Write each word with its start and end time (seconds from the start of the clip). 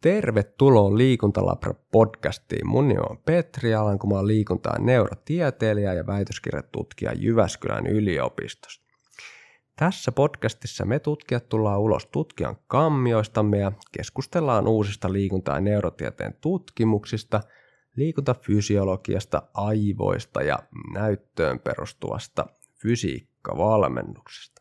Tervetuloa 0.00 0.96
Liikuntalabra 0.96 1.74
podcastiin. 1.92 2.66
Mun 2.66 2.88
nimi 2.88 3.00
on 3.10 3.18
Petri 3.18 3.74
oon 3.74 3.98
liikunta- 4.26 4.72
ja 4.72 4.78
neurotieteilijä 4.78 5.92
ja 5.94 6.06
väitöskirjatutkija 6.06 7.12
Jyväskylän 7.12 7.86
yliopistosta. 7.86 8.84
Tässä 9.76 10.12
podcastissa 10.12 10.84
me 10.84 10.98
tutkijat 10.98 11.48
tullaan 11.48 11.80
ulos 11.80 12.06
tutkijan 12.06 12.56
kammioistamme 12.66 13.58
ja 13.58 13.72
keskustellaan 13.92 14.68
uusista 14.68 15.12
liikunta- 15.12 15.52
ja 15.52 15.60
neurotieteen 15.60 16.34
tutkimuksista, 16.40 17.40
liikuntafysiologiasta, 17.96 19.42
aivoista 19.54 20.42
ja 20.42 20.58
näyttöön 20.94 21.58
perustuvasta 21.58 22.46
fysiikkavalmennuksesta. 22.82 24.55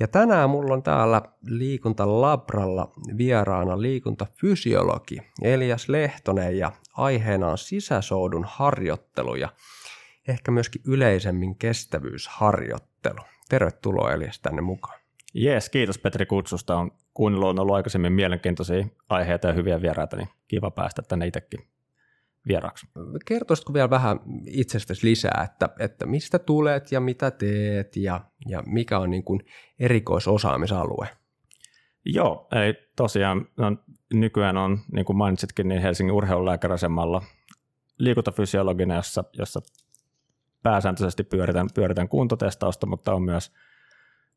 Ja 0.00 0.08
tänään 0.08 0.50
mulla 0.50 0.74
on 0.74 0.82
täällä 0.82 1.22
liikuntalabralla 1.46 2.92
vieraana 3.18 3.80
liikuntafysiologi 3.80 5.18
Elias 5.42 5.88
Lehtonen 5.88 6.58
ja 6.58 6.72
aiheena 6.92 7.48
on 7.48 7.58
sisäsoudun 7.58 8.44
harjoittelu 8.48 9.34
ja 9.34 9.48
ehkä 10.28 10.50
myöskin 10.50 10.82
yleisemmin 10.86 11.56
kestävyysharjoittelu. 11.56 13.20
Tervetuloa 13.48 14.12
Elias 14.12 14.40
tänne 14.40 14.62
mukaan. 14.62 14.98
Jees, 15.34 15.70
kiitos 15.70 15.98
Petri 15.98 16.26
kutsusta. 16.26 16.76
On 16.76 16.90
kuunnellut 17.14 17.48
on 17.48 17.58
ollut 17.58 17.74
aikaisemmin 17.74 18.12
mielenkiintoisia 18.12 18.86
aiheita 19.08 19.48
ja 19.48 19.52
hyviä 19.52 19.82
vieraita, 19.82 20.16
niin 20.16 20.28
kiva 20.48 20.70
päästä 20.70 21.02
tänne 21.02 21.26
itsekin 21.26 21.73
vieraaksi. 22.48 22.86
Kertoisitko 23.26 23.74
vielä 23.74 23.90
vähän 23.90 24.20
itsestäsi 24.46 25.06
lisää, 25.06 25.46
että, 25.50 25.68
että 25.78 26.06
mistä 26.06 26.38
tulet 26.38 26.92
ja 26.92 27.00
mitä 27.00 27.30
teet 27.30 27.96
ja, 27.96 28.20
ja 28.48 28.62
mikä 28.66 28.98
on 28.98 29.10
niin 29.10 29.24
kuin 29.24 29.40
erikoisosaamisalue? 29.78 31.08
Joo, 32.04 32.48
eli 32.52 32.74
tosiaan 32.96 33.48
no, 33.56 33.76
nykyään 34.14 34.56
on, 34.56 34.78
niin 34.92 35.04
kuin 35.04 35.16
mainitsitkin, 35.16 35.68
niin 35.68 35.82
Helsingin 35.82 36.14
urheilulääkäräsemalla 36.14 37.22
liikuntafysiologina, 37.98 38.94
jossa, 38.94 39.24
jossa 39.32 39.60
pääsääntöisesti 40.62 41.24
pyöritän, 41.24 41.68
pyöritän 41.74 42.08
kuntotestausta, 42.08 42.86
mutta 42.86 43.14
on 43.14 43.22
myös, 43.22 43.52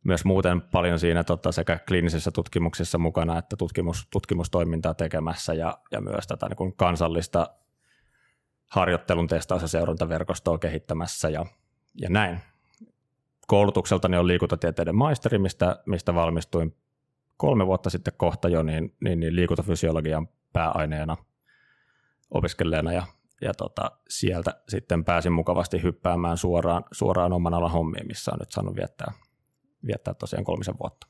myös 0.04 0.26
muuten 0.26 0.62
paljon 0.62 1.00
siinä 1.00 1.24
tota, 1.24 1.52
sekä 1.52 1.80
kliinisessä 1.88 2.32
tutkimuksissa 2.32 2.98
mukana 2.98 3.38
että 3.38 3.56
tutkimus, 3.56 4.08
tutkimustoimintaa 4.12 4.94
tekemässä 4.94 5.54
ja, 5.54 5.78
ja 5.92 6.02
myös 6.02 6.28
tätä 6.28 6.48
niin 6.50 6.58
kuin 6.58 6.74
kansallista 6.74 7.48
harjoittelun 8.68 9.28
testaus- 9.28 9.62
ja 9.62 9.68
seurantaverkostoa 9.68 10.58
kehittämässä 10.58 11.30
ja, 11.30 11.46
ja 11.96 12.10
näin. 12.10 12.40
Koulutukseltani 13.48 14.18
on 14.18 14.28
liikuntatieteiden 14.28 14.96
maisteri, 14.96 15.38
mistä, 15.38 15.84
mistä 15.86 16.16
valmistuin 16.16 16.76
kolme 17.38 17.68
vuotta 17.68 17.90
sitten 17.90 18.14
kohta 18.18 18.50
jo 18.50 18.64
niin, 18.64 18.96
niin, 19.04 19.20
niin 19.20 19.36
liikuntafysiologian 19.36 20.28
pääaineena 20.54 21.18
opiskelleena 22.32 22.92
ja, 22.92 23.04
ja 23.42 23.54
tota, 23.54 23.92
sieltä 24.10 24.62
sitten 24.70 25.06
pääsin 25.06 25.34
mukavasti 25.34 25.84
hyppäämään 25.84 26.38
suoraan, 26.38 26.84
suoraan 26.92 27.34
oman 27.34 27.54
alan 27.54 27.72
hommiin, 27.72 28.08
missä 28.08 28.32
on 28.32 28.40
nyt 28.40 28.52
saanut 28.52 28.76
viettää, 28.76 29.12
viettää 29.88 30.14
tosiaan 30.14 30.46
kolmisen 30.46 30.80
vuotta. 30.80 31.08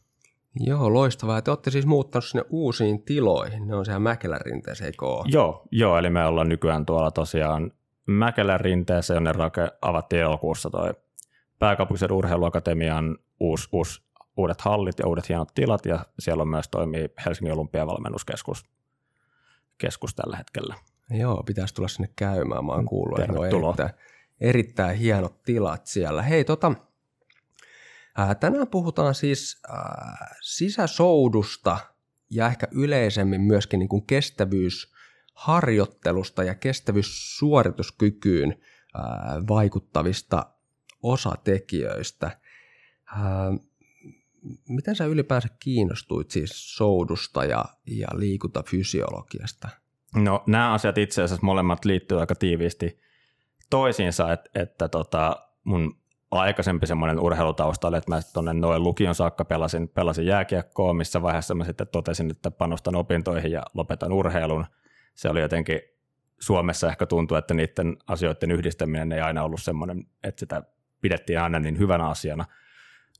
Joo, 0.59 0.93
loistavaa. 0.93 1.41
Te 1.41 1.51
olette 1.51 1.71
siis 1.71 1.85
muuttanut 1.85 2.25
sinne 2.25 2.45
uusiin 2.49 3.03
tiloihin. 3.03 3.67
Ne 3.67 3.75
on 3.75 3.85
siellä 3.85 3.99
Mäkelän 3.99 4.39
eikö 4.85 5.05
ole? 5.05 5.25
Joo, 5.27 5.67
joo, 5.71 5.97
eli 5.97 6.09
me 6.09 6.25
ollaan 6.25 6.49
nykyään 6.49 6.85
tuolla 6.85 7.11
tosiaan 7.11 7.71
Mäkelän 8.05 8.59
rinteessä, 8.59 9.13
jonne 9.13 9.31
rake, 9.31 9.71
avattiin 9.81 10.21
elokuussa 10.21 10.69
toi 10.69 10.93
pääkaupunkisen 11.59 12.11
urheiluakatemian 12.11 13.17
uusi, 13.39 13.69
uusi, 13.71 14.01
uudet 14.37 14.61
hallit 14.61 14.99
ja 14.99 15.07
uudet 15.07 15.29
hienot 15.29 15.49
tilat, 15.55 15.85
ja 15.85 16.05
siellä 16.19 16.41
on 16.41 16.47
myös 16.47 16.67
toimii 16.67 17.09
Helsingin 17.25 17.53
olympiavalmennuskeskus 17.53 18.65
keskus 19.77 20.15
tällä 20.15 20.37
hetkellä. 20.37 20.75
Joo, 21.09 21.43
pitäisi 21.43 21.73
tulla 21.73 21.87
sinne 21.87 22.09
käymään. 22.15 22.65
Mä 22.65 22.71
oon 22.71 22.85
kuullut, 22.85 23.19
että 23.19 23.39
on 23.39 23.45
erittäin, 23.45 23.89
erittäin 24.41 24.97
hienot 24.97 25.43
tilat 25.43 25.85
siellä. 25.85 26.21
Hei, 26.21 26.43
tota, 26.43 26.71
Tänään 28.39 28.67
puhutaan 28.67 29.15
siis 29.15 29.61
sisäsoudusta 30.41 31.77
ja 32.29 32.47
ehkä 32.47 32.67
yleisemmin 32.71 33.41
myöskin 33.41 33.79
niin 33.79 33.89
kuin 33.89 34.05
kestävyysharjoittelusta 34.05 36.43
ja 36.43 36.55
kestävyyssuorituskykyyn 36.55 38.59
vaikuttavista 39.47 40.45
osatekijöistä. 41.03 42.39
Miten 44.69 44.95
sä 44.95 45.05
ylipäänsä 45.05 45.49
kiinnostuit 45.59 46.31
siis 46.31 46.75
soudusta 46.75 47.45
ja, 47.45 47.65
ja 47.85 48.07
liikuntafysiologiasta? 48.13 49.69
No 50.15 50.43
nämä 50.47 50.73
asiat 50.73 50.97
itse 50.97 51.23
asiassa 51.23 51.45
molemmat 51.45 51.85
liittyy 51.85 52.19
aika 52.19 52.35
tiiviisti 52.35 52.99
toisiinsa, 53.69 54.33
että, 54.33 54.49
että 54.55 54.87
tota, 54.87 55.47
mun 55.63 55.97
aikaisempi 56.31 56.87
semmoinen 56.87 57.19
urheilutausta 57.19 57.87
oli, 57.87 57.97
että 57.97 58.11
mä 58.11 58.19
tuonne 58.33 58.53
noin 58.53 58.83
lukion 58.83 59.15
saakka 59.15 59.45
pelasin, 59.45 59.89
pelasin 59.89 60.25
jääkiekkoa, 60.25 60.93
missä 60.93 61.21
vaiheessa 61.21 61.55
mä 61.55 61.63
sitten 61.63 61.87
totesin, 61.87 62.31
että 62.31 62.51
panostan 62.51 62.95
opintoihin 62.95 63.51
ja 63.51 63.63
lopetan 63.73 64.13
urheilun. 64.13 64.65
Se 65.15 65.29
oli 65.29 65.41
jotenkin 65.41 65.81
Suomessa 66.39 66.87
ehkä 66.87 67.05
tuntuu, 67.05 67.37
että 67.37 67.53
niiden 67.53 67.97
asioiden 68.07 68.51
yhdistäminen 68.51 69.11
ei 69.11 69.21
aina 69.21 69.43
ollut 69.43 69.61
semmoinen, 69.61 70.05
että 70.23 70.39
sitä 70.39 70.63
pidettiin 71.01 71.39
aina 71.39 71.59
niin 71.59 71.79
hyvänä 71.79 72.07
asiana. 72.07 72.45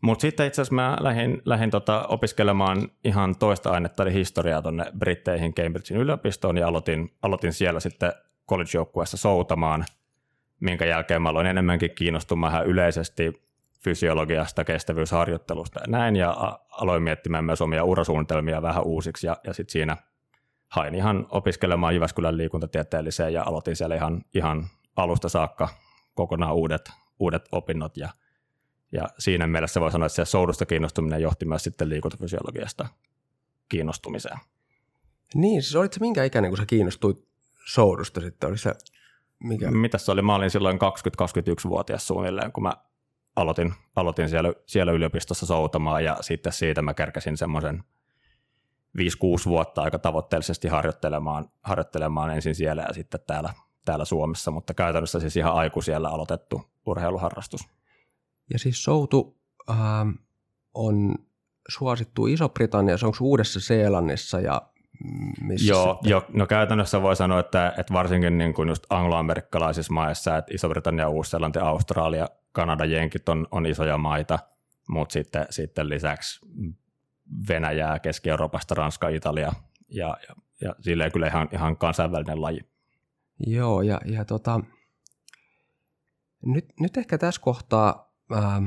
Mutta 0.02 0.22
sitten 0.22 0.48
itse 0.48 0.62
asiassa 0.62 0.76
mä 0.76 0.98
lähdin, 1.00 1.42
lähdin 1.46 1.72
tota 1.72 2.06
opiskelemaan 2.08 2.90
ihan 3.04 3.36
toista 3.36 3.72
ainetta, 3.72 4.04
eli 4.04 4.14
historiaa 4.14 4.62
tuonne 4.62 4.86
Britteihin 5.00 5.54
Cambridgein 5.54 6.02
yliopistoon, 6.02 6.58
ja 6.58 6.68
aloitin, 6.68 7.16
aloitin 7.22 7.54
siellä 7.54 7.80
sitten 7.80 8.12
college-joukkueessa 8.50 9.18
soutamaan– 9.18 9.86
minkä 10.60 10.86
jälkeen 10.86 11.22
mä 11.22 11.30
aloin 11.30 11.48
enemmänkin 11.48 11.96
kiinnostumaan 11.96 12.66
yleisesti 12.66 13.48
fysiologiasta, 13.84 14.64
kestävyysharjoittelusta 14.64 15.80
ja 15.80 15.88
näin, 15.88 16.16
ja 16.16 16.60
aloin 16.72 17.04
miettimään 17.04 17.46
myös 17.46 17.62
omia 17.62 17.84
urasuunnitelmia 17.84 18.62
vähän 18.62 18.84
uusiksi, 18.84 19.28
ja, 19.28 19.38
ja 19.44 19.54
sitten 19.54 19.72
siinä 19.72 19.98
hain 20.68 20.96
ihan 20.96 21.28
opiskelemaan 21.30 21.94
Jyväskylän 21.94 22.38
liikuntatieteelliseen, 22.38 23.34
ja 23.34 23.44
aloitin 23.44 23.76
siellä 23.76 23.96
ihan, 23.96 24.26
ihan 24.34 24.68
alusta 24.96 25.30
saakka 25.30 25.70
kokonaan 26.14 26.56
uudet, 26.56 26.92
uudet 27.20 27.46
opinnot, 27.52 27.98
ja, 27.98 28.10
ja 28.92 29.08
siinä 29.20 29.48
mielessä 29.48 29.82
voi 29.82 29.92
sanoa, 29.92 30.06
että 30.06 30.16
se 30.16 30.26
soudusta 30.26 30.66
kiinnostuminen 30.66 31.22
johti 31.22 31.46
myös 31.46 31.64
sitten 31.64 31.90
liikuntafysiologiasta 31.90 32.88
kiinnostumiseen. 33.70 34.38
Niin, 35.36 35.64
siis 35.64 35.76
olit 35.76 35.94
se 35.94 36.00
minkä 36.00 36.24
ikäinen, 36.24 36.52
kun 36.52 36.58
sä 36.58 36.66
kiinnostuit 36.66 37.28
soudusta 37.66 38.22
sitten? 38.22 38.50
Oli 38.50 38.58
se 38.58 38.74
mikä? 39.44 39.72
Mitäs 39.72 40.06
se 40.06 40.12
oli? 40.12 40.22
Mä 40.22 40.36
olin 40.36 40.50
silloin 40.50 40.78
20-21-vuotias 40.78 42.08
suunnilleen, 42.08 42.52
kun 42.52 42.64
mä 42.64 42.74
aloitin, 43.36 43.74
aloitin 43.96 44.30
siellä, 44.30 44.54
siellä 44.66 44.92
yliopistossa 44.92 45.46
soutamaan 45.46 46.04
ja 46.04 46.18
sitten 46.22 46.54
siitä 46.54 46.82
mä 46.82 46.94
kärkäsin 46.94 47.38
semmoisen 47.38 47.84
5-6 48.98 49.02
vuotta 49.46 49.82
aika 49.82 50.00
tavoitteellisesti 50.00 50.68
harjoittelemaan, 50.68 51.46
harjoittelemaan 51.62 52.32
ensin 52.32 52.56
siellä 52.56 52.82
ja 52.88 52.94
sitten 52.94 53.20
täällä, 53.28 53.54
täällä 53.86 54.06
Suomessa, 54.06 54.52
mutta 54.52 54.74
käytännössä 54.74 55.20
siis 55.20 55.38
ihan 55.38 55.54
aiku 55.54 55.82
siellä 55.82 56.10
aloitettu 56.10 56.62
urheiluharrastus. 56.86 57.62
Ja 58.54 58.60
siis 58.60 58.84
soutu 58.84 59.38
ähm, 59.70 60.10
on 60.74 61.16
suosittu 61.70 62.28
Iso-Britanniassa, 62.28 63.08
onko 63.08 63.18
Uudessa-Seelannissa 63.22 64.40
ja 64.40 64.62
missä 65.42 65.70
Joo, 65.70 66.00
jo, 66.04 66.26
no 66.34 66.48
käytännössä 66.48 67.02
voi 67.02 67.16
sanoa, 67.16 67.40
että, 67.40 67.74
että 67.78 67.94
varsinkin 67.94 68.38
niin 68.38 68.54
kuin 68.54 68.70
just 68.70 68.84
angloamerikkalaisissa 68.90 69.94
maissa, 69.94 70.38
että 70.38 70.54
Iso-Britannia, 70.54 71.10
Uusi-Seelanti, 71.10 71.60
Australia, 71.60 72.30
Kanada, 72.52 72.86
Jenkit 72.86 73.30
on, 73.30 73.48
on 73.52 73.66
isoja 73.66 73.98
maita, 73.98 74.40
mutta 74.90 75.14
sitten, 75.14 75.46
sitten 75.50 75.90
lisäksi 75.90 76.40
Venäjää, 77.50 78.00
Keski-Euroopasta, 78.00 78.76
Ranska, 78.76 79.10
Italia 79.10 79.52
ja, 79.90 80.18
ja, 80.28 80.36
ja 80.62 80.76
silleen 80.80 81.12
kyllä 81.12 81.28
ihan, 81.28 81.50
ihan 81.54 81.78
kansainvälinen 81.78 82.42
laji. 82.42 82.60
Joo, 83.48 83.82
ja, 83.82 84.02
ja 84.06 84.26
tota, 84.26 84.60
nyt, 86.46 86.66
nyt 86.80 86.98
ehkä 86.98 87.18
tässä 87.18 87.42
kohtaa, 87.42 88.14
ähm, 88.36 88.66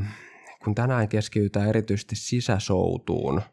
kun 0.64 0.74
tänään 0.74 1.08
keskitytään 1.08 1.68
erityisesti 1.68 2.16
sisäsoutuun– 2.16 3.42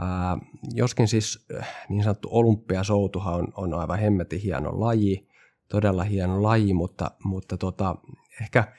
Ää, 0.00 0.38
joskin 0.74 1.08
siis 1.08 1.46
äh, 1.58 1.68
niin 1.88 2.02
sanottu 2.02 2.28
olympiasoutuhan 2.30 3.34
on, 3.34 3.48
on 3.56 3.74
aivan 3.74 3.98
hemmetin 3.98 4.40
hieno 4.40 4.80
laji, 4.80 5.28
todella 5.68 6.04
hieno 6.04 6.42
laji, 6.42 6.74
mutta, 6.74 7.10
mutta 7.24 7.56
tota, 7.56 7.96
ehkä, 8.40 8.72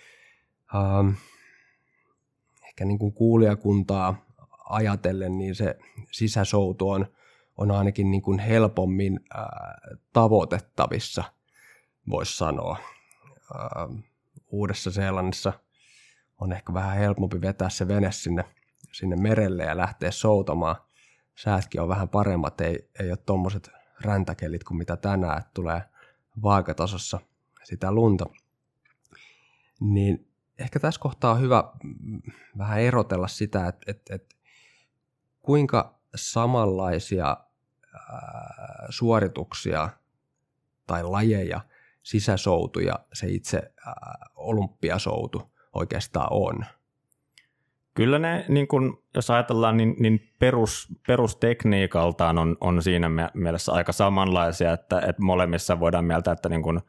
ää, 0.73 1.13
ehkä 2.67 2.85
niin 2.85 2.99
kuin 2.99 3.13
kuulijakuntaa 3.13 4.25
ajatellen, 4.69 5.37
niin 5.37 5.55
se 5.55 5.77
sisäsoutu 6.11 6.89
on, 6.89 7.07
on 7.57 7.71
ainakin 7.71 8.11
niin 8.11 8.21
kuin 8.21 8.39
helpommin 8.39 9.19
ää, 9.33 9.77
tavoitettavissa, 10.13 11.23
voisi 12.09 12.37
sanoa. 12.37 12.77
Ää, 13.53 13.87
Uudessa 14.47 14.91
Seelannissa 14.91 15.53
on 16.41 16.53
ehkä 16.53 16.73
vähän 16.73 16.97
helpompi 16.97 17.41
vetää 17.41 17.69
se 17.69 17.87
vene 17.87 18.11
sinne, 18.11 18.45
sinne 18.91 19.15
merelle 19.15 19.63
ja 19.63 19.77
lähteä 19.77 20.11
soutamaan– 20.11 20.75
säätkin 21.35 21.81
on 21.81 21.87
vähän 21.87 22.09
paremmat, 22.09 22.61
ei, 22.61 22.89
ei 22.99 23.09
ole 23.09 23.17
tuommoiset 23.17 23.69
räntäkelit 24.01 24.63
kuin 24.63 24.77
mitä 24.77 24.97
tänään, 24.97 25.37
että 25.37 25.51
tulee 25.53 25.81
vaakatasossa 26.43 27.19
sitä 27.63 27.91
lunta. 27.91 28.25
Niin 29.79 30.27
ehkä 30.59 30.79
tässä 30.79 31.01
kohtaa 31.01 31.31
on 31.31 31.41
hyvä 31.41 31.63
mm, 31.83 32.21
vähän 32.57 32.79
erotella 32.79 33.27
sitä, 33.27 33.67
että, 33.67 33.91
että, 33.91 34.15
että 34.15 34.35
kuinka 35.41 35.99
samanlaisia 36.15 37.37
suorituksia 38.89 39.89
tai 40.87 41.03
lajeja, 41.03 41.61
sisäsoutuja 42.03 42.99
se 43.13 43.27
itse 43.27 43.73
olympiasoutu 44.35 45.51
oikeastaan 45.73 46.27
on. 46.31 46.65
Kyllä 47.93 48.19
ne, 48.19 48.45
niin 48.47 48.67
kun, 48.67 49.03
jos 49.15 49.29
ajatellaan, 49.29 49.77
niin, 49.77 49.95
niin 49.99 50.33
perus, 50.39 50.87
perustekniikaltaan 51.07 52.37
on, 52.37 52.57
on 52.61 52.83
siinä 52.83 53.09
mielessä 53.33 53.71
aika 53.71 53.91
samanlaisia, 53.91 54.73
että, 54.73 54.99
että 54.99 55.21
molemmissa 55.21 55.79
voidaan 55.79 56.05
mieltä, 56.05 56.31
että 56.31 56.49
niin 56.49 56.63
kun 56.63 56.81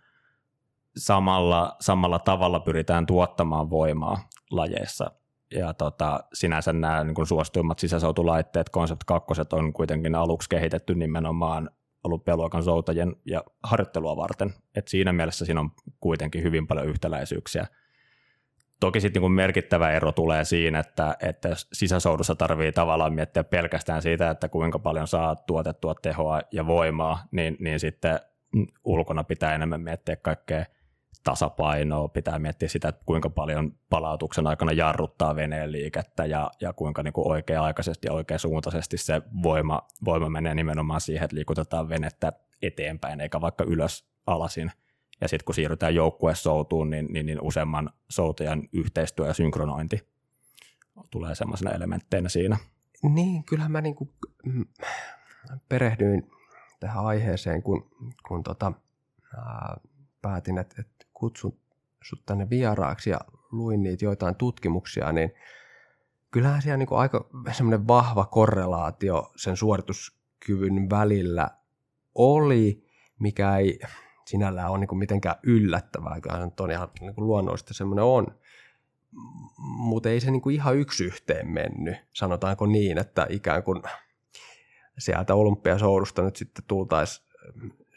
samalla, 0.97 1.77
samalla 1.81 2.19
tavalla 2.19 2.61
pyritään 2.61 3.07
tuottamaan 3.07 3.71
voimaa 3.71 4.29
lajeissa. 4.51 5.11
Ja 5.55 5.75
tota, 5.75 6.25
sinänsä 6.33 6.73
nämä 6.73 7.05
niin 7.05 7.15
kun 7.15 7.27
suosituimmat 7.27 7.79
sisäsoutulaitteet, 7.79 8.71
Concept 8.71 9.05
2 9.07 9.33
on 9.53 9.73
kuitenkin 9.73 10.15
aluksi 10.15 10.49
kehitetty 10.49 10.95
nimenomaan 10.95 11.71
olympialuokan 12.05 12.63
soutajien 12.63 13.17
ja 13.27 13.45
harjoittelua 13.63 14.17
varten. 14.17 14.55
Et 14.75 14.89
siinä 14.89 15.13
mielessä 15.13 15.45
siinä 15.45 15.61
on 15.61 15.71
kuitenkin 16.01 16.43
hyvin 16.43 16.67
paljon 16.67 16.87
yhtäläisyyksiä– 16.87 17.67
Toki 18.85 19.01
sitten 19.01 19.23
niin 19.23 19.33
merkittävä 19.33 19.91
ero 19.91 20.13
tulee 20.13 20.45
siinä, 20.45 20.79
että, 20.79 21.17
että 21.21 21.49
sisäsoudussa 21.73 22.35
tarvii 22.35 22.73
tavallaan 22.73 23.15
miettiä 23.15 23.45
pelkästään 23.45 24.03
siitä, 24.03 24.31
että 24.31 24.49
kuinka 24.49 24.79
paljon 24.79 25.09
saa 25.09 25.37
tuotettua 25.37 25.95
tehoa 25.95 26.41
ja 26.53 26.67
voimaa, 26.67 27.23
niin, 27.31 27.57
niin 27.61 27.81
sitten 27.81 28.21
ulkona 28.85 29.25
pitää 29.25 29.55
enemmän 29.55 29.81
miettiä 29.81 30.17
kaikkea 30.17 30.65
tasapainoa, 31.25 32.09
pitää 32.09 32.39
miettiä 32.39 32.69
sitä, 32.69 32.89
että 32.89 33.03
kuinka 33.07 33.31
paljon 33.31 33.73
palautuksen 33.91 34.47
aikana 34.47 34.73
jarruttaa 34.73 35.37
veneen 35.37 35.73
liikettä 35.73 36.25
ja, 36.25 36.51
ja 36.61 36.73
kuinka 36.73 37.03
niin 37.03 37.13
kuin 37.13 37.29
oikea-aikaisesti 37.29 38.07
ja 38.09 38.13
oikeasuuntaisesti 38.13 38.97
se 38.97 39.23
voima, 39.43 39.83
voima 40.05 40.29
menee 40.29 40.55
nimenomaan 40.55 41.01
siihen, 41.01 41.25
että 41.25 41.37
liikutetaan 41.37 41.89
venettä 41.89 42.33
eteenpäin 42.63 43.21
eikä 43.21 43.41
vaikka 43.41 43.65
ylös 43.65 44.09
alasin– 44.27 44.73
ja 45.21 45.29
sitten 45.29 45.45
kun 45.45 45.55
siirrytään 45.55 45.95
joukkuesoutuun, 45.95 46.91
niin, 46.91 47.07
niin, 47.13 47.27
niin 47.27 47.41
useamman 47.41 47.91
soutajan 48.09 48.69
yhteistyö 48.73 49.27
ja 49.27 49.35
synkronointi 49.35 50.09
tulee 51.11 51.35
semmoisena 51.35 51.71
elementteinä 51.71 52.29
siinä. 52.29 52.57
Niin, 53.03 53.45
kyllähän 53.45 53.73
mä 53.73 53.81
niin 53.81 53.95
kuin 53.95 54.11
perehdyin 55.69 56.31
tähän 56.81 57.05
aiheeseen, 57.05 57.63
kun, 57.63 57.91
kun 58.29 58.43
tota, 58.43 58.73
ää, 59.37 59.77
päätin, 60.23 60.59
että, 60.59 60.75
että 60.79 61.07
kutsun 61.15 61.59
sut 62.03 62.27
tänne 62.27 62.51
vieraaksi 62.51 63.11
ja 63.11 63.21
luin 63.53 63.83
niitä 63.83 64.05
joitain 64.05 64.35
tutkimuksia, 64.35 65.13
niin 65.13 65.33
kyllähän 66.31 66.63
siellä 66.63 66.77
niin 66.77 66.87
kuin 66.87 66.99
aika 66.99 67.29
semmoinen 67.53 67.89
vahva 67.89 68.25
korrelaatio 68.25 69.33
sen 69.37 69.57
suorituskyvyn 69.57 70.91
välillä 70.91 71.51
oli, 72.15 72.87
mikä 73.19 73.57
ei, 73.57 73.79
sinällään 74.27 74.71
on 74.71 74.81
niin 74.81 74.99
mitenkään 74.99 75.37
yllättävää, 75.43 76.21
kyllä 76.21 76.45
nyt 76.45 76.61
on 76.61 76.71
ihan 76.71 76.89
niin 77.01 77.15
kuin 77.15 77.27
luonnollisesti 77.27 77.75
semmoinen 77.75 78.05
on, 78.05 78.27
mutta 79.59 80.09
ei 80.09 80.21
se 80.21 80.31
niin 80.31 80.43
kuin 80.43 80.55
ihan 80.55 80.77
yksi 80.77 81.05
yhteen 81.05 81.49
mennyt, 81.49 81.97
sanotaanko 82.13 82.67
niin, 82.67 82.99
että 82.99 83.27
ikään 83.31 83.63
kuin 83.63 83.83
sieltä 84.99 85.35
olympiasoudusta 85.35 86.23
nyt 86.23 86.37
sitten 86.37 86.65
tultaisiin 86.69 87.27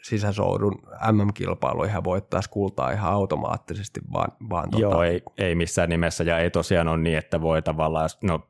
sisäsoudun 0.02 0.82
MM-kilpailuihin 1.12 1.94
ja 1.94 2.04
voittaisi 2.04 2.50
kultaa 2.50 2.90
ihan 2.90 3.12
automaattisesti, 3.12 4.00
vaan, 4.12 4.32
vaan 4.50 4.68
Joo, 4.76 4.90
tota... 4.90 5.04
ei, 5.04 5.22
ei 5.38 5.54
missään 5.54 5.88
nimessä, 5.88 6.24
ja 6.24 6.38
ei 6.38 6.50
tosiaan 6.50 6.88
ole 6.88 6.98
niin, 6.98 7.18
että 7.18 7.40
voi 7.40 7.62
tavallaan, 7.62 8.08
no 8.22 8.48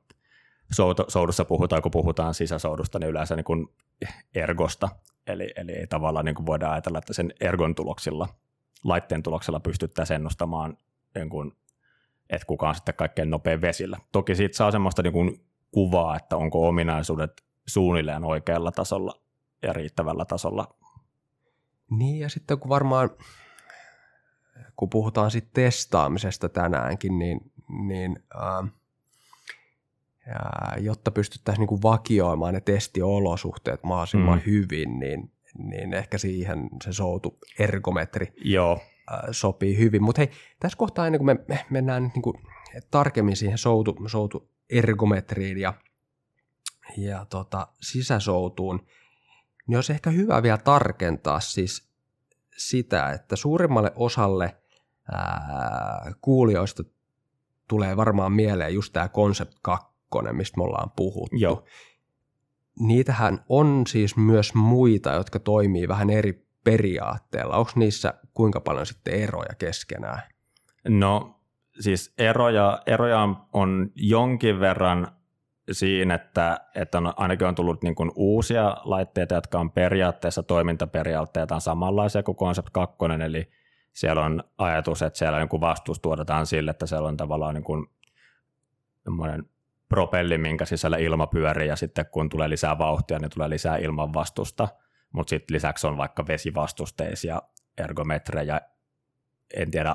soudussa 1.09 1.45
puhutaan, 1.45 1.83
kun 1.83 1.91
puhutaan 1.91 2.35
sisäsoudusta, 2.35 2.99
niin 2.99 3.11
yleensä 3.11 3.37
niin 3.37 3.45
kuin 3.45 3.69
ergosta, 4.35 4.89
Eli, 5.29 5.53
eli 5.57 5.87
tavallaan 5.89 6.25
niin 6.25 6.35
kuin 6.35 6.47
voida 6.47 6.71
ajatella, 6.71 6.99
että 6.99 7.13
sen 7.13 7.33
ergon 7.41 7.75
tuloksilla, 7.75 8.29
laitteen 8.85 9.23
tuloksella 9.23 9.61
pystyttäisiin 9.61 10.15
ennustamaan, 10.15 10.77
niin 11.15 11.29
kuin, 11.29 11.53
että 12.31 12.47
kuka 12.47 12.69
on 12.69 12.75
sitten 12.75 12.95
kaikkein 12.95 13.31
nopein 13.31 13.61
vesillä. 13.61 13.99
Toki 14.13 14.35
siitä 14.35 14.57
saa 14.57 14.71
semmoista 14.71 15.03
niin 15.03 15.13
kuin 15.13 15.45
kuvaa, 15.71 16.17
että 16.17 16.37
onko 16.37 16.69
ominaisuudet 16.69 17.43
suunnilleen 17.67 18.25
oikealla 18.25 18.73
tasolla 18.73 19.21
ja 19.63 19.73
riittävällä 19.73 20.25
tasolla. 20.25 20.75
Niin 21.91 22.19
ja 22.19 22.29
sitten 22.29 22.59
kun 22.59 22.69
varmaan, 22.69 23.11
kun 24.77 24.91
puhutaan 24.91 25.31
sitten 25.31 25.65
testaamisesta 25.65 26.49
tänäänkin, 26.49 27.19
niin, 27.19 27.53
niin 27.87 28.25
äh, 28.35 28.73
jotta 30.81 31.11
pystyttäisiin 31.11 31.61
niin 31.61 31.69
kuin 31.69 31.83
vakioimaan 31.83 32.55
ne 32.55 32.61
testiolosuhteet 32.61 33.85
mahdollisimman 33.85 34.39
mm. 34.39 34.45
hyvin, 34.47 34.99
niin, 34.99 35.33
niin 35.59 35.95
ehkä 35.95 36.19
siihen 36.19 36.69
se 36.85 36.93
soutu 36.93 37.39
ergometri 37.59 38.33
Joo. 38.45 38.81
sopii 39.31 39.79
hyvin. 39.79 40.03
Mutta 40.03 40.21
hei, 40.21 40.31
tässä 40.61 40.79
kohtaa 40.79 41.07
ennen 41.07 41.19
kuin 41.19 41.39
me 41.49 41.67
mennään 41.71 42.03
nyt 42.03 42.15
niin 42.15 42.23
kuin 42.23 42.37
tarkemmin 42.91 43.37
siihen 43.37 43.59
soutu, 43.59 43.97
soutu 44.07 44.51
ergometriin 44.71 45.59
ja, 45.59 45.75
ja 46.97 47.25
tota, 47.25 47.69
sisäsoutuun, 47.81 48.87
niin 49.67 49.77
olisi 49.77 49.93
ehkä 49.93 50.11
hyvä 50.11 50.43
vielä 50.43 50.59
tarkentaa 50.59 51.41
siis 51.41 51.89
sitä, 52.57 53.11
että 53.11 53.37
suurimmalle 53.37 53.93
osalle 53.97 54.57
ää, 55.13 56.13
kuulijoista 56.21 56.85
tulee 57.69 57.97
varmaan 57.97 58.33
mieleen 58.33 58.75
just 58.75 58.93
tämä 58.93 59.09
Concept 59.09 59.55
2, 59.63 59.89
kakkonen, 59.89 59.98
mistä 60.33 60.57
me 60.57 60.65
ollaan 60.65 60.91
puhuttu. 60.97 61.37
Joo. 61.37 61.65
Niitähän 62.81 63.45
on 63.49 63.83
siis 63.87 64.17
myös 64.17 64.55
muita, 64.55 65.13
jotka 65.13 65.39
toimii 65.39 65.89
vähän 65.89 66.11
eri 66.11 66.49
periaatteella. 66.65 67.57
Onko 67.57 67.71
niissä 67.75 68.15
kuinka 68.35 68.61
paljon 68.61 68.87
sitten 68.87 69.15
eroja 69.15 69.55
keskenään? 69.59 70.23
No 70.89 71.41
siis 71.81 72.15
eroja, 72.19 72.83
eroja 72.87 73.29
on 73.53 73.91
jonkin 73.95 74.61
verran 74.61 75.09
siinä, 75.73 76.15
että, 76.15 76.61
että 76.75 76.99
on, 76.99 77.13
ainakin 77.17 77.47
on 77.47 77.55
tullut 77.55 77.83
niin 77.83 77.95
kuin 77.95 78.11
uusia 78.15 78.77
laitteita, 78.85 79.35
jotka 79.35 79.61
on 79.61 79.71
periaatteessa 79.71 80.43
toimintaperiaatteita 80.43 81.61
samanlaisia 81.61 82.23
kuin 82.23 82.37
Concept 82.37 82.71
2, 82.73 82.97
eli 83.25 83.51
siellä 83.93 84.25
on 84.25 84.45
ajatus, 84.59 85.03
että 85.03 85.19
siellä 85.19 85.39
niin 85.39 85.49
kuin 85.49 85.61
vastuus 85.61 86.01
tuotetaan 86.01 86.47
sille, 86.47 86.71
että 86.71 86.87
siellä 86.87 87.09
on 87.09 87.17
tavallaan 87.17 87.55
niin 87.55 87.65
kuin 87.65 87.87
propelli, 89.89 90.39
minkä 90.39 90.65
sisällä 90.65 90.97
ilma 90.97 91.27
pyörii 91.27 91.69
ja 91.69 91.77
sitten 91.77 92.07
kun 92.07 92.29
tulee 92.29 92.49
lisää 92.49 92.79
vauhtia, 92.79 93.19
niin 93.19 93.31
tulee 93.31 93.51
lisää 93.51 93.77
ilman 93.77 94.15
vastusta, 94.15 94.69
mutta 95.13 95.31
sitten 95.31 95.55
lisäksi 95.55 95.87
on 95.87 95.97
vaikka 95.97 96.27
vesivastusteisia 96.27 97.43
ergometrejä, 97.79 98.61
en 99.57 99.71
tiedä 99.71 99.95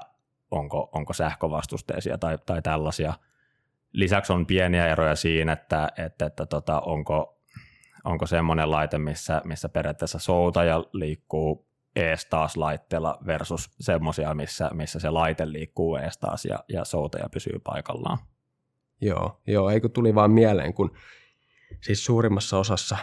onko, 0.52 0.90
onko 0.92 1.14
sähkövastusteisia 1.14 2.18
tai, 2.18 2.38
tai 2.46 2.62
tällaisia. 2.62 3.14
Lisäksi 3.92 4.34
on 4.34 4.46
pieniä 4.46 4.88
eroja 4.88 5.16
siinä, 5.16 5.52
että, 5.52 5.90
että, 5.98 6.26
että 6.26 6.46
tota, 6.46 6.80
onko, 6.80 7.42
onko 8.04 8.28
semmoinen 8.28 8.72
laite, 8.72 8.98
missä, 8.98 9.42
missä 9.46 9.70
periaatteessa 9.70 10.20
soutaja 10.20 10.84
liikkuu 10.94 11.68
ees 11.96 12.26
taas 12.26 12.58
laitteella 12.58 13.18
versus 13.26 13.72
semmoisia, 13.80 14.34
missä, 14.34 14.70
missä 14.74 15.00
se 15.00 15.10
laite 15.10 15.52
liikkuu 15.52 15.96
ees 15.96 16.18
taas 16.18 16.46
ja, 16.46 16.60
ja 16.68 16.86
soutaja 16.86 17.30
pysyy 17.30 17.60
paikallaan. 17.64 18.18
Joo, 19.04 19.42
joo, 19.48 19.70
eikö 19.70 19.90
tuli 19.90 20.16
vaan 20.16 20.32
mieleen, 20.32 20.74
kun 20.74 20.98
siis 21.82 22.06
suurimmassa 22.06 22.58
osassa 22.58 22.98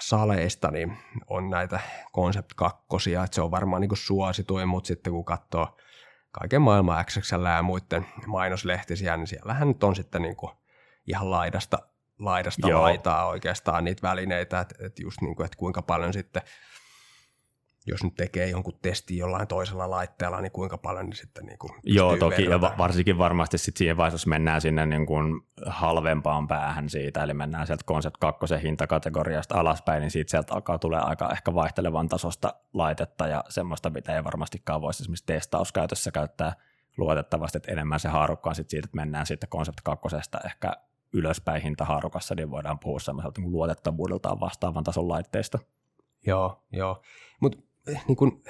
saleista 0.00 0.70
niin 0.70 0.96
on 1.26 1.50
näitä 1.50 1.80
Concept 2.14 2.52
2, 2.56 3.14
että 3.24 3.34
se 3.34 3.40
on 3.40 3.50
varmaan 3.50 3.80
niin 3.80 3.90
suosituin, 3.96 4.68
mutta 4.68 4.88
sitten 4.88 5.12
kun 5.12 5.24
katsoo 5.24 5.76
kaiken 6.30 6.62
maailman 6.62 7.04
XXL 7.04 7.44
ja 7.44 7.62
muiden 7.62 8.06
mainoslehtisiä, 8.26 9.16
niin 9.16 9.26
siellähän 9.26 9.68
nyt 9.68 9.84
on 9.84 9.96
sitten 9.96 10.22
niin 10.22 10.36
kuin 10.36 10.52
ihan 11.06 11.30
laidasta, 11.30 11.78
laidasta 12.18 12.68
Joo. 12.68 12.82
laitaa 12.82 13.26
oikeastaan 13.26 13.84
niitä 13.84 14.08
välineitä, 14.08 14.60
että, 14.60 14.86
että 14.86 15.02
just 15.02 15.20
niin 15.20 15.36
kuin, 15.36 15.44
että 15.44 15.58
kuinka 15.58 15.82
paljon 15.82 16.12
sitten– 16.12 16.42
jos 17.86 18.04
nyt 18.04 18.14
tekee 18.14 18.48
jonkun 18.48 18.78
testin 18.82 19.18
jollain 19.18 19.48
toisella 19.48 19.90
laitteella, 19.90 20.40
niin 20.40 20.52
kuinka 20.52 20.78
paljon 20.78 21.06
niin 21.06 21.16
sitten 21.16 21.46
niin 21.46 21.58
kuin 21.58 21.72
Joo, 21.84 22.16
toki, 22.16 22.42
verrata. 22.42 22.66
ja 22.66 22.78
varsinkin 22.78 23.18
varmasti 23.18 23.58
sitten 23.58 23.78
siihen 23.78 23.96
vaiheessa, 23.96 24.28
mennään 24.28 24.60
sinne 24.60 24.86
niin 24.86 25.06
kuin 25.06 25.40
halvempaan 25.66 26.48
päähän 26.48 26.88
siitä, 26.90 27.22
eli 27.22 27.34
mennään 27.34 27.66
sieltä 27.66 27.84
Concept 27.84 28.16
2 28.20 28.46
hintakategoriasta 28.62 29.60
alaspäin, 29.60 30.00
niin 30.00 30.10
siitä 30.10 30.30
sieltä 30.30 30.54
alkaa 30.54 30.78
tulee 30.78 31.00
aika 31.00 31.30
ehkä 31.32 31.54
vaihtelevan 31.54 32.08
tasosta 32.08 32.54
laitetta, 32.72 33.26
ja 33.26 33.44
semmoista, 33.48 33.90
mitä 33.90 34.16
ei 34.16 34.24
varmastikaan 34.24 34.80
voisi 34.80 35.02
esimerkiksi 35.02 35.26
testauskäytössä 35.26 36.10
käyttää 36.10 36.52
luotettavasti, 36.96 37.58
että 37.58 37.72
enemmän 37.72 38.00
se 38.00 38.08
haarukka 38.08 38.50
on 38.50 38.54
sitten 38.54 38.70
siitä, 38.70 38.86
että 38.86 38.96
mennään 38.96 39.26
sitten 39.26 39.48
Concept 39.48 39.80
2 39.84 40.08
ehkä 40.46 40.72
ylöspäin 41.12 41.62
hintahaarukassa, 41.62 42.34
niin 42.34 42.50
voidaan 42.50 42.78
puhua 42.78 43.00
semmoiselta 43.00 43.40
niin 43.40 43.52
luotettavuudeltaan 43.52 44.40
vastaavan 44.40 44.84
tason 44.84 45.08
laitteista. 45.08 45.58
Joo, 46.26 46.62
joo. 46.72 47.02
Mutta 47.40 47.58
niin 48.08 48.16
kun, 48.16 48.42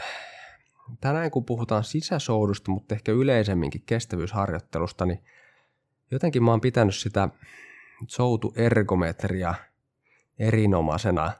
tänään 1.00 1.30
kun 1.30 1.44
puhutaan 1.44 1.84
sisäsoudusta, 1.84 2.70
mutta 2.70 2.94
ehkä 2.94 3.12
yleisemminkin 3.12 3.82
kestävyysharjoittelusta, 3.86 5.06
niin 5.06 5.24
jotenkin 6.10 6.42
mä 6.42 6.50
oon 6.50 6.60
pitänyt 6.60 6.94
sitä 6.94 7.28
soutuergometria 8.06 9.54
erinomaisena 10.38 11.32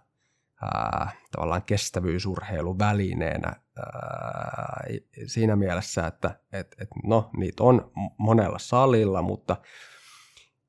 ää, 0.62 1.10
tavallaan 1.30 1.62
kestävyysurheilun 1.62 2.78
välineenä 2.78 3.56
ää, 3.76 4.84
siinä 5.26 5.56
mielessä, 5.56 6.06
että 6.06 6.40
et, 6.52 6.74
et, 6.78 6.88
no, 7.04 7.30
niitä 7.36 7.62
on 7.62 7.92
monella 8.18 8.58
salilla, 8.58 9.22
mutta, 9.22 9.56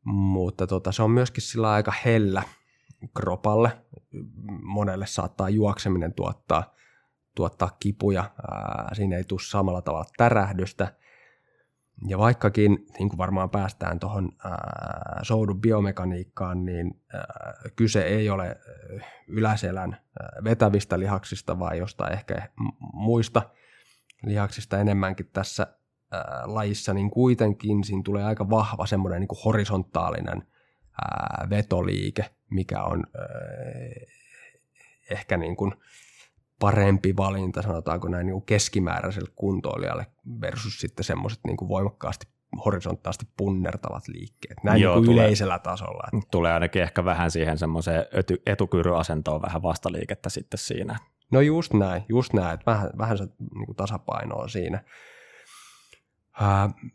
mutta 0.03 0.67
tota, 0.67 0.91
se 0.91 1.03
on 1.03 1.11
myöskin 1.11 1.43
sillä 1.43 1.71
aika 1.71 1.93
hellä 2.05 2.43
kropalle. 3.17 3.77
Monelle 4.63 5.05
saattaa 5.07 5.49
juokseminen 5.49 6.13
tuottaa, 6.13 6.73
tuottaa 7.35 7.77
kipuja, 7.79 8.21
ää, 8.21 8.89
siinä 8.93 9.17
ei 9.17 9.23
tule 9.23 9.39
samalla 9.43 9.81
tavalla 9.81 10.05
tärähdystä. 10.17 10.93
Ja 12.07 12.17
vaikkakin, 12.17 12.85
niin 12.99 13.09
kuin 13.09 13.17
varmaan 13.17 13.49
päästään 13.49 13.99
tuohon 13.99 14.29
soudun 15.21 15.61
biomekaniikkaan, 15.61 16.65
niin 16.65 17.01
ää, 17.13 17.53
kyse 17.75 18.01
ei 18.01 18.29
ole 18.29 18.57
yläselän 19.27 19.97
vetävistä 20.43 20.99
lihaksista, 20.99 21.59
vaan 21.59 21.77
jostain 21.77 22.13
ehkä 22.13 22.49
muista 22.93 23.41
lihaksista 24.25 24.79
enemmänkin 24.79 25.29
tässä 25.33 25.67
ää, 26.11 26.41
lajissa, 26.45 26.93
niin 26.93 27.11
kuitenkin 27.11 27.83
siinä 27.83 28.01
tulee 28.05 28.23
aika 28.23 28.49
vahva 28.49 28.85
semmoinen 28.85 29.19
niin 29.19 29.27
kuin 29.27 29.43
horisontaalinen 29.45 30.47
ää, 31.01 31.47
vetoliike, 31.49 32.25
mikä 32.49 32.83
on 32.83 33.03
ää, 33.17 33.25
ehkä 35.11 35.37
niin 35.37 35.55
kuin 35.55 35.73
parempi 36.59 37.17
valinta, 37.17 37.61
sanotaanko 37.61 38.07
näin 38.07 38.25
niin 38.25 38.33
kuin 38.33 38.45
keskimääräiselle 38.45 39.31
kuntoilijalle 39.35 40.07
versus 40.41 40.79
sitten 40.79 41.03
semmoiset 41.03 41.39
niin 41.47 41.57
kuin 41.57 41.69
voimakkaasti 41.69 42.27
horisontaalisesti 42.65 43.33
punnertavat 43.37 44.07
liikkeet, 44.07 44.63
näin 44.63 44.81
Joo, 44.81 44.95
niin 44.95 45.05
kuin 45.05 45.13
tulee, 45.13 45.25
yleisellä 45.25 45.59
tasolla. 45.59 46.07
Että. 46.13 46.27
Tulee 46.31 46.53
ainakin 46.53 46.81
ehkä 46.81 47.05
vähän 47.05 47.31
siihen 47.31 47.57
semmoiseen 47.57 48.05
etukyrryasentoon 48.45 49.41
vähän 49.41 49.61
vastaliikettä 49.61 50.29
sitten 50.29 50.57
siinä. 50.57 50.99
No 51.31 51.41
just 51.41 51.73
näin, 51.73 52.05
just 52.09 52.33
näin, 52.33 52.53
että 52.53 52.71
vähän, 52.71 52.89
vähän 52.97 53.17
se 53.17 53.23
niin 53.55 53.65
kuin 53.65 53.75
tasapainoa 53.75 54.47
siinä. 54.47 54.83
Uh, 56.41 56.91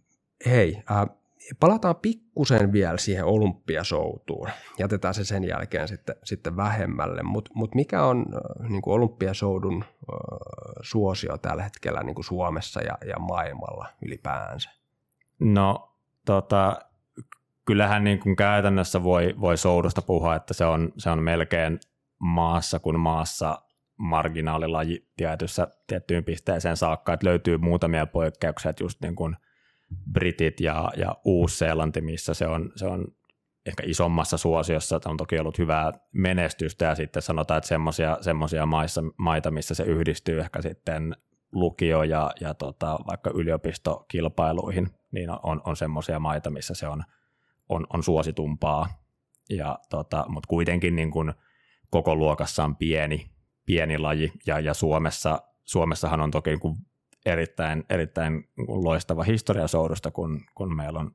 hei, 0.47 0.83
uh, 0.91 1.18
palataan 1.61 1.97
pikkusen 1.97 2.73
vielä 2.73 2.99
siihen 2.99 3.25
olympiasoutuun. 3.25 4.49
Jätetään 4.79 5.15
se 5.15 5.25
sen 5.25 5.45
jälkeen 5.45 5.89
sitten, 5.89 6.17
sitten 6.25 6.57
vähemmälle, 6.57 7.23
mutta 7.23 7.51
mut 7.55 7.75
mikä 7.75 8.05
on 8.05 8.27
niin 8.69 8.83
kuin 8.83 8.95
olympiasoudun 8.95 9.85
suosio 10.83 11.39
tällä 11.39 11.63
hetkellä 11.63 12.03
niin 12.03 12.15
kuin 12.15 12.25
Suomessa 12.25 12.81
ja, 12.81 12.99
ja 13.07 13.19
maailmalla 13.19 13.89
ylipäänsä? 14.07 14.71
No 15.41 15.97
tota, 16.27 16.77
kyllähän 17.65 18.05
niin 18.05 18.19
kuin 18.19 18.37
käytännössä 18.37 19.03
voi, 19.03 19.35
voi 19.41 19.57
soudusta 19.57 20.03
puhua, 20.03 20.37
että 20.37 20.55
se 20.55 20.65
on, 20.65 20.93
se 20.97 21.11
on 21.11 21.23
melkein 21.23 21.81
maassa 22.19 22.79
kuin 22.79 23.01
maassa 23.01 23.63
marginaalilaji 23.97 25.09
tietyssä 25.17 25.69
tiettyyn 25.87 26.25
pisteeseen 26.25 26.77
saakka, 26.77 27.13
että 27.13 27.27
löytyy 27.27 27.59
muutamia 27.59 28.07
poikkeuksia, 28.07 28.71
että 28.71 28.85
just 28.85 29.01
niin 29.01 29.17
kuin– 29.17 29.37
Britit 30.13 30.61
ja, 30.61 30.91
ja 30.97 31.17
Uus-Seelanti, 31.25 32.01
missä 32.01 32.35
se 32.35 32.47
on, 32.47 32.73
se 32.77 32.87
on 32.87 33.05
ehkä 33.67 33.83
isommassa 33.87 34.37
suosiossa, 34.37 35.01
on 35.05 35.17
toki 35.17 35.39
ollut 35.39 35.59
hyvää 35.59 35.93
menestystä 36.13 36.85
ja 36.85 36.95
sitten 36.95 37.23
sanotaan, 37.23 37.59
että 37.59 37.69
semmoisia 38.21 38.67
maita, 39.19 39.51
missä 39.51 39.75
se 39.75 39.85
yhdistyy 39.85 40.41
ehkä 40.41 40.63
sitten 40.63 41.17
lukio- 41.53 42.03
ja, 42.03 42.31
ja 42.41 42.55
tota, 42.55 42.99
vaikka 43.07 43.31
yliopistokilpailuihin, 43.35 44.89
niin 45.13 45.31
on, 45.43 45.61
on 45.65 45.77
semmoisia 45.77 46.19
maita, 46.19 46.51
missä 46.51 46.75
se 46.75 46.89
on, 46.89 47.05
on, 47.69 47.87
on 47.93 48.03
suositumpaa, 48.03 48.89
ja, 49.51 49.79
tota, 49.91 50.25
mutta 50.29 50.47
kuitenkin 50.49 50.97
niin 50.97 51.11
kuin 51.11 51.33
koko 51.91 52.17
luokassaan 52.17 52.77
pieni, 52.77 53.31
pieni 53.67 53.99
laji, 53.99 54.33
ja, 54.47 54.61
ja 54.61 54.75
Suomessa, 54.75 55.43
Suomessahan 55.65 56.21
on 56.21 56.31
toki 56.31 56.51
niin 56.51 56.61
kuin 56.61 56.77
erittäin, 57.33 57.85
erittäin 57.91 58.49
loistava 58.69 59.23
historia 59.23 59.69
soudusta, 59.69 60.11
kun, 60.11 60.41
kun 60.55 60.77
meillä 60.77 60.99
on 60.99 61.11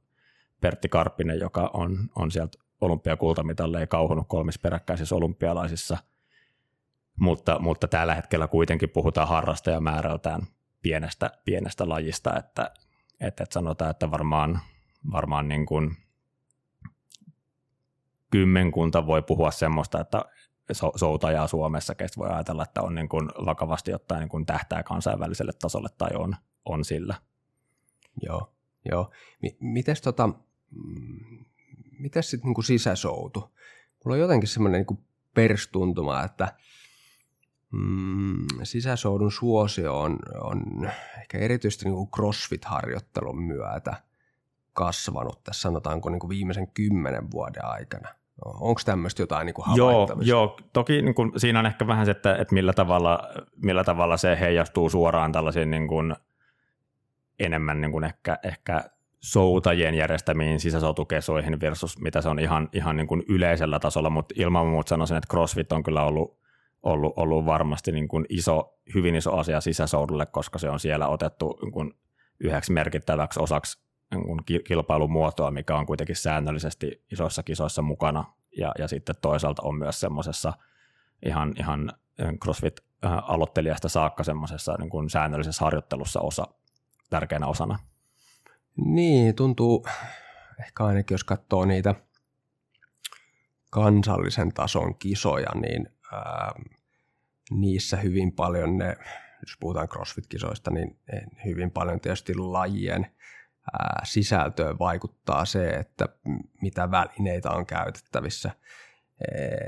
Pertti 0.62 0.90
Karppinen, 0.90 1.40
joka 1.40 1.72
on, 1.74 2.10
on 2.16 2.32
sieltä 2.32 2.58
olympiakultamitalleja 2.82 3.88
kauhunut 3.88 4.28
kolmissa 4.28 4.62
peräkkäisissä 4.64 5.16
olympialaisissa, 5.16 5.98
mutta, 7.20 7.60
mutta 7.60 7.88
tällä 7.88 8.16
hetkellä 8.16 8.48
kuitenkin 8.48 8.90
puhutaan 8.90 9.28
harrastajamäärältään 9.28 10.42
pienestä, 10.82 11.32
pienestä 11.46 11.90
lajista, 11.90 12.40
että, 12.40 12.72
että, 13.22 13.44
että 13.44 13.54
sanotaan, 13.54 13.92
että 13.92 14.12
varmaan, 14.12 14.60
varmaan 15.12 15.48
niin 15.48 15.66
kuin 15.66 15.98
kymmenkunta 18.32 19.08
voi 19.08 19.22
puhua 19.22 19.52
semmoista, 19.52 20.00
että 20.00 20.26
soutajaa 20.96 21.48
Suomessa, 21.48 21.96
kestä 21.96 22.18
voi 22.18 22.30
ajatella, 22.30 22.64
että 22.64 22.82
on 22.82 22.96
niin 22.96 23.10
kuin 23.10 23.30
vakavasti 23.46 23.94
ottaen 23.94 24.20
niin 24.20 24.30
kuin 24.30 24.46
tähtää 24.46 24.84
kansainväliselle 24.84 25.54
tasolle 25.62 25.90
tai 25.98 26.10
on, 26.16 26.36
on 26.66 26.86
sillä. 26.86 27.16
Joo, 28.22 28.54
joo. 28.92 29.12
M- 29.42 29.68
mites 29.68 30.02
tota, 30.02 30.28
mm, 30.72 31.46
mites 32.00 32.30
sitten 32.30 32.52
niin 32.52 32.64
sisäsoutu? 32.64 33.54
Mulla 34.06 34.16
on 34.16 34.22
jotenkin 34.22 34.50
semmoinen 34.50 34.86
niin 34.90 35.06
perstuntuma, 35.34 36.24
että 36.24 36.54
mm, 37.72 38.48
sisäsoudun 38.64 39.32
suosio 39.32 40.00
on, 40.00 40.20
on 40.42 40.90
ehkä 41.22 41.38
erityisesti 41.38 41.86
niin 41.86 42.08
crossfit-harjoittelun 42.16 43.42
myötä 43.42 43.96
kasvanut 44.74 45.44
tässä 45.44 45.62
sanotaanko 45.62 46.10
niin 46.10 46.30
viimeisen 46.30 46.68
kymmenen 46.68 47.32
vuoden 47.32 47.66
aikana– 47.66 48.10
Onko 48.46 48.82
tämmöistä 48.86 49.22
jotain 49.22 49.46
niin 49.46 49.54
kuin 49.54 49.66
joo, 49.76 50.10
joo, 50.22 50.58
toki 50.74 51.02
niin 51.02 51.16
kuin, 51.16 51.32
siinä 51.38 51.60
on 51.60 51.66
ehkä 51.66 51.88
vähän 51.88 52.06
se, 52.06 52.12
että, 52.12 52.36
että 52.36 52.54
millä, 52.54 52.74
tavalla, 52.74 53.20
millä 53.64 53.84
tavalla 53.84 54.18
se 54.18 54.40
heijastuu 54.40 54.90
suoraan 54.90 55.32
tällaisiin 55.32 55.72
niin 55.72 55.88
kuin, 55.88 56.16
enemmän 57.40 57.82
niin 57.82 57.92
kuin 57.92 58.04
ehkä, 58.04 58.40
ehkä 58.44 58.84
soutajien 59.20 59.96
järjestämiin 59.96 60.60
sisäsoutukesoihin 60.60 61.60
versus 61.60 62.00
mitä 62.00 62.22
se 62.22 62.30
on 62.30 62.40
ihan, 62.40 62.70
ihan 62.74 62.96
niin 62.96 63.08
kuin 63.08 63.24
yleisellä 63.30 63.80
tasolla, 63.80 64.10
mutta 64.10 64.36
ilman 64.38 64.68
muuta 64.68 64.90
sanoisin, 64.90 65.18
että 65.18 65.28
CrossFit 65.32 65.72
on 65.72 65.84
kyllä 65.84 66.04
ollut, 66.04 66.38
ollut, 66.84 67.14
ollut 67.16 67.46
varmasti 67.46 67.92
niin 67.92 68.08
kuin 68.08 68.26
iso, 68.30 68.78
hyvin 68.96 69.16
iso 69.16 69.38
asia 69.38 69.62
sisäsoudulle, 69.62 70.26
koska 70.26 70.60
se 70.60 70.70
on 70.70 70.80
siellä 70.80 71.08
otettu 71.08 71.60
niin 71.62 71.72
kuin 71.72 71.94
yhdeksi 72.40 72.74
merkittäväksi 72.74 73.40
osaksi 73.40 73.84
kilpailumuotoa, 74.68 75.52
mikä 75.52 75.76
on 75.76 75.86
kuitenkin 75.86 76.16
säännöllisesti 76.16 77.04
isoissa 77.12 77.44
kisoissa 77.44 77.82
mukana, 77.82 78.34
ja, 78.58 78.72
ja 78.80 78.88
sitten 78.88 79.16
toisaalta 79.22 79.62
on 79.66 79.76
myös 79.76 80.00
semmoisessa 80.00 80.54
ihan, 81.26 81.54
ihan 81.60 81.94
CrossFit-aloittelijasta 82.44 83.90
saakka 83.90 84.24
semmoisessa 84.24 84.76
niin 84.80 85.10
säännöllisessä 85.10 85.66
harjoittelussa 85.66 86.22
osa, 86.22 86.48
tärkeänä 87.10 87.48
osana. 87.48 87.80
Niin, 88.76 89.36
tuntuu 89.36 89.86
ehkä 90.60 90.86
ainakin, 90.86 91.16
jos 91.16 91.24
katsoo 91.24 91.66
niitä 91.66 91.96
kansallisen 93.72 94.54
tason 94.54 94.96
kisoja, 94.96 95.50
niin 95.56 95.90
ää, 96.12 96.54
niissä 97.52 97.98
hyvin 97.98 98.32
paljon 98.32 98.78
ne, 98.78 98.96
jos 99.42 99.58
puhutaan 99.60 99.88
CrossFit-kisoista, 99.88 100.72
niin 100.72 101.00
hyvin 101.46 101.72
paljon 101.72 102.00
tietysti 102.00 102.36
lajien 102.36 103.08
sisältöön 104.04 104.80
vaikuttaa 104.80 105.46
se, 105.46 105.70
että 105.70 106.06
mitä 106.62 106.92
välineitä 106.92 107.52
on 107.52 107.66
käytettävissä. 107.66 108.52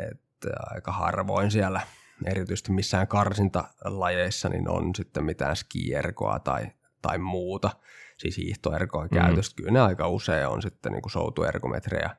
Et 0.09 0.21
aika 0.59 0.91
harvoin 0.91 1.51
siellä, 1.51 1.81
erityisesti 2.25 2.71
missään 2.71 3.07
karsintalajeissa, 3.07 4.49
niin 4.49 4.69
on 4.69 4.95
sitten 4.95 5.23
mitään 5.23 5.55
skierkoa 5.55 6.39
tai, 6.39 6.67
tai 7.01 7.17
muuta, 7.17 7.69
siis 8.17 8.37
hiihtoerkoa 8.37 9.03
mm. 9.03 9.09
käytöstä. 9.09 9.55
Kyllä 9.55 9.71
ne 9.71 9.81
aika 9.81 10.07
usein 10.07 10.47
on 10.47 10.61
sitten 10.61 10.91
niin 10.91 11.01
kuin 11.01 11.11
soutuergometrejä, 11.11 12.15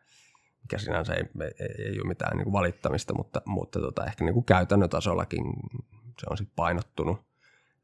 mikä 0.63 0.79
sinänsä 0.79 1.15
ei, 1.15 1.25
ei, 1.43 1.87
ei 1.87 2.01
ole 2.01 2.09
mitään 2.09 2.37
niin 2.37 2.45
kuin 2.45 2.53
valittamista, 2.53 3.15
mutta, 3.15 3.43
mutta 3.47 3.81
tota, 3.81 4.05
ehkä 4.05 4.25
niin 4.25 4.35
kuin 4.35 4.45
käytännön 4.45 4.91
tasollakin 4.91 5.45
se 6.21 6.27
on 6.31 6.37
sitten 6.37 6.57
painottunut 6.57 7.27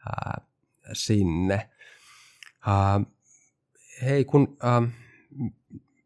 ää, 0.07 0.41
sinne. 0.93 1.71
Ää, 2.67 3.01
hei, 4.05 4.25
kun 4.25 4.57
ähm, 4.65 4.85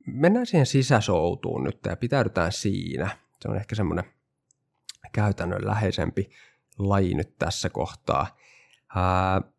mennään 0.07 0.47
siihen 0.47 0.67
sisäsoutuun 0.67 1.65
nyt 1.65 1.79
ja 1.87 1.97
pitäydytään 1.97 2.53
siinä. 2.53 3.19
Se 3.41 3.49
on 3.49 3.57
ehkä 3.57 3.75
semmoinen 3.75 4.05
käytännönläheisempi 5.13 6.31
laji 6.79 7.15
nyt 7.15 7.39
tässä 7.39 7.71
kohtaa. 7.71 8.37
Äh, 8.97 9.53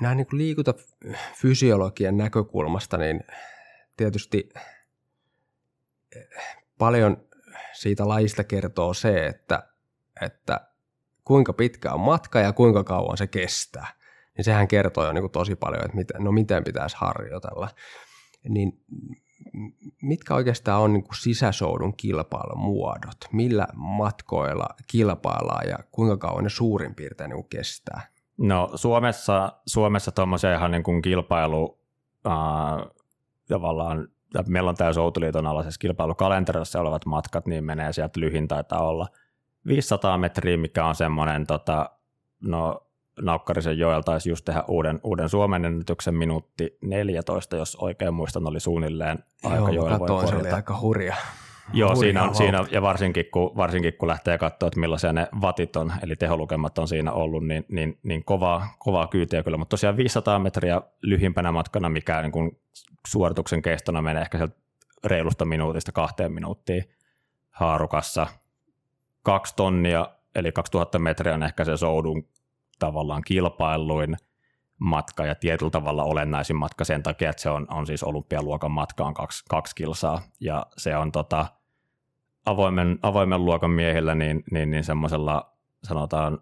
näin 0.00 0.16
niin 0.16 0.26
liikuntafysiologian 0.32 2.16
näkökulmasta, 2.16 2.96
niin 2.96 3.20
tietysti 3.96 4.48
eh, 6.16 6.26
paljon 6.78 7.28
siitä 7.72 8.08
lajista 8.08 8.44
kertoo 8.44 8.94
se, 8.94 9.26
että 9.26 9.68
että 10.20 10.68
kuinka 11.24 11.52
pitkä 11.52 11.92
on 11.92 12.00
matka 12.00 12.40
ja 12.40 12.52
kuinka 12.52 12.84
kauan 12.84 13.16
se 13.16 13.26
kestää. 13.26 13.86
Niin 14.36 14.44
sehän 14.44 14.68
kertoo 14.68 15.06
jo 15.06 15.12
niin 15.12 15.22
kuin 15.22 15.32
tosi 15.32 15.56
paljon, 15.56 15.84
että 15.84 15.96
miten, 15.96 16.24
no 16.24 16.32
miten 16.32 16.64
pitäisi 16.64 16.96
harjoitella. 16.98 17.68
Niin 18.48 18.80
mitkä 20.02 20.34
oikeastaan 20.34 20.82
on 20.82 20.92
niin 20.92 21.04
kuin 21.04 21.16
sisäsoudun 21.16 21.96
kilpailumuodot? 21.96 23.16
Millä 23.32 23.66
matkoilla 23.74 24.66
kilpaillaan 24.90 25.68
ja 25.68 25.78
kuinka 25.92 26.16
kauan 26.16 26.44
ne 26.44 26.50
suurin 26.50 26.94
piirtein 26.94 27.30
niin 27.30 27.48
kestää? 27.48 28.00
No 28.38 28.70
Suomessa, 28.74 29.52
Suomessa 29.66 30.12
tuommoisia 30.12 30.54
ihan 30.54 30.70
niin 30.70 30.82
kuin 30.82 31.02
kilpailu 31.02 31.78
äh, 32.26 32.32
tavallaan, 33.48 34.08
meillä 34.48 34.70
on 34.70 34.76
tämä 34.76 34.92
Soutiliiton 34.92 35.46
alaisessa 35.46 35.78
kilpailukalenterissa 35.78 36.80
olevat 36.80 37.06
matkat, 37.06 37.46
niin 37.46 37.64
menee 37.64 37.92
sieltä 37.92 38.20
lyhin 38.20 38.48
taitaa 38.48 38.88
olla 38.88 39.06
500 39.66 40.18
metriä, 40.18 40.56
mikä 40.56 40.86
on 40.86 40.94
semmoinen, 40.94 41.46
tota, 41.46 41.90
no 42.40 42.83
Naukkarisen 43.20 43.78
joel 43.78 44.00
taisi 44.00 44.28
just 44.28 44.44
tehdä 44.44 44.64
uuden, 44.68 45.00
uuden 45.04 45.28
Suomen 45.28 45.64
ennätyksen 45.64 46.14
minuutti 46.14 46.78
14, 46.82 47.56
jos 47.56 47.76
oikein 47.76 48.14
muistan, 48.14 48.48
oli 48.48 48.60
suunnilleen 48.60 49.18
aika 49.44 49.72
Joo, 49.72 49.88
katsoin, 49.88 50.28
se 50.28 50.36
oli 50.36 50.50
aika 50.50 50.80
hurja. 50.80 51.14
Joo, 51.72 51.88
hurja 51.88 52.00
siinä, 52.00 52.22
on, 52.22 52.34
siinä 52.34 52.64
ja 52.70 52.82
varsinkin 52.82 53.24
kun, 53.32 53.56
varsinkin 53.56 53.94
kun 53.94 54.08
lähtee 54.08 54.38
katsoa, 54.38 54.66
että 54.66 54.80
millaisia 54.80 55.12
ne 55.12 55.28
vatit 55.40 55.76
on, 55.76 55.92
eli 56.02 56.16
teholukemat 56.16 56.78
on 56.78 56.88
siinä 56.88 57.12
ollut, 57.12 57.46
niin, 57.46 57.64
niin, 57.68 57.98
niin 58.02 58.24
kovaa, 58.24 58.68
kovaa 58.78 59.06
kyytiä 59.06 59.42
kyllä, 59.42 59.56
mutta 59.56 59.70
tosiaan 59.70 59.96
500 59.96 60.38
metriä 60.38 60.82
lyhimpänä 61.02 61.52
matkana, 61.52 61.88
mikä 61.88 62.22
niin 62.22 62.32
kuin 62.32 62.58
suorituksen 63.06 63.62
kestona 63.62 64.02
menee 64.02 64.22
ehkä 64.22 64.38
sieltä 64.38 64.56
reilusta 65.04 65.44
minuutista 65.44 65.92
kahteen 65.92 66.32
minuuttiin 66.32 66.84
haarukassa. 67.50 68.26
Kaksi 69.22 69.56
tonnia, 69.56 70.08
eli 70.34 70.52
2000 70.52 70.98
metriä 70.98 71.34
on 71.34 71.42
ehkä 71.42 71.64
se 71.64 71.76
soudun 71.76 72.28
tavallaan 72.78 73.22
kilpailuin 73.26 74.16
matka 74.78 75.26
ja 75.26 75.34
tietyllä 75.34 75.70
tavalla 75.70 76.04
olennaisin 76.04 76.56
matka 76.56 76.84
sen 76.84 77.02
takia, 77.02 77.30
että 77.30 77.42
se 77.42 77.50
on, 77.50 77.66
on 77.70 77.86
siis 77.86 78.02
olympialuokan 78.02 78.70
matka 78.70 79.04
on 79.04 79.14
kaksi, 79.14 79.44
kaksi 79.48 79.74
kilsaa 79.74 80.22
ja 80.40 80.66
se 80.76 80.96
on 80.96 81.12
tota, 81.12 81.46
avoimen, 82.46 82.98
avoimen 83.02 83.44
luokan 83.44 83.70
miehillä 83.70 84.14
niin, 84.14 84.44
niin, 84.50 84.70
niin 84.70 84.84
semmoisella 84.84 85.52
sanotaan 85.84 86.38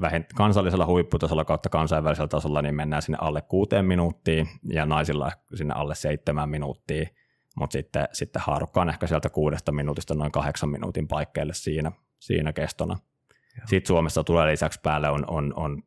vähint, 0.00 0.32
kansallisella 0.32 0.86
huipputasolla 0.86 1.44
kautta 1.44 1.68
kansainvälisellä 1.68 2.28
tasolla 2.28 2.62
niin 2.62 2.74
mennään 2.74 3.02
sinne 3.02 3.18
alle 3.20 3.42
kuuteen 3.42 3.84
minuuttiin 3.84 4.48
ja 4.64 4.86
naisilla 4.86 5.32
sinne 5.54 5.74
alle 5.74 5.94
seitsemän 5.94 6.48
minuuttia, 6.48 7.06
mutta 7.56 7.72
sitten, 7.72 8.08
sitten 8.12 8.42
haarukka 8.42 8.80
on 8.80 8.88
ehkä 8.88 9.06
sieltä 9.06 9.28
kuudesta 9.28 9.72
minuutista 9.72 10.14
noin 10.14 10.32
kahdeksan 10.32 10.68
minuutin 10.68 11.08
paikkeille 11.08 11.54
siinä, 11.54 11.92
siinä 12.18 12.52
kestona. 12.52 12.96
Sitten 13.66 13.88
Suomessa 13.88 14.24
tulee 14.24 14.52
lisäksi 14.52 14.80
päälle 14.82 15.08
on, 15.08 15.24
on, 15.26 15.52
on 15.56 15.82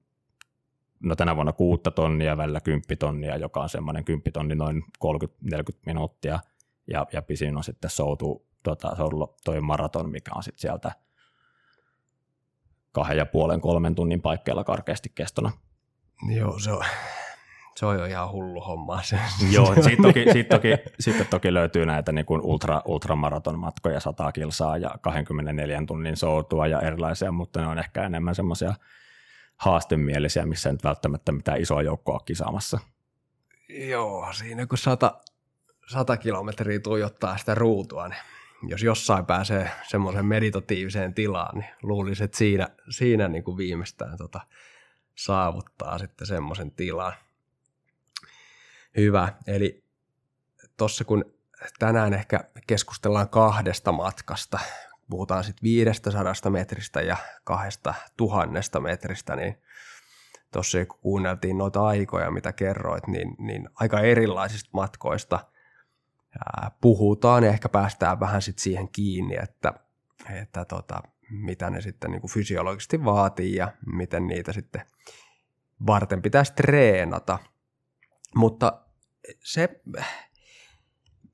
no 1.00 1.16
tänä 1.16 1.36
vuonna 1.36 1.54
kuutta 1.54 1.92
tonnia, 1.92 2.38
välillä 2.38 2.62
kymppitonnia, 2.62 3.38
joka 3.38 3.60
on 3.60 3.70
semmoinen 3.70 4.06
kymppitonni 4.06 4.56
noin 4.56 4.84
30-40 5.06 5.58
minuuttia, 5.86 6.40
ja, 6.88 7.08
ja 7.14 7.22
pisin 7.22 7.58
on 7.58 7.64
sitten 7.64 7.90
soutu, 7.90 8.46
tota, 8.64 8.96
soutu 8.96 9.36
toi 9.44 9.62
maraton, 9.62 10.12
mikä 10.12 10.32
on 10.36 10.44
sitten 10.44 10.62
sieltä 10.62 10.92
kahden 12.92 13.18
ja 13.18 13.26
puolen, 13.26 13.62
kolmen 13.62 13.96
tunnin 13.96 14.22
paikkeilla 14.22 14.64
karkeasti 14.64 15.12
kestona. 15.16 15.52
Joo, 16.36 16.60
se 16.60 16.72
on, 16.72 16.84
se 17.78 17.86
on 17.86 18.00
jo 18.00 18.06
ihan 18.06 18.32
hullu 18.32 18.62
homma. 18.62 19.02
Se. 19.04 19.20
Joo, 19.52 19.76
sitten 19.76 20.02
toki, 20.02 20.26
sit 20.34 20.50
toki, 20.50 20.68
sit 21.00 21.30
toki 21.30 21.54
löytyy 21.54 21.86
näitä 21.86 22.12
niin 22.12 22.26
kuin 22.26 22.42
ultra, 22.42 22.82
ultramaraton 22.86 23.60
matkoja, 23.60 24.00
100 24.00 24.32
kilsaa 24.32 24.78
ja 24.78 24.92
24 25.02 25.84
tunnin 25.88 26.18
soutua 26.18 26.68
ja 26.68 26.82
erilaisia, 26.82 27.32
mutta 27.32 27.62
ne 27.62 27.68
on 27.68 27.80
ehkä 27.80 28.04
enemmän 28.04 28.36
semmoisia 28.36 28.74
haastemielisiä, 29.58 30.46
missä 30.46 30.70
ei 30.70 30.74
nyt 30.74 30.84
välttämättä 30.84 31.32
mitään 31.32 31.62
isoa 31.62 31.82
joukkoa 31.82 32.20
kisaamassa. 32.20 32.80
Joo, 33.70 34.34
siinä 34.34 34.68
kun 34.68 34.78
100, 34.78 35.22
100 35.88 36.18
kilometriä 36.18 36.80
tuijottaa 36.80 37.38
sitä 37.38 37.56
ruutua, 37.56 38.08
niin 38.08 38.20
jos 38.63 38.84
jossain 38.84 39.26
pääsee 39.26 39.72
semmoiseen 39.88 40.26
meditatiiviseen 40.26 41.13
tilaan, 41.13 41.58
niin 41.58 41.70
luulisin, 41.84 42.26
että 42.26 42.38
siinä, 42.38 42.68
siinä 42.90 43.28
niin 43.28 43.44
kuin 43.44 43.58
viimeistään 43.58 44.18
tota, 44.18 44.40
saavuttaa 45.16 45.98
sitten 45.98 46.28
semmoisen 46.28 46.72
tilan. 46.72 47.13
Hyvä. 48.98 49.34
Eli 49.48 49.84
tuossa 50.78 51.06
kun 51.06 51.26
tänään 51.80 52.14
ehkä 52.14 52.40
keskustellaan 52.68 53.30
kahdesta 53.30 53.92
matkasta, 53.92 54.60
puhutaan 55.10 55.44
sitten 55.44 55.64
500 55.64 56.34
metristä 56.50 57.02
ja 57.02 57.18
kahdesta 57.44 57.94
tuhannesta 58.18 58.80
metristä, 58.80 59.36
niin 59.36 59.58
tuossa 60.54 60.86
kun 60.86 61.00
kuunneltiin 61.02 61.58
noita 61.58 61.88
aikoja, 61.88 62.32
mitä 62.32 62.54
kerroit, 62.54 63.08
niin, 63.08 63.36
niin 63.40 63.70
aika 63.76 64.00
erilaisista 64.00 64.70
matkoista 64.74 65.40
puhutaan 66.82 67.44
ja 67.44 67.50
ehkä 67.50 67.70
päästään 67.70 68.20
vähän 68.20 68.42
sitten 68.42 68.64
siihen 68.64 68.90
kiinni, 68.90 69.36
että, 69.44 69.74
että 70.30 70.66
tota, 70.66 71.04
mitä 71.30 71.70
ne 71.70 71.82
sitten 71.82 72.12
niin 72.12 72.22
kuin 72.22 72.32
fysiologisesti 72.32 73.06
vaatii 73.06 73.56
ja 73.56 73.74
miten 73.86 74.28
niitä 74.28 74.54
sitten 74.54 74.82
varten 75.88 76.22
pitäisi 76.22 76.54
treenata. 76.54 77.40
Mutta 78.36 78.87
se, 79.44 79.82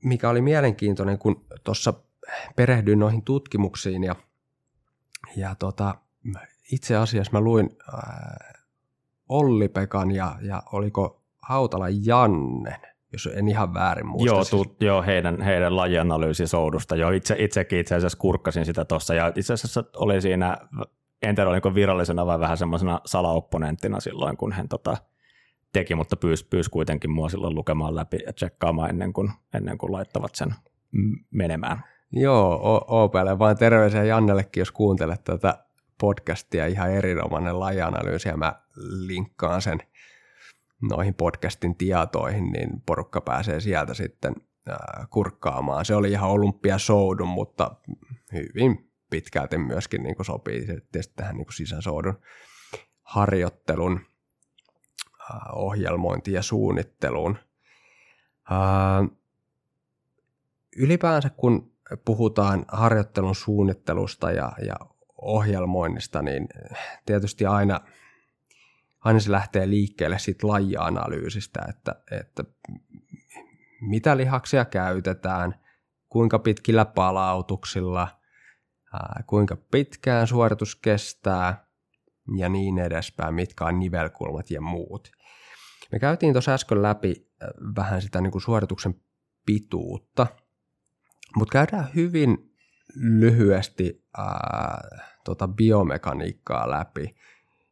mikä 0.03 0.29
oli 0.29 0.41
mielenkiintoinen, 0.41 1.17
kun 1.17 1.45
tuossa 1.63 1.93
perehdyin 2.55 2.99
noihin 2.99 3.23
tutkimuksiin 3.23 4.03
ja, 4.03 4.15
ja 5.35 5.55
tota, 5.55 5.95
itse 6.71 6.95
asiassa 6.95 7.31
mä 7.31 7.41
luin 7.41 7.69
äh, 7.93 8.63
Olli-Pekan 9.29 10.11
ja, 10.11 10.35
ja 10.41 10.63
oliko 10.71 11.23
Hautala 11.41 11.85
Jannen, 12.05 12.81
jos 13.13 13.29
en 13.33 13.47
ihan 13.47 13.73
väärin 13.73 14.07
muista. 14.07 14.35
Joo, 14.35 14.43
siis. 14.43 14.49
tu, 14.49 14.75
joo 14.85 15.01
heidän, 15.01 15.41
heidän 15.41 15.75
lajianalyysi 15.75 16.47
soudusta. 16.47 16.95
Joo, 16.95 17.11
itse, 17.11 17.35
itsekin 17.39 17.79
itse 17.79 17.95
asiassa 17.95 18.17
kurkkasin 18.17 18.65
sitä 18.65 18.85
tuossa 18.85 19.13
ja 19.13 19.31
itse 19.35 19.53
asiassa 19.53 19.83
oli 19.95 20.21
siinä, 20.21 20.57
en 21.21 21.35
tiedä 21.35 21.49
oliko 21.49 21.75
virallisena 21.75 22.25
vai 22.25 22.39
vähän 22.39 22.57
semmoisena 22.57 23.01
salaopponenttina 23.05 23.99
silloin, 23.99 24.37
kun 24.37 24.51
hän 24.51 24.67
tota, 24.67 24.97
teki, 25.73 25.95
mutta 25.95 26.15
pyysi, 26.15 26.47
pyys 26.49 26.69
kuitenkin 26.69 27.11
mua 27.11 27.29
silloin 27.29 27.55
lukemaan 27.55 27.95
läpi 27.95 28.17
ja 28.25 28.33
tsekkaamaan 28.33 28.89
ennen 28.89 29.13
kuin, 29.13 29.31
ennen 29.53 29.77
kuin 29.77 29.91
laittavat 29.91 30.35
sen 30.35 30.55
menemään. 31.31 31.83
Joo, 32.11 32.83
OPL 32.87 33.39
vaan 33.39 33.57
terveisiä 33.57 34.03
Jannellekin, 34.03 34.61
jos 34.61 34.71
kuuntelet 34.71 35.23
tätä 35.23 35.65
podcastia, 35.99 36.67
ihan 36.67 36.91
erinomainen 36.91 37.59
lajianalyysi 37.59 38.29
ja 38.29 38.37
mä 38.37 38.61
linkkaan 39.07 39.61
sen 39.61 39.79
noihin 40.89 41.13
podcastin 41.13 41.75
tietoihin, 41.75 42.51
niin 42.51 42.81
porukka 42.85 43.21
pääsee 43.21 43.59
sieltä 43.59 43.93
sitten 43.93 44.35
kurkkaamaan. 45.09 45.85
Se 45.85 45.95
oli 45.95 46.11
ihan 46.11 46.29
olympiasoudun, 46.29 47.27
mutta 47.27 47.75
hyvin 48.33 48.91
pitkälti 49.09 49.57
myöskin 49.57 50.03
niin 50.03 50.15
kuin 50.15 50.25
sopii 50.25 50.67
tähän 51.15 51.35
niin 51.35 51.45
kuin 51.45 51.53
sisäsoudun 51.53 52.19
harjoittelun 53.01 53.99
ohjelmointiin 55.53 56.35
ja 56.35 56.41
suunnitteluun. 56.41 57.37
Ylipäänsä 60.77 61.29
kun 61.29 61.73
puhutaan 62.05 62.65
harjoittelun 62.67 63.35
suunnittelusta 63.35 64.31
ja, 64.31 64.51
ja 64.65 64.75
ohjelmoinnista, 65.21 66.21
niin 66.21 66.49
tietysti 67.05 67.45
aina, 67.45 67.81
aina 68.99 69.19
se 69.19 69.31
lähtee 69.31 69.69
liikkeelle 69.69 70.19
siitä 70.19 70.47
lajianalyysistä, 70.47 71.59
että, 71.69 71.95
että 72.11 72.43
mitä 73.81 74.17
lihaksia 74.17 74.65
käytetään, 74.65 75.55
kuinka 76.09 76.39
pitkillä 76.39 76.85
palautuksilla, 76.85 78.07
kuinka 79.27 79.57
pitkään 79.71 80.27
suoritus 80.27 80.75
kestää 80.75 81.62
ja 82.37 82.49
niin 82.49 82.79
edespäin, 82.79 83.35
mitkä 83.35 83.65
on 83.65 83.79
nivelkulmat 83.79 84.51
ja 84.51 84.61
muut. 84.61 85.11
Me 85.91 85.99
käytiin 85.99 86.33
tuossa 86.33 86.53
äsken 86.53 86.81
läpi 86.81 87.27
vähän 87.75 88.01
sitä 88.01 88.21
niin 88.21 88.31
kuin 88.31 88.41
suorituksen 88.41 88.95
pituutta– 89.45 90.27
mutta 91.35 91.51
käydään 91.51 91.87
hyvin 91.95 92.51
lyhyesti 92.95 94.03
ää, 94.17 94.81
tota 95.25 95.47
biomekaniikkaa 95.47 96.69
läpi. 96.69 97.15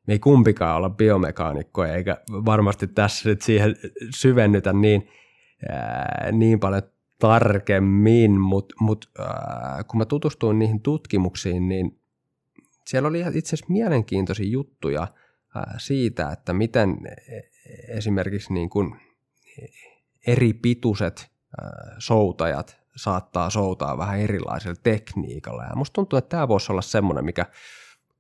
Me 0.08 0.14
ei 0.14 0.20
kumpikaan 0.20 0.78
olla 0.78 0.90
biomekaanikkoja, 0.90 1.96
eikä 1.96 2.18
varmasti 2.32 2.88
tässä 2.88 3.30
nyt 3.30 3.42
siihen 3.42 3.76
syvennytä 4.16 4.74
niin, 4.74 5.10
ää, 5.70 6.30
niin 6.32 6.60
paljon 6.60 6.82
tarkemmin, 7.20 8.40
mutta 8.40 8.76
mut, 8.80 9.12
kun 9.88 9.98
mä 9.98 10.06
tutustuin 10.06 10.60
niihin 10.60 10.82
tutkimuksiin, 10.82 11.68
niin 11.68 12.01
siellä 12.88 13.10
oli 13.10 13.20
itse 13.20 13.40
asiassa 13.40 13.74
mielenkiintoisia 13.74 14.50
juttuja 14.50 15.08
ää, 15.56 15.76
siitä, 15.78 16.32
että 16.32 16.54
miten 16.54 16.98
e, 17.06 17.42
esimerkiksi 17.98 18.54
niin 18.54 18.70
kuin 18.70 18.96
eri 20.28 20.54
pituiset 20.54 21.32
soutajat 21.98 22.82
saattaa 22.96 23.50
soutaa 23.50 23.98
vähän 23.98 24.20
erilaisella 24.20 24.80
tekniikalla. 24.84 25.64
Ja 25.64 25.76
musta 25.76 25.94
tuntuu, 25.94 26.18
että 26.18 26.30
tämä 26.30 26.48
voisi 26.48 26.72
olla 26.72 26.82
semmoinen, 26.82 27.26
mikä 27.26 27.46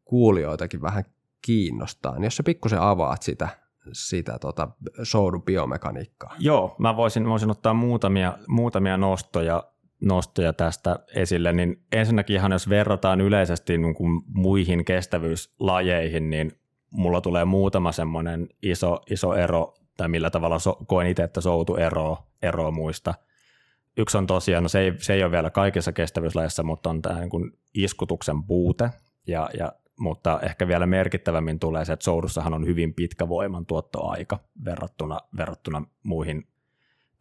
kuulijoitakin 0.05 0.81
vähän 0.81 1.05
kiinnostaa. 1.41 2.13
Niin 2.13 2.23
jos 2.23 2.37
sä 2.37 2.43
pikkusen 2.43 2.81
avaat 2.81 3.21
sitä, 3.21 3.49
sitä 3.93 4.39
tota, 4.39 4.69
soudun 5.03 5.43
biomekaniikkaa. 5.43 6.35
Joo, 6.39 6.75
mä 6.79 6.95
voisin, 6.95 7.29
voisin 7.29 7.51
ottaa 7.51 7.73
muutamia, 7.73 8.37
muutamia 8.47 8.97
nostoja, 8.97 9.63
nostoja 10.01 10.53
tästä 10.53 10.99
esille, 11.15 11.53
niin 11.53 11.83
ensinnäkin 11.91 12.35
ihan 12.35 12.51
jos 12.51 12.69
verrataan 12.69 13.21
yleisesti 13.21 13.77
niin 13.77 13.95
kuin 13.95 14.21
muihin 14.27 14.85
kestävyyslajeihin, 14.85 16.29
niin 16.29 16.51
mulla 16.89 17.21
tulee 17.21 17.45
muutama 17.45 17.91
semmoinen 17.91 18.49
iso, 18.63 19.01
iso 19.09 19.33
ero, 19.33 19.73
tai 19.97 20.09
millä 20.09 20.29
tavalla 20.29 20.59
so, 20.59 20.77
koen 20.87 21.07
itse, 21.07 21.23
että 21.23 21.41
soutu 21.41 21.75
ero, 21.75 22.17
ero 22.41 22.71
muista. 22.71 23.13
Yksi 23.97 24.17
on 24.17 24.27
tosiaan, 24.27 24.63
no 24.63 24.69
se 24.69 24.79
ei, 24.79 24.93
se 24.97 25.13
ei 25.13 25.23
ole 25.23 25.31
vielä 25.31 25.49
kaikissa 25.49 25.91
kestävyyslajeissa, 25.91 26.63
mutta 26.63 26.89
on 26.89 27.01
tämä 27.01 27.19
niin 27.19 27.29
kuin 27.29 27.51
iskutuksen 27.73 28.43
puute, 28.43 28.89
ja, 29.27 29.49
ja, 29.57 29.73
mutta 29.99 30.39
ehkä 30.39 30.67
vielä 30.67 30.85
merkittävämmin 30.85 31.59
tulee 31.59 31.85
se, 31.85 31.93
että 31.93 32.03
soudussahan 32.03 32.53
on 32.53 32.65
hyvin 32.65 32.93
pitkä 32.93 33.29
voimantuottoaika 33.29 34.39
verrattuna, 34.65 35.19
verrattuna 35.37 35.83
muihin 36.03 36.47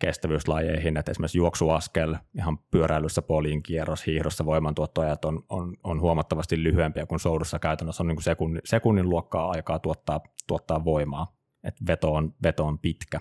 kestävyyslajeihin, 0.00 0.96
että 0.96 1.10
esimerkiksi 1.10 1.38
juoksuaskel, 1.38 2.16
ihan 2.36 2.58
pyöräilyssä, 2.58 3.22
poliin 3.22 3.62
kierros, 3.62 4.06
hiihdossa 4.06 4.44
voimantuottoajat 4.44 5.24
on, 5.24 5.42
on, 5.48 5.76
on 5.84 6.00
huomattavasti 6.00 6.62
lyhyempiä 6.62 7.06
kuin 7.06 7.20
soudussa 7.20 7.58
käytännössä 7.58 8.02
on 8.02 8.06
niin 8.06 8.16
kuin 8.16 8.24
sekunnin, 8.24 8.62
sekunnin 8.64 9.08
luokkaa 9.08 9.50
aikaa 9.50 9.78
tuottaa, 9.78 10.20
tuottaa 10.46 10.84
voimaa, 10.84 11.36
että 11.64 11.84
veto 11.86 12.14
on, 12.14 12.34
veto 12.42 12.66
on 12.66 12.78
pitkä. 12.78 13.20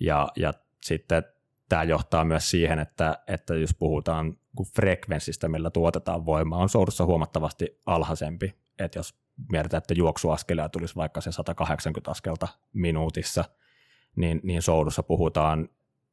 Ja, 0.00 0.28
ja 0.36 0.52
sitten 0.82 1.22
tämä 1.68 1.84
johtaa 1.84 2.24
myös 2.24 2.50
siihen, 2.50 2.78
että, 2.78 3.18
että 3.26 3.54
jos 3.54 3.74
puhutaan 3.74 4.38
frekvenssistä, 4.74 5.48
millä 5.48 5.70
tuotetaan 5.70 6.26
voimaa, 6.26 6.58
on 6.58 6.68
soudussa 6.68 7.04
huomattavasti 7.04 7.80
alhaisempi. 7.86 8.54
Että 8.78 8.98
jos 8.98 9.14
mietitään, 9.52 9.78
että 9.78 9.94
juoksuaskelia 9.94 10.68
tulisi 10.68 10.96
vaikka 10.96 11.20
se 11.20 11.32
180 11.32 12.10
askelta 12.10 12.48
minuutissa, 12.72 13.44
niin, 14.16 14.40
niin 14.42 14.62
soudussa 14.62 15.02
puhutaan 15.02 15.68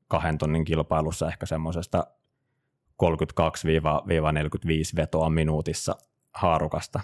kahden 0.09 0.37
tonnin 0.37 0.65
kilpailussa 0.65 1.27
ehkä 1.27 1.45
semmoisesta 1.45 2.07
32-45 3.03 3.05
vetoa 4.95 5.29
minuutissa 5.29 5.95
haarukasta. 6.33 6.99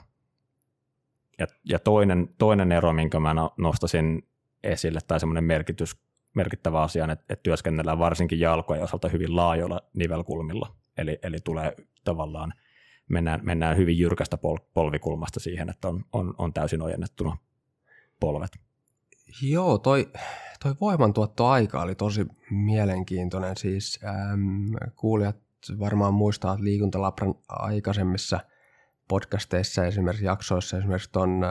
Ja, 1.39 1.47
ja 1.63 1.79
toinen, 1.79 2.29
toinen 2.37 2.71
ero, 2.71 2.93
minkä 2.93 3.19
mä 3.19 3.33
no, 3.33 3.53
nostasin 3.57 4.27
esille, 4.63 4.99
tai 5.07 5.19
semmoinen 5.19 5.43
merkitys, 5.43 5.97
merkittävä 6.33 6.81
asia, 6.81 7.03
että, 7.03 7.25
että 7.29 7.43
työskennellään 7.43 7.99
varsinkin 7.99 8.39
jalkojen 8.39 8.83
osalta 8.83 9.09
hyvin 9.09 9.35
laajoilla 9.35 9.81
nivelkulmilla. 9.93 10.75
Eli, 10.97 11.19
eli 11.23 11.37
tulee 11.43 11.75
tavallaan, 12.03 12.53
mennään, 13.09 13.39
mennään 13.43 13.77
hyvin 13.77 13.97
jyrkästä 13.97 14.37
pol, 14.37 14.57
polvikulmasta 14.73 15.39
siihen, 15.39 15.69
että 15.69 15.87
on, 15.87 16.05
on, 16.13 16.33
on 16.37 16.53
täysin 16.53 16.81
ojennettuna 16.81 17.37
polvet. 18.19 18.51
Joo, 19.41 19.77
toi, 19.77 20.11
toi 20.63 20.75
voimantuottoaika 20.81 21.81
oli 21.81 21.95
tosi 21.95 22.25
mielenkiintoinen. 22.49 23.57
Siis 23.57 23.99
äm, 24.03 24.91
kuulijat 24.95 25.38
varmaan 25.79 26.13
muistaa, 26.13 26.53
että 26.53 26.63
Liikuntalabran 26.63 27.35
aikaisemmissa 27.49 28.39
podcasteissa 29.07 29.85
esimerkiksi 29.85 30.25
jaksoissa 30.25 30.77
esimerkiksi 30.77 31.11
tuon 31.11 31.41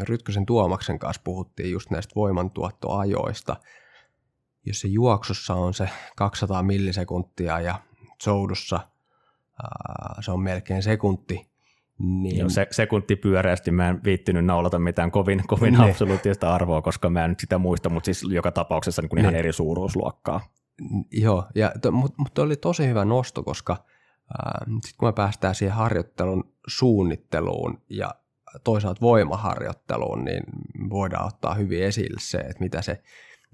Rytkösen 0.00 0.46
Tuomaksen 0.46 0.98
kanssa 0.98 1.22
puhuttiin 1.24 1.70
just 1.70 1.90
näistä 1.90 2.14
voimantuottoajoista. 2.14 3.56
Jos 4.64 4.80
se 4.80 4.88
juoksussa 4.88 5.54
on 5.54 5.74
se 5.74 5.88
200 6.16 6.62
millisekuntia 6.62 7.60
ja 7.60 7.80
soudussa 8.22 8.76
ää, 9.62 10.14
se 10.20 10.30
on 10.30 10.40
melkein 10.40 10.82
sekunti, 10.82 11.50
niin. 11.98 12.38
Joo, 12.38 12.48
se, 12.48 12.66
sekunti 12.70 13.16
pyöreästi 13.16 13.70
mä 13.70 13.88
en 13.88 14.00
viittinyt 14.04 14.44
naulata 14.44 14.78
mitään 14.78 15.10
kovin, 15.10 15.42
kovin 15.46 15.74
ne. 15.74 15.90
absoluuttista 15.90 16.54
arvoa, 16.54 16.82
koska 16.82 17.10
mä 17.10 17.24
en 17.24 17.30
nyt 17.30 17.40
sitä 17.40 17.58
muista, 17.58 17.88
mutta 17.88 18.04
siis 18.04 18.22
joka 18.32 18.52
tapauksessa 18.52 19.02
niin 19.02 19.08
kuin 19.08 19.20
ihan 19.20 19.34
eri 19.34 19.52
suuruusluokkaa. 19.52 20.40
Joo, 21.12 21.46
ja 21.54 21.72
to, 21.82 21.92
mutta 21.92 22.22
mut 22.22 22.38
oli 22.38 22.56
tosi 22.56 22.86
hyvä 22.86 23.04
nosto, 23.04 23.42
koska 23.42 23.76
sitten 24.64 24.98
kun 24.98 25.08
me 25.08 25.12
päästään 25.12 25.54
siihen 25.54 25.76
harjoittelun 25.76 26.52
suunnitteluun 26.66 27.82
ja 27.90 28.14
toisaalta 28.64 29.00
voimaharjoitteluun, 29.00 30.24
niin 30.24 30.42
voidaan 30.90 31.26
ottaa 31.26 31.54
hyvin 31.54 31.82
esille 31.82 32.20
se, 32.20 32.38
että 32.38 32.60
mitä 32.60 32.82
se 32.82 33.02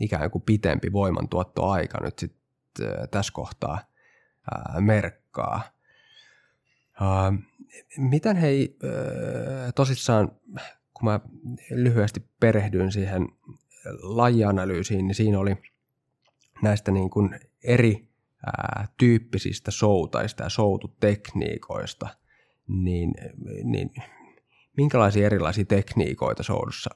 ikään 0.01 0.31
kuin 0.31 0.43
pitempi 0.43 0.93
voimantuottoaika 0.93 1.99
nyt 2.01 2.19
sitten 2.19 2.43
tässä 3.11 3.33
kohtaa 3.33 3.79
ää, 4.51 4.81
merkkaa. 4.81 5.63
Ää, 7.01 7.33
miten 7.99 8.37
hei, 8.37 8.77
tosissaan, 9.75 10.31
kun 10.95 11.05
mä 11.05 11.21
lyhyesti 11.71 12.23
perehdyin 12.41 12.93
siihen 12.93 13.29
lajianalyysiin, 14.03 15.07
niin 15.07 15.15
siinä 15.15 15.39
oli 15.39 15.57
näistä 16.63 16.91
niin 16.91 17.11
kuin 17.11 17.41
eri 17.65 18.09
ää, 18.47 18.89
tyyppisistä 18.99 19.71
soutaista 19.71 20.43
ja 20.43 20.49
soututekniikoista, 20.49 22.09
niin, 22.69 23.15
niin 23.65 23.91
minkälaisia 24.77 25.27
erilaisia 25.27 25.65
tekniikoita 25.65 26.43
soudussa 26.43 26.91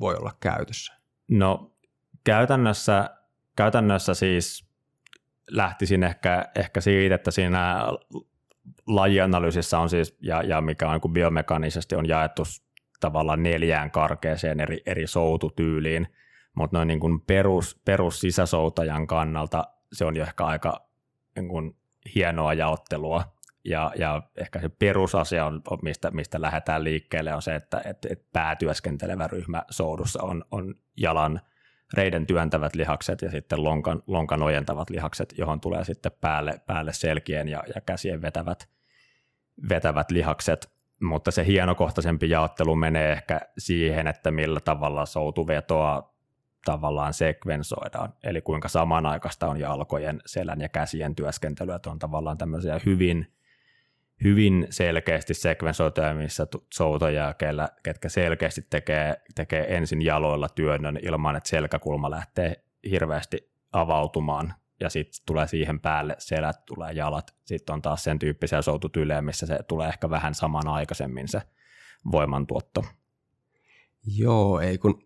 voi 0.00 0.14
olla 0.14 0.32
käytössä? 0.40 0.94
No 1.28 1.76
käytännössä, 2.24 3.10
käytännössä 3.56 4.14
siis 4.14 4.66
lähtisin 5.50 6.02
ehkä, 6.02 6.48
ehkä 6.54 6.80
siitä, 6.80 7.14
että 7.14 7.30
siinä 7.30 7.82
lajianalyysissä 8.86 9.78
on 9.78 9.88
siis, 9.88 10.16
ja, 10.20 10.42
ja 10.42 10.60
mikä 10.60 10.88
on 10.88 11.00
niin 11.04 11.12
biomekanisesti 11.12 11.94
on 11.94 12.08
jaettu 12.08 12.42
tavallaan 13.00 13.42
neljään 13.42 13.90
karkeeseen 13.90 14.60
eri, 14.60 14.82
eri 14.86 15.06
soututyyliin, 15.06 16.06
mutta 16.54 16.76
noin 16.76 16.88
niin 16.88 17.00
kuin 17.00 17.20
perus, 17.20 17.80
perus 17.84 18.20
sisäsoutajan 18.20 19.06
kannalta 19.06 19.64
se 19.92 20.04
on 20.04 20.16
jo 20.16 20.24
ehkä 20.24 20.44
aika 20.44 20.88
niin 21.36 21.48
kuin 21.48 21.76
hienoa 22.14 22.54
jaottelua, 22.54 23.24
ja, 23.64 23.92
ja 23.98 24.22
ehkä 24.36 24.60
se 24.60 24.68
perusasia, 24.68 25.46
on, 25.46 25.62
mistä, 25.82 26.10
mistä 26.10 26.40
lähdetään 26.40 26.84
liikkeelle, 26.84 27.34
on 27.34 27.42
se, 27.42 27.54
että, 27.54 27.82
että, 27.84 28.08
että 28.10 28.28
päätyöskentelevä 28.32 29.26
ryhmä 29.26 29.62
soudussa 29.70 30.22
on, 30.22 30.44
on 30.50 30.74
jalan– 30.96 31.40
reiden 31.96 32.26
työntävät 32.26 32.74
lihakset 32.74 33.22
ja 33.22 33.30
sitten 33.30 33.64
lonkan, 33.64 34.02
lonkan 34.06 34.42
ojentavat 34.42 34.90
lihakset, 34.90 35.34
johon 35.38 35.60
tulee 35.60 35.84
sitten 35.84 36.12
päälle, 36.20 36.60
päälle 36.66 36.92
selkien 36.92 37.48
ja, 37.48 37.62
ja 37.74 37.80
käsien 37.80 38.22
vetävät, 38.22 38.68
vetävät 39.68 40.10
lihakset. 40.10 40.74
Mutta 41.00 41.30
se 41.30 41.46
hienokohtaisempi 41.46 42.30
jaottelu 42.30 42.76
menee 42.76 43.12
ehkä 43.12 43.40
siihen, 43.58 44.06
että 44.06 44.30
millä 44.30 44.60
tavalla 44.60 45.06
soutuvetoa 45.06 46.14
tavallaan 46.64 47.14
sekvensoidaan, 47.14 48.14
eli 48.24 48.40
kuinka 48.40 48.68
samanaikaista 48.68 49.48
on 49.48 49.60
jalkojen, 49.60 50.22
selän 50.26 50.60
ja 50.60 50.68
käsien 50.68 51.14
työskentely, 51.14 51.72
että 51.72 51.90
on 51.90 51.98
tavallaan 51.98 52.38
tämmöisiä 52.38 52.80
hyvin– 52.86 53.26
hyvin 54.24 54.66
selkeästi 54.70 55.34
sekvensoituja, 55.34 56.14
missä 56.14 56.46
soutoja, 56.72 57.34
ketkä 57.82 58.08
selkeästi 58.08 58.66
tekee, 58.70 59.22
tekee 59.34 59.76
ensin 59.76 60.02
jaloilla 60.02 60.48
työnnön 60.48 60.98
ilman, 61.02 61.36
että 61.36 61.48
selkäkulma 61.48 62.10
lähtee 62.10 62.64
hirveästi 62.90 63.52
avautumaan 63.72 64.54
ja 64.80 64.90
sitten 64.90 65.22
tulee 65.26 65.46
siihen 65.46 65.80
päälle 65.80 66.16
selät, 66.18 66.64
tulee 66.66 66.92
jalat. 66.92 67.34
Sitten 67.44 67.72
on 67.72 67.82
taas 67.82 68.04
sen 68.04 68.18
tyyppisiä 68.18 68.62
soututylejä, 68.62 69.22
missä 69.22 69.46
se 69.46 69.58
tulee 69.68 69.88
ehkä 69.88 70.10
vähän 70.10 70.34
samanaikaisemmin 70.34 71.28
se 71.28 71.42
voimantuotto. 72.12 72.84
Joo, 74.16 74.60
ei 74.60 74.78
kun 74.78 75.02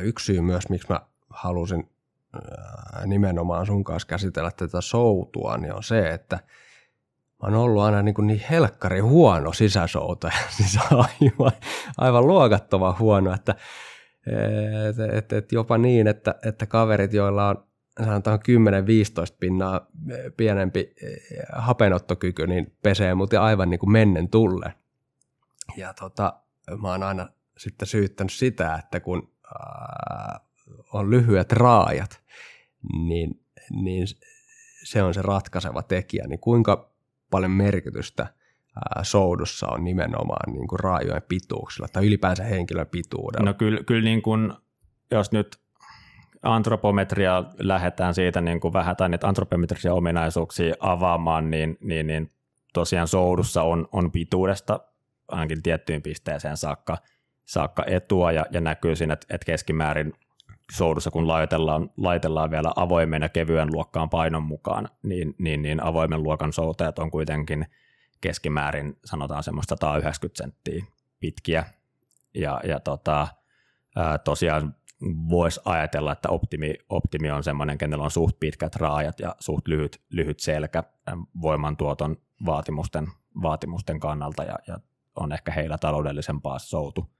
yksi 0.00 0.24
syy 0.24 0.40
myös, 0.40 0.68
miksi 0.68 0.88
mä 0.88 1.00
halusin 1.30 1.90
nimenomaan 3.06 3.66
sun 3.66 3.84
kanssa 3.84 4.08
käsitellä 4.08 4.50
tätä 4.50 4.80
soutua, 4.80 5.56
niin 5.56 5.74
on 5.74 5.82
se, 5.82 6.10
että– 6.10 6.38
on 7.42 7.54
ollut 7.54 7.82
aina 7.82 8.02
niin, 8.02 8.14
kuin 8.14 8.26
niin 8.26 8.42
helkkari 8.50 9.00
huono 9.00 9.52
sisäsoutaja, 9.52 10.38
siis 10.56 10.78
aivan, 10.90 11.52
aivan 11.98 12.26
luokattava 12.26 12.96
huono, 12.98 13.34
että 13.34 13.54
et, 14.88 15.14
et, 15.16 15.32
et 15.32 15.52
jopa 15.52 15.78
niin, 15.78 16.06
että, 16.06 16.34
että 16.46 16.66
kaverit, 16.66 17.12
joilla 17.12 17.48
on 17.48 17.64
sanotaan 18.04 18.38
10-15 19.32 19.36
pinnaa 19.40 19.86
pienempi 20.36 20.94
hapenottokyky, 21.52 22.46
niin 22.46 22.76
pesee 22.82 23.14
muuten 23.14 23.40
aivan 23.40 23.70
niin 23.70 23.80
kuin 23.80 23.92
mennen 23.92 24.28
tulle. 24.28 24.74
Ja 25.76 25.94
tota, 25.94 26.40
mä 26.82 26.88
oon 26.88 27.02
aina 27.02 27.28
sitten 27.58 27.88
syyttänyt 27.88 28.32
sitä, 28.32 28.74
että 28.74 29.00
kun 29.00 29.32
ää, 29.54 30.40
on 30.92 31.10
lyhyet 31.10 31.52
raajat, 31.52 32.20
niin, 32.92 33.44
niin 33.70 34.06
se 34.84 35.02
on 35.02 35.14
se 35.14 35.22
ratkaiseva 35.22 35.82
tekijä. 35.82 36.26
Niin 36.26 36.40
kuinka 36.40 36.91
paljon 37.32 37.50
merkitystä 37.50 38.26
soudussa 39.02 39.66
on 39.68 39.84
nimenomaan 39.84 40.52
niin 40.52 40.68
kuin 40.68 40.80
raajojen 40.80 41.22
pituuksilla 41.28 41.88
tai 41.92 42.06
ylipäänsä 42.06 42.44
henkilön 42.44 42.86
pituudella? 42.86 43.46
No 43.46 43.54
kyllä, 43.54 43.80
kyllä 43.86 44.04
niin 44.04 44.22
kuin, 44.22 44.52
jos 45.10 45.32
nyt 45.32 45.62
antropometria 46.42 47.44
lähdetään 47.58 48.14
siitä 48.14 48.40
niin 48.40 48.60
kuin 48.60 48.72
vähän 48.72 48.96
tai 48.96 49.08
niitä 49.08 49.28
antropometrisia 49.28 49.94
ominaisuuksia 49.94 50.74
avaamaan, 50.80 51.50
niin, 51.50 51.78
niin, 51.80 52.06
niin 52.06 52.30
tosiaan 52.74 53.08
soudussa 53.08 53.62
on, 53.62 53.88
on 53.92 54.12
pituudesta 54.12 54.80
ainakin 55.28 55.62
tiettyyn 55.62 56.02
pisteeseen 56.02 56.56
saakka, 56.56 56.98
saakka 57.44 57.84
etua 57.86 58.32
ja, 58.32 58.46
ja 58.50 58.60
näkyy 58.60 58.96
siinä, 58.96 59.14
että, 59.14 59.26
että 59.30 59.44
keskimäärin 59.44 60.12
soudussa, 60.72 61.10
kun 61.10 61.28
laitellaan, 61.28 61.90
laitellaan 61.96 62.50
vielä 62.50 62.72
avoimen 62.76 63.22
ja 63.22 63.28
kevyen 63.28 63.68
luokkaan 63.72 64.10
painon 64.10 64.42
mukaan, 64.42 64.88
niin, 65.02 65.34
niin, 65.38 65.62
niin 65.62 65.82
avoimen 65.82 66.22
luokan 66.22 66.52
soutajat 66.52 66.98
on 66.98 67.10
kuitenkin 67.10 67.66
keskimäärin 68.20 68.98
sanotaan 69.04 69.42
semmoista 69.42 69.76
190 69.80 70.42
senttiä 70.42 70.84
pitkiä. 71.20 71.64
Ja, 72.34 72.60
ja 72.64 72.80
tota, 72.80 73.28
ää, 73.96 74.18
tosiaan 74.18 74.74
voisi 75.28 75.60
ajatella, 75.64 76.12
että 76.12 76.28
optimi, 76.28 76.74
optimi 76.88 77.30
on 77.30 77.44
semmoinen, 77.44 77.78
kenellä 77.78 78.04
on 78.04 78.10
suht 78.10 78.36
pitkät 78.40 78.76
raajat 78.76 79.20
ja 79.20 79.36
suht 79.38 79.68
lyhyt, 79.68 80.00
lyhyt 80.10 80.40
selkä 80.40 80.82
voimantuoton 81.42 82.16
vaatimusten, 82.46 83.06
vaatimusten 83.42 84.00
kannalta 84.00 84.44
ja, 84.44 84.58
ja 84.66 84.78
on 85.16 85.32
ehkä 85.32 85.52
heillä 85.52 85.78
taloudellisempaa 85.78 86.58
soutu. 86.58 87.10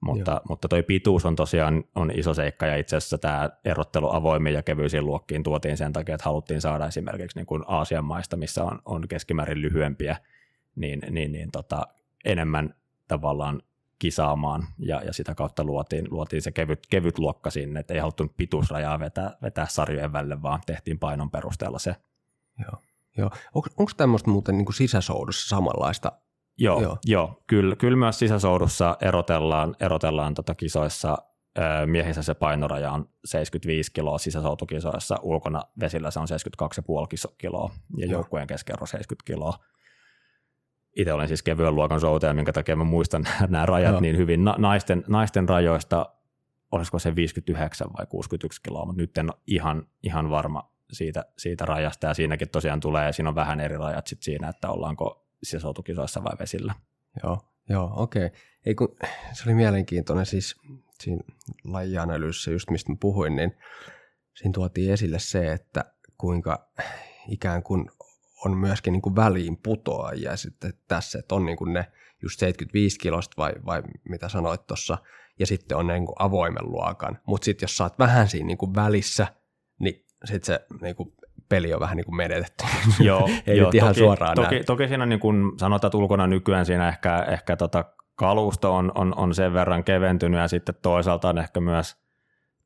Mutta, 0.00 0.40
mutta 0.48 0.68
toi 0.68 0.82
pituus 0.82 1.26
on 1.26 1.36
tosiaan 1.36 1.84
on 1.94 2.10
iso 2.14 2.34
seikka 2.34 2.66
ja 2.66 2.76
itse 2.76 2.96
asiassa 2.96 3.18
tämä 3.18 3.50
erottelu 3.64 4.10
avoimiin 4.12 4.54
ja 4.54 4.62
kevyisiin 4.62 5.06
luokkiin 5.06 5.42
tuotiin 5.42 5.76
sen 5.76 5.92
takia, 5.92 6.14
että 6.14 6.24
haluttiin 6.24 6.60
saada 6.60 6.86
esimerkiksi 6.86 7.38
niin 7.38 7.46
kuin 7.46 7.64
Aasian 7.66 8.04
maista, 8.04 8.36
missä 8.36 8.64
on, 8.64 8.78
on 8.84 9.08
keskimäärin 9.08 9.62
lyhyempiä, 9.62 10.16
niin, 10.76 11.00
niin, 11.10 11.32
niin 11.32 11.50
tota, 11.50 11.82
enemmän 12.24 12.74
tavallaan 13.08 13.62
kisaamaan 13.98 14.66
ja, 14.78 15.02
ja 15.04 15.12
sitä 15.12 15.34
kautta 15.34 15.64
luotiin, 15.64 16.06
luotiin 16.10 16.42
se 16.42 16.52
kevyt, 16.52 16.86
kevyt 16.90 17.18
luokka 17.18 17.50
sinne, 17.50 17.80
että 17.80 17.94
ei 17.94 18.00
haluttu 18.00 18.34
pituusrajaa 18.36 19.00
vetää, 19.00 19.36
vetää 19.42 19.66
sarjojen 19.66 20.12
välille, 20.12 20.42
vaan 20.42 20.60
tehtiin 20.66 20.98
painon 20.98 21.30
perusteella 21.30 21.78
se. 21.78 21.96
Joo. 22.58 22.82
Joo. 23.16 23.30
Onko 23.54 23.90
tämmöistä 23.96 24.30
muuten 24.30 24.56
niin 24.56 24.64
kuin 24.64 24.74
sisäsoudussa 24.74 25.48
samanlaista 25.48 26.12
Joo, 26.58 26.82
joo. 26.82 26.98
joo. 27.06 27.42
Kyllä, 27.46 27.76
kyllä 27.76 27.96
myös 27.98 28.18
sisäsoudussa 28.18 28.96
erotellaan, 29.00 29.76
erotellaan 29.80 30.34
tota 30.34 30.54
kisoissa. 30.54 31.18
Miehissä 31.86 32.22
se 32.22 32.34
painoraja 32.34 32.92
on 32.92 33.08
75 33.24 33.92
kiloa 33.92 34.18
sisäsoutukisoissa, 34.18 35.16
ulkona 35.22 35.62
vesillä 35.80 36.10
se 36.10 36.20
on 36.20 36.26
72,5 37.28 37.34
kiloa 37.38 37.70
ja 37.96 38.06
joukkueen 38.06 38.46
keskiarvo 38.46 38.86
70 38.86 39.26
kiloa. 39.26 39.54
Itse 40.96 41.12
olen 41.12 41.28
siis 41.28 41.42
kevyen 41.42 41.74
luokan 41.74 42.00
soutaja, 42.00 42.34
minkä 42.34 42.52
takia 42.52 42.76
mä 42.76 42.84
muistan 42.84 43.24
nämä 43.48 43.66
rajat 43.66 43.92
joo. 43.92 44.00
niin 44.00 44.16
hyvin. 44.16 44.44
Na- 44.44 44.54
naisten, 44.58 45.04
naisten 45.08 45.48
rajoista, 45.48 46.06
olisiko 46.72 46.98
se 46.98 47.14
59 47.14 47.88
vai 47.98 48.06
61 48.06 48.62
kiloa, 48.62 48.84
mutta 48.84 49.02
nyt 49.02 49.18
en 49.18 49.30
ole 49.30 49.40
ihan, 49.46 49.86
ihan 50.02 50.30
varma 50.30 50.70
siitä, 50.92 51.24
siitä 51.38 51.64
rajasta 51.64 52.06
ja 52.06 52.14
siinäkin 52.14 52.48
tosiaan 52.48 52.80
tulee, 52.80 53.12
siinä 53.12 53.28
on 53.28 53.34
vähän 53.34 53.60
eri 53.60 53.76
rajat 53.76 54.06
sit 54.06 54.22
siinä, 54.22 54.48
että 54.48 54.70
ollaanko 54.70 55.27
sisäsoutukisoissa 55.42 56.24
vai 56.24 56.38
vesillä. 56.38 56.74
Joo, 57.22 57.40
joo 57.68 57.92
okei. 57.96 58.30
Ei 58.66 58.74
kun, 58.74 58.96
se 59.32 59.42
oli 59.46 59.54
mielenkiintoinen 59.54 60.26
siis 60.26 60.56
siinä 61.00 61.22
lajianalyysissä, 61.64 62.50
just 62.50 62.70
mistä 62.70 62.92
mä 62.92 62.96
puhuin, 63.00 63.36
niin 63.36 63.56
siinä 64.34 64.52
tuotiin 64.52 64.92
esille 64.92 65.18
se, 65.18 65.52
että 65.52 65.84
kuinka 66.18 66.68
ikään 67.28 67.62
kuin 67.62 67.90
on 68.44 68.56
myöskin 68.56 68.92
niin 68.92 69.02
kuin 69.02 69.16
väliin 69.16 69.56
putoajia 69.56 70.36
sitten 70.36 70.72
tässä, 70.88 71.18
että 71.18 71.34
on 71.34 71.46
niin 71.46 71.56
kuin 71.56 71.72
ne 71.72 71.92
just 72.22 72.38
75 72.38 72.98
kilosta 72.98 73.34
vai, 73.38 73.52
vai 73.66 73.82
mitä 74.08 74.28
sanoit 74.28 74.66
tuossa, 74.66 74.98
ja 75.38 75.46
sitten 75.46 75.78
on 75.78 75.86
niin 75.86 76.06
kuin 76.06 76.16
avoimen 76.18 76.70
luokan. 76.70 77.18
Mutta 77.26 77.44
sitten 77.44 77.64
jos 77.64 77.76
saat 77.76 77.98
vähän 77.98 78.28
siinä 78.28 78.46
niin 78.46 78.58
kuin 78.58 78.74
välissä, 78.74 79.26
niin 79.78 80.06
sitten 80.24 80.46
se 80.46 80.66
niin 80.82 80.96
kuin 80.96 81.12
peli 81.48 81.74
on 81.74 81.80
vähän 81.80 81.96
niin 81.96 82.04
kuin 82.04 82.16
menetetty. 82.16 82.64
Joo, 83.00 83.28
Ei 83.46 83.56
joo, 83.56 83.66
nyt 83.66 83.74
ihan 83.74 83.88
toki, 83.88 83.98
suoraan 83.98 84.34
toki, 84.34 84.54
näin. 84.54 84.66
toki 84.66 84.88
siinä 84.88 85.06
niin 85.06 85.20
kuin 85.20 85.52
sanotaan, 85.58 85.88
että 85.88 85.98
ulkona 85.98 86.26
nykyään 86.26 86.66
siinä 86.66 86.88
ehkä, 86.88 87.18
ehkä 87.18 87.56
tota 87.56 87.84
kalusto 88.14 88.74
on, 88.74 88.92
on, 88.94 89.14
on, 89.16 89.34
sen 89.34 89.52
verran 89.52 89.84
keventynyt 89.84 90.40
ja 90.40 90.48
sitten 90.48 90.74
toisaalta 90.82 91.28
on 91.28 91.38
ehkä 91.38 91.60
myös 91.60 91.96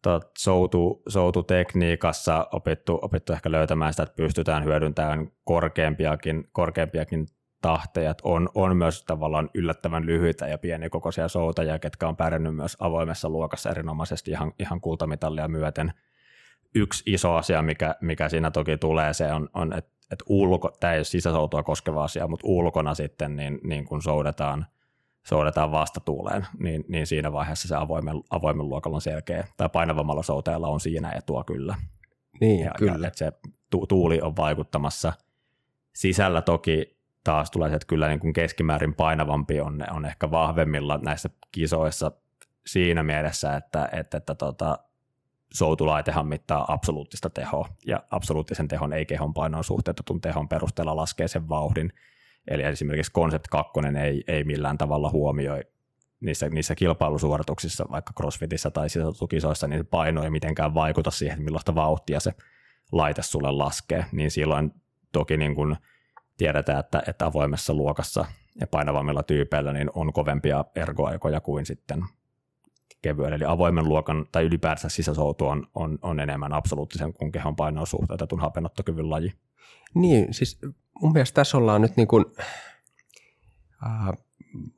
tot, 0.03 0.31
soutu, 0.39 1.03
soututekniikassa 1.09 2.49
opittu, 2.53 2.99
opittu 3.03 3.33
ehkä 3.33 3.51
löytämään 3.51 3.93
sitä, 3.93 4.03
että 4.03 4.17
pystytään 4.17 4.65
hyödyntämään 4.65 5.31
korkeampiakin, 5.45 6.49
korkeampiakin 6.53 7.27
tahteja. 7.61 8.15
On, 8.23 8.49
on 8.55 8.77
myös 8.77 9.05
tavallaan 9.05 9.51
yllättävän 9.55 10.07
lyhyitä 10.07 10.47
ja 10.47 10.59
pienikokoisia 10.59 11.29
soutajia, 11.29 11.79
ketkä 11.79 12.09
on 12.09 12.17
pärjännyt 12.17 12.57
myös 12.57 12.77
avoimessa 12.81 13.29
luokassa 13.29 13.71
erinomaisesti 13.71 14.31
ihan, 14.31 14.53
ihan 14.59 14.81
kultamitalia 14.81 15.49
myöten– 15.49 15.93
yksi 16.75 17.03
iso 17.07 17.35
asia, 17.35 17.63
mikä, 17.63 17.95
mikä 18.01 18.29
siinä 18.29 18.51
toki 18.51 18.77
tulee, 18.77 19.13
se 19.13 19.33
on, 19.33 19.49
on 19.55 19.73
että 19.73 19.93
et 20.13 20.23
ulko, 20.27 20.71
tämä 20.81 20.93
ei 20.93 20.99
ole 20.99 21.05
sisäsoutua 21.05 21.63
koskeva 21.63 22.05
asia, 22.05 22.29
mutta 22.29 22.47
ulkona 22.47 22.95
sitten 22.95 23.37
niin, 23.37 23.61
niin 23.65 23.85
kun 23.85 24.03
soudetaan, 24.03 24.67
soudetaan 25.27 25.73
vastatuuleen, 25.73 26.47
niin, 26.59 26.85
niin 26.89 27.07
siinä 27.07 27.33
vaiheessa 27.33 27.69
se 27.69 27.77
avoimen, 27.77 28.21
avoimen 28.31 28.69
luokalla 28.69 28.97
on 28.97 29.01
selkeä, 29.01 29.45
tai 29.57 29.69
painavammalla 29.69 30.23
soutajalla 30.23 30.69
on 30.69 30.81
siinä 30.81 31.13
etua 31.13 31.45
kyllä. 31.45 31.77
Niin, 32.41 32.65
ja, 32.65 32.73
kyllä. 32.79 32.99
Ja, 33.03 33.09
että 33.09 33.19
se 33.19 33.33
tu, 33.71 33.87
tuuli 33.87 34.21
on 34.21 34.37
vaikuttamassa. 34.37 35.13
Sisällä 35.93 36.43
toki 36.43 36.97
taas 37.25 37.51
tulee 37.51 37.69
se, 37.69 37.77
että 37.77 37.87
kyllä 37.87 38.09
niin 38.09 38.21
kuin 38.21 38.33
keskimäärin 38.33 38.95
painavampi 38.95 39.61
on, 39.61 39.85
on 39.91 40.05
ehkä 40.05 40.31
vahvemmilla 40.31 40.99
näissä 40.99 41.31
kisoissa 41.53 42.13
siinä 42.67 43.03
mielessä, 43.03 43.57
että, 43.57 43.89
että, 43.93 44.17
että 44.17 44.35
tota, 44.35 44.79
soutulaitehan 45.55 46.27
mittaa 46.27 46.73
absoluuttista 46.73 47.31
tehoa, 47.31 47.69
ja 47.87 48.03
absoluuttisen 48.11 48.69
tehon 48.69 48.93
ei 48.93 49.07
kehon 49.07 49.35
painoon 49.35 49.65
suhteutetun 49.65 50.21
tehon 50.21 50.49
perusteella 50.49 50.97
laskee 50.97 51.29
sen 51.29 51.49
vauhdin. 51.49 51.93
Eli 52.49 52.63
esimerkiksi 52.63 53.13
Concept 53.13 53.47
2 53.51 53.73
ei, 54.03 54.25
ei 54.29 54.45
millään 54.45 54.79
tavalla 54.79 55.11
huomioi 55.11 55.61
niissä, 56.21 56.49
niissä 56.49 56.75
kilpailusuorituksissa, 56.75 57.87
vaikka 57.91 58.13
CrossFitissä 58.17 58.71
tai 58.71 58.91
sisätukisoissa, 58.91 59.69
niin 59.69 59.87
paino 59.87 60.25
ei 60.25 60.31
mitenkään 60.31 60.75
vaikuta 60.75 61.11
siihen, 61.11 61.43
millaista 61.43 61.75
vauhtia 61.75 62.21
se 62.21 62.33
laite 62.93 63.23
sulle 63.23 63.51
laskee, 63.51 64.05
niin 64.13 64.31
silloin 64.31 64.73
toki 65.13 65.37
niin 65.37 65.55
kuin 65.55 65.77
tiedetään, 66.37 66.81
että, 66.81 67.03
että 67.07 67.27
avoimessa 67.27 67.75
luokassa 67.75 68.25
ja 68.61 68.67
painavammilla 68.67 69.23
tyypeillä 69.23 69.73
niin 69.73 69.91
on 69.95 70.13
kovempia 70.13 70.65
ergoaikoja 70.75 71.41
kuin 71.41 71.67
sitten 71.67 72.03
kevyen, 73.03 73.33
eli 73.33 73.45
avoimen 73.45 73.89
luokan 73.89 74.27
tai 74.33 74.45
ylipäänsä 74.45 74.89
sisäsoutu 74.89 75.47
on, 75.47 75.67
on, 75.75 75.99
on 76.03 76.21
enemmän 76.21 76.53
absoluuttisen 76.53 77.13
kuin 77.13 77.33
kehon 77.33 77.57
painoon 77.57 77.87
suhteutetun 77.87 78.41
hapenottokyvyn 78.41 79.11
laji. 79.11 79.33
Niin, 79.95 80.35
siis 80.35 80.59
mun 81.01 81.13
mielestä 81.13 81.35
tässä 81.35 81.59
ollaan 81.59 81.81
nyt 81.81 81.97
niin 81.97 82.09
kuin, 82.09 82.25
äh, 83.87 84.09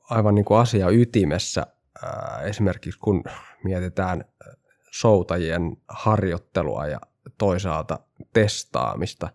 aivan 0.09 0.35
niin 0.35 0.45
kuin 0.45 0.59
asia 0.59 0.89
ytimessä, 0.89 1.67
äh, 2.03 2.45
esimerkiksi 2.45 2.99
kun 2.99 3.23
mietitään 3.63 4.25
soutajien 4.91 5.77
harjoittelua 5.87 6.87
ja 6.87 6.99
toisaalta 7.37 7.99
testaamista. 8.33 9.29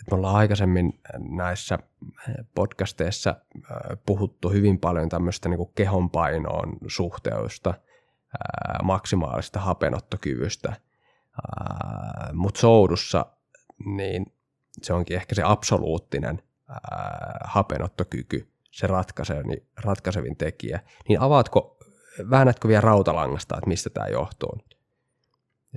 Et 0.00 0.10
me 0.10 0.16
ollaan 0.16 0.36
aikaisemmin 0.36 1.00
näissä 1.18 1.78
podcasteissa 2.54 3.36
puhuttu 4.06 4.48
hyvin 4.48 4.78
paljon 4.78 5.08
tämmöistä 5.08 5.48
niin 5.48 5.72
kehonpainoon 5.74 6.76
suhteusta– 6.86 7.74
maksimaalista 8.82 9.60
hapenottokyvystä, 9.60 10.72
mutta 12.32 12.60
soudussa 12.60 13.26
niin 13.84 14.32
se 14.82 14.92
onkin 14.92 15.16
ehkä 15.16 15.34
se 15.34 15.42
absoluuttinen 15.44 16.42
hapenottokyky, 17.44 18.48
se 18.70 18.88
niin 19.44 19.66
ratkaisevin 19.84 20.36
tekijä. 20.36 20.80
Niin 21.08 21.20
avaatko, 21.20 21.78
väännätkö 22.30 22.68
vielä 22.68 22.80
rautalangasta, 22.80 23.56
että 23.56 23.68
mistä 23.68 23.90
tämä 23.90 24.06
johtuu? 24.06 24.58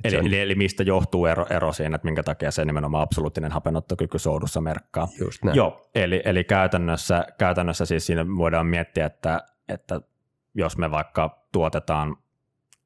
Eli, 0.04 0.18
on... 0.18 0.28
eli, 0.28 0.40
eli 0.40 0.56
mistä 0.56 0.84
johtuu 0.84 1.26
ero, 1.26 1.46
ero 1.50 1.74
siinä, 1.74 1.96
että 1.96 2.06
minkä 2.06 2.24
takia 2.24 2.52
se 2.52 2.66
nimenomaan 2.66 3.04
absoluuttinen 3.04 3.52
hapenottokyky 3.52 4.20
soudussa 4.20 4.62
merkkaa. 4.62 5.08
Just 5.20 5.44
näin. 5.44 5.58
Joo, 5.58 5.90
eli, 5.96 6.22
eli 6.26 6.44
käytännössä, 6.44 7.28
käytännössä 7.38 7.86
siis 7.86 8.06
siinä 8.06 8.26
voidaan 8.38 8.68
miettiä, 8.68 9.06
että, 9.06 9.42
että 9.70 10.02
jos 10.54 10.78
me 10.78 10.92
vaikka 10.92 11.48
tuotetaan 11.52 12.18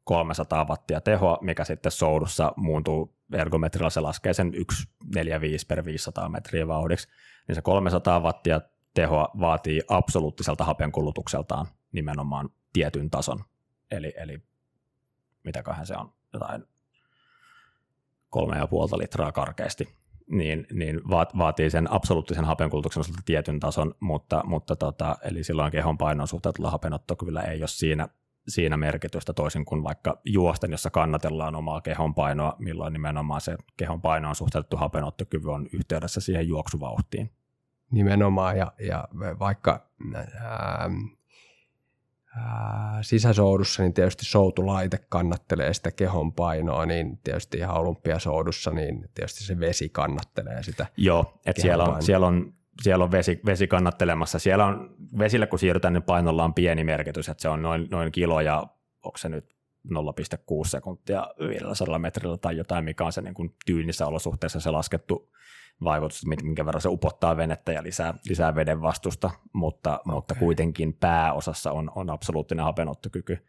300 0.07 0.65
wattia 0.65 1.01
tehoa, 1.01 1.37
mikä 1.41 1.63
sitten 1.63 1.91
soudussa 1.91 2.53
muuntuu 2.55 3.15
ergometrilla, 3.33 3.89
se 3.89 3.99
laskee 3.99 4.33
sen 4.33 4.51
145 4.71 5.65
per 5.65 5.85
500 5.85 6.29
metriä 6.29 6.67
vauhdiksi, 6.67 7.07
niin 7.47 7.55
se 7.55 7.61
300 7.61 8.19
wattia 8.19 8.61
tehoa 8.93 9.29
vaatii 9.39 9.81
absoluuttiselta 9.87 10.63
hapenkulutukseltaan 10.63 11.65
nimenomaan 11.91 12.49
tietyn 12.73 13.09
tason. 13.09 13.43
Eli, 13.91 14.13
eli 14.17 14.43
mitäköhän 15.43 15.85
se 15.85 15.95
on, 15.97 16.13
jotain 16.33 16.63
kolme 18.29 18.57
ja 18.57 18.67
puolta 18.67 18.97
litraa 18.97 19.31
karkeasti, 19.31 19.87
niin, 20.29 20.67
niin 20.73 21.01
vaatii 21.37 21.69
sen 21.69 21.91
absoluuttisen 21.91 22.45
hapenkulutuksen 22.45 23.01
osalta 23.01 23.21
tietyn 23.25 23.59
tason, 23.59 23.95
mutta, 23.99 24.43
mutta 24.45 24.75
tota, 24.75 25.17
eli 25.23 25.43
silloin 25.43 25.71
kehon 25.71 25.97
painon 25.97 26.27
suhteutulla 26.27 26.71
hapenottokyvyllä 26.71 27.41
ei 27.41 27.61
ole 27.61 27.67
siinä 27.67 28.07
siinä 28.47 28.77
merkitystä 28.77 29.33
toisin 29.33 29.65
kuin 29.65 29.83
vaikka 29.83 30.21
juosten, 30.25 30.71
jossa 30.71 30.89
kannatellaan 30.89 31.55
omaa 31.55 31.81
kehonpainoa, 31.81 32.55
milloin 32.59 32.93
nimenomaan 32.93 33.41
se 33.41 33.57
kehonpaino 33.77 34.29
on 34.29 34.35
suhteutettu 34.35 34.77
hapenottokyvy 34.77 35.51
on 35.51 35.67
yhteydessä 35.73 36.21
siihen 36.21 36.47
juoksuvauhtiin. 36.47 37.31
Nimenomaan, 37.91 38.57
ja, 38.57 38.71
ja 38.79 39.07
vaikka 39.39 39.89
ää, 40.15 40.89
ää, 42.35 42.99
sisäsoudussa, 43.01 43.83
niin 43.83 43.93
tietysti 43.93 44.25
soutulaite 44.25 44.99
kannattelee 45.09 45.73
sitä 45.73 45.91
kehon 45.91 46.33
painoa, 46.33 46.85
niin 46.85 47.17
tietysti 47.17 47.57
ihan 47.57 47.77
olympiasoudussa, 47.77 48.71
niin 48.71 49.09
tietysti 49.13 49.43
se 49.43 49.59
vesi 49.59 49.89
kannattelee 49.89 50.63
sitä. 50.63 50.85
Joo, 50.97 51.39
että 51.45 51.61
siellä 51.61 51.83
on, 51.83 52.03
siellä 52.03 52.27
on, 52.27 52.53
siellä 52.81 53.03
on 53.03 53.11
vesi, 53.11 53.39
vesi 53.45 53.67
kannattelemassa. 53.67 54.39
Siellä 54.39 54.65
on, 54.65 54.95
vesillä 55.19 55.47
kun 55.47 55.59
siirrytään, 55.59 55.93
niin 55.93 56.03
painolla 56.03 56.43
on 56.43 56.53
pieni 56.53 56.83
merkitys, 56.83 57.29
että 57.29 57.41
se 57.41 57.49
on 57.49 57.61
noin, 57.61 57.87
noin 57.91 58.11
kilo 58.11 58.41
ja 58.41 58.67
onko 59.03 59.17
se 59.17 59.29
nyt 59.29 59.57
0,6 59.93 60.69
sekuntia 60.69 61.27
500 61.39 61.99
metrillä 61.99 62.37
tai 62.37 62.57
jotain, 62.57 62.85
mikä 62.85 63.05
on 63.05 63.11
se 63.11 63.21
niin 63.21 63.33
kuin 63.33 63.55
tyynissä 63.65 64.07
olosuhteessa 64.07 64.59
se 64.59 64.71
laskettu 64.71 65.31
vaikutus, 65.83 66.25
minkä 66.25 66.65
verran 66.65 66.81
se 66.81 66.89
upottaa 66.89 67.37
venettä 67.37 67.71
ja 67.71 67.83
lisää, 67.83 68.13
lisää 68.29 68.55
veden 68.55 68.81
vastusta, 68.81 69.31
mutta, 69.53 69.99
okay. 69.99 70.13
mutta 70.13 70.35
kuitenkin 70.35 70.93
pääosassa 70.93 71.71
on, 71.71 71.91
on 71.95 72.09
absoluuttinen 72.09 72.65
hapenottokyky. 72.65 73.45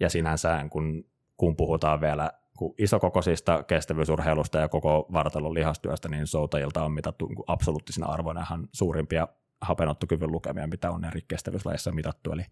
Ja 0.00 0.10
sinänsä, 0.10 0.66
kun, 0.70 1.04
kun 1.36 1.56
puhutaan 1.56 2.00
vielä 2.00 2.30
kun 2.60 2.74
isokokoisista 2.78 3.62
kestävyysurheilusta 3.62 4.58
ja 4.58 4.68
koko 4.68 5.06
vartalon 5.12 5.54
lihastyöstä, 5.54 6.08
niin 6.08 6.26
soutajilta 6.26 6.84
on 6.84 6.92
mitattu 6.92 7.26
niin 7.26 7.44
absoluuttisina 7.46 8.06
arvoina 8.06 8.40
ihan 8.40 8.68
suurimpia 8.72 9.28
hapenottokyvyn 9.60 10.32
lukemia, 10.32 10.66
mitä 10.66 10.90
on 10.90 11.04
eri 11.04 11.20
kestävyyslajissa 11.28 11.92
mitattu, 11.92 12.32
eli 12.32 12.42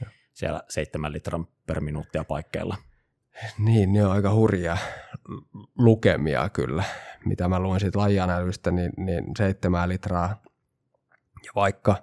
ja. 0.00 0.06
siellä 0.32 0.62
seitsemän 0.68 1.12
litran 1.12 1.46
per 1.66 1.80
minuuttia 1.80 2.24
paikkeilla. 2.24 2.76
Niin, 3.58 3.92
ne 3.92 4.06
on 4.06 4.12
aika 4.12 4.34
hurjia 4.34 4.76
lukemia 5.78 6.48
kyllä. 6.48 6.84
Mitä 7.24 7.48
mä 7.48 7.60
luen 7.60 7.80
siitä 7.80 7.98
lajianalyystä, 7.98 8.70
niin, 8.70 8.92
niin 8.96 9.24
seitsemän 9.38 9.88
litraa. 9.88 10.42
Ja 11.44 11.52
vaikka 11.54 11.96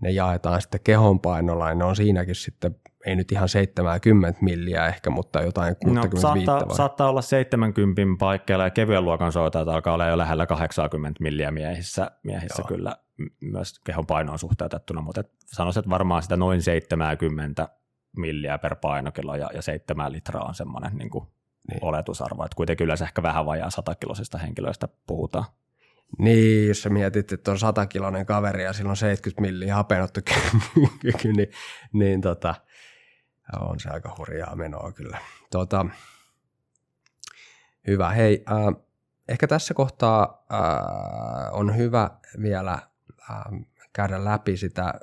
ne 0.00 0.10
jaetaan 0.10 0.62
sitten 0.62 0.80
kehonpainolla, 0.84 1.68
niin 1.68 1.78
ne 1.78 1.84
on 1.84 1.96
siinäkin 1.96 2.34
sitten, 2.34 2.76
ei 3.06 3.16
nyt 3.16 3.32
ihan 3.32 3.48
70 3.48 4.38
milliä 4.40 4.86
ehkä, 4.86 5.10
mutta 5.10 5.42
jotain 5.42 5.76
65. 5.76 6.46
No, 6.46 6.52
saattaa, 6.52 6.76
saattaa 6.76 7.08
olla 7.08 7.22
70 7.22 8.02
paikkeilla 8.18 8.64
ja 8.64 8.70
kevyen 8.70 9.04
luokan 9.04 9.32
soitajat 9.32 9.68
alkaa 9.68 9.94
olla 9.94 10.06
jo 10.06 10.18
lähellä 10.18 10.46
80 10.46 11.22
milliä 11.22 11.50
miehissä, 11.50 12.10
miehissä 12.22 12.62
kyllä 12.68 12.96
myös 13.40 13.78
kehon 13.78 14.06
painoon 14.06 14.38
suhteutettuna, 14.38 15.00
mutta 15.00 15.24
sanoisin, 15.46 15.80
että 15.80 15.90
varmaan 15.90 16.22
sitä 16.22 16.36
noin 16.36 16.62
70 16.62 17.68
milliä 18.16 18.58
per 18.58 18.76
painokilo 18.76 19.34
ja, 19.34 19.50
ja 19.54 19.62
7 19.62 20.12
litraa 20.12 20.44
on 20.44 20.54
semmoinen 20.54 20.96
niin 20.96 21.10
kuin 21.10 21.24
niin. 21.70 21.84
oletusarvo, 21.84 22.44
että 22.44 22.56
kuitenkin 22.56 22.84
yleensä 22.84 23.04
ehkä 23.04 23.22
vähän 23.22 23.46
vajaa 23.46 23.70
100 23.70 23.94
kiloisista 23.94 24.38
henkilöistä 24.38 24.88
puhutaan. 25.06 25.44
Niin, 26.18 26.68
jos 26.68 26.82
sä 26.82 26.90
mietit, 26.90 27.32
että 27.32 27.50
on 27.50 27.58
100 27.58 27.86
kiloinen 27.86 28.26
kaveri 28.26 28.64
ja 28.64 28.72
sillä 28.72 28.90
on 28.90 28.96
70 28.96 29.40
milliä 29.40 29.74
hapenottokyky, 29.74 31.32
niin, 31.36 31.50
niin 31.92 32.20
tota, 32.20 32.54
on 33.60 33.80
se 33.80 33.90
aika 33.90 34.14
hurjaa 34.18 34.56
menoa 34.56 34.92
kyllä. 34.92 35.18
Tota, 35.50 35.86
hyvä. 37.86 38.10
Hei, 38.10 38.44
äh, 38.50 38.82
ehkä 39.28 39.46
tässä 39.46 39.74
kohtaa 39.74 40.44
äh, 40.52 41.54
on 41.54 41.76
hyvä 41.76 42.10
vielä 42.42 42.72
äh, 43.30 43.44
käydä 43.92 44.24
läpi 44.24 44.56
sitä, 44.56 44.94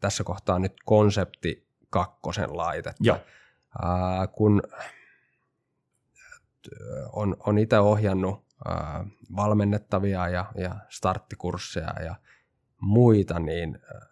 tässä 0.00 0.24
kohtaa 0.24 0.58
nyt 0.58 0.76
konsepti 0.84 1.68
kakkosen 1.90 2.56
laitetta. 2.56 3.04
Joo. 3.04 3.18
Äh, 3.84 4.28
kun 4.32 4.62
on, 7.12 7.36
on 7.46 7.58
itse 7.58 7.78
ohjannut 7.78 8.44
äh, 8.70 9.06
valmennettavia 9.36 10.28
ja, 10.28 10.52
ja 10.54 10.74
starttikursseja 10.88 12.02
ja 12.04 12.14
muita, 12.80 13.38
niin 13.38 13.78
äh, 13.94 14.08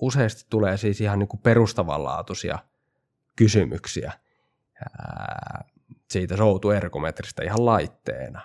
useasti 0.00 0.46
tulee 0.50 0.76
siis 0.76 1.00
ihan 1.00 1.18
niin 1.18 1.28
kuin 1.28 1.40
perustavanlaatuisia 1.40 2.58
kysymyksiä 3.36 4.12
äh, 4.82 5.64
siitä 6.10 6.36
soutuergometristä 6.36 7.42
ihan 7.42 7.66
laitteena. 7.66 8.40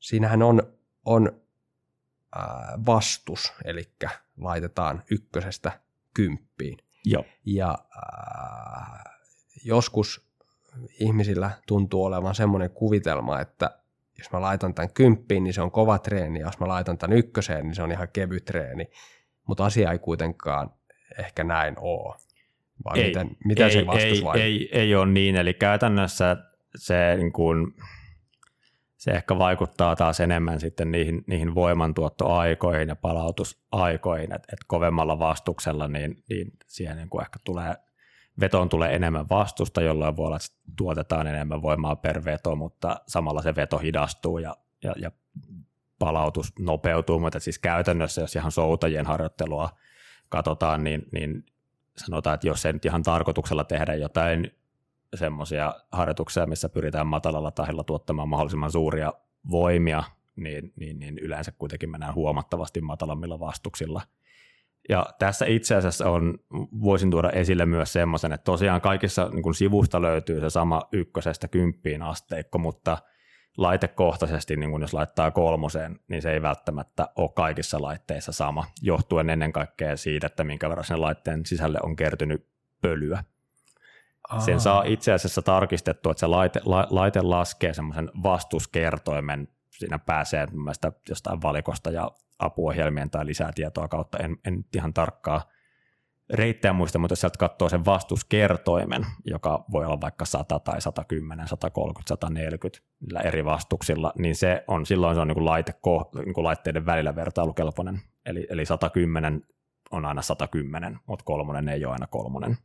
Siinähän 0.00 0.42
on, 0.42 0.62
on 1.04 1.40
äh, 2.36 2.42
vastus, 2.86 3.52
eli 3.64 3.82
laitetaan 4.36 5.02
ykkösestä 5.10 5.80
kymppiin. 6.14 6.78
Joo. 7.04 7.24
Ja 7.44 7.78
äh, 7.96 9.04
joskus 9.64 10.26
ihmisillä 11.00 11.50
tuntuu 11.66 12.04
olevan 12.04 12.34
semmoinen 12.34 12.70
kuvitelma, 12.70 13.40
että 13.40 13.78
jos 14.18 14.32
mä 14.32 14.40
laitan 14.40 14.74
tämän 14.74 14.92
kymppiin, 14.92 15.44
niin 15.44 15.54
se 15.54 15.62
on 15.62 15.70
kova 15.70 15.98
treeni, 15.98 16.40
ja 16.40 16.46
jos 16.46 16.58
mä 16.58 16.68
laitan 16.68 16.98
tämän 16.98 17.18
ykköseen, 17.18 17.66
niin 17.66 17.74
se 17.74 17.82
on 17.82 17.92
ihan 17.92 18.08
kevyt 18.12 18.44
treeni. 18.44 18.90
Mutta 19.46 19.64
asia 19.64 19.92
ei 19.92 19.98
kuitenkaan 19.98 20.70
ehkä 21.18 21.44
näin 21.44 21.74
ole. 21.78 22.16
Vai 22.84 23.00
ei, 23.00 23.06
miten, 23.06 23.30
miten 23.44 23.66
ei, 23.66 23.72
se 23.72 23.86
vastus 23.86 24.18
ei, 24.18 24.24
vai? 24.24 24.40
ei, 24.40 24.68
ei 24.72 24.94
ole 24.94 25.06
niin, 25.06 25.36
eli 25.36 25.54
käytännössä 25.54 26.36
se, 26.76 27.16
niin 27.16 27.32
kuin, 27.32 27.74
se 28.96 29.10
ehkä 29.10 29.38
vaikuttaa 29.38 29.96
taas 29.96 30.20
enemmän 30.20 30.60
sitten 30.60 30.90
niihin, 30.90 31.24
niihin 31.26 31.54
voimantuottoaikoihin 31.54 32.88
ja 32.88 32.96
palautusaikoihin, 32.96 34.32
että 34.34 34.48
et 34.52 34.58
kovemmalla 34.66 35.18
vastuksella 35.18 35.88
niin, 35.88 36.22
niin 36.28 36.52
siihen 36.66 36.96
niin 36.96 37.08
kuin 37.08 37.22
ehkä 37.22 37.38
tulee 37.44 37.74
vetoon 38.40 38.68
tulee 38.68 38.94
enemmän 38.94 39.28
vastusta, 39.30 39.82
jolloin 39.82 40.16
voi 40.16 40.26
olla, 40.26 40.36
että 40.36 40.72
tuotetaan 40.76 41.26
enemmän 41.26 41.62
voimaa 41.62 41.96
per 41.96 42.24
veto, 42.24 42.56
mutta 42.56 43.00
samalla 43.06 43.42
se 43.42 43.56
veto 43.56 43.78
hidastuu 43.78 44.38
ja, 44.38 44.56
ja, 44.82 44.94
ja 44.96 45.10
palautus 45.98 46.52
nopeutuu, 46.58 47.20
mutta 47.20 47.40
siis 47.40 47.58
käytännössä, 47.58 48.20
jos 48.20 48.36
ihan 48.36 48.52
soutajien 48.52 49.06
harjoittelua 49.06 49.70
katsotaan, 50.28 50.84
niin, 50.84 51.02
niin 51.12 51.44
sanotaan, 51.96 52.34
että 52.34 52.46
jos 52.46 52.66
ei 52.66 52.72
nyt 52.72 52.84
ihan 52.84 53.02
tarkoituksella 53.02 53.64
tehdä 53.64 53.94
jotain 53.94 54.50
semmoisia 55.14 55.74
harjoituksia, 55.92 56.46
missä 56.46 56.68
pyritään 56.68 57.06
matalalla 57.06 57.50
tahilla 57.50 57.84
tuottamaan 57.84 58.28
mahdollisimman 58.28 58.72
suuria 58.72 59.12
voimia, 59.50 60.04
niin, 60.36 60.72
niin, 60.76 60.98
niin 60.98 61.18
yleensä 61.18 61.52
kuitenkin 61.52 61.90
mennään 61.90 62.14
huomattavasti 62.14 62.80
matalammilla 62.80 63.40
vastuksilla– 63.40 64.02
ja 64.88 65.06
tässä 65.18 65.46
itse 65.46 65.74
asiassa 65.74 66.10
on, 66.10 66.38
voisin 66.82 67.10
tuoda 67.10 67.30
esille 67.30 67.66
myös 67.66 67.92
semmoisen, 67.92 68.32
että 68.32 68.44
tosiaan 68.44 68.80
kaikissa 68.80 69.28
niin 69.32 69.54
sivusta 69.54 70.02
löytyy 70.02 70.40
se 70.40 70.50
sama 70.50 70.82
ykkösestä 70.92 71.48
kymppiin 71.48 72.02
asteikko, 72.02 72.58
mutta 72.58 72.98
laitekohtaisesti, 73.56 74.56
niin 74.56 74.70
kuin 74.70 74.80
jos 74.80 74.94
laittaa 74.94 75.30
kolmoseen, 75.30 76.00
niin 76.08 76.22
se 76.22 76.32
ei 76.32 76.42
välttämättä 76.42 77.08
ole 77.16 77.30
kaikissa 77.34 77.82
laitteissa 77.82 78.32
sama, 78.32 78.64
johtuen 78.82 79.30
ennen 79.30 79.52
kaikkea 79.52 79.96
siitä, 79.96 80.26
että 80.26 80.44
minkä 80.44 80.68
verran 80.68 80.84
sen 80.84 81.00
laitteen 81.00 81.46
sisälle 81.46 81.78
on 81.82 81.96
kertynyt 81.96 82.46
pölyä. 82.80 83.24
Aa. 84.28 84.40
Sen 84.40 84.60
saa 84.60 84.82
itse 84.86 85.12
asiassa 85.12 85.42
tarkistettua, 85.42 86.12
että 86.12 86.20
se 86.20 86.26
laite, 86.26 86.60
la, 86.64 86.86
laite 86.90 87.20
laskee 87.20 87.74
semmoisen 87.74 88.10
vastuskertoimen, 88.22 89.48
siinä 89.70 89.98
pääsee 89.98 90.48
jostain 91.08 91.42
valikosta 91.42 91.90
ja 91.90 92.10
apuohjelmien 92.38 93.10
tai 93.10 93.26
lisää 93.26 93.50
tietoa 93.54 93.88
kautta, 93.88 94.18
en, 94.18 94.36
en 94.44 94.64
ihan 94.76 94.94
tarkkaa 94.94 95.42
reittejä 96.30 96.72
muista, 96.72 96.98
mutta 96.98 97.12
jos 97.12 97.20
sieltä 97.20 97.38
katsoo 97.38 97.68
sen 97.68 97.84
vastuskertoimen, 97.84 99.06
joka 99.24 99.64
voi 99.72 99.84
olla 99.84 100.00
vaikka 100.00 100.24
100 100.24 100.58
tai 100.58 100.80
110, 100.80 101.48
130, 101.48 102.08
140 102.08 102.78
eri 103.24 103.44
vastuksilla, 103.44 104.12
niin 104.18 104.34
se 104.34 104.64
on 104.68 104.86
silloin 104.86 105.14
se 105.14 105.20
on 105.20 105.28
niin 105.28 105.34
kuin 105.34 105.44
laite, 105.44 105.74
niin 106.24 106.34
kuin 106.34 106.44
laitteiden 106.44 106.86
välillä 106.86 107.16
vertailukelpoinen. 107.16 108.00
Eli, 108.26 108.46
eli 108.50 108.66
110 108.66 109.42
on 109.90 110.04
aina 110.04 110.22
110, 110.22 110.98
mutta 111.06 111.24
kolmonen 111.24 111.68
ei 111.68 111.84
ole 111.84 111.92
aina 111.92 112.06
kolmonen. 112.06 112.58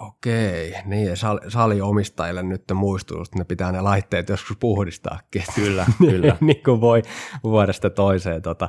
Okei, 0.00 0.74
niin 0.84 1.16
sal, 1.16 1.40
saliomistajille 1.48 2.42
nyt 2.42 2.64
muistutus, 2.74 3.28
että 3.28 3.38
ne 3.38 3.44
pitää 3.44 3.72
ne 3.72 3.80
laitteet 3.80 4.28
joskus 4.28 4.56
puhdistaakin. 4.56 5.42
Kyllä, 5.54 5.86
kyllä. 5.98 6.36
niin 6.40 6.62
kuin 6.64 6.80
voi 6.80 7.02
vuodesta 7.42 7.90
toiseen 7.90 8.42
tota, 8.42 8.68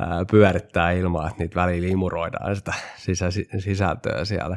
ää, 0.00 0.24
pyörittää 0.30 0.90
ilmaa, 0.90 1.26
että 1.28 1.38
niitä 1.38 1.60
välillä 1.60 1.88
imuroidaan 1.88 2.56
sitä 2.56 2.74
sisä, 2.96 3.26
sisältöä 3.58 4.24
siellä. 4.24 4.56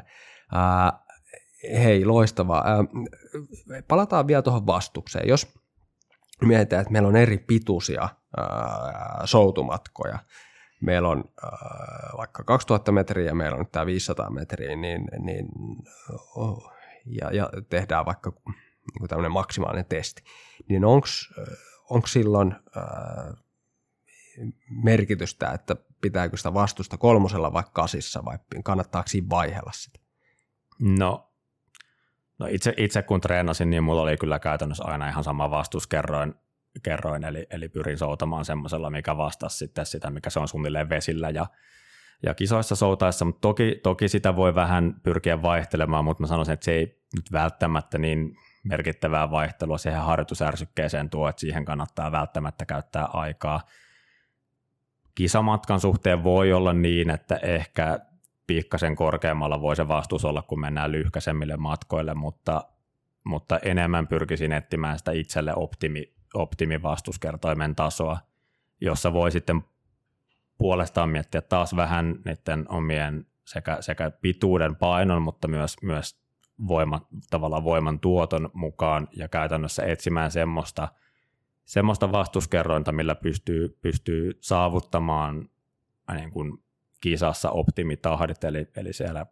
Ää, 0.51 0.99
hei, 1.83 2.05
loistavaa. 2.05 2.63
Ää, 2.67 2.83
palataan 3.87 4.27
vielä 4.27 4.41
tuohon 4.41 4.67
vastukseen. 4.67 5.27
Jos 5.27 5.59
mietitään, 6.41 6.81
että 6.81 6.91
meillä 6.91 7.07
on 7.07 7.15
eri 7.15 7.37
pituisia 7.37 8.09
ää, 8.37 9.21
soutumatkoja, 9.25 10.19
meillä 10.81 11.09
on 11.09 11.23
äh, 11.43 12.17
vaikka 12.17 12.43
2000 12.43 12.91
metriä 12.91 13.25
ja 13.25 13.35
meillä 13.35 13.55
on 13.55 13.61
nyt 13.61 13.71
tämä 13.71 13.85
500 13.85 14.29
metriä, 14.29 14.75
niin, 14.75 15.07
niin 15.19 15.47
oh, 16.35 16.71
ja, 17.05 17.31
ja 17.31 17.49
tehdään 17.69 18.05
vaikka 18.05 18.33
niin 18.99 19.09
tämmöinen 19.09 19.31
maksimaalinen 19.31 19.85
testi, 19.85 20.23
niin 20.69 20.85
onko 20.85 22.07
silloin 22.07 22.55
äh, 22.77 23.44
merkitystä, 24.69 25.51
että 25.51 25.75
pitääkö 26.01 26.37
sitä 26.37 26.53
vastusta 26.53 26.97
kolmosella 26.97 27.53
vai 27.53 27.63
kasissa 27.73 28.25
vai 28.25 28.37
kannattaako 28.63 29.07
siinä 29.07 29.29
vaihella 29.29 29.71
sitä? 29.73 29.99
No, 30.79 31.31
no 32.39 32.47
itse, 32.49 32.73
itse 32.77 33.01
kun 33.01 33.21
treenasin, 33.21 33.69
niin 33.69 33.83
mulla 33.83 34.01
oli 34.01 34.17
kyllä 34.17 34.39
käytännössä 34.39 34.83
aina 34.83 35.09
ihan 35.09 35.23
sama 35.23 35.51
vastuskerroin, 35.51 36.35
kerroin, 36.83 37.23
eli, 37.23 37.47
eli 37.49 37.69
pyrin 37.69 37.97
soutamaan 37.97 38.45
semmoisella, 38.45 38.89
mikä 38.89 39.17
vastasi 39.17 39.57
sitten 39.57 39.85
sitä, 39.85 40.09
mikä 40.09 40.29
se 40.29 40.39
on 40.39 40.47
suunnilleen 40.47 40.89
vesillä 40.89 41.29
ja, 41.29 41.45
ja 42.23 42.33
kisoissa 42.33 42.75
soutaessa, 42.75 43.25
mutta 43.25 43.41
toki, 43.41 43.79
toki 43.83 44.07
sitä 44.07 44.35
voi 44.35 44.55
vähän 44.55 44.95
pyrkiä 45.03 45.41
vaihtelemaan, 45.41 46.05
mutta 46.05 46.23
mä 46.23 46.27
sanoisin, 46.27 46.53
että 46.53 46.65
se 46.65 46.71
ei 46.71 47.01
nyt 47.15 47.31
välttämättä 47.31 47.97
niin 47.97 48.37
merkittävää 48.63 49.31
vaihtelua 49.31 49.77
siihen 49.77 50.01
harjoitusärsykkeeseen 50.01 51.09
tuo, 51.09 51.29
että 51.29 51.39
siihen 51.39 51.65
kannattaa 51.65 52.11
välttämättä 52.11 52.65
käyttää 52.65 53.05
aikaa. 53.05 53.61
Kisamatkan 55.15 55.79
suhteen 55.79 56.23
voi 56.23 56.53
olla 56.53 56.73
niin, 56.73 57.09
että 57.09 57.35
ehkä 57.35 57.99
pikkasen 58.47 58.95
korkeammalla 58.95 59.61
voi 59.61 59.75
se 59.75 59.87
vastuus 59.87 60.25
olla, 60.25 60.41
kun 60.41 60.59
mennään 60.59 60.91
lyhkäisemmille 60.91 61.57
matkoille, 61.57 62.13
mutta, 62.13 62.63
mutta 63.23 63.59
enemmän 63.59 64.07
pyrkisin 64.07 64.51
etsimään 64.51 64.97
sitä 64.97 65.11
itselle 65.11 65.53
optimi, 65.55 66.13
optimivastuskertoimen 66.33 67.75
tasoa, 67.75 68.17
jossa 68.81 69.13
voi 69.13 69.31
sitten 69.31 69.63
puolestaan 70.57 71.09
miettiä 71.09 71.41
taas 71.41 71.75
vähän 71.75 72.15
niiden 72.25 72.65
omien 72.69 73.25
sekä, 73.45 73.77
sekä 73.79 74.11
pituuden 74.11 74.75
painon, 74.75 75.21
mutta 75.21 75.47
myös, 75.47 75.75
myös 75.81 76.19
voima, 76.67 77.07
tavallaan 77.29 77.63
voiman 77.63 77.99
tuoton 77.99 78.49
mukaan 78.53 79.07
ja 79.15 79.27
käytännössä 79.27 79.83
etsimään 79.83 80.31
semmoista, 80.31 80.87
semmoista 81.65 82.11
vastuskerrointa, 82.11 82.91
millä 82.91 83.15
pystyy, 83.15 83.77
pystyy 83.81 84.37
saavuttamaan 84.41 85.49
niin 86.13 86.31
kuin 86.31 86.63
kisassa 87.01 87.49
optimitahdit, 87.49 88.43
eli, 88.43 88.67
eli 88.75 88.93
siellä 88.93 89.25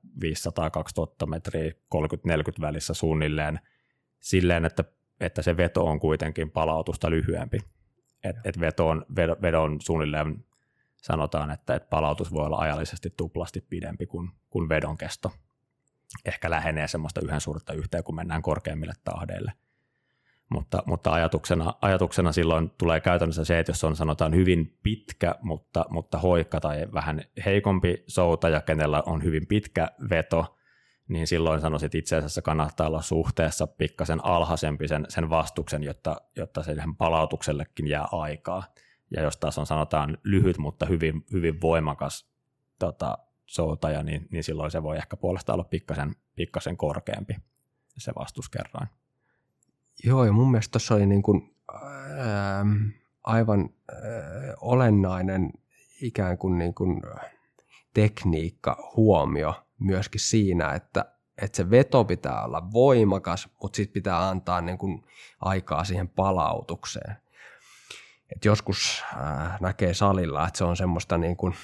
500-2000 1.26 1.26
metriä 1.26 1.72
30-40 1.72 1.76
välissä 2.62 2.94
suunnilleen 2.94 3.60
silleen, 4.20 4.66
että, 4.66 4.84
että 5.20 5.42
se 5.42 5.58
veto 5.58 5.86
on 5.86 6.00
kuitenkin 6.00 6.52
palautusta 6.52 7.10
lyhyempi. 7.10 7.58
Et, 8.24 8.36
et 8.44 8.60
veto 8.60 8.88
on, 8.88 9.06
vedo, 9.16 9.36
vedon 9.42 9.82
suunnilleen 9.82 10.46
sanotaan, 10.96 11.52
että, 11.52 11.76
että 11.76 11.90
palautus 11.90 12.34
voi 12.34 12.46
olla 12.46 12.58
ajallisesti 12.58 13.14
tuplasti 13.18 13.62
pidempi 13.70 14.06
kuin, 14.06 14.30
kuin 14.50 14.70
vedon 14.70 14.98
kesto 14.98 15.32
ehkä 16.26 16.50
lähenee 16.50 16.88
semmoista 16.88 17.22
yhden 17.24 17.42
suurta 17.42 17.74
yhteen, 17.74 18.04
kun 18.04 18.16
mennään 18.16 18.42
korkeimmille 18.42 18.94
tahdeille. 19.04 19.54
Mutta, 20.54 20.84
mutta 20.86 21.14
ajatuksena, 21.14 21.74
ajatuksena 21.82 22.32
silloin 22.32 22.72
tulee 22.78 23.00
käytännössä 23.00 23.46
se, 23.46 23.60
että 23.60 23.70
jos 23.70 23.84
on 23.84 23.96
sanotaan 23.96 24.36
hyvin 24.36 24.78
pitkä, 24.84 25.36
mutta, 25.42 25.86
mutta 25.90 26.18
hoikka 26.18 26.60
tai 26.60 26.88
vähän 26.94 27.22
heikompi 27.46 28.04
soutaja, 28.08 28.62
kenellä 28.62 29.04
on 29.06 29.24
hyvin 29.24 29.48
pitkä 29.48 29.88
veto, 30.10 30.58
niin 31.08 31.28
silloin 31.28 31.62
sanoisin, 31.62 31.86
että 31.86 31.98
itse 31.98 32.16
asiassa 32.16 32.42
kannattaa 32.42 32.88
olla 32.88 33.02
suhteessa 33.02 33.68
pikkasen 33.68 34.26
alhaisempi 34.26 34.88
sen, 34.88 35.06
sen 35.10 35.30
vastuksen, 35.30 35.84
jotta, 35.84 36.16
jotta 36.36 36.64
sen 36.64 36.96
palautuksellekin 36.98 37.88
jää 37.88 38.08
aikaa. 38.12 38.64
Ja 39.12 39.24
jos 39.24 39.38
taas 39.38 39.58
on 39.58 39.66
sanotaan 39.66 40.18
lyhyt, 40.24 40.58
mutta 40.58 40.86
hyvin, 40.86 41.26
hyvin 41.32 41.62
voimakas 41.62 42.30
tota, 42.80 43.18
soutaja, 43.46 44.04
niin, 44.04 44.28
niin 44.32 44.44
silloin 44.44 44.72
se 44.72 44.84
voi 44.84 44.98
ehkä 44.98 45.18
puolestaan 45.18 45.56
olla 45.56 45.70
pikkasen, 45.70 46.16
pikkasen 46.36 46.78
korkeampi 46.78 47.36
se 47.98 48.12
vastuskerroin. 48.20 48.88
Joo, 50.04 50.26
ja 50.26 50.32
mun 50.32 50.52
mielestä 50.52 50.72
tuossa 50.72 50.96
oli 50.96 51.06
niin 51.06 51.24
kuin, 51.24 51.56
ää, 52.18 52.66
aivan 53.24 53.70
ää, 53.92 54.00
olennainen 54.62 55.52
ikään 56.02 56.38
kuin, 56.38 56.58
niin 56.58 56.74
kuin 56.74 57.02
tekniikka 57.94 58.92
huomio 58.96 59.54
myöskin 59.80 60.22
siinä, 60.22 60.74
että, 60.74 61.06
että 61.42 61.58
se 61.58 61.70
veto 61.70 62.06
pitää 62.06 62.44
olla 62.44 62.72
voimakas, 62.74 63.50
mutta 63.62 63.76
sitten 63.76 63.94
pitää 63.94 64.30
antaa 64.30 64.62
niin 64.62 64.78
kuin 64.78 65.04
aikaa 65.40 65.84
siihen 65.84 66.10
palautukseen. 66.10 67.16
Et 68.36 68.46
joskus 68.46 69.04
ää, 69.16 69.58
näkee 69.62 69.94
salilla, 69.94 70.48
että 70.48 70.58
se 70.58 70.64
on 70.64 70.78
semmoista 70.78 71.18
niin 71.18 71.38
kuin– 71.38 71.54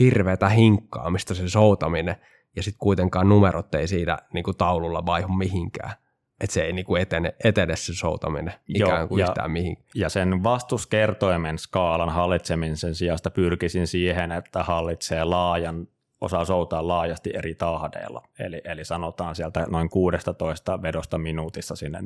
hirveätä 0.00 0.48
hinkkaamista 0.48 1.34
se 1.34 1.48
soutaminen, 1.48 2.16
ja 2.56 2.62
sitten 2.62 2.78
kuitenkaan 2.78 3.28
numerot 3.28 3.74
ei 3.74 3.88
siinä 3.88 4.18
niin 4.34 4.44
kuin 4.44 4.56
taululla 4.56 5.06
vaihu 5.06 5.32
mihinkään. 5.32 5.92
Että 6.40 6.54
se 6.54 6.62
ei 6.62 6.72
niin 6.72 6.84
kuin 6.84 7.02
etene, 7.02 7.34
etene 7.44 7.76
se 7.76 7.94
soutaminen 7.94 8.54
ikään 8.68 8.98
Joo, 8.98 9.08
kuin 9.08 9.20
ja, 9.20 9.26
yhtään 9.26 9.50
mihin. 9.50 9.76
Ja 9.94 10.08
sen 10.08 10.42
vastuskertoimen 10.42 11.58
skaalan 11.58 12.08
hallitsemisen 12.08 12.94
sijasta 12.94 13.30
pyrkisin 13.30 13.86
siihen, 13.86 14.32
että 14.32 14.62
hallitsee 14.62 15.24
laajan, 15.24 15.88
osaa 16.20 16.44
soutaa 16.44 16.88
laajasti 16.88 17.30
eri 17.34 17.54
tahdeilla. 17.54 18.22
Eli, 18.38 18.60
eli 18.64 18.84
sanotaan 18.84 19.34
sieltä 19.34 19.66
noin 19.70 19.90
16 19.90 20.82
vedosta 20.82 21.18
minuutissa 21.18 21.76
sinne 21.76 21.98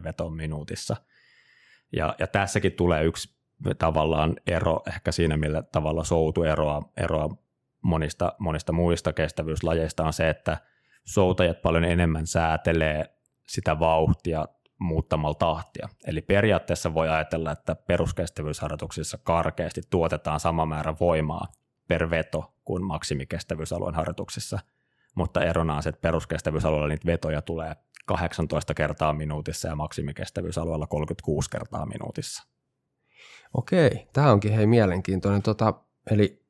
40-50 0.00 0.04
veton 0.04 0.32
minuutissa. 0.32 0.96
Ja, 1.92 2.14
ja 2.18 2.26
tässäkin 2.26 2.72
tulee 2.72 3.04
yksi 3.04 3.34
tavallaan 3.78 4.36
ero 4.46 4.82
ehkä 4.88 5.12
siinä, 5.12 5.36
millä 5.36 5.62
tavalla 5.62 6.04
soutu 6.04 6.42
eroaa, 6.42 6.92
eroaa 6.96 7.28
monista, 7.82 8.32
monista 8.38 8.72
muista 8.72 9.12
kestävyyslajeista 9.12 10.04
on 10.04 10.12
se, 10.12 10.28
että 10.28 10.56
soutajat 11.04 11.62
paljon 11.62 11.84
enemmän 11.84 12.26
säätelee 12.26 13.18
sitä 13.46 13.78
vauhtia 13.78 14.44
muuttamalla 14.78 15.34
tahtia. 15.34 15.88
Eli 16.06 16.22
periaatteessa 16.22 16.94
voi 16.94 17.08
ajatella, 17.08 17.52
että 17.52 17.74
peruskestävyysharjoituksissa 17.74 19.18
karkeasti 19.18 19.80
tuotetaan 19.90 20.40
sama 20.40 20.66
määrä 20.66 20.94
voimaa 21.00 21.46
per 21.88 22.10
veto 22.10 22.54
kuin 22.64 22.84
maksimikestävyysalueen 22.84 23.94
harjoituksissa, 23.94 24.58
mutta 25.14 25.44
erona 25.44 25.76
on 25.76 25.82
se, 25.82 25.88
että 25.88 26.00
peruskestävyysalueella 26.00 26.88
niitä 26.88 27.06
vetoja 27.06 27.42
tulee 27.42 27.76
18 28.06 28.74
kertaa 28.74 29.12
minuutissa 29.12 29.68
ja 29.68 29.76
maksimikestävyysalueella 29.76 30.86
36 30.86 31.50
kertaa 31.50 31.86
minuutissa. 31.86 32.48
Okei, 33.54 34.08
tämä 34.12 34.32
onkin 34.32 34.52
hei 34.52 34.66
mielenkiintoinen. 34.66 35.42
Tota, 35.42 35.74
eli, 36.10 36.41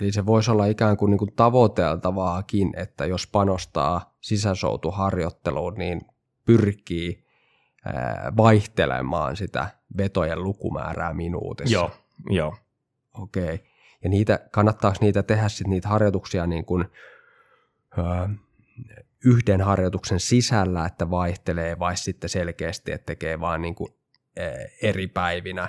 eli 0.00 0.12
se 0.12 0.26
voisi 0.26 0.50
olla 0.50 0.66
ikään 0.66 0.96
kuin, 0.96 1.10
niin 1.10 1.18
kuin 1.18 1.32
tavoiteltavaakin, 1.36 2.72
että 2.76 3.06
jos 3.06 3.26
panostaa 3.26 4.16
sisäsoutuharjoitteluun, 4.20 5.74
niin 5.74 6.00
pyrkii 6.44 7.24
vaihtelemaan 8.36 9.36
sitä 9.36 9.68
vetojen 9.96 10.42
lukumäärää 10.42 11.14
minuutissa. 11.14 11.74
Joo, 11.74 11.90
joo. 12.30 12.56
Okei. 13.14 13.64
Ja 14.04 14.10
niitä, 14.10 14.40
kannattaako 14.50 14.98
niitä 15.00 15.22
tehdä 15.22 15.48
sitten 15.48 15.70
niitä 15.70 15.88
harjoituksia 15.88 16.46
niin 16.46 16.64
kuin, 16.64 16.84
ää, 17.98 18.30
yhden 19.24 19.60
harjoituksen 19.60 20.20
sisällä, 20.20 20.86
että 20.86 21.10
vaihtelee, 21.10 21.78
vai 21.78 21.96
sitten 21.96 22.30
selkeästi, 22.30 22.92
että 22.92 23.06
tekee 23.06 23.40
vain 23.40 23.62
niin 23.62 23.74
kuin, 23.74 23.94
eri 24.82 25.06
päivinä 25.06 25.68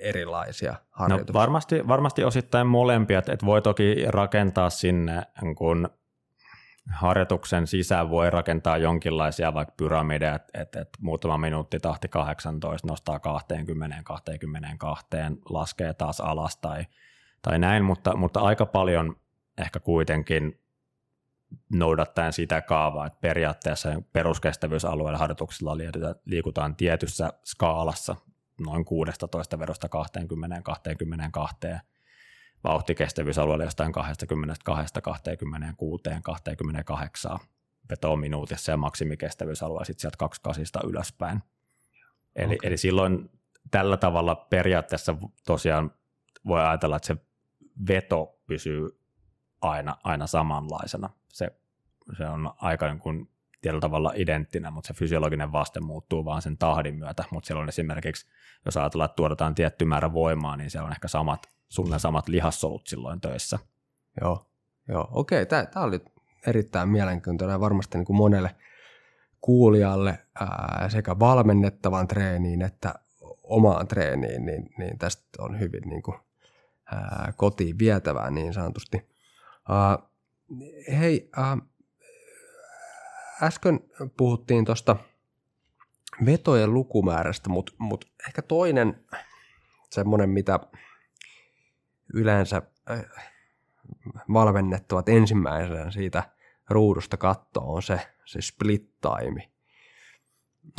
erilaisia 0.00 0.72
no, 0.72 0.78
harjoituksia? 0.90 1.32
No 1.32 1.40
varmasti, 1.40 1.88
varmasti 1.88 2.24
osittain 2.24 2.66
molempia, 2.66 3.18
että 3.18 3.46
voi 3.46 3.62
toki 3.62 4.04
rakentaa 4.08 4.70
sinne, 4.70 5.22
kun 5.56 5.88
harjoituksen 6.90 7.66
sisään 7.66 8.10
voi 8.10 8.30
rakentaa 8.30 8.78
jonkinlaisia 8.78 9.54
vaikka 9.54 9.74
pyramideja, 9.76 10.34
että 10.34 10.60
et, 10.60 10.76
et 10.76 10.88
muutama 11.00 11.38
minuutti 11.38 11.80
tahti 11.80 12.08
18 12.08 12.88
nostaa 12.88 13.18
20, 13.18 13.96
22, 14.04 15.06
laskee 15.50 15.94
taas 15.94 16.20
alas 16.20 16.56
tai, 16.56 16.86
tai 17.42 17.58
näin, 17.58 17.84
mutta, 17.84 18.16
mutta 18.16 18.40
aika 18.40 18.66
paljon 18.66 19.16
ehkä 19.58 19.80
kuitenkin 19.80 20.60
noudattaen 21.72 22.32
sitä 22.32 22.60
kaavaa, 22.60 23.06
että 23.06 23.18
periaatteessa 23.20 24.02
peruskestävyysalueella 24.12 25.18
harjoituksilla 25.18 25.76
liikutaan 26.24 26.76
tietyssä 26.76 27.32
skaalassa, 27.44 28.16
noin 28.60 28.84
16 28.84 29.58
vedosta 29.58 29.88
20, 29.88 30.62
22, 30.62 31.58
vauhtikestävyysalueella 32.64 33.64
jostain 33.64 33.92
22, 33.92 35.00
26, 35.02 36.02
28 36.22 37.38
vetoa 37.90 38.16
minuutissa 38.16 38.72
ja 38.72 38.76
maksimikestävyysalue 38.76 39.84
sitten 39.84 40.00
sieltä 40.00 40.16
28 40.16 40.90
ylöspäin. 40.90 41.42
Eli, 42.36 42.54
okay. 42.54 42.68
eli 42.68 42.76
silloin 42.76 43.30
tällä 43.70 43.96
tavalla 43.96 44.34
periaatteessa 44.34 45.16
tosiaan 45.46 45.90
voi 46.46 46.60
ajatella, 46.60 46.96
että 46.96 47.06
se 47.06 47.16
veto 47.88 48.38
pysyy 48.46 49.00
aina, 49.60 49.96
aina 50.04 50.26
samanlaisena. 50.26 51.10
Se, 51.28 51.50
se 52.16 52.26
on 52.26 52.52
aika 52.56 52.88
niin 52.88 52.98
kuin 52.98 53.30
tietyllä 53.64 53.80
tavalla 53.80 54.12
identtinen, 54.16 54.72
mutta 54.72 54.88
se 54.88 54.94
fysiologinen 54.94 55.52
vaste 55.52 55.80
muuttuu 55.80 56.24
vaan 56.24 56.42
sen 56.42 56.58
tahdin 56.58 56.94
myötä, 56.94 57.24
mutta 57.30 57.46
silloin 57.46 57.68
esimerkiksi, 57.68 58.26
jos 58.64 58.76
ajatellaan, 58.76 59.06
että 59.06 59.16
tuotetaan 59.16 59.54
tietty 59.54 59.84
määrä 59.84 60.12
voimaa, 60.12 60.56
niin 60.56 60.70
siellä 60.70 60.86
on 60.86 60.92
ehkä 60.92 61.08
samat, 61.08 61.46
sulle 61.68 61.98
samat 61.98 62.28
lihassolut 62.28 62.86
silloin 62.86 63.20
töissä. 63.20 63.58
Joo, 64.20 64.46
joo. 64.88 65.08
okei, 65.12 65.46
tämä 65.46 65.84
oli 65.84 66.00
erittäin 66.46 66.88
mielenkiintoinen 66.88 67.60
varmasti 67.60 67.98
niin 67.98 68.06
kuin 68.06 68.16
monelle 68.16 68.54
kuulijalle 69.40 70.18
ää, 70.40 70.88
sekä 70.88 71.18
valmennettavan 71.18 72.08
treeniin 72.08 72.62
että 72.62 72.94
omaan 73.42 73.88
treeniin, 73.88 74.46
niin, 74.46 74.70
niin 74.78 74.98
tästä 74.98 75.24
on 75.38 75.60
hyvin 75.60 75.82
niin 75.86 76.02
kuin, 76.02 76.18
ää, 76.92 77.32
kotiin 77.36 77.78
vietävää 77.78 78.30
niin 78.30 78.54
sanotusti. 78.54 79.08
Ää, 79.68 79.98
hei, 80.98 81.30
äh, 81.38 81.58
äsken 83.42 83.80
puhuttiin 84.16 84.64
tuosta 84.64 84.96
vetojen 86.26 86.74
lukumäärästä, 86.74 87.48
mutta 87.48 87.72
mut 87.78 88.04
ehkä 88.28 88.42
toinen 88.42 89.04
semmoinen, 89.90 90.30
mitä 90.30 90.60
yleensä 92.14 92.62
äh, 92.90 93.04
valmennettavat 94.32 95.08
ensimmäisenä 95.08 95.90
siitä 95.90 96.22
ruudusta 96.68 97.16
kattoa 97.16 97.64
on 97.64 97.82
se, 97.82 98.00
se 98.24 98.40
split 98.40 99.00
time. 99.00 99.50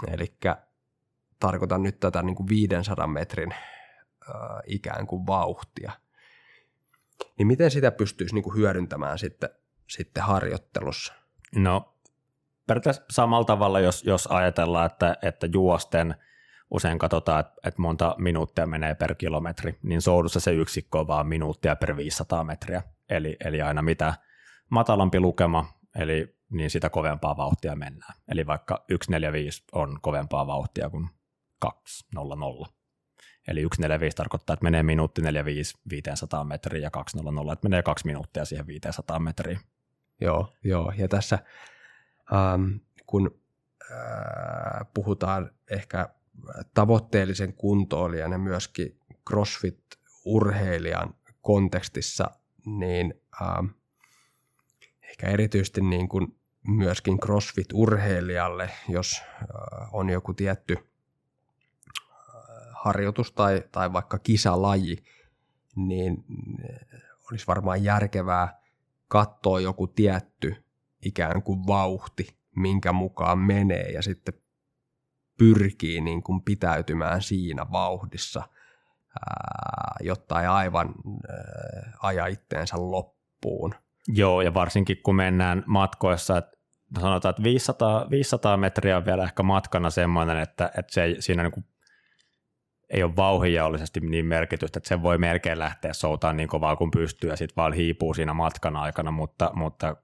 Eli 0.07 0.37
tarkoitan 1.39 1.83
nyt 1.83 1.99
tätä 1.99 2.21
niin 2.21 2.35
kuin 2.35 2.49
500 2.49 3.07
metrin 3.07 3.51
äh, 3.51 3.59
ikään 4.67 5.07
kuin 5.07 5.27
vauhtia. 5.27 5.91
Niin 7.37 7.47
miten 7.47 7.71
sitä 7.71 7.91
pystyisi 7.91 8.35
niin 8.35 8.43
kuin 8.43 8.55
hyödyntämään 8.55 9.19
sitten, 9.19 9.49
sitten 9.87 10.23
harjoittelussa? 10.23 11.13
No 11.55 11.94
periaatteessa 12.67 13.03
samalla 13.09 13.45
tavalla, 13.45 13.79
jos, 13.79 14.03
jos 14.03 14.27
ajatellaan, 14.27 14.85
että, 14.85 15.17
että 15.21 15.47
juosten 15.53 16.15
usein 16.71 16.99
katsotaan, 16.99 17.39
että, 17.39 17.53
että 17.65 17.81
monta 17.81 18.15
minuuttia 18.17 18.67
menee 18.67 18.95
per 18.95 19.15
kilometri, 19.15 19.79
niin 19.83 20.01
soudussa 20.01 20.39
se 20.39 20.53
yksikkö 20.53 20.99
on 20.99 21.07
vaan 21.07 21.27
minuuttia 21.27 21.75
per 21.75 21.97
500 21.97 22.43
metriä. 22.43 22.83
Eli, 23.09 23.37
eli 23.45 23.61
aina 23.61 23.81
mitä 23.81 24.13
matalampi 24.69 25.19
lukema, 25.19 25.65
eli 25.95 26.35
niin 26.49 26.69
sitä 26.69 26.89
kovempaa 26.89 27.37
vauhtia 27.37 27.75
mennään. 27.75 28.13
Eli 28.27 28.47
vaikka 28.47 28.75
145 28.75 29.63
on 29.71 29.99
kovempaa 30.01 30.47
vauhtia 30.47 30.89
kuin 30.89 31.09
200. 31.59 32.23
Eli 33.47 33.61
145 33.61 34.17
tarkoittaa, 34.17 34.53
että 34.53 34.63
menee 34.63 34.83
minuutti 34.83 35.21
45 35.21 35.77
500 35.89 36.43
metriä 36.43 36.81
ja 36.81 36.91
200, 36.91 37.53
että 37.53 37.69
menee 37.69 37.83
kaksi 37.83 38.05
minuuttia 38.05 38.45
siihen 38.45 38.67
500 38.67 39.19
metriä. 39.19 39.59
Joo, 40.21 40.53
joo. 40.63 40.93
ja 40.97 41.07
tässä 41.07 41.39
ähm, 42.33 42.77
kun 43.05 43.39
äh, 43.91 44.87
puhutaan 44.93 45.51
ehkä 45.71 46.09
tavoitteellisen 46.73 47.53
kuntoilijan 47.53 48.31
ja 48.31 48.37
myöskin 48.37 48.99
CrossFit-urheilijan 49.29 51.13
kontekstissa, 51.41 52.31
niin 52.65 53.13
ähm, 53.41 53.65
ehkä 55.09 55.27
erityisesti 55.27 55.81
niin 55.81 56.09
kuin 56.09 56.39
myöskin 56.67 57.19
CrossFit-urheilijalle, 57.19 58.69
jos 58.89 59.21
äh, 59.21 59.93
on 59.93 60.09
joku 60.09 60.33
tietty 60.33 60.77
äh, 60.77 60.83
harjoitus 62.71 63.31
tai, 63.31 63.63
tai 63.71 63.93
vaikka 63.93 64.19
kisalaji, 64.19 65.03
niin 65.75 66.25
äh, 66.63 67.01
olisi 67.31 67.47
varmaan 67.47 67.83
järkevää 67.83 68.61
katsoa 69.07 69.59
joku 69.59 69.87
tietty 69.87 70.64
ikään 71.05 71.43
kuin 71.43 71.67
vauhti, 71.67 72.27
minkä 72.55 72.93
mukaan 72.93 73.39
menee 73.39 73.91
ja 73.91 74.01
sitten 74.01 74.33
pyrkii 75.37 76.01
niin 76.01 76.23
kuin 76.23 76.41
pitäytymään 76.41 77.21
siinä 77.21 77.65
vauhdissa, 77.71 78.43
jotta 80.01 80.41
ei 80.41 80.47
aivan 80.47 80.93
aja 82.01 82.25
itteensä 82.27 82.75
loppuun. 82.79 83.73
Joo, 84.07 84.41
ja 84.41 84.53
varsinkin 84.53 84.97
kun 85.03 85.15
mennään 85.15 85.63
matkoissa, 85.65 86.37
että 86.37 86.57
sanotaan, 86.99 87.29
että 87.29 87.43
500, 87.43 88.09
500 88.09 88.57
metriä 88.57 88.97
on 88.97 89.05
vielä 89.05 89.23
ehkä 89.23 89.43
matkana 89.43 89.89
semmoinen, 89.89 90.39
että, 90.39 90.71
että 90.77 90.93
se 90.93 91.15
siinä 91.19 91.43
niin 91.43 91.51
kuin 91.51 91.65
ei 92.89 93.03
ole 93.03 93.15
vauhinjaollisesti 93.15 93.99
niin 93.99 94.25
merkitystä, 94.25 94.79
että 94.79 94.87
se 94.87 95.01
voi 95.01 95.17
melkein 95.17 95.59
lähteä 95.59 95.93
soutaan 95.93 96.37
niin 96.37 96.49
kovaa 96.49 96.75
kuin 96.75 96.91
pystyy 96.91 97.29
ja 97.29 97.35
sitten 97.35 97.55
vaan 97.55 97.73
hiipuu 97.73 98.13
siinä 98.13 98.33
matkan 98.33 98.75
aikana, 98.75 99.11
mutta, 99.11 99.51
mutta 99.53 99.95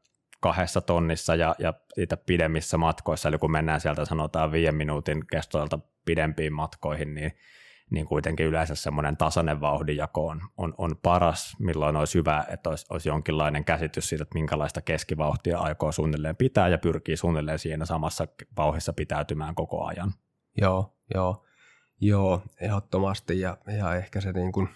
kahdessa 0.42 0.82
tonnissa 0.82 1.36
ja, 1.36 1.56
ja 1.60 1.74
siitä 1.94 2.18
pidemmissä 2.18 2.78
matkoissa, 2.78 3.30
eli 3.30 3.38
kun 3.38 3.52
mennään 3.52 3.82
sieltä 3.82 4.06
sanotaan 4.06 4.52
viiden 4.52 4.76
minuutin 4.76 5.28
kestoilta 5.28 5.80
pidempiin 6.06 6.54
matkoihin, 6.54 7.16
niin, 7.16 7.32
niin 7.90 8.06
kuitenkin 8.06 8.46
yleensä 8.46 8.76
semmoinen 8.76 9.18
tasainen 9.18 9.62
vauhdinjako 9.62 10.28
on, 10.28 10.42
on, 10.58 10.74
on 10.78 10.96
paras, 11.04 11.56
milloin 11.60 11.96
olisi 11.96 12.18
hyvä, 12.18 12.46
että 12.50 12.70
olisi, 12.70 12.86
olisi 12.90 13.10
jonkinlainen 13.10 13.66
käsitys 13.66 14.10
siitä, 14.10 14.24
että 14.24 14.34
minkälaista 14.34 14.82
keskivauhtia 14.82 15.60
aikoo 15.60 15.92
suunnilleen 15.92 16.36
pitää 16.36 16.68
ja 16.68 16.78
pyrkii 16.78 17.18
suunnilleen 17.18 17.60
siinä 17.60 17.86
samassa 17.86 18.28
vauhissa 18.58 18.94
pitäytymään 18.94 19.56
koko 19.56 19.86
ajan. 19.86 20.14
Joo, 20.62 20.98
joo, 21.14 21.46
joo, 22.02 22.42
ehdottomasti 22.62 23.40
ja, 23.40 23.58
ja 23.78 23.96
ehkä 23.96 24.22
se 24.22 24.32
niin 24.32 24.52
kuin 24.52 24.70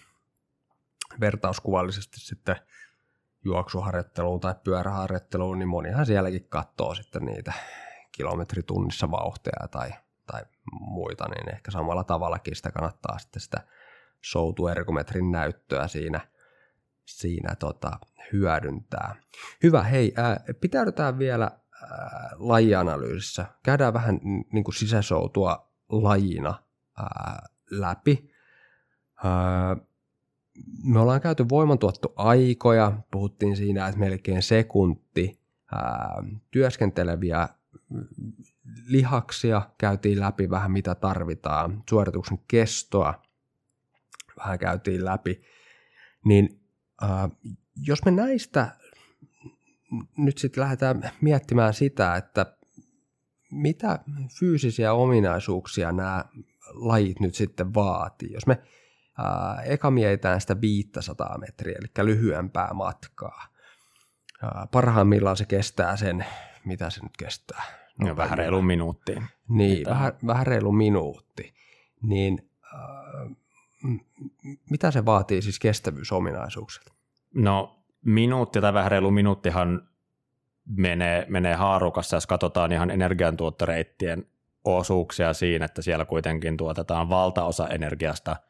vertauskuvallisesti 1.20 2.20
sitten– 2.20 2.56
juoksuharjoitteluun 3.46 4.40
tai 4.40 4.56
pyöräharjoitteluun, 4.64 5.60
niin 5.60 5.70
monihan 5.70 6.06
sielläkin 6.06 6.48
katsoo 6.50 6.96
sitten 6.96 7.26
niitä 7.26 7.54
kilometritunnissa 8.12 9.12
vauhteja 9.12 9.68
tai, 9.72 9.90
tai 10.28 10.42
muita, 10.80 11.26
niin 11.30 11.56
ehkä 11.56 11.72
samalla 11.72 12.04
tavallakin 12.04 12.56
sitä 12.56 12.72
kannattaa 12.72 13.20
sitten 13.20 13.42
sitä 13.42 13.62
soutuergometrin 14.22 15.32
näyttöä 15.32 15.88
siinä, 15.88 16.28
siinä 17.06 17.56
tota, 17.56 17.92
hyödyntää. 18.34 19.16
Hyvä, 19.64 19.84
hei, 19.84 20.14
ää, 20.18 20.40
pitäydytään 20.62 21.20
vielä 21.20 21.52
ää, 21.82 22.30
lajianalyysissä. 22.38 23.46
Käydään 23.64 23.94
vähän 23.94 24.20
niin 24.54 24.64
kuin 24.64 24.76
sisäsoutua 24.76 25.72
lajina 25.90 26.64
ää, 26.98 27.48
läpi. 27.72 28.32
Ää, 29.24 29.78
me 30.84 31.00
ollaan 31.00 31.22
käyty 31.22 31.50
voimantuottoaikoja, 31.50 32.98
puhuttiin 33.12 33.58
siinä, 33.58 33.88
että 33.88 34.00
melkein 34.00 34.44
sekunti, 34.44 35.40
ää, 35.72 36.24
työskenteleviä 36.52 37.50
lihaksia 38.88 39.70
käytiin 39.78 40.20
läpi 40.20 40.50
vähän 40.50 40.72
mitä 40.72 40.96
tarvitaan, 40.96 41.84
suorituksen 41.90 42.40
kestoa 42.48 43.22
vähän 44.38 44.60
käytiin 44.60 45.06
läpi, 45.06 45.42
niin 46.26 46.60
ää, 47.02 47.30
jos 47.82 48.06
me 48.06 48.12
näistä 48.12 48.76
nyt 50.18 50.38
sitten 50.38 50.62
lähdetään 50.62 51.12
miettimään 51.22 51.74
sitä, 51.74 52.16
että 52.16 52.56
mitä 53.52 54.00
fyysisiä 54.40 54.94
ominaisuuksia 54.94 55.92
nämä 55.92 56.26
lajit 56.74 57.20
nyt 57.20 57.36
sitten 57.36 57.74
vaatii. 57.74 58.34
Jos 58.34 58.48
me 58.48 58.62
ää, 59.18 59.62
eka 59.62 59.92
mietitään 59.92 60.42
sitä 60.42 60.62
500 60.62 61.38
metriä, 61.38 61.76
eli 61.80 62.06
lyhyempää 62.06 62.74
matkaa. 62.74 63.48
Ää, 64.44 64.68
parhaimmillaan 64.72 65.38
se 65.38 65.46
kestää 65.46 65.98
sen, 65.98 66.26
mitä 66.66 66.90
se 66.90 67.04
nyt 67.04 67.18
kestää? 67.18 67.64
No, 68.00 68.16
vähän 68.18 68.38
reilu 68.38 68.62
minuutti. 68.62 69.16
Niin, 69.50 69.86
vähän, 69.86 70.14
vähän 70.28 70.48
reilu 70.48 70.72
minuutti. 70.72 71.54
Niin 72.02 72.50
ää, 72.74 73.30
mitä 74.70 74.92
se 74.92 75.06
vaatii 75.06 75.42
siis 75.42 75.60
kestävyysominaisuuksilta? 75.60 76.94
No 77.34 77.80
minuutti 78.06 78.62
tai 78.62 78.74
vähän 78.74 78.92
reilu 78.92 79.12
minuuttihan 79.12 79.90
menee, 80.66 81.26
menee 81.30 81.56
haarukassa, 81.56 82.18
jos 82.18 82.28
katsotaan 82.28 82.72
ihan 82.72 82.92
energiantuottoreittien 82.92 84.26
osuuksia 84.64 85.34
siinä, 85.34 85.66
että 85.66 85.82
siellä 85.82 86.06
kuitenkin 86.06 86.58
tuotetaan 86.58 87.10
valtaosa 87.10 87.68
energiasta– 87.68 88.36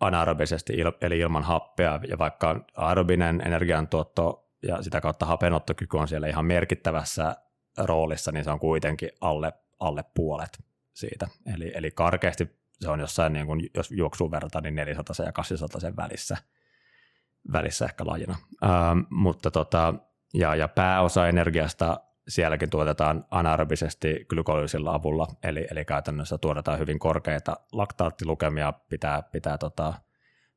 anaerobisesti, 0.00 0.72
eli 1.00 1.18
ilman 1.18 1.42
happea, 1.42 2.00
ja 2.08 2.18
vaikka 2.18 2.64
aerobinen 2.76 3.42
energiantuotto 3.46 4.48
ja 4.62 4.82
sitä 4.82 5.00
kautta 5.00 5.26
hapenottokyky 5.26 5.96
on 5.96 6.08
siellä 6.08 6.26
ihan 6.26 6.44
merkittävässä 6.44 7.36
roolissa, 7.78 8.32
niin 8.32 8.44
se 8.44 8.50
on 8.50 8.58
kuitenkin 8.58 9.10
alle, 9.20 9.52
alle 9.80 10.04
puolet 10.14 10.58
siitä. 10.94 11.28
Eli, 11.54 11.72
eli 11.74 11.90
karkeasti 11.90 12.56
se 12.80 12.90
on 12.90 13.00
jossain, 13.00 13.32
niin 13.32 13.46
kuin, 13.46 13.70
jos 13.74 13.90
juoksuun 13.90 14.30
verrataan, 14.30 14.62
niin 14.62 14.74
400 14.74 15.26
ja 15.26 15.32
800 15.32 15.80
sen 15.80 15.96
välissä, 15.96 16.36
välissä 17.52 17.84
ehkä 17.84 18.06
lajina. 18.06 18.36
Ähm, 18.64 18.98
mutta 19.10 19.50
tota, 19.50 19.94
ja, 20.34 20.54
ja 20.54 20.68
pääosa 20.68 21.28
energiasta 21.28 22.00
sielläkin 22.28 22.70
tuotetaan 22.70 23.24
anaerobisesti 23.30 24.24
glykolyysilla 24.28 24.94
avulla, 24.94 25.26
eli, 25.42 25.66
eli 25.70 25.84
käytännössä 25.84 26.38
tuotetaan 26.38 26.78
hyvin 26.78 26.98
korkeita 26.98 27.56
laktaattilukemia, 27.72 28.72
pitää, 28.72 29.22
pitää 29.22 29.58
tota, 29.58 29.94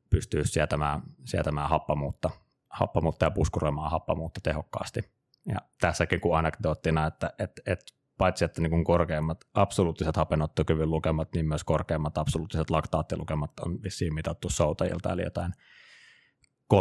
pystyä 0.09 0.41
sietämään, 0.43 1.01
sietämään 1.26 1.70
happamuutta, 1.70 2.30
happamuutta 2.70 3.26
ja 3.26 3.32
puskuroimaan 3.32 3.91
happamuutta 3.91 4.41
tehokkaasti. 4.43 5.01
Ja 5.45 5.57
tässäkin 5.82 6.22
kuin 6.22 6.38
anekdoottina, 6.38 7.07
että 7.07 7.34
et, 7.39 7.51
et, 7.65 7.80
paitsi 8.17 8.45
että 8.45 8.61
niin 8.61 8.84
korkeimmat 8.84 9.38
absoluuttiset 9.53 10.15
hapenottokyvyn 10.15 10.91
lukemat, 10.91 11.34
niin 11.34 11.47
myös 11.47 11.63
korkeimmat 11.63 12.17
absoluuttiset 12.17 12.70
laktaattilukemat 12.70 13.59
on 13.59 13.84
vissiin 13.84 14.13
mitattu 14.13 14.49
soutajilta, 14.49 15.13
eli 15.13 15.22
jotain 15.22 15.53
36-37 16.74 16.78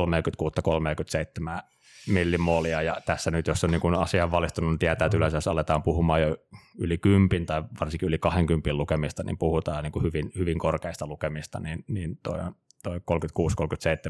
millimoolia, 2.08 2.82
ja 2.82 2.96
tässä 3.06 3.30
nyt, 3.30 3.46
jos 3.46 3.64
on 3.64 3.70
niin 3.70 3.94
asian 3.98 4.30
valistunut, 4.30 4.70
niin 4.70 4.78
tietää, 4.78 5.06
että 5.06 5.16
yleensä 5.16 5.36
jos 5.36 5.48
aletaan 5.48 5.82
puhumaan 5.82 6.22
jo 6.22 6.36
yli 6.78 6.98
kympin 6.98 7.46
tai 7.46 7.62
varsinkin 7.80 8.08
yli 8.08 8.18
20 8.18 8.74
lukemista, 8.74 9.22
niin 9.22 9.38
puhutaan 9.38 9.82
niin 9.84 9.92
kuin 9.92 10.02
hyvin, 10.02 10.32
hyvin 10.38 10.58
korkeista 10.58 11.06
lukemista, 11.06 11.60
niin, 11.60 11.84
niin 11.88 12.18
toi, 12.22 12.38
toi 12.82 13.00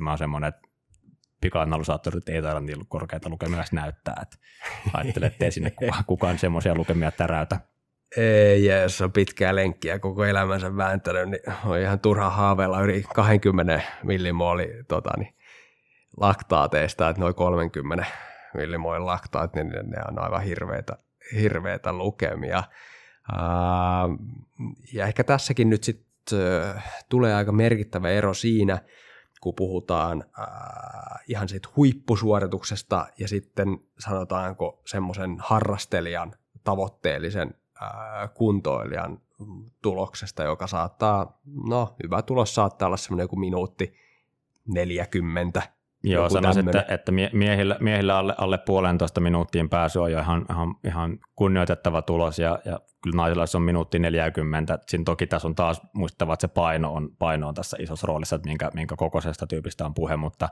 36-37 0.06 0.10
on 0.10 0.18
semmoinen, 0.18 0.48
että 0.48 0.68
pikaanalysaattorit 1.40 2.28
ei 2.28 2.42
taida 2.42 2.60
niillä 2.60 2.84
korkeita 2.88 3.28
lukemia 3.28 3.64
näyttää. 3.72 4.14
Että 4.22 4.36
ajattelen, 4.94 5.30
että 5.32 5.50
sinne 5.50 5.70
kukaan, 5.70 6.04
kukaan 6.04 6.38
semmoisia 6.38 6.74
lukemia 6.74 7.10
täräytä. 7.10 7.60
Ei, 8.16 8.64
ja 8.64 8.82
jos 8.82 9.00
on 9.00 9.12
pitkää 9.12 9.54
lenkkiä 9.54 9.98
koko 9.98 10.24
elämänsä 10.24 10.76
vääntänyt, 10.76 11.28
niin 11.28 11.40
on 11.64 11.78
ihan 11.78 12.00
turha 12.00 12.30
haaveilla 12.30 12.82
yli 12.82 13.04
20 13.14 13.80
millimooli 14.02 14.84
tota, 14.88 15.10
niin, 15.18 15.34
laktaateista, 16.16 17.08
että 17.08 17.20
noin 17.20 17.34
30 17.34 18.04
millimooli 18.54 19.00
laktaat, 19.00 19.54
niin 19.54 19.68
ne 19.68 19.96
on 20.08 20.18
aivan 20.18 20.42
hirveitä, 20.42 20.96
hirveitä 21.34 21.92
lukemia. 21.92 22.62
ja 24.92 25.06
ehkä 25.06 25.24
tässäkin 25.24 25.70
nyt 25.70 25.84
sitten 25.84 26.08
tulee 27.08 27.34
aika 27.34 27.52
merkittävä 27.52 28.10
ero 28.10 28.34
siinä, 28.34 28.78
kun 29.40 29.54
puhutaan 29.54 30.24
ihan 31.28 31.48
siitä 31.48 31.68
huippusuorituksesta 31.76 33.06
ja 33.18 33.28
sitten 33.28 33.78
sanotaanko 33.98 34.82
semmoisen 34.86 35.36
harrastelijan 35.38 36.34
tavoitteellisen 36.64 37.54
kuntoilijan 38.34 39.20
tuloksesta, 39.82 40.42
joka 40.42 40.66
saattaa, 40.66 41.40
no 41.68 41.96
hyvä 42.02 42.22
tulos 42.22 42.54
saattaa 42.54 42.86
olla 42.86 42.96
semmoinen 42.96 43.24
joku 43.24 43.36
minuutti 43.36 43.94
40. 44.66 45.62
Joo, 46.04 46.28
sanoisin, 46.28 46.68
että, 46.68 46.84
että 46.88 47.12
miehillä, 47.32 47.76
miehillä 47.80 48.18
alle, 48.18 48.34
alle 48.38 48.58
puolentoista 48.58 49.20
minuuttiin 49.20 49.68
pääsy 49.68 49.98
on 49.98 50.12
jo 50.12 50.20
ihan, 50.20 50.46
ihan, 50.50 50.74
ihan 50.84 51.18
kunnioitettava 51.36 52.02
tulos 52.02 52.38
ja, 52.38 52.58
ja 52.64 52.80
kyllä 53.02 53.16
naisilla 53.16 53.46
se 53.46 53.56
on 53.56 53.62
minuutti 53.62 53.98
40. 53.98 54.78
Siinä 54.86 55.04
toki 55.04 55.26
tässä 55.26 55.48
on 55.48 55.54
taas 55.54 55.80
muistettava, 55.92 56.34
että 56.34 56.46
se 56.46 56.48
paino 56.48 56.92
on, 56.92 57.10
paino 57.18 57.48
on 57.48 57.54
tässä 57.54 57.76
isossa 57.80 58.06
roolissa, 58.06 58.36
että 58.36 58.48
minkä, 58.48 58.70
minkä 58.74 58.96
kokoisesta 58.96 59.46
tyypistä 59.46 59.86
on 59.86 59.94
puhe, 59.94 60.16
mutta 60.16 60.48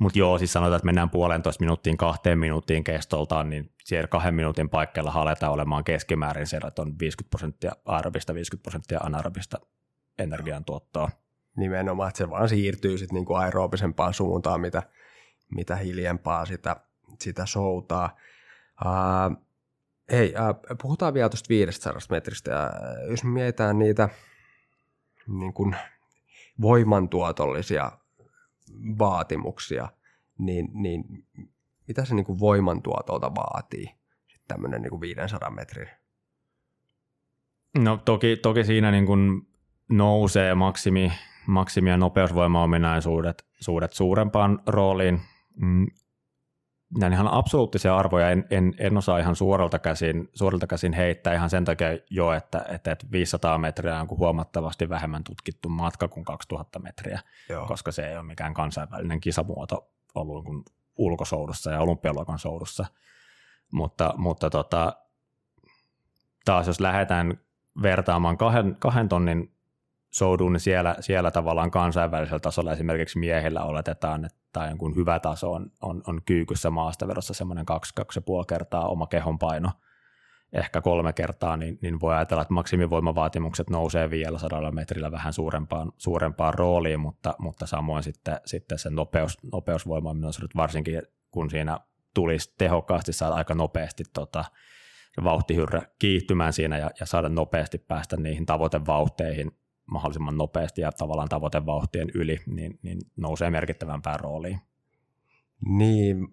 mutta 0.00 0.18
joo, 0.18 0.38
siis 0.38 0.52
sanotaan, 0.52 0.76
että 0.76 0.86
mennään 0.86 1.10
puolentoista 1.10 1.64
minuuttiin 1.64 1.96
kahteen 1.96 2.38
minuuttiin 2.38 2.84
kestoltaan, 2.84 3.50
niin 3.50 3.72
siellä 3.84 4.08
kahden 4.08 4.34
minuutin 4.34 4.68
paikkeilla 4.68 5.10
haletaan 5.10 5.52
olemaan 5.52 5.84
keskimäärin 5.84 6.46
siellä, 6.46 6.68
että 6.68 6.82
on 6.82 6.94
50 7.00 7.30
prosenttia 7.30 7.72
aerobista, 7.84 8.34
50 8.34 8.62
prosenttia 8.62 9.00
anaerobista 9.02 9.58
energiantuottoa. 10.18 11.10
Nimenomaan, 11.56 12.08
että 12.08 12.18
se 12.18 12.30
vaan 12.30 12.48
siirtyy 12.48 12.98
sitten 12.98 13.14
niinku 13.14 13.34
aerobisempaan 13.34 14.14
suuntaan, 14.14 14.60
mitä, 14.60 14.82
mitä 15.54 15.76
hiljempaa 15.76 16.46
sitä, 16.46 16.76
sitä 17.20 17.46
soutaa. 17.46 18.16
Uh, 18.84 19.36
hei, 20.12 20.28
uh, 20.28 20.76
puhutaan 20.82 21.14
vielä 21.14 21.28
tuosta 21.28 21.48
500 21.48 21.92
metristä, 22.10 22.50
ja 22.50 22.70
jos 23.10 23.24
mietitään 23.24 23.78
niitä 23.78 24.08
niin 25.26 25.52
kuin 25.52 25.76
voimantuotollisia 26.60 27.92
vaatimuksia, 28.98 29.88
niin, 30.38 30.68
niin 30.72 31.04
mitä 31.88 32.04
se 32.04 32.14
niin 32.14 32.26
kuin 32.26 32.40
voimantuotolta 32.40 33.34
vaatii, 33.34 33.86
tämmöinen 34.48 34.82
niin 34.82 34.90
kuin 34.90 35.00
500 35.00 35.50
metrin? 35.50 35.88
No 37.78 37.96
toki, 37.96 38.36
toki 38.36 38.64
siinä 38.64 38.90
niin 38.90 39.06
kuin 39.06 39.48
nousee 39.88 40.54
maksimi, 40.54 41.12
maksimi- 41.46 41.90
ja 41.90 41.96
nopeusvoimaominaisuudet 41.96 43.44
suudet 43.60 43.92
suurempaan 43.92 44.62
rooliin. 44.66 45.20
Mm, 45.56 45.86
nämä 46.98 47.14
ihan 47.14 47.28
absoluuttisia 47.28 47.96
arvoja 47.96 48.30
en, 48.30 48.44
en, 48.50 48.74
en 48.78 48.96
osaa 48.96 49.18
ihan 49.18 49.36
suoralta 49.36 49.78
käsin, 49.78 50.28
suoralta 50.34 50.66
käsin 50.66 50.92
heittää 50.92 51.34
ihan 51.34 51.50
sen 51.50 51.64
takia 51.64 51.88
jo, 52.10 52.32
että, 52.32 52.64
että 52.68 52.96
500 53.12 53.58
metriä 53.58 54.00
on 54.00 54.08
huomattavasti 54.10 54.88
vähemmän 54.88 55.24
tutkittu 55.24 55.68
matka 55.68 56.08
kuin 56.08 56.24
2000 56.24 56.78
metriä, 56.78 57.20
Joo. 57.48 57.66
koska 57.66 57.92
se 57.92 58.08
ei 58.08 58.16
ole 58.16 58.26
mikään 58.26 58.54
kansainvälinen 58.54 59.20
kisamuoto 59.20 59.90
ollut 60.14 60.44
kuin 60.44 60.64
ulkosoudussa 60.96 61.70
ja 61.70 61.80
olympialuokan 61.80 62.38
soudussa. 62.38 62.86
Mutta, 63.72 64.14
mutta 64.16 64.50
tota, 64.50 64.96
taas 66.44 66.66
jos 66.66 66.80
lähdetään 66.80 67.38
vertaamaan 67.82 68.36
kahden, 68.36 68.76
kahden 68.78 69.08
tonnin 69.08 69.52
souduun, 70.10 70.52
niin 70.52 70.60
siellä, 70.60 70.96
siellä 71.00 71.30
tavallaan 71.30 71.70
kansainvälisellä 71.70 72.40
tasolla 72.40 72.72
esimerkiksi 72.72 73.18
miehillä 73.18 73.62
oletetaan, 73.62 74.24
että 74.24 74.66
jonkun 74.68 74.96
hyvä 74.96 75.18
taso 75.18 75.52
on, 75.52 75.72
on, 75.82 76.02
on 76.06 76.20
kyykyssä 76.24 76.70
maastavedossa 76.70 77.34
semmoinen 77.34 77.66
2-2,5 78.00 78.06
kertaa 78.48 78.88
oma 78.88 79.06
kehon 79.06 79.38
paino, 79.38 79.70
ehkä 80.52 80.80
kolme 80.80 81.12
kertaa, 81.12 81.56
niin, 81.56 81.78
niin 81.82 82.00
voi 82.00 82.14
ajatella, 82.14 82.42
että 82.42 82.54
maksimivoimavaatimukset 82.54 83.70
nousee 83.70 84.10
vielä 84.10 84.38
sadalla 84.38 84.70
metrillä 84.72 85.10
vähän 85.10 85.32
suurempaan, 85.32 85.92
suurempaan 85.98 86.54
rooliin, 86.54 87.00
mutta, 87.00 87.34
mutta 87.38 87.66
samoin 87.66 88.02
sitten, 88.02 88.40
sitten 88.44 88.78
se 88.78 88.90
nopeus, 88.90 89.38
nopeusvoima 89.52 90.10
on 90.10 90.20
varsinkin 90.56 91.02
kun 91.30 91.50
siinä 91.50 91.78
tulisi 92.14 92.54
tehokkaasti 92.58 93.12
saada 93.12 93.34
aika 93.34 93.54
nopeasti 93.54 94.04
tota, 94.12 94.44
vauhtihyrrä 95.24 95.82
kiihtymään 95.98 96.52
siinä 96.52 96.78
ja, 96.78 96.90
ja 97.00 97.06
saada 97.06 97.28
nopeasti 97.28 97.78
päästä 97.78 98.16
niihin 98.16 98.46
tavoitevauhteihin, 98.46 99.52
mahdollisimman 99.90 100.38
nopeasti 100.38 100.80
ja 100.80 100.92
tavallaan 100.92 101.28
tavoitevauhtien 101.28 102.10
yli, 102.14 102.40
niin, 102.46 102.78
niin 102.82 103.00
nousee 103.16 103.50
merkittävämpään 103.50 104.20
rooliin. 104.20 104.60
Niin, 105.66 106.28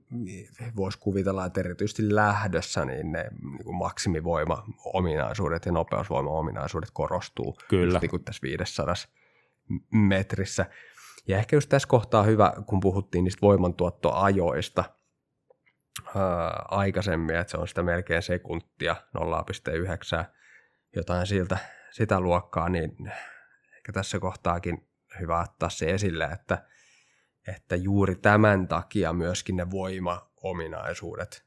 voisi 0.75 0.99
kuvitella, 0.99 1.45
että 1.45 1.59
erityisesti 1.59 2.15
lähdössä 2.15 2.85
niin 2.85 3.11
ne 3.11 3.25
niin 3.41 3.75
maksimivoima-ominaisuudet 3.75 5.65
ja 5.65 5.71
nopeusvoima-ominaisuudet 5.71 6.89
korostuu 6.93 7.57
Kyllä. 7.67 7.99
niin 7.99 8.09
kuin 8.09 8.23
tässä 8.23 8.41
500 8.41 8.93
metrissä. 9.91 10.65
Ja 11.27 11.37
ehkä 11.37 11.55
just 11.55 11.69
tässä 11.69 11.87
kohtaa 11.87 12.23
hyvä, 12.23 12.53
kun 12.65 12.79
puhuttiin 12.79 13.23
niistä 13.23 13.41
voimantuottoajoista 13.41 14.83
ää, 16.15 16.65
aikaisemmin, 16.71 17.35
että 17.35 17.51
se 17.51 17.57
on 17.57 17.67
sitä 17.67 17.83
melkein 17.83 18.21
sekuntia 18.21 18.95
0,9 19.17 20.25
jotain 20.95 21.27
siltä, 21.27 21.57
sitä 21.91 22.19
luokkaa, 22.19 22.69
niin 22.69 23.11
ehkä 23.87 23.93
tässä 23.99 24.19
kohtaakin 24.19 24.87
hyvä 25.19 25.41
ottaa 25.41 25.69
se 25.69 25.85
esille, 25.85 26.23
että, 26.23 26.63
että 27.47 27.75
juuri 27.75 28.15
tämän 28.15 28.67
takia 28.67 29.13
myöskin 29.13 29.55
ne 29.55 29.71
voima-ominaisuudet 29.71 31.45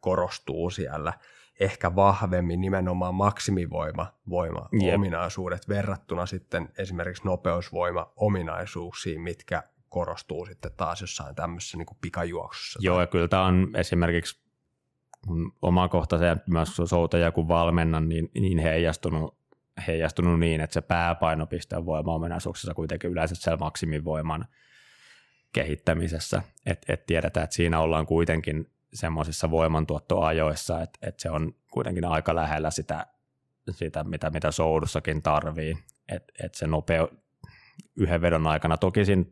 korostuu 0.00 0.70
siellä 0.70 1.12
ehkä 1.60 1.96
vahvemmin 1.96 2.60
nimenomaan 2.60 3.14
maksimivoima 3.14 4.06
voima 4.30 4.68
yep. 4.82 4.94
ominaisuudet 4.94 5.68
verrattuna 5.68 6.26
sitten 6.26 6.68
esimerkiksi 6.78 7.24
nopeusvoima 7.24 8.12
ominaisuuksiin, 8.16 9.20
mitkä 9.20 9.62
korostuu 9.88 10.46
sitten 10.46 10.72
taas 10.76 11.00
jossain 11.00 11.34
tämmöisessä 11.34 11.76
niin 11.76 11.86
kuin 11.86 11.98
pikajuoksussa. 12.00 12.78
Joo, 12.82 13.00
ja 13.00 13.06
kyllä 13.06 13.28
tämä 13.28 13.44
on 13.44 13.68
esimerkiksi 13.74 14.40
omakohtaisen 15.62 16.42
myös 16.46 16.76
soutaja 16.84 17.32
kun 17.32 17.48
valmennan, 17.48 18.08
niin, 18.08 18.30
niin 18.34 18.58
heijastunut 18.58 19.37
heijastunut 19.86 20.40
niin, 20.40 20.60
että 20.60 20.74
se 20.74 20.80
pääpainopiste 20.80 21.76
on 21.76 21.86
voimaominaisuuksissa 21.86 22.74
kuitenkin 22.74 23.10
yleensä 23.10 23.34
siellä 23.34 23.56
maksimivoiman 23.56 24.46
kehittämisessä, 25.52 26.42
että 26.66 26.92
et 26.92 27.06
tiedetään, 27.06 27.44
että 27.44 27.56
siinä 27.56 27.80
ollaan 27.80 28.06
kuitenkin 28.06 28.70
semmoisissa 28.94 29.50
voimantuottoajoissa, 29.50 30.82
että 30.82 30.98
et 31.02 31.20
se 31.20 31.30
on 31.30 31.54
kuitenkin 31.72 32.04
aika 32.04 32.34
lähellä 32.34 32.70
sitä, 32.70 33.06
sitä 33.70 34.04
mitä, 34.04 34.30
mitä 34.30 34.50
soudussakin 34.50 35.22
tarvii, 35.22 35.78
että 36.08 36.32
et 36.44 36.54
se 36.54 36.66
nopeu 36.66 37.08
yhden 37.96 38.20
vedon 38.20 38.46
aikana, 38.46 38.76
toki 38.76 39.04
siinä 39.04 39.24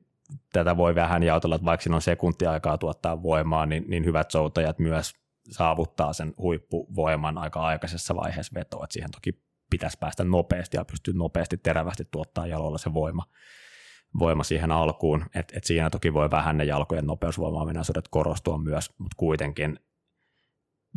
tätä 0.53 0.76
voi 0.76 0.94
vähän 0.94 1.22
jaotella, 1.22 1.55
että 1.55 1.64
vaikka 1.64 1.82
siinä 1.82 1.97
on 1.97 2.03
sekuntia 2.03 2.51
aikaa 2.51 2.78
tuottaa 2.78 3.22
voimaa, 3.22 3.66
niin, 3.66 3.84
niin 3.88 4.05
hyvät 4.05 4.30
soutajat 4.30 4.78
myös 4.78 5.14
saavuttaa 5.51 6.12
sen 6.12 6.34
huippuvoiman 6.38 7.38
aika 7.38 7.61
aikaisessa 7.61 8.16
vaiheessa 8.16 8.55
vetoa, 8.55 8.86
siihen 8.90 9.11
toki 9.11 9.45
pitäisi 9.70 9.98
päästä 10.00 10.24
nopeasti 10.24 10.76
ja 10.76 10.84
pystyä 10.84 11.14
nopeasti 11.16 11.56
terävästi 11.56 12.04
tuottaa 12.10 12.46
jaloilla 12.46 12.78
se 12.78 12.94
voima, 12.94 13.24
voima 14.18 14.44
siihen 14.44 14.72
alkuun. 14.72 15.24
Et, 15.34 15.52
et 15.56 15.64
siinä 15.64 15.90
toki 15.90 16.12
voi 16.14 16.30
vähän 16.30 16.56
ne 16.56 16.64
jalkojen 16.64 17.06
nopeusvoimaominaisuudet 17.06 18.08
korostua 18.08 18.58
myös, 18.58 18.94
mutta 18.98 19.14
kuitenkin 19.16 19.80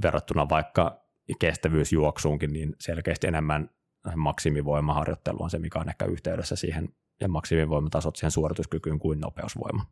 verrattuna 0.02 0.50
vaikka 0.50 1.06
kestävyysjuoksuunkin, 1.40 2.54
niin 2.54 2.76
selkeästi 2.80 3.28
enemmän 3.28 3.70
maksimivoimaharjoittelu 4.16 5.44
on 5.44 5.50
se, 5.50 5.60
mikä 5.60 5.80
on 5.80 5.90
ehkä 5.90 6.06
yhteydessä 6.06 6.56
siihen 6.56 6.90
ja 7.22 7.28
maksimivoimatasot 7.28 8.16
siihen 8.16 8.32
suorituskykyyn 8.32 9.00
kuin 9.00 9.20
nopeusvoima. 9.20 9.86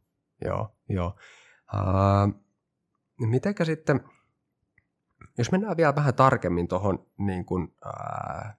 Joo, 0.46 0.76
joo. 0.90 1.16
Uh, 1.74 2.42
mitenkä 3.20 3.66
sitten, 3.66 4.00
jos 5.38 5.52
mennään 5.52 5.78
vielä 5.78 5.96
vähän 5.96 6.14
tarkemmin 6.14 6.68
tuohon 6.68 7.06
niin 7.18 7.46
kuin, 7.46 7.64
uh, 7.64 8.54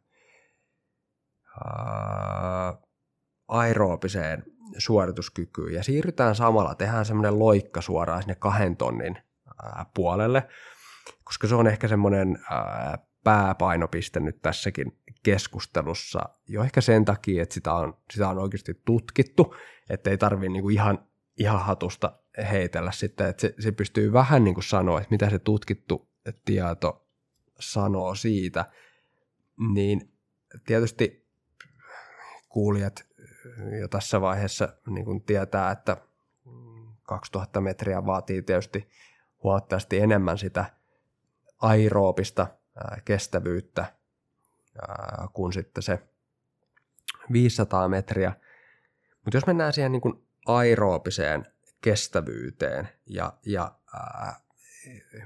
aeroobiseen 3.49 4.45
suorituskykyyn. 4.79 5.75
Ja 5.75 5.83
siirrytään 5.83 6.35
samalla, 6.35 6.75
tehdään 6.75 7.05
semmoinen 7.05 7.39
loikka 7.39 7.81
suoraan 7.81 8.23
sinne 8.23 8.35
kahden 8.35 8.77
tonnin 8.77 9.19
ää, 9.63 9.87
puolelle, 9.95 10.49
koska 11.25 11.47
se 11.47 11.55
on 11.55 11.67
ehkä 11.67 11.89
semmoinen 11.89 12.39
ää, 12.51 12.99
pääpainopiste 13.25 14.21
nyt 14.21 14.43
tässäkin 14.43 14.99
keskustelussa 15.23 16.29
jo 16.49 16.63
ehkä 16.63 16.81
sen 16.81 17.05
takia, 17.05 17.43
että 17.43 17.55
sitä 17.55 17.73
on, 17.73 17.99
sitä 18.13 18.29
on 18.29 18.39
oikeasti 18.39 18.83
tutkittu, 18.85 19.55
että 19.91 20.11
ei 20.11 20.19
tarvitse 20.19 20.53
niinku 20.53 20.69
ihan, 20.69 21.07
ihan 21.39 21.61
hatusta 21.61 22.19
heitellä 22.51 22.93
sitten, 22.93 23.27
että 23.27 23.41
se, 23.41 23.55
se 23.59 23.73
pystyy 23.73 24.13
vähän 24.13 24.45
niin 24.45 24.55
kuin 24.55 24.65
sanoa, 24.65 25.01
että 25.01 25.15
mitä 25.15 25.31
se 25.31 25.39
tutkittu 25.39 26.09
tieto 26.45 27.09
sanoo 27.61 28.15
siitä, 28.15 28.65
niin 29.75 30.13
tietysti 30.67 31.28
kuulijat 32.49 33.07
jo 33.81 33.89
tässä 33.89 34.21
vaiheessa 34.21 34.69
niin 34.87 35.05
kuin 35.05 35.23
tietää, 35.23 35.71
että 35.71 35.97
2000 37.03 37.61
metriä 37.61 38.07
vaatii 38.07 38.43
tietysti 38.43 38.89
huomattavasti 39.43 39.99
enemmän 39.99 40.39
sitä 40.39 40.65
aeroopista 41.63 42.47
kestävyyttä 43.05 43.95
kuin 45.33 45.53
sitten 45.53 45.83
se 45.83 45.99
500 47.33 47.89
metriä. 47.89 48.33
Mutta 49.25 49.37
jos 49.37 49.47
mennään 49.47 49.73
siihen 49.73 49.93
niin 49.93 50.01
kuin 50.01 50.27
aeroobiseen 50.47 51.47
kestävyyteen 51.81 52.89
ja, 53.07 53.33
ja 53.47 53.73
ää, 53.95 54.41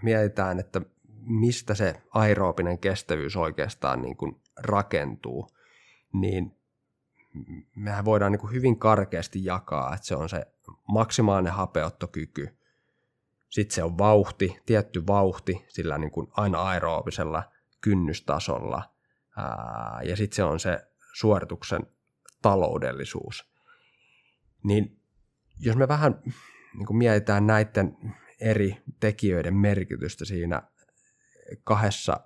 mietitään, 0.02 0.58
että 0.58 0.80
mistä 1.20 1.74
se 1.74 2.02
aeroobinen 2.10 2.78
kestävyys 2.78 3.36
oikeastaan 3.36 4.02
niin 4.02 4.16
kuin 4.16 4.40
rakentuu, 4.56 5.48
niin 6.12 6.56
mehän 7.76 8.04
voidaan 8.04 8.32
niin 8.32 8.40
kuin 8.40 8.52
hyvin 8.52 8.78
karkeasti 8.78 9.44
jakaa, 9.44 9.94
että 9.94 10.06
se 10.06 10.16
on 10.16 10.28
se 10.28 10.46
maksimaalinen 10.88 11.52
hapeottokyky, 11.52 12.58
sitten 13.48 13.74
se 13.74 13.82
on 13.82 13.98
vauhti, 13.98 14.60
tietty 14.66 15.06
vauhti 15.06 15.64
sillä 15.68 15.98
niin 15.98 16.10
kuin 16.10 16.26
aina 16.30 16.62
aeroobisella 16.62 17.42
kynnystasolla, 17.80 18.94
ja 20.02 20.16
sitten 20.16 20.36
se 20.36 20.44
on 20.44 20.60
se 20.60 20.86
suorituksen 21.12 21.86
taloudellisuus. 22.42 23.52
Niin 24.62 25.00
jos 25.60 25.76
me 25.76 25.88
vähän 25.88 26.22
niin 26.74 26.86
kuin 26.86 26.96
mietitään 26.96 27.46
näiden 27.46 27.96
eri 28.40 28.82
tekijöiden 29.00 29.54
merkitystä 29.54 30.24
siinä 30.24 30.62
kahdessa 31.64 32.20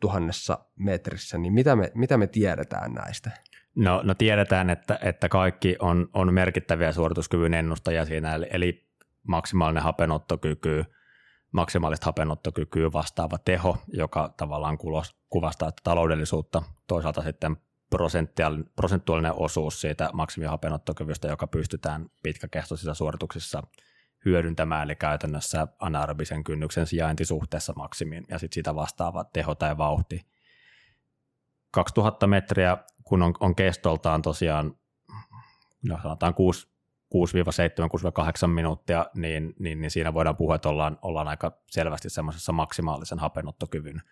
tuhannessa 0.00 0.64
metrissä, 0.76 1.38
niin 1.38 1.52
mitä 1.52 1.76
me, 1.76 1.92
mitä 1.94 2.16
me 2.16 2.26
tiedetään 2.26 2.92
näistä? 2.92 3.30
No, 3.76 4.00
no 4.04 4.14
tiedetään, 4.14 4.70
että, 4.70 4.98
että 5.02 5.28
kaikki 5.28 5.76
on, 5.78 6.08
on 6.12 6.34
merkittäviä 6.34 6.92
suorituskyvyn 6.92 7.54
ennustajia 7.54 8.04
siinä, 8.04 8.34
eli, 8.34 8.46
eli 8.50 8.90
maksimaalinen 9.28 9.82
hapenottokyky, 9.82 10.84
maksimaalista 11.52 12.06
hapenottokykyä 12.06 12.92
vastaava 12.92 13.38
teho, 13.38 13.76
joka 13.88 14.34
tavallaan 14.36 14.78
kuvastaa 15.28 15.70
taloudellisuutta, 15.84 16.62
toisaalta 16.86 17.22
sitten 17.22 17.56
prosentuaalinen 18.76 19.34
osuus 19.36 19.80
siitä 19.80 20.10
maksimihapenottokyvystä, 20.12 21.28
joka 21.28 21.46
pystytään 21.46 22.06
pitkäkestoisissa 22.22 22.94
suorituksissa 22.94 23.62
hyödyntämään, 24.24 24.82
eli 24.82 24.96
käytännössä 24.96 25.68
anaerobisen 25.78 26.44
kynnyksen 26.44 26.86
sijainti 26.86 27.24
suhteessa 27.24 27.72
maksimiin, 27.76 28.24
ja 28.28 28.38
sitten 28.38 28.54
sitä 28.54 28.74
vastaava 28.74 29.24
teho 29.24 29.54
tai 29.54 29.78
vauhti. 29.78 30.26
2000 31.70 32.26
metriä, 32.26 32.76
kun 33.10 33.22
on, 33.22 33.34
on 33.40 33.54
kestoltaan 33.54 34.22
tosiaan, 34.22 34.74
no 35.88 35.98
sanotaan 36.02 36.34
6, 36.34 36.68
6-7, 37.14 37.18
6-8 38.44 38.46
minuuttia, 38.46 39.06
niin, 39.14 39.54
niin, 39.58 39.80
niin, 39.80 39.90
siinä 39.90 40.14
voidaan 40.14 40.36
puhua, 40.36 40.54
että 40.54 40.68
ollaan, 40.68 40.98
ollaan 41.02 41.28
aika 41.28 41.62
selvästi 41.70 42.10
semmoisessa 42.10 42.52
maksimaalisen 42.52 43.18
hapenottokyvyn 43.18 44.02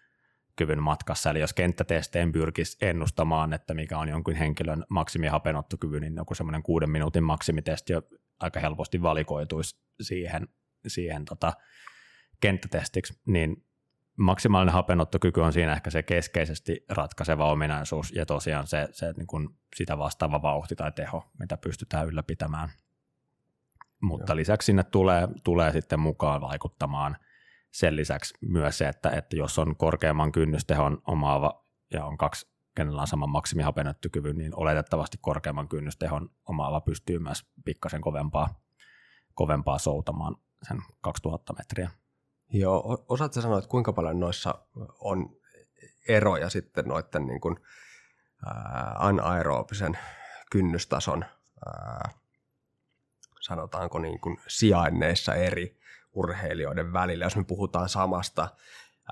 kyvyn 0.57 0.83
matkassa. 0.83 1.31
Eli 1.31 1.41
jos 1.41 1.53
kenttätesteen 1.55 2.33
pyrkisi 2.33 2.77
ennustamaan, 2.81 3.53
että 3.53 3.75
mikä 3.75 3.99
on 3.99 4.09
jonkun 4.09 4.35
henkilön 4.35 4.85
maksimihapenottokyvy, 4.89 6.01
niin 6.01 6.17
joku 6.17 6.35
semmoinen 6.35 6.63
kuuden 6.63 6.91
minuutin 6.91 7.25
maksimitesti 7.25 7.93
jo 7.93 8.03
aika 8.41 8.61
helposti 8.61 9.03
valikoituisi 9.03 9.77
siihen, 10.01 10.49
siihen 10.87 11.25
tota, 11.25 11.53
kenttätestiksi, 12.41 13.21
niin 13.27 13.68
maksimaalinen 14.19 14.75
hapenottokyky 14.75 15.41
on 15.41 15.53
siinä 15.53 15.73
ehkä 15.73 15.91
se 15.91 16.03
keskeisesti 16.03 16.85
ratkaiseva 16.89 17.51
ominaisuus 17.51 18.13
ja 18.13 18.27
tosiaan 18.27 18.67
se, 18.67 18.89
se 18.93 19.13
niin 19.17 19.27
kuin 19.27 19.49
sitä 19.77 19.99
vastaava 19.99 20.43
vauhti 20.43 20.77
tai 20.77 20.93
teho, 20.93 21.31
mitä 21.39 21.57
pystytään 21.57 22.07
ylläpitämään. 22.07 22.69
Mutta 24.03 24.33
Joo. 24.33 24.37
lisäksi 24.37 24.67
sinne 24.67 24.85
tulee, 24.85 25.29
tulee 25.45 25.73
sitten 25.73 26.01
mukaan 26.01 26.41
vaikuttamaan– 26.41 27.17
sen 27.71 27.97
lisäksi 27.97 28.35
myös 28.41 28.79
se, 28.79 28.89
että, 28.89 29.11
että 29.11 29.37
jos 29.37 29.59
on 29.59 29.77
korkeamman 29.77 30.33
kynnystehon 30.33 31.03
omaava 31.07 31.65
ja 31.93 32.05
on 32.05 32.19
kaksi, 32.19 32.47
kenellä 32.75 33.01
on 33.01 33.07
saman 33.07 33.31
maksimihapenottokyvyn, 33.31 34.39
niin 34.39 34.53
oletettavasti 34.57 35.19
korkeamman 35.21 35.69
kynnystehon 35.69 36.31
omaava 36.49 36.81
pystyy 36.81 37.19
myös 37.19 37.47
pikkasen 37.65 38.01
kovempaa, 38.01 38.61
kovempaa 39.35 39.79
soutamaan 39.79 40.37
sen 40.69 40.79
2000 41.01 41.53
metriä. 41.53 41.91
Joo, 42.51 43.05
osaatko 43.09 43.41
sanoa, 43.41 43.59
että 43.59 43.71
kuinka 43.71 43.93
paljon 43.93 44.21
noissa 44.21 44.55
on 45.01 45.37
eroja 46.09 46.51
sitten 46.51 46.85
noiden 46.85 47.27
niin 47.27 47.41
kuin, 47.41 47.57
ää, 48.47 48.95
anaerobisen 48.99 49.99
kynnystason, 50.51 51.25
ää, 51.67 52.11
sanotaanko 53.41 53.99
niin 53.99 54.21
kuin 54.21 54.41
sijainneissa 54.49 55.35
eri 55.35 55.79
urheilijoiden 56.13 56.93
välillä, 56.93 57.25
jos 57.25 57.37
me 57.37 57.45
puhutaan 57.45 57.89
samasta 57.89 58.49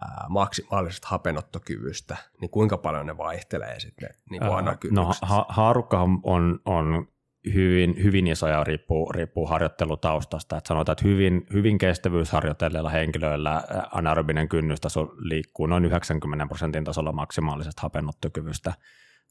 ää, 0.01 0.27
maksimaalisesta 0.29 1.09
hapenottokyvystä, 1.09 2.17
niin 2.41 2.51
kuinka 2.51 2.77
paljon 2.77 3.07
ne 3.07 3.17
vaihtelee 3.17 3.81
sitten 3.81 4.09
niin 4.31 4.43
kuin 4.43 4.95
No 4.95 5.13
ha- 5.23 5.47
haarukka 5.49 6.01
on, 6.23 6.61
on 6.65 7.09
hyvin, 7.55 8.03
hyvin 8.03 8.27
iso 8.27 8.49
ja 8.49 8.65
riippuu, 8.65 9.13
riippuu 9.13 9.47
harjoittelutaustasta. 9.47 10.57
Että 10.57 10.69
sanotaan, 10.69 10.93
että 10.93 11.09
hyvin, 11.09 11.47
hyvin 11.53 11.79
kestävyysharjoitelleilla 11.79 12.91
henkilöillä 12.91 13.65
anaerobinen 13.93 14.49
kynnystaso 14.49 15.15
liikkuu 15.19 15.67
noin 15.67 15.85
90 15.85 16.47
prosentin 16.47 16.85
tasolla 16.85 17.13
maksimaalisesta 17.13 17.83
hapenottokyvystä, 17.83 18.73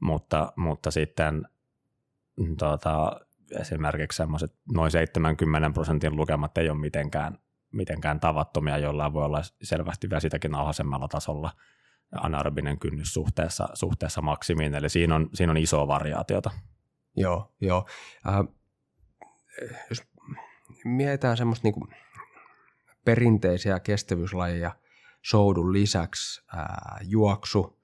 mutta, 0.01 0.53
mutta 0.55 0.91
sitten 0.91 1.47
tuota, 2.59 3.20
esimerkiksi 3.59 4.18
semmoiset 4.18 4.53
noin 4.74 4.91
70 4.91 5.70
prosentin 5.74 6.16
lukemat 6.16 6.57
ei 6.57 6.70
ole 6.70 6.80
mitenkään 6.80 7.38
mitenkään 7.76 8.20
tavattomia, 8.20 8.78
jollain 8.78 9.13
voi 9.13 9.26
olla 9.26 9.41
selvästi 9.63 10.09
vielä 10.09 10.20
sitäkin 10.20 10.55
alhaisemmalla 10.55 11.07
tasolla 11.07 11.51
anaerobinen 12.22 12.80
kynnys 12.80 13.13
suhteessa, 13.13 13.70
suhteessa 13.74 14.22
maksimiin, 14.22 14.76
eli 14.76 14.89
siinä 14.89 15.16
on, 15.16 15.30
siinä 15.34 15.51
on 15.51 15.57
isoa 15.57 15.88
variaatiota. 15.88 16.51
Joo, 17.16 17.55
joo. 17.61 17.86
Äh, 18.28 18.39
jos 19.89 20.03
mietitään 20.86 21.38
semmoista 21.38 21.68
niin 21.68 21.95
perinteisiä 23.05 23.80
kestävyyslajeja 23.80 24.72
soudun 25.22 25.74
lisäksi, 25.74 26.43
äh, 26.57 26.66
juoksu, 27.01 27.82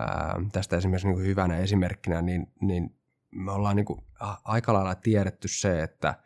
äh, 0.00 0.50
tästä 0.52 0.76
esimerkiksi 0.76 1.08
niin 1.08 1.26
hyvänä 1.26 1.56
esimerkkinä, 1.56 2.22
niin, 2.22 2.52
niin 2.60 2.96
me 3.30 3.52
ollaan 3.52 3.76
niin 3.76 3.86
kuin 3.86 4.00
aika 4.44 4.72
lailla 4.72 4.94
tiedetty 4.94 5.48
se, 5.48 5.82
että– 5.82 6.14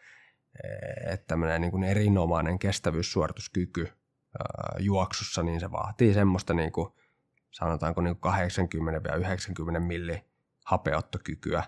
että 1.06 1.26
tämmöinen 1.26 1.60
niin 1.60 1.70
kuin 1.70 1.84
erinomainen 1.84 2.58
kestävyyssuorituskyky 2.58 3.88
juoksussa, 4.78 5.42
niin 5.42 5.60
se 5.60 5.72
vaatii 5.72 6.14
semmoista 6.14 6.54
niin 6.54 6.72
kuin, 6.72 6.88
sanotaanko 7.50 8.00
niin 8.00 8.16
80-90 9.76 9.80
milli 9.80 10.24
hapeottokykyä, 10.64 11.64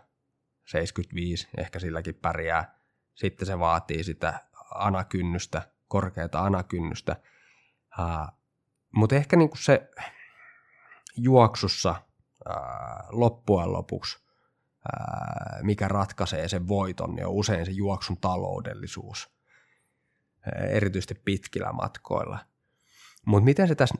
75 0.67 1.49
ehkä 1.57 1.79
silläkin 1.79 2.15
pärjää. 2.15 2.79
Sitten 3.15 3.47
se 3.47 3.59
vaatii 3.59 4.05
sitä 4.05 4.41
anakynnystä, 4.75 5.63
korkeata 5.89 6.41
anakynnystä. 6.41 7.17
Mutta 8.93 9.15
ehkä 9.15 9.37
niin 9.37 9.49
kuin 9.49 9.63
se 9.63 9.91
juoksussa 11.17 11.95
loppujen 13.11 13.73
lopuksi 13.73 14.27
mikä 15.63 15.89
ratkaisee 15.89 16.49
sen 16.49 16.69
voiton, 16.69 17.15
niin 17.15 17.27
on 17.27 17.33
usein 17.33 17.67
se 17.67 17.73
juoksun 17.73 18.17
taloudellisuus, 18.17 19.31
erityisesti 20.71 21.15
pitkillä 21.15 21.73
matkoilla. 21.73 22.39
Mutta 23.25 23.45
miten 23.45 23.69
se 23.69 23.75
tässä, 23.75 23.95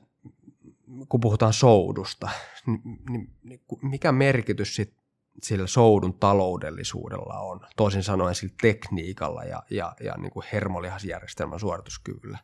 kun 1.09 1.21
puhutaan 1.21 1.53
soudusta, 1.53 2.29
niin, 2.67 2.81
niin, 3.11 3.37
niin 3.43 3.61
mikä 3.83 4.13
merkitys 4.13 4.77
sit 4.77 4.95
sillä 5.43 5.67
soudun 5.67 6.19
taloudellisuudella 6.19 7.39
on, 7.39 7.61
toisin 7.77 8.03
sanoen 8.03 8.35
sillä 8.35 8.55
tekniikalla 8.63 9.45
ja, 9.45 9.63
ja, 9.71 9.95
ja 10.01 10.15
niin 10.19 10.31
kuin 10.31 10.47
hermolihasjärjestelmän 10.53 11.61
suorituskyvyllä? 11.61 12.39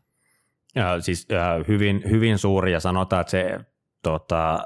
Ja, 0.74 1.01
siis 1.01 1.26
äh, 1.32 1.68
hyvin, 1.68 2.03
hyvin 2.11 2.38
suuri 2.38 2.72
ja 2.72 2.80
sanotaan, 2.80 3.20
että 3.20 3.30
se 3.30 3.61
tota, 4.03 4.62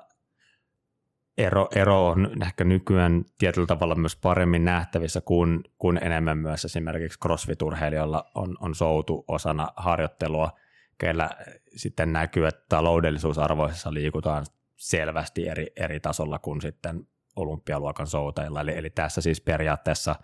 ero, 1.39 1.69
ero 1.75 2.09
on 2.09 2.43
ehkä 2.43 2.65
nykyään 2.65 3.25
tietyllä 3.39 3.67
tavalla 3.67 3.95
myös 3.95 4.17
paremmin 4.17 4.65
nähtävissä, 4.65 5.21
kun, 5.21 5.65
kun 5.79 5.99
enemmän 6.03 6.39
myös 6.39 6.65
esimerkiksi 6.65 7.19
crossfit-urheilijoilla 7.19 8.31
on, 8.35 8.57
on 8.61 8.75
soutu 8.75 9.25
osana 9.29 9.69
harjoittelua, 9.77 10.51
keillä 10.99 11.31
sitten 11.77 12.13
näkyy, 12.13 12.47
että 12.47 12.65
taloudellisuusarvoisessa 12.69 13.95
liikutaan 13.95 14.47
selvästi 14.77 15.49
eri, 15.49 15.67
eri 15.77 16.01
tasolla 16.01 16.39
kuin 16.39 16.61
sitten 16.61 17.07
olympialuokan 17.37 18.07
soutajilla. 18.07 18.61
Eli, 18.61 18.79
eli 18.79 18.91
tässä 18.91 19.21
siis 19.21 19.41
periaatteessa 19.41 20.17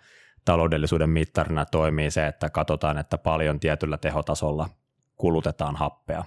taloudellisuuden 0.45 1.09
mittarina 1.09 1.65
toimii 1.65 2.11
se, 2.11 2.27
että 2.27 2.49
katsotaan, 2.49 2.97
että 2.97 3.17
paljon 3.17 3.59
tietyllä 3.59 3.97
tehotasolla 3.97 4.69
kulutetaan 5.15 5.75
happea 5.75 6.23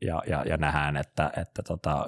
ja, 0.00 0.22
ja, 0.26 0.44
ja 0.46 0.56
nähdään, 0.56 0.96
että, 0.96 1.30
että 1.36 1.62
tota, 1.62 2.06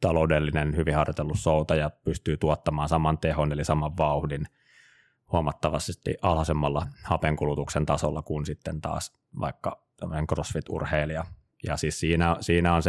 taloudellinen 0.00 0.76
hyvin 0.76 0.94
harjoitellut 0.94 1.38
soutaja 1.38 1.90
pystyy 1.90 2.36
tuottamaan 2.36 2.88
saman 2.88 3.18
tehon 3.18 3.52
eli 3.52 3.64
saman 3.64 3.96
vauhdin 3.96 4.46
huomattavasti 5.32 6.14
alhaisemmalla 6.22 6.86
hapenkulutuksen 7.04 7.86
tasolla 7.86 8.22
kuin 8.22 8.46
sitten 8.46 8.80
taas 8.80 9.18
vaikka 9.40 9.82
tämmöinen 9.96 10.26
crossfit-urheilija. 10.26 11.24
Ja 11.64 11.76
siis 11.76 12.00
siinä, 12.00 12.36
siinä 12.40 12.74
on 12.74 12.82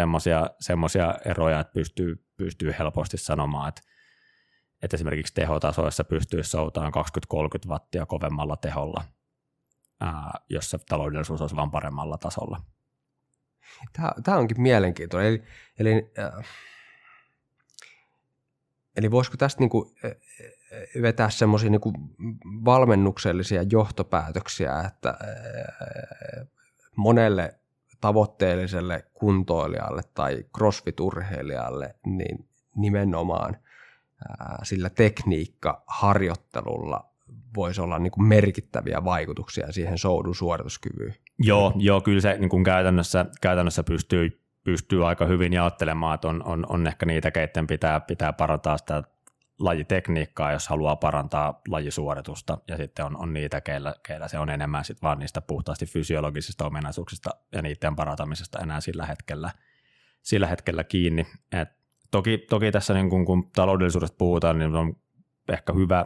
semmoisia 0.59 1.15
eroja, 1.25 1.59
että 1.59 1.73
pystyy, 1.73 2.25
pystyy 2.37 2.73
helposti 2.79 3.17
sanomaan, 3.17 3.69
että, 3.69 3.81
että 4.81 4.97
esimerkiksi 4.97 5.33
tehotasoissa 5.33 6.03
pystyy 6.03 6.43
soutaan 6.43 6.93
20-30 7.67 7.69
wattia 7.69 8.05
kovemmalla 8.05 8.57
teholla, 8.57 9.03
ää, 10.01 10.33
jossa 10.49 10.79
taloudellisuus 10.89 11.41
olisi 11.41 11.55
vain 11.55 11.71
paremmalla 11.71 12.17
tasolla. 12.17 12.61
Tämä, 13.93 14.11
tämä 14.23 14.37
onkin 14.37 14.61
mielenkiintoinen. 14.61 15.27
Eli, 15.33 15.43
eli 15.79 16.11
äh 16.19 16.45
Eli 18.99 19.11
voisiko 19.11 19.37
tästä 19.37 19.59
niin 19.59 19.69
kuin 19.69 19.95
vetää 21.01 21.29
semmoisia 21.29 21.69
niin 21.69 21.81
valmennuksellisia 22.65 23.63
johtopäätöksiä, 23.71 24.79
että 24.79 25.17
monelle 26.95 27.59
tavoitteelliselle 28.01 29.05
kuntoilijalle 29.13 30.01
tai 30.13 30.45
crossfit-urheilijalle 30.57 31.95
niin 32.05 32.49
nimenomaan 32.75 33.57
sillä 34.63 34.89
tekniikkaharjoittelulla 34.89 37.09
voisi 37.55 37.81
olla 37.81 37.99
niin 37.99 38.11
kuin 38.11 38.25
merkittäviä 38.25 39.03
vaikutuksia 39.03 39.71
siihen 39.71 39.97
soudun 39.97 40.35
suorituskyvyyn. 40.35 41.15
Joo, 41.39 41.73
joo 41.75 42.01
kyllä 42.01 42.21
se 42.21 42.37
niin 42.37 42.49
kuin 42.49 42.63
käytännössä, 42.63 43.25
käytännössä 43.41 43.83
pystyy 43.83 44.39
pystyy 44.63 45.07
aika 45.07 45.25
hyvin 45.25 45.53
jaottelemaan, 45.53 46.15
että 46.15 46.27
on, 46.27 46.43
on, 46.43 46.65
on 46.69 46.87
ehkä 46.87 47.05
niitä, 47.05 47.31
keiden 47.31 47.67
pitää, 47.67 47.99
pitää 47.99 48.33
parantaa 48.33 48.77
sitä 48.77 49.03
lajitekniikkaa, 49.59 50.51
jos 50.51 50.67
haluaa 50.67 50.95
parantaa 50.95 51.61
lajisuoritusta, 51.67 52.57
ja 52.67 52.77
sitten 52.77 53.05
on, 53.05 53.17
on 53.17 53.33
niitä, 53.33 53.61
keillä, 53.61 53.95
keillä 54.07 54.27
se 54.27 54.39
on 54.39 54.49
enemmän 54.49 54.85
sit 54.85 55.01
vaan 55.01 55.19
niistä 55.19 55.41
puhtaasti 55.41 55.85
fysiologisista 55.85 56.65
ominaisuuksista 56.65 57.29
ja 57.51 57.61
niiden 57.61 57.95
parantamisesta 57.95 58.59
enää 58.59 58.81
sillä 58.81 59.05
hetkellä, 59.05 59.51
sillä 60.21 60.47
hetkellä 60.47 60.83
kiinni. 60.83 61.27
Et 61.51 61.69
toki, 62.11 62.37
toki 62.37 62.71
tässä 62.71 62.93
niin 62.93 63.09
kun, 63.09 63.25
kun 63.25 63.49
taloudellisuudesta 63.55 64.17
puhutaan, 64.17 64.59
niin 64.59 64.75
on 64.75 64.95
ehkä 65.51 65.73
hyvä, 65.73 66.05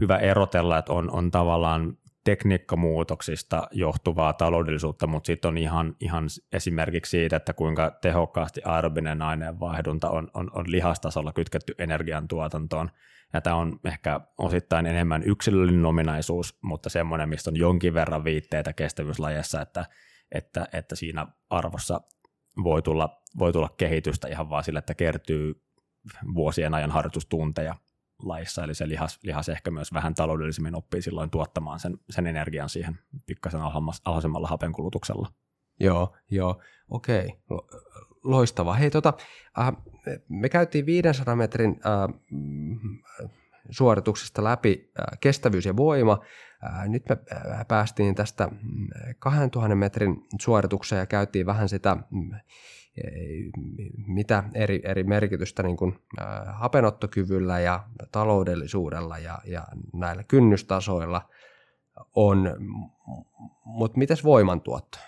hyvä 0.00 0.16
erotella, 0.16 0.78
että 0.78 0.92
on, 0.92 1.10
on 1.10 1.30
tavallaan 1.30 1.96
tekniikkamuutoksista 2.24 3.68
johtuvaa 3.72 4.32
taloudellisuutta, 4.32 5.06
mutta 5.06 5.26
sitten 5.26 5.48
on 5.48 5.58
ihan, 5.58 5.96
ihan 6.00 6.24
esimerkiksi 6.52 7.10
siitä, 7.10 7.36
että 7.36 7.52
kuinka 7.52 7.90
tehokkaasti 8.02 8.60
aerobinen 8.64 9.22
aineenvaihdunta 9.22 10.10
on, 10.10 10.30
on, 10.34 10.50
on 10.54 10.64
lihastasolla 10.68 11.32
kytketty 11.32 11.74
energiantuotantoon. 11.78 12.90
Ja 13.32 13.40
tämä 13.40 13.56
on 13.56 13.80
ehkä 13.84 14.20
osittain 14.38 14.86
enemmän 14.86 15.22
yksilöllinen 15.22 15.86
ominaisuus, 15.86 16.58
mutta 16.62 16.88
semmoinen, 16.88 17.28
mistä 17.28 17.50
on 17.50 17.56
jonkin 17.56 17.94
verran 17.94 18.24
viitteitä 18.24 18.72
kestävyyslajessa, 18.72 19.60
että, 19.60 19.84
että, 20.32 20.68
että 20.72 20.96
siinä 20.96 21.26
arvossa 21.50 22.00
voi 22.64 22.82
tulla, 22.82 23.22
voi 23.38 23.52
tulla 23.52 23.68
kehitystä 23.76 24.28
ihan 24.28 24.50
vaan 24.50 24.64
sille, 24.64 24.78
että 24.78 24.94
kertyy 24.94 25.62
vuosien 26.34 26.74
ajan 26.74 26.90
harjoitustunteja 26.90 27.74
laissa, 28.22 28.64
eli 28.64 28.74
se 28.74 28.88
lihas, 28.88 29.18
lihas 29.22 29.48
ehkä 29.48 29.70
myös 29.70 29.92
vähän 29.92 30.14
taloudellisemmin 30.14 30.74
oppii 30.74 31.02
silloin 31.02 31.30
tuottamaan 31.30 31.80
sen, 31.80 31.98
sen 32.10 32.26
energian 32.26 32.68
siihen 32.68 32.98
pikkasen 33.26 33.60
alhaisemmalla 34.04 34.48
hapenkulutuksella. 34.48 35.28
Joo, 35.80 36.16
joo, 36.30 36.62
okei, 36.90 37.32
loistava. 38.24 38.74
Hei, 38.74 38.90
tota, 38.90 39.12
äh, 39.58 39.72
me 40.28 40.48
käytiin 40.48 40.86
500 40.86 41.36
metrin 41.36 41.80
äh, 41.86 42.20
suorituksesta 43.70 44.44
läpi 44.44 44.92
äh, 45.00 45.18
kestävyys 45.20 45.66
ja 45.66 45.76
voima. 45.76 46.18
Nyt 46.88 47.02
me 47.08 47.16
päästiin 47.68 48.14
tästä 48.14 48.48
2000 49.18 49.74
mm, 49.74 49.78
metrin 49.78 50.26
suoritukseen 50.40 51.00
ja 51.00 51.06
käytiin 51.06 51.46
vähän 51.46 51.68
sitä 51.68 51.96
mm, 52.10 52.30
mitä 54.06 54.44
eri, 54.54 54.80
eri 54.84 55.04
merkitystä 55.04 55.62
niin 55.62 55.76
kuin, 55.76 55.98
hapenottokyvyllä 56.46 57.60
ja 57.60 57.84
taloudellisuudella 58.12 59.18
ja, 59.18 59.38
ja 59.44 59.66
näillä 59.92 60.24
kynnystasoilla 60.24 61.28
on, 62.14 62.56
mutta 63.64 63.98
mitäs 63.98 64.24
voimantuotto, 64.24 64.98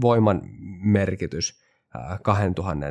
voiman 0.00 0.42
merkitys 0.82 1.62
äh, 1.96 2.20
2000 2.22 2.86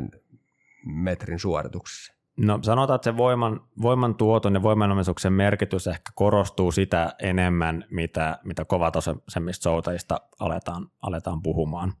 metrin 0.84 1.38
suorituksessa? 1.38 2.19
No 2.42 2.58
sanotaan, 2.62 2.94
että 2.94 3.10
se 3.10 3.16
voiman, 3.16 3.60
voiman 3.82 4.14
tuoton 4.14 4.54
ja 4.54 4.62
voimanomistuksen 4.62 5.32
merkitys 5.32 5.86
ehkä 5.86 6.12
korostuu 6.14 6.72
sitä 6.72 7.14
enemmän, 7.18 7.84
mitä, 7.90 8.38
mitä 8.44 8.64
kovatasoisemmista 8.64 9.62
soutajista 9.62 10.20
aletaan, 10.38 10.86
aletaan 11.02 11.42
puhumaan. 11.42 11.92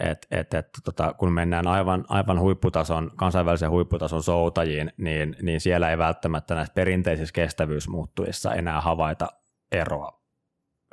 Että 0.00 0.26
et, 0.30 0.54
et, 0.54 0.68
tota, 0.84 1.14
kun 1.14 1.32
mennään 1.32 1.66
aivan, 1.66 2.04
aivan 2.08 2.40
huipputason, 2.40 3.10
kansainvälisen 3.16 3.70
huipputason 3.70 4.22
soutajiin, 4.22 4.92
niin, 4.96 5.36
niin 5.42 5.60
siellä 5.60 5.90
ei 5.90 5.98
välttämättä 5.98 6.54
näissä 6.54 6.74
perinteisissä 6.74 7.32
kestävyysmuuttujissa 7.32 8.54
enää 8.54 8.80
havaita 8.80 9.28
eroa 9.72 10.20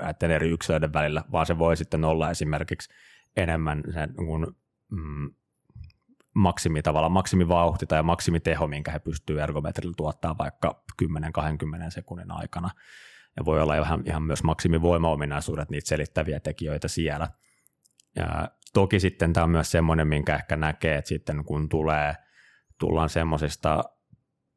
näiden 0.01 0.31
eri 0.31 0.49
yksilöiden 0.49 0.93
välillä, 0.93 1.23
vaan 1.31 1.45
se 1.45 1.57
voi 1.57 1.77
sitten 1.77 2.05
olla 2.05 2.29
esimerkiksi 2.29 2.93
enemmän 3.37 3.83
sen 3.93 4.13
kun, 4.15 4.55
mm, 4.91 5.29
maksimi, 6.37 6.81
tavallaan 6.81 7.11
maksimivauhti 7.11 7.85
tai 7.85 8.03
maksimiteho, 8.03 8.67
minkä 8.67 8.91
he 8.91 8.99
pystyvät 8.99 9.43
ergometrilla 9.43 9.93
tuottaa 9.97 10.37
vaikka 10.37 10.83
10-20 11.03 11.05
sekunnin 11.89 12.31
aikana. 12.31 12.69
Ja 13.37 13.45
voi 13.45 13.61
olla 13.61 13.75
ihan, 13.75 14.03
ihan 14.05 14.23
myös 14.23 14.43
maksimivoimaominaisuudet, 14.43 15.69
niitä 15.69 15.87
selittäviä 15.87 16.39
tekijöitä 16.39 16.87
siellä. 16.87 17.27
Ja 18.15 18.49
Toki 18.77 18.99
sitten 18.99 19.33
tämä 19.33 19.43
on 19.43 19.49
myös 19.49 19.71
semmoinen, 19.71 20.07
minkä 20.07 20.35
ehkä 20.35 20.55
näkee, 20.55 20.95
että 20.95 21.09
sitten 21.09 21.45
kun 21.45 21.69
tulee, 21.69 22.15
tullaan 22.79 23.09
semmoisesta, 23.09 23.83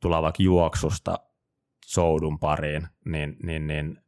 tullaan 0.00 0.22
vaikka 0.22 0.42
juoksusta 0.42 1.18
soudun 1.86 2.38
pariin, 2.38 2.86
niin, 3.04 3.36
niin, 3.42 3.66
niin 3.66 3.98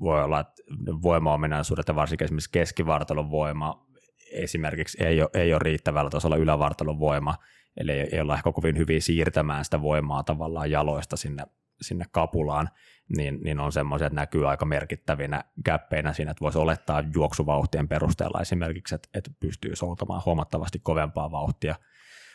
voi 0.00 0.24
olla, 0.24 0.40
että 0.40 0.62
voimaominaisuudet 1.02 1.88
ja 1.88 1.94
varsinkin 1.94 2.24
esimerkiksi 2.24 2.50
keskivartalon 2.52 3.30
voima 3.30 3.86
esimerkiksi 4.32 5.04
ei 5.04 5.22
ole, 5.22 5.30
ei 5.34 5.52
ole 5.52 5.60
riittävällä 5.64 6.10
tasolla 6.10 6.36
ylävartalon 6.36 6.98
voima, 7.00 7.34
eli 7.76 7.92
ei 7.92 8.20
olla 8.20 8.34
ehkä 8.34 8.52
kovin 8.52 8.78
hyvin 8.78 9.02
siirtämään 9.02 9.64
sitä 9.64 9.82
voimaa 9.82 10.22
tavallaan 10.22 10.70
jaloista 10.70 11.16
sinne, 11.16 11.44
sinne 11.80 12.04
kapulaan, 12.10 12.68
niin, 13.16 13.40
niin 13.44 13.60
on 13.60 13.72
semmoisia, 13.72 14.06
että 14.06 14.20
näkyy 14.20 14.48
aika 14.48 14.64
merkittävinä 14.64 15.44
käppeinä 15.64 16.12
siinä, 16.12 16.30
että 16.30 16.40
voisi 16.40 16.58
olettaa 16.58 17.02
juoksuvauhtien 17.14 17.88
perusteella 17.88 18.40
esimerkiksi, 18.40 18.94
että, 18.94 19.08
että 19.14 19.30
pystyy 19.40 19.76
soutamaan 19.76 20.22
huomattavasti 20.26 20.78
kovempaa 20.78 21.30
vauhtia, 21.30 21.74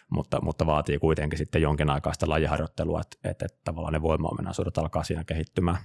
mutta, 0.10 0.42
mutta 0.42 0.66
vaatii 0.66 1.00
kuitenkin 1.00 1.38
sitten 1.38 1.62
jonkin 1.62 1.90
aikaa 1.90 2.14
sitä 2.14 2.30
lajiharjoittelua, 2.30 3.02
että, 3.02 3.30
että, 3.30 3.46
että 3.46 3.60
tavallaan 3.64 3.94
ne 3.94 4.02
voimaominaisuudet 4.02 4.78
alkaa 4.78 5.04
siinä 5.04 5.24
kehittymään. 5.24 5.78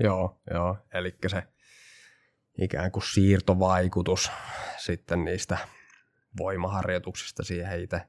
Joo, 0.00 0.40
joo, 0.50 0.76
eli 0.94 1.14
se 1.26 1.42
ikään 2.58 2.92
kuin 2.92 3.02
siirtovaikutus 3.02 4.30
sitten 4.76 5.24
niistä 5.24 5.58
voimaharjoituksista 6.38 7.44
siihen 7.44 7.80
itse 7.80 8.00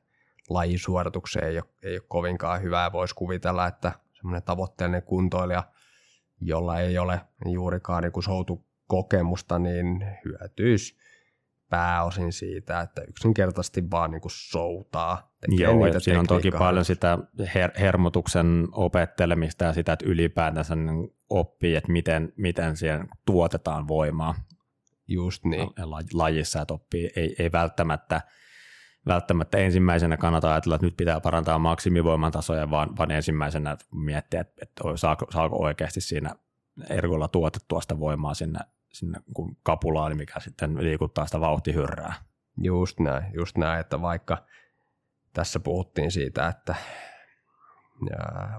lajisuoritukseen 0.50 1.48
ei 1.48 1.56
ole, 1.56 1.64
ei 1.84 1.94
ole 1.94 2.06
kovinkaan 2.08 2.62
hyvää. 2.62 2.92
Voisi 2.92 3.16
kuvitella, 3.16 3.68
että 3.68 3.92
semmoinen 4.14 4.44
tavoitteellinen 4.44 5.04
kuntoilija– 5.04 5.64
jolla 6.42 6.80
ei 6.80 6.98
ole 6.98 7.22
juurikaan 7.46 8.04
niin 8.04 8.24
soutukokemusta, 8.24 9.60
niin 9.60 10.06
hyötyisi 10.26 10.98
pääosin 11.70 12.34
siitä, 12.34 12.82
että 12.82 13.02
yksinkertaisesti 13.08 13.92
vaan 13.92 14.12
niin 14.12 14.22
kuin 14.22 14.32
soutaa. 14.36 15.32
Joo, 15.48 15.86
niitä 15.86 16.00
siinä 16.00 16.20
on 16.20 16.28
toki 16.28 16.52
paljon 16.52 16.86
sitä 16.86 17.18
her- 17.42 17.80
hermotuksen 17.80 18.68
opettelemista 18.72 19.66
ja 19.66 19.74
sitä, 19.74 19.94
että 19.94 20.06
ylipäätänsä 20.06 20.76
niin 20.76 21.14
oppii, 21.30 21.76
että 21.76 21.92
miten, 21.92 22.34
miten 22.38 22.78
siihen 22.78 23.08
tuotetaan 23.26 23.88
voimaa. 23.88 24.36
Just 25.08 25.46
niin. 25.46 25.70
Lajissa, 26.14 26.62
että 26.62 26.74
oppii, 26.74 27.10
ei, 27.16 27.36
ei 27.40 27.52
välttämättä– 27.52 28.22
välttämättä 29.08 29.58
ensimmäisenä 29.58 30.18
kannata 30.18 30.52
ajatella, 30.52 30.76
että 30.76 30.88
nyt 30.88 30.98
pitää 30.98 31.20
parantaa 31.20 31.60
maksimivoiman 31.60 32.32
tasoja, 32.32 32.72
vaan, 32.72 32.98
vaan 32.98 33.12
ensimmäisenä 33.12 33.78
miettiä, 33.92 34.42
että, 34.42 34.54
että 34.62 34.84
saako, 34.96 35.28
saako 35.32 35.64
oikeasti 35.64 36.02
siinä 36.02 36.36
ergolla 36.90 37.28
tuotettua 37.28 37.82
sitä 37.82 38.00
voimaa 38.00 38.34
sinne, 38.34 38.60
sinne 38.94 39.20
kun 39.34 39.58
kapulaan, 39.64 40.18
mikä 40.18 40.40
sitten 40.40 40.84
liikuttaa 40.84 41.26
sitä 41.26 41.40
vauhtihyrrää. 41.40 42.14
Just 42.58 43.00
näin, 43.00 43.24
just 43.34 43.58
näin, 43.58 43.80
että 43.80 44.02
vaikka 44.02 44.46
tässä 45.34 45.60
puhuttiin 45.60 46.12
siitä, 46.12 46.48
että 46.48 46.76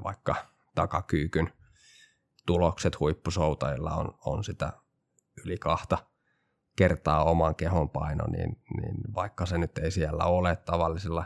vaikka 0.04 0.34
takakyykyn 0.74 1.52
tulokset 2.50 3.00
huippusoutajilla 3.00 3.90
on, 3.90 4.14
on 4.24 4.44
sitä 4.44 4.72
yli 5.44 5.58
kahta 5.58 5.98
kertaa 6.76 7.24
oman 7.24 7.54
kehon 7.54 7.90
paino, 7.90 8.24
niin, 8.26 8.62
niin 8.80 8.96
vaikka 9.14 9.46
se 9.46 9.58
nyt 9.58 9.78
ei 9.78 9.90
siellä 9.90 10.24
ole 10.24 10.56
tavallisella 10.56 11.24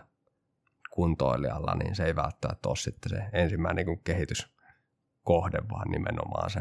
kuntoilijalla, 0.90 1.74
niin 1.74 1.94
se 1.94 2.04
ei 2.04 2.16
välttämättä 2.16 2.68
ole 2.68 2.76
sitten 2.76 3.10
se 3.10 3.24
ensimmäinen 3.32 3.86
niin 3.86 4.00
kehityskohde, 4.04 5.58
vaan 5.70 5.90
nimenomaan 5.90 6.50
se 6.50 6.60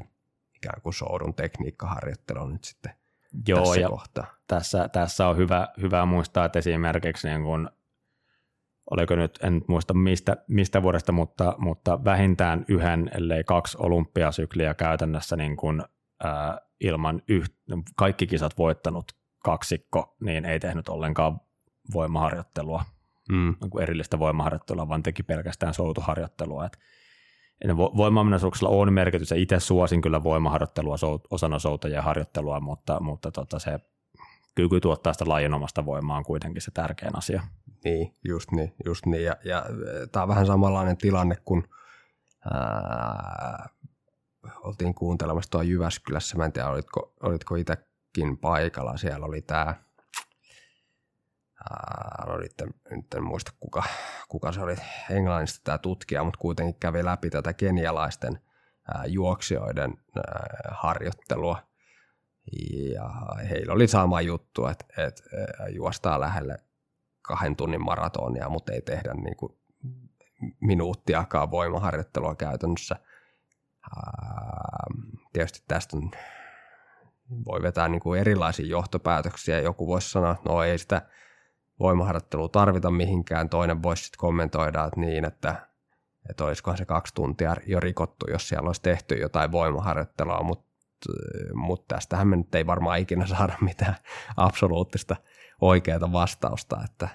ikään 0.56 0.82
kuin 0.82 0.94
soudun 0.94 1.34
tekniikkaharjoittelu 1.34 2.48
nyt 2.48 2.64
sitten 2.64 2.94
Joo, 3.48 3.60
tässä 3.60 3.80
ja 3.80 3.90
kohtaa. 3.90 4.26
Tässä, 4.48 4.90
tässä 4.90 5.28
on 5.28 5.38
hyvä, 5.38 5.68
hyvä 5.82 6.06
muistaa, 6.06 6.46
että 6.46 6.60
esimerkiksi 6.60 7.28
niin 7.28 7.44
kun, 7.44 7.70
oliko 8.94 9.16
nyt, 9.16 9.40
en 9.44 9.62
muista 9.68 9.94
mistä, 9.94 10.38
mistä 10.48 10.84
vuodesta, 10.84 11.12
mutta, 11.12 11.56
mutta 11.58 12.04
vähintään 12.04 12.66
yhden, 12.68 13.12
ellei 13.14 13.44
kaksi 13.44 13.78
olympiasykliä 13.80 14.74
käytännössä 14.74 15.36
niin 15.36 15.56
kun, 15.56 15.84
ää, 16.24 16.58
ilman 16.82 17.22
yht, 17.30 17.54
kaikki 17.96 18.28
kisat 18.28 18.58
voittanut 18.58 19.06
kaksikko, 19.44 20.16
niin 20.22 20.46
ei 20.46 20.60
tehnyt 20.60 20.90
ollenkaan 20.90 21.42
voimaharjoittelua, 21.94 22.84
mm. 23.30 23.56
niin 23.62 23.82
erillistä 23.82 24.20
voimaharjoittelua, 24.20 24.90
vaan 24.90 25.04
teki 25.04 25.24
pelkästään 25.24 25.74
soutuharjoittelua. 25.74 26.66
Et 26.66 26.78
voimaominaisuuksilla 27.78 28.70
on 28.70 28.94
merkitys 28.94 29.32
ja 29.32 29.38
itse 29.38 29.60
suosin 29.60 30.02
kyllä 30.02 30.24
voimaharjoittelua 30.24 30.96
osana 31.30 31.60
soutajien 31.60 32.04
harjoittelua, 32.04 32.60
mutta, 32.60 33.00
mutta 33.00 33.32
tota 33.32 33.60
se 33.60 33.80
kyky 34.56 34.80
tuottaa 34.82 35.14
sitä 35.14 35.26
lajinomasta 35.28 35.86
voimaa 35.86 36.18
on 36.18 36.24
kuitenkin 36.24 36.62
se 36.62 36.72
tärkein 36.72 37.18
asia. 37.18 37.44
Niin, 37.84 38.16
just 38.24 38.52
niin. 38.52 38.76
Just 38.86 39.06
niin. 39.06 39.24
Ja, 39.24 39.36
ja 39.46 39.66
tämä 40.12 40.24
on 40.24 40.30
vähän 40.30 40.46
samanlainen 40.46 40.98
tilanne, 40.98 41.36
kun 41.46 41.68
ää, 42.54 43.70
oltiin 44.64 44.96
kuuntelemassa 44.96 45.52
tuo 45.52 45.62
Jyväskylässä. 45.62 46.38
Mä 46.38 46.46
en 46.46 46.54
tiedä, 46.54 46.70
olitko, 46.70 47.14
olitko 47.24 47.56
itsekin 47.56 48.38
paikalla. 48.38 48.98
Siellä 48.98 49.26
oli 49.26 49.42
tämä 49.42 49.76
Ää, 51.70 52.38
nyt, 52.38 52.62
en, 52.62 52.74
nyt 52.92 53.14
en 53.14 53.24
muista 53.24 53.52
kuka, 53.60 53.84
kuka 54.30 54.52
se 54.52 54.62
oli 54.62 54.76
englannista 55.10 55.60
tämä 55.64 55.78
tutkija, 55.78 56.24
mutta 56.24 56.40
kuitenkin 56.40 56.80
kävi 56.80 57.06
läpi 57.06 57.30
tätä 57.30 57.54
kenialaisten 57.54 58.40
ää, 58.94 59.06
juoksijoiden 59.06 59.98
ää, 60.16 60.24
harjoittelua. 60.72 61.73
Ja 62.94 63.10
heillä 63.50 63.74
oli 63.74 63.88
sama 63.88 64.22
juttu, 64.22 64.66
että, 64.66 64.86
että 64.98 65.24
juostaa 65.70 66.20
lähelle 66.20 66.58
kahden 67.22 67.56
tunnin 67.56 67.86
maratonia, 67.86 68.50
mutta 68.50 68.74
ei 68.74 68.82
tehdä 68.82 69.14
niin 69.14 69.36
kuin 69.36 69.58
minuuttiakaan 70.60 71.52
voimaharjoittelua 71.52 72.36
käytännössä. 72.36 72.96
Tietysti 75.34 75.64
tästä 75.68 75.98
on, 75.98 76.12
voi 77.46 77.62
vetää 77.62 77.88
niin 77.88 78.02
kuin 78.02 78.22
erilaisia 78.22 78.66
johtopäätöksiä. 78.66 79.60
Joku 79.60 79.88
voisi 79.88 80.10
sanoa, 80.10 80.32
että 80.32 80.50
no 80.50 80.64
ei 80.64 80.78
sitä 80.78 81.02
voimaharjoittelua 81.80 82.50
tarvita 82.50 82.92
mihinkään. 82.92 83.50
Toinen 83.50 83.84
voisi 83.84 84.04
sitten 84.04 84.20
kommentoida 84.20 84.86
että 84.86 85.00
niin, 85.00 85.26
että, 85.26 85.56
että 86.30 86.44
olisikohan 86.44 86.78
se 86.78 86.86
kaksi 86.86 87.14
tuntia 87.14 87.56
jo 87.68 87.80
rikottu, 87.80 88.26
jos 88.32 88.50
siellä 88.50 88.68
olisi 88.68 88.82
tehty 88.82 89.16
jotain 89.16 89.52
voimaharjoittelua, 89.52 90.44
mutta 90.44 90.73
mut 91.54 91.88
tästähän 91.88 92.28
me 92.28 92.36
nyt 92.36 92.56
ei 92.56 92.68
varmaan 92.68 93.00
ikinä 93.00 93.28
saada 93.28 93.54
mitään 93.62 93.96
absoluuttista 94.38 95.16
oikeaa 95.62 96.12
vastausta, 96.12 96.82
että, 96.86 97.08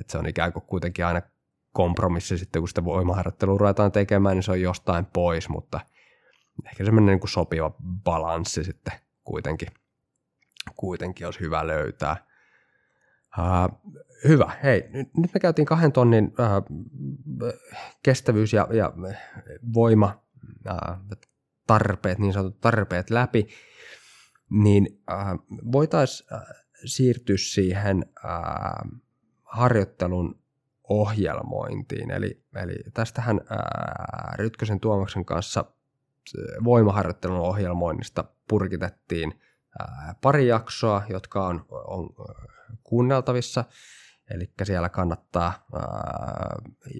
että 0.00 0.12
se 0.12 0.18
on 0.18 0.26
ikään 0.26 0.52
kuin 0.52 0.64
kuitenkin 0.66 1.06
aina 1.06 1.22
kompromissi 1.72 2.38
sitten, 2.38 2.62
kun 2.62 2.68
sitä 2.68 2.84
voimaharjoittelua 2.84 3.58
ruvetaan 3.58 3.92
tekemään, 3.92 4.36
niin 4.36 4.42
se 4.42 4.50
on 4.50 4.60
jostain 4.60 5.06
pois, 5.06 5.48
mutta 5.48 5.80
ehkä 6.66 6.84
semmoinen 6.84 7.12
niin 7.12 7.20
kuin 7.20 7.30
sopiva 7.30 7.74
balanssi 8.04 8.64
sitten 8.64 8.92
kuitenkin, 9.24 9.68
kuitenkin 10.76 11.26
olisi 11.26 11.40
hyvä 11.40 11.66
löytää. 11.66 12.16
Uh, 13.38 13.92
hyvä. 14.28 14.52
Hei, 14.62 14.88
nyt 14.92 15.34
me 15.34 15.40
käytiin 15.40 15.66
kahden 15.66 15.92
tonnin 15.92 16.24
uh, 16.24 16.78
kestävyys 18.02 18.52
ja, 18.52 18.68
ja 18.72 18.92
voima 19.74 20.22
uh, 20.70 21.18
tarpeet, 21.78 22.18
niin 22.18 22.32
sanotut 22.32 22.60
tarpeet 22.60 23.10
läpi, 23.10 23.48
niin 24.50 25.02
uh, 25.12 25.62
voitaisiin 25.72 26.28
uh, 26.34 26.40
siirtyä 26.84 27.36
siihen 27.38 28.04
uh, 28.24 29.00
harjoittelun 29.44 30.42
ohjelmointiin. 30.88 32.10
Eli, 32.10 32.44
eli 32.56 32.74
tästähän 32.94 33.40
ää, 33.50 34.34
Rytkösen 34.36 34.80
Tuomaksen 34.80 35.24
kanssa 35.24 35.64
voimaharjoittelun 36.64 37.38
ohjelmoinnista 37.38 38.24
purkitettiin 38.48 39.40
ää, 39.78 40.14
pari 40.22 40.46
jaksoa, 40.46 41.02
jotka 41.08 41.46
on, 41.46 41.64
on 41.70 42.08
kuunneltavissa. 42.82 43.64
Eli 44.30 44.52
siellä 44.62 44.88
kannattaa 44.88 45.66
ää, 45.74 45.82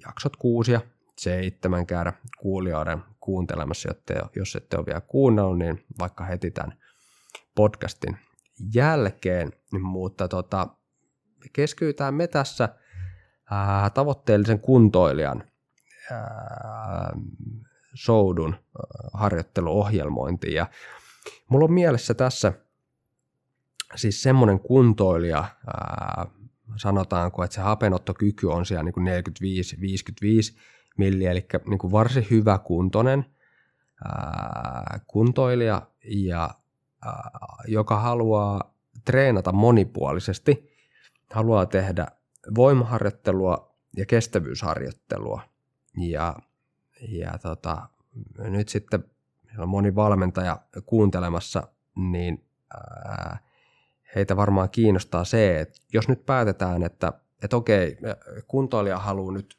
jaksot 0.05 0.35
kuusi 0.35 0.71
ja 0.71 0.81
seitsemän 1.23 1.85
käydä 1.85 2.13
kuulijoiden 2.39 3.03
kuuntelemassa, 3.19 3.89
jotte, 3.89 4.15
jos 4.35 4.55
ette 4.55 4.77
ole 4.77 4.85
vielä 4.85 5.01
kuunnellut, 5.01 5.57
niin 5.57 5.85
vaikka 5.99 6.23
heti 6.23 6.51
tämän 6.51 6.77
podcastin 7.55 8.17
jälkeen. 8.73 9.51
Mutta 9.81 10.27
tota, 10.27 10.67
keskitytään 11.53 12.13
me 12.13 12.27
tässä 12.27 12.69
ää, 13.51 13.89
tavoitteellisen 13.89 14.59
kuntoilijan 14.59 15.43
ää, 16.11 17.13
soudun 17.93 18.55
harjoitteluohjelmointiin. 19.13 20.53
Ja 20.53 20.67
mulla 21.49 21.65
on 21.65 21.73
mielessä 21.73 22.13
tässä 22.13 22.53
siis 23.95 24.21
semmoinen 24.23 24.59
kuntoilija, 24.59 25.45
ää, 25.67 26.25
sanotaanko, 26.75 27.43
että 27.43 27.55
se 27.55 27.61
hapenottokyky 27.61 28.47
on 28.47 28.65
siellä 28.65 28.83
niin 28.83 29.23
45-55 30.55 30.72
milliä, 30.97 31.31
eli 31.31 31.45
niin 31.67 31.79
kuin 31.79 31.91
varsin 31.91 32.27
hyvä 32.31 32.57
kuntoinen 32.57 33.25
ää, 34.05 34.99
kuntoilija, 35.07 35.81
ja, 36.03 36.49
ää, 37.05 37.29
joka 37.67 37.99
haluaa 37.99 38.73
treenata 39.05 39.51
monipuolisesti, 39.51 40.69
haluaa 41.31 41.65
tehdä 41.65 42.07
voimaharjoittelua 42.55 43.75
ja 43.97 44.05
kestävyysharjoittelua. 44.05 45.41
Ja, 45.97 46.35
ja 47.09 47.37
tota, 47.41 47.87
nyt 48.37 48.69
sitten 48.69 49.03
on 49.57 49.69
moni 49.69 49.95
valmentaja 49.95 50.59
kuuntelemassa, 50.85 51.67
niin 51.95 52.45
ää, 52.73 53.37
heitä 54.15 54.35
varmaan 54.35 54.69
kiinnostaa 54.69 55.25
se, 55.25 55.59
että 55.59 55.79
jos 55.93 56.07
nyt 56.07 56.25
päätetään, 56.25 56.83
että, 56.83 57.13
että 57.43 57.57
okei, 57.57 57.97
kuntoilija 58.47 58.97
haluaa 58.97 59.33
nyt 59.33 59.57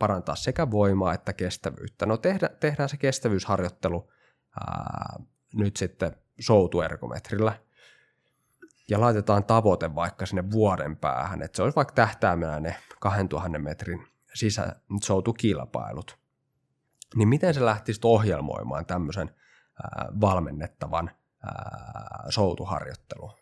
parantaa 0.00 0.36
sekä 0.36 0.70
voimaa 0.70 1.14
että 1.14 1.32
kestävyyttä. 1.32 2.06
No 2.06 2.16
tehdä, 2.16 2.48
tehdään 2.48 2.88
se 2.88 2.96
kestävyysharjoittelu 2.96 4.10
ää, 4.60 5.20
nyt 5.54 5.76
sitten 5.76 6.16
soutuergometrillä 6.40 7.52
ja 8.90 9.00
laitetaan 9.00 9.44
tavoite 9.44 9.94
vaikka 9.94 10.26
sinne 10.26 10.50
vuoden 10.50 10.96
päähän, 10.96 11.42
että 11.42 11.56
se 11.56 11.62
olisi 11.62 11.76
vaikka 11.76 11.94
tähtäimenä 11.94 12.60
ne 12.60 12.76
2000 13.00 13.58
metrin 13.58 14.06
sisäsoutukilpailut. 14.34 16.18
Niin 17.14 17.28
miten 17.28 17.54
se 17.54 17.64
lähtisi 17.64 18.00
ohjelmoimaan 18.04 18.86
tämmöisen 18.86 19.30
ää, 19.82 20.08
valmennettavan 20.20 21.10
ää, 21.44 22.26
soutuharjoittelun? 22.28 23.39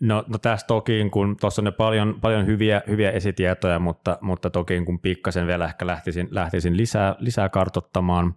No, 0.00 0.24
no 0.28 0.38
tässä 0.38 0.66
toki, 0.66 1.08
kun 1.10 1.36
tuossa 1.40 1.62
on 1.62 1.64
ne 1.64 1.70
paljon, 1.70 2.18
paljon 2.20 2.46
hyviä, 2.46 2.82
hyviä 2.88 3.10
esitietoja, 3.10 3.78
mutta, 3.78 4.18
mutta 4.20 4.50
toki 4.50 4.80
kun 4.80 5.00
pikkasen 5.00 5.46
vielä 5.46 5.64
ehkä 5.64 5.86
lähtisin, 5.86 6.28
lähtisin 6.30 6.76
lisää, 6.76 7.16
lisää 7.18 7.48
kartottamaan. 7.48 8.34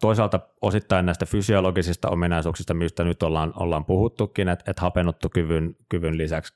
Toisaalta 0.00 0.40
osittain 0.62 1.06
näistä 1.06 1.26
fysiologisista 1.26 2.08
ominaisuuksista, 2.08 2.74
mistä 2.74 3.04
nyt 3.04 3.22
ollaan, 3.22 3.52
ollaan 3.56 3.84
puhuttukin, 3.84 4.48
että, 4.48 4.70
että 4.70 4.82
hapenottokyvyn 4.82 5.76
kyvyn 5.88 6.18
lisäksi 6.18 6.54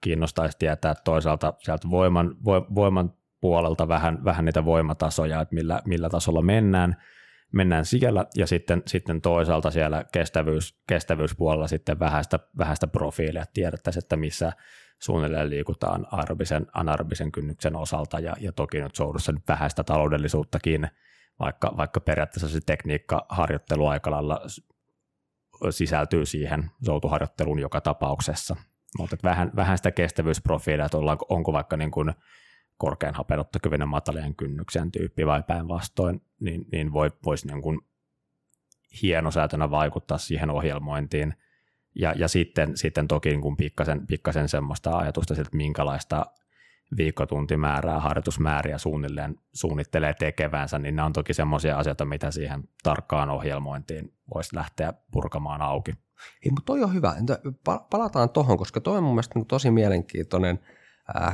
kiinnostaisi 0.00 0.58
tietää 0.58 0.94
toisaalta 0.94 1.54
sieltä 1.58 1.90
voiman, 1.90 2.36
voiman 2.74 3.12
puolelta 3.40 3.88
vähän, 3.88 4.24
vähän 4.24 4.44
niitä 4.44 4.64
voimatasoja, 4.64 5.40
että 5.40 5.54
millä, 5.54 5.80
millä 5.84 6.08
tasolla 6.08 6.42
mennään– 6.42 6.96
mennään 7.52 7.84
siellä 7.84 8.26
ja 8.36 8.46
sitten, 8.46 8.82
sitten 8.86 9.20
toisaalta 9.20 9.70
siellä 9.70 10.04
kestävyys, 10.12 10.78
kestävyyspuolella 10.88 11.68
sitten 11.68 11.98
vähäistä, 11.98 12.38
vähäistä 12.58 12.86
profiilia, 12.86 13.42
että 13.42 13.52
tiedettäisiin, 13.52 14.04
että 14.04 14.16
missä 14.16 14.52
suunnilleen 14.98 15.50
liikutaan 15.50 16.06
aerobisen, 16.10 16.66
anaerobisen 16.72 17.32
kynnyksen 17.32 17.76
osalta 17.76 18.20
ja, 18.20 18.36
ja 18.40 18.52
toki 18.52 18.80
nyt 18.80 18.94
soudussa 18.94 19.32
nyt 19.32 19.48
vähäistä 19.48 19.84
taloudellisuuttakin, 19.84 20.88
vaikka, 21.40 21.74
vaikka 21.76 22.00
periaatteessa 22.00 22.48
se 22.48 22.60
tekniikka 22.66 23.26
harjoitteluaikalalla 23.28 24.40
sisältyy 25.70 26.26
siihen 26.26 26.70
soutuharjoitteluun 26.84 27.58
joka 27.58 27.80
tapauksessa. 27.80 28.56
Mutta 28.98 29.16
vähän, 29.24 29.50
vähän 29.56 29.76
sitä 29.76 29.90
kestävyysprofiilia, 29.90 30.84
että 30.84 30.98
ollaan, 30.98 31.18
onko 31.28 31.52
vaikka 31.52 31.76
niin 31.76 31.90
kuin 31.90 32.14
korkean 32.78 33.14
hapenottokyvyn 33.14 33.88
matalien 33.88 34.34
kynnyksen 34.34 34.92
tyyppi 34.92 35.26
vai 35.26 35.42
päinvastoin, 35.42 36.22
niin, 36.40 36.66
niin 36.72 36.92
voi, 36.92 37.10
voisi 37.24 37.46
niin 37.46 37.62
kuin 37.62 37.80
hienosäätönä 39.02 39.70
vaikuttaa 39.70 40.18
siihen 40.18 40.50
ohjelmointiin. 40.50 41.34
Ja, 41.94 42.12
ja 42.16 42.28
sitten, 42.28 42.76
sitten 42.76 43.08
toki 43.08 43.28
niin 43.28 43.40
kuin 43.40 43.56
pikkasen, 43.56 44.06
pikkasen 44.06 44.48
semmoista 44.48 44.98
ajatusta, 44.98 45.34
että 45.34 45.56
minkälaista 45.56 46.26
viikkotuntimäärää, 46.96 48.00
harjoitusmääriä 48.00 48.78
suunnilleen 48.78 49.36
suunnittelee 49.52 50.14
tekevänsä, 50.14 50.78
niin 50.78 50.96
nämä 50.96 51.06
on 51.06 51.12
toki 51.12 51.34
semmoisia 51.34 51.78
asioita, 51.78 52.04
mitä 52.04 52.30
siihen 52.30 52.68
tarkkaan 52.82 53.30
ohjelmointiin 53.30 54.12
voisi 54.34 54.56
lähteä 54.56 54.92
purkamaan 55.10 55.62
auki. 55.62 55.90
Ei, 56.44 56.50
mutta 56.50 56.66
toi 56.66 56.82
on 56.82 56.94
hyvä. 56.94 57.14
Palataan 57.90 58.30
tuohon, 58.30 58.58
koska 58.58 58.80
toi 58.80 58.98
on 58.98 59.04
mun 59.04 59.12
mielestä 59.12 59.40
tosi 59.48 59.70
mielenkiintoinen 59.70 60.60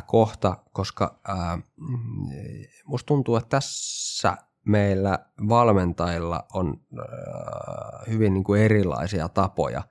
kohta, 0.06 0.56
koska 0.72 1.20
äh, 1.28 1.62
musta 2.84 3.06
tuntuu, 3.06 3.36
että 3.36 3.48
tässä 3.48 4.36
meillä 4.64 5.18
valmentajilla 5.48 6.46
on 6.52 6.80
hyvin 8.08 8.34
niin 8.34 8.44
kuin 8.44 8.62
erilaisia 8.62 9.28
tapoja 9.28 9.82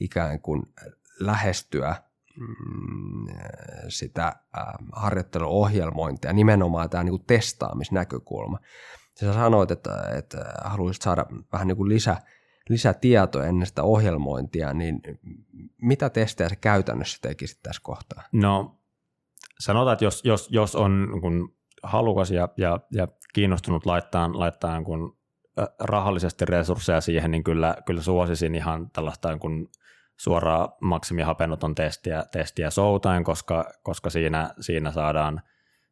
ikään 0.00 0.40
kuin 0.40 0.62
lähestyä 1.20 1.94
mm, 2.36 3.26
sitä 3.88 4.36
harjoitteluohjelmointia, 4.92 6.32
nimenomaan 6.32 6.90
tämä 6.90 7.04
niin 7.04 7.12
kuin 7.12 7.26
testaamisnäkökulma. 7.26 8.58
Sä 9.20 9.32
sanoit, 9.32 9.70
että, 9.70 9.90
että 10.18 10.54
haluaisit 10.64 11.02
saada 11.02 11.26
vähän 11.52 11.68
niin 11.68 11.76
kuin 11.76 11.88
lisä, 11.88 12.16
lisätietoa 12.68 13.44
ennen 13.44 13.66
sitä 13.66 13.82
ohjelmointia, 13.82 14.72
niin 14.72 15.00
mitä 15.82 16.10
testejä 16.10 16.48
se 16.48 16.56
käytännössä 16.56 17.18
tekisit 17.22 17.62
tässä 17.62 17.82
kohtaa? 17.84 18.22
No 18.32 18.78
sanotaan, 19.60 19.92
että 19.92 20.04
jos, 20.04 20.24
jos, 20.24 20.48
jos 20.50 20.76
on 20.76 21.18
kun 21.20 21.56
halukas 21.82 22.30
ja, 22.30 22.48
ja, 22.56 22.80
ja 22.92 23.08
kiinnostunut 23.34 23.86
laittaa, 23.86 24.30
laittaa 24.32 24.82
kun 24.82 25.16
rahallisesti 25.80 26.44
resursseja 26.44 27.00
siihen, 27.00 27.30
niin 27.30 27.44
kyllä, 27.44 27.76
kyllä 27.86 28.02
suosisin 28.02 28.54
ihan 28.54 28.90
tällaista 28.90 29.38
kun 29.38 29.68
suoraa 30.16 30.76
maksimihapenoton 30.80 31.74
testiä, 31.74 32.24
testiä 32.32 32.70
soutain, 32.70 33.24
koska, 33.24 33.70
koska 33.82 34.10
siinä, 34.10 34.50
siinä 34.60 34.92
saadaan, 34.92 35.42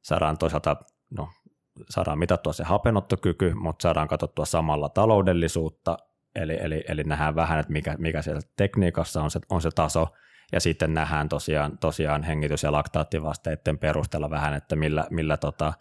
saadaan 0.03 0.39
toisaalta 0.39 0.77
no, 1.11 1.29
saadaan 1.91 2.19
mitattua 2.19 2.53
se 2.53 2.65
hapenottokyky, 2.65 3.55
mutta 3.55 3.83
saadaan 3.83 4.09
katsottua 4.09 4.45
samalla 4.45 4.89
taloudellisuutta, 4.89 5.99
eli, 6.35 6.59
eli, 6.61 6.85
eli 6.89 7.05
nähdään 7.05 7.35
vähän, 7.35 7.59
että 7.59 7.73
mikä, 7.73 7.95
mikä 7.99 8.23
siellä 8.23 8.41
tekniikassa 8.57 9.23
on 9.23 9.31
se, 9.31 9.41
on 9.51 9.63
se 9.63 9.71
taso, 9.75 10.09
ja 10.55 10.61
sitten 10.61 10.95
nähdään 10.95 11.29
tosiaan, 11.29 11.79
tosiaan 11.79 12.23
hengitys- 12.23 12.63
ja 12.63 12.73
laktaattivasteiden 12.73 13.79
perusteella 13.79 14.31
vähän, 14.31 14.55
että 14.55 14.77
millä, 14.77 15.07
millä 15.11 15.37
tota, 15.37 15.73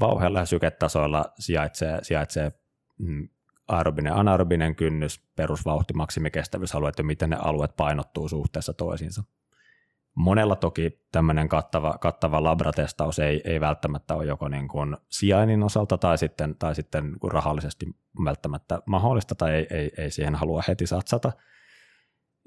vauheella 0.00 0.38
ja 0.38 0.46
syketasoilla 0.46 1.32
sijaitsee, 1.38 1.98
sijaitsee 2.02 2.52
mm, 2.98 3.28
aerobinen 3.68 4.10
ja 4.10 4.16
anaerobinen 4.16 4.76
kynnys, 4.76 5.20
perusvauhti, 5.36 5.94
maksimikestävyysalueet 5.94 6.98
ja 6.98 7.04
miten 7.04 7.30
ne 7.30 7.36
alueet 7.40 7.76
painottuu 7.76 8.28
suhteessa 8.28 8.72
toisiinsa. 8.72 9.22
Monella 10.14 10.56
toki 10.56 11.00
tämmöinen 11.12 11.48
kattava, 11.48 11.98
kattava 12.00 12.42
labratestaus 12.42 13.18
ei, 13.18 13.40
ei 13.44 13.60
välttämättä 13.60 14.14
ole 14.14 14.24
joko 14.24 14.48
niin 14.48 14.68
kuin 14.68 14.96
sijainnin 15.08 15.62
osalta 15.62 15.98
tai 15.98 16.18
sitten, 16.18 16.56
tai 16.58 16.74
sitten 16.74 17.16
rahallisesti 17.32 17.86
välttämättä 18.24 18.82
mahdollista 18.86 19.34
tai 19.34 19.54
ei, 19.54 19.66
ei, 19.70 19.90
ei 19.98 20.10
siihen 20.10 20.34
halua 20.34 20.62
heti 20.68 20.86
satsata, 20.86 21.32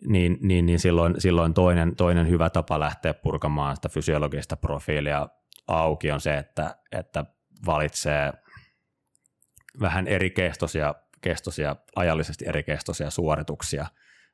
niin, 0.08 0.38
niin, 0.42 0.66
niin 0.66 0.80
silloin, 0.80 1.22
silloin 1.22 1.54
toinen, 1.54 1.96
toinen 1.96 2.30
hyvä 2.30 2.50
tapa 2.50 2.80
lähteä 2.80 3.14
purkamaan 3.14 3.76
sitä 3.76 3.90
fysiologista 3.90 4.56
profiilia 4.56 5.30
auki 5.68 6.12
on 6.12 6.22
se, 6.22 6.38
että, 6.38 6.76
että 6.92 7.26
valitsee 7.66 8.34
vähän 9.80 10.08
eri 10.08 10.30
kestoisia 10.30 10.96
kestoisia, 11.22 11.76
ajallisesti 11.96 12.46
eri 12.48 12.64
kestoisia 12.64 13.10
suorituksia 13.10 13.86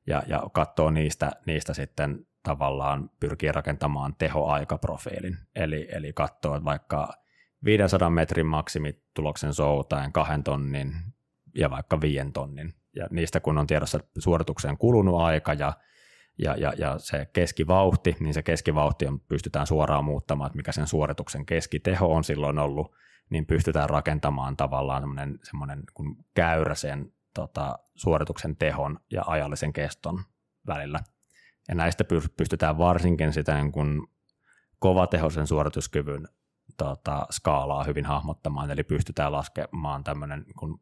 ja, 0.08 0.24
ja 0.28 0.44
katsoo 0.54 0.92
niistä, 0.92 1.32
niistä 1.46 1.74
sitten 1.74 2.28
tavallaan 2.44 3.10
pyrkii 3.20 3.52
rakentamaan 3.52 4.16
tehoaikaprofiilin. 4.16 5.38
Eli, 5.56 5.88
eli 5.92 6.14
katsoo, 6.14 6.64
vaikka 6.66 7.14
500 7.64 8.10
metrin 8.10 8.46
maksimituloksen 8.46 9.54
soutaen 9.54 10.12
kahden 10.12 10.44
tonnin 10.44 10.94
ja 11.56 11.70
vaikka 11.70 12.02
viien 12.02 12.34
tonnin. 12.34 12.74
Ja 12.98 13.08
niistä 13.12 13.40
kun 13.40 13.58
on 13.58 13.68
tiedossa 13.68 14.00
suoritukseen 14.18 14.78
kulunut 14.78 15.22
aika 15.22 15.54
ja, 15.54 15.74
ja, 16.38 16.56
ja, 16.58 16.74
ja 16.78 16.96
se 16.98 17.28
keskivauhti, 17.34 18.16
niin 18.20 18.34
se 18.34 18.44
keskivauhti 18.44 19.08
on, 19.08 19.20
pystytään 19.20 19.68
suoraan 19.68 20.06
muuttamaan, 20.06 20.48
että 20.48 20.58
mikä 20.58 20.72
sen 20.72 20.88
suorituksen 20.88 21.46
keskiteho 21.46 22.14
on 22.14 22.24
silloin 22.24 22.60
ollut– 22.60 22.92
niin 23.30 23.46
pystytään 23.46 23.90
rakentamaan 23.90 24.58
tavallaan 24.58 25.02
semmoinen, 25.02 25.40
semmoinen 25.44 25.84
kun 25.94 26.26
käyrä 26.34 26.76
sen 26.76 27.14
tota, 27.34 27.80
suorituksen 27.96 28.56
tehon 28.56 29.00
ja 29.12 29.24
ajallisen 29.28 29.74
keston 29.74 30.24
välillä. 30.68 31.00
Ja 31.68 31.76
näistä 31.76 32.04
pystytään 32.38 32.78
varsinkin 32.78 33.34
sitä 33.34 33.56
niin 33.56 33.72
kuin 33.72 34.08
kovatehoisen 34.80 35.48
suorituskyvyn 35.48 36.28
tota, 36.78 37.28
skaalaa 37.32 37.84
hyvin 37.84 38.06
hahmottamaan, 38.06 38.72
eli 38.72 38.84
pystytään 38.84 39.32
laskemaan 39.32 40.04
tämmöinen 40.04 40.46
kun, 40.60 40.80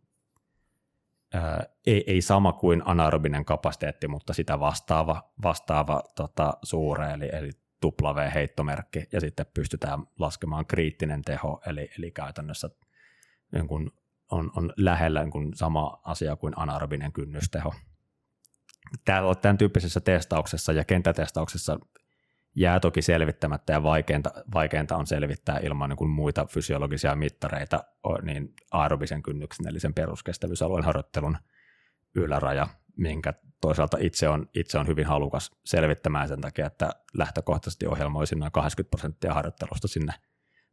ei, 1.87 2.03
ei 2.07 2.21
sama 2.21 2.53
kuin 2.53 2.81
anaerobinen 2.85 3.45
kapasiteetti, 3.45 4.07
mutta 4.07 4.33
sitä 4.33 4.59
vastaava, 4.59 5.31
vastaava 5.43 6.03
tota, 6.15 6.53
suure, 6.63 7.11
eli, 7.11 7.29
eli 7.33 7.49
W-heittomerkki, 7.85 9.03
ja 9.11 9.21
sitten 9.21 9.45
pystytään 9.53 9.99
laskemaan 10.19 10.65
kriittinen 10.65 11.21
teho, 11.21 11.61
eli, 11.67 11.89
eli 11.99 12.11
käytännössä 12.11 12.69
niin 13.51 13.67
kun 13.67 13.91
on, 14.31 14.51
on 14.55 14.73
lähellä 14.77 15.23
niin 15.23 15.31
kun 15.31 15.55
sama 15.55 16.01
asia 16.03 16.35
kuin 16.35 16.53
anaerobinen 16.55 17.11
kynnysteho. 17.11 17.73
Täällä, 19.05 19.35
tämän 19.35 19.57
tyyppisessä 19.57 19.99
testauksessa 19.99 20.73
ja 20.73 20.83
kenttätestauksessa 20.83 21.79
jää 22.55 22.79
toki 22.79 23.01
selvittämättä 23.01 23.73
ja 23.73 23.83
vaikeinta, 23.83 24.31
vaikeinta 24.53 24.95
on 24.97 25.07
selvittää 25.07 25.59
ilman 25.63 25.89
niin 25.89 25.97
kuin 25.97 26.09
muita 26.09 26.45
fysiologisia 26.45 27.15
mittareita 27.15 27.83
niin 28.21 28.53
aerobisen 28.71 29.23
kynnyksen 29.23 29.67
eli 29.67 29.79
sen 29.79 29.93
peruskestävyysalueen 29.93 30.85
harjoittelun 30.85 31.37
yläraja 32.15 32.67
minkä 32.97 33.33
toisaalta 33.61 33.97
itse 33.99 34.29
on, 34.29 34.49
itse 34.53 34.77
on 34.77 34.87
hyvin 34.87 35.05
halukas 35.05 35.51
selvittämään 35.65 36.27
sen 36.27 36.41
takia, 36.41 36.65
että 36.65 36.89
lähtökohtaisesti 37.13 37.87
ohjelmoisin 37.87 38.39
noin 38.39 38.51
80 38.51 38.89
prosenttia 38.89 39.33
harjoittelusta 39.33 39.87
sinne 39.87 40.13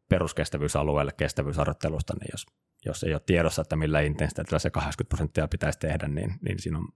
peruskestävyysalueelle 0.09 1.13
kestävyysharjoittelusta, 1.17 2.15
niin 2.21 2.29
jos, 2.33 2.47
jos 2.87 3.05
ei 3.05 3.15
ole 3.15 3.23
tiedossa, 3.27 3.63
että 3.63 3.77
millä 3.77 4.01
intensiteetillä 4.01 4.59
se 4.59 4.71
80 4.71 5.09
prosenttia 5.09 5.49
pitäisi 5.49 5.79
tehdä, 5.79 6.09
niin, 6.09 6.35
niin 6.43 6.59
siinä 6.59 6.79
on 6.79 6.89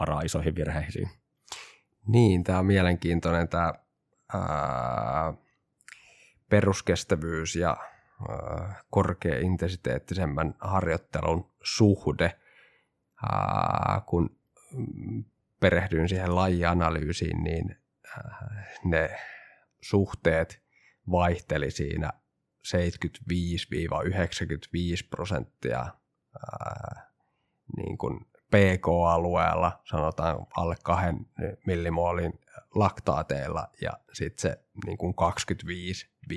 varaa 0.00 0.20
isoihin 0.20 0.54
virheisiin. 0.54 1.10
Niin, 2.06 2.44
tämä 2.44 2.58
on 2.58 2.66
mielenkiintoinen 2.66 3.48
tämä 3.48 3.72
ää, 4.34 5.34
peruskestävyys 6.48 7.56
ja 7.56 7.76
ää, 8.28 8.82
korkeaintensiteettisemmän 8.90 10.54
harjoittelun 10.60 11.50
suhde, 11.62 12.38
ää, 13.32 14.02
kun 14.06 14.36
perehdyin 15.60 16.08
siihen 16.08 16.34
lajianalyysiin, 16.34 17.44
niin 17.44 17.76
äh, 18.18 18.34
ne 18.84 19.18
suhteet 19.80 20.62
vaihteli 21.10 21.70
siinä 21.70 22.10
75-95 22.12 22.14
prosenttia 25.10 25.80
äh, 25.80 27.06
niin 27.76 27.98
kuin 27.98 28.31
PK-alueella, 28.52 29.80
sanotaan 29.84 30.46
alle 30.56 30.76
kahden 30.84 31.26
millimoolin 31.66 32.40
laktaateilla 32.74 33.68
ja 33.80 33.92
sitten 34.12 34.42
se 34.42 34.64
niin 34.86 34.98
kuin 34.98 35.14
25-5 36.32 36.36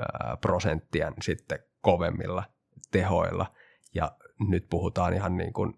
äh, 0.00 0.40
prosenttia 0.40 1.12
sitten 1.22 1.58
kovemmilla 1.80 2.44
tehoilla. 2.90 3.46
Ja 3.94 4.12
nyt 4.48 4.66
puhutaan 4.70 5.14
ihan 5.14 5.36
niin 5.36 5.52
kuin 5.52 5.74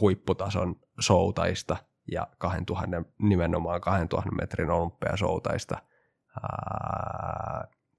huipputason 0.00 0.76
soutajista 1.00 1.76
ja 2.12 2.26
2000, 2.38 3.02
nimenomaan 3.18 3.80
2000 3.80 4.30
metrin 4.30 4.70
olympiasoutaista. 4.70 5.78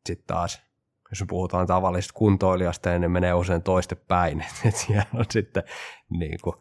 Sitten 0.06 0.28
taas, 0.28 0.62
jos 1.16 1.22
me 1.22 1.28
puhutaan 1.28 1.68
tavallisesta 1.68 2.14
kuntoilijasta, 2.14 2.90
niin 2.90 3.02
ne 3.02 3.08
menee 3.08 3.34
usein 3.34 3.64
toiste 3.64 3.96
päin. 3.96 4.46
Et 4.66 4.76
siellä 4.76 5.10
on 5.14 5.26
sitten 5.30 5.64
niin 6.10 6.40
kuin, 6.44 6.56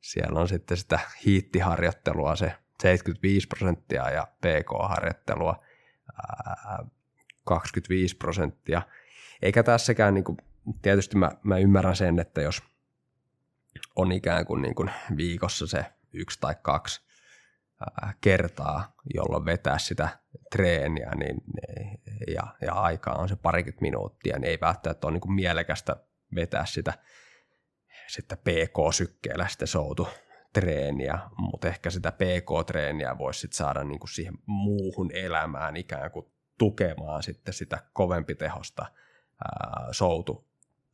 siellä 0.00 0.40
on 0.40 0.48
sitten 0.48 0.76
sitä 0.76 1.00
hiittiharjoittelua 1.26 2.36
se 2.36 2.52
75 2.80 3.48
prosenttia 3.48 4.10
ja 4.10 4.26
PK-harjoittelua 4.40 5.62
25 7.44 8.16
prosenttia. 8.16 8.82
Eikä 9.42 9.62
tässäkään, 9.62 10.14
niin 10.14 10.24
kuin, 10.24 10.36
tietysti 10.82 11.16
mä, 11.16 11.30
mä 11.42 11.58
ymmärrän 11.58 11.96
sen, 11.96 12.18
että 12.18 12.42
jos– 12.42 12.62
on 13.96 14.12
ikään 14.12 14.46
kuin, 14.46 14.62
niin 14.62 14.74
kuin 14.74 14.90
viikossa 15.16 15.66
se 15.66 15.86
yksi 16.12 16.40
tai 16.40 16.54
kaksi 16.62 17.03
kertaa, 18.20 18.92
jolloin 19.14 19.44
vetää 19.44 19.78
sitä 19.78 20.08
treeniä 20.50 21.10
niin, 21.16 21.36
ja, 22.34 22.42
ja 22.62 22.72
aikaa 22.72 23.14
on 23.14 23.28
se 23.28 23.36
parikymmentä 23.36 23.82
minuuttia, 23.82 24.38
niin 24.38 24.50
ei 24.50 24.58
välttämättä 24.60 25.06
ole 25.06 25.12
niin 25.12 25.34
mielekästä 25.34 25.96
vetää 26.34 26.66
sitä 26.66 26.92
sitten 28.08 28.38
PK-sykkeellä 28.38 29.48
sitten 29.48 29.68
soutu 29.68 30.08
treeniä, 30.52 31.18
mutta 31.38 31.68
ehkä 31.68 31.90
sitä 31.90 32.12
PK-treeniä 32.12 33.18
voisi 33.18 33.40
sitten 33.40 33.56
saada 33.56 33.84
niin 33.84 33.98
kuin 33.98 34.10
siihen 34.10 34.34
muuhun 34.46 35.10
elämään 35.14 35.76
ikään 35.76 36.10
kuin 36.10 36.26
tukemaan 36.58 37.22
sitten 37.22 37.54
sitä 37.54 37.78
kovempi 37.92 38.34
tehosta 38.34 38.86
ää, 39.44 39.88
soutu, 39.90 40.46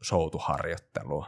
soutuharjoittelua. 0.03 1.27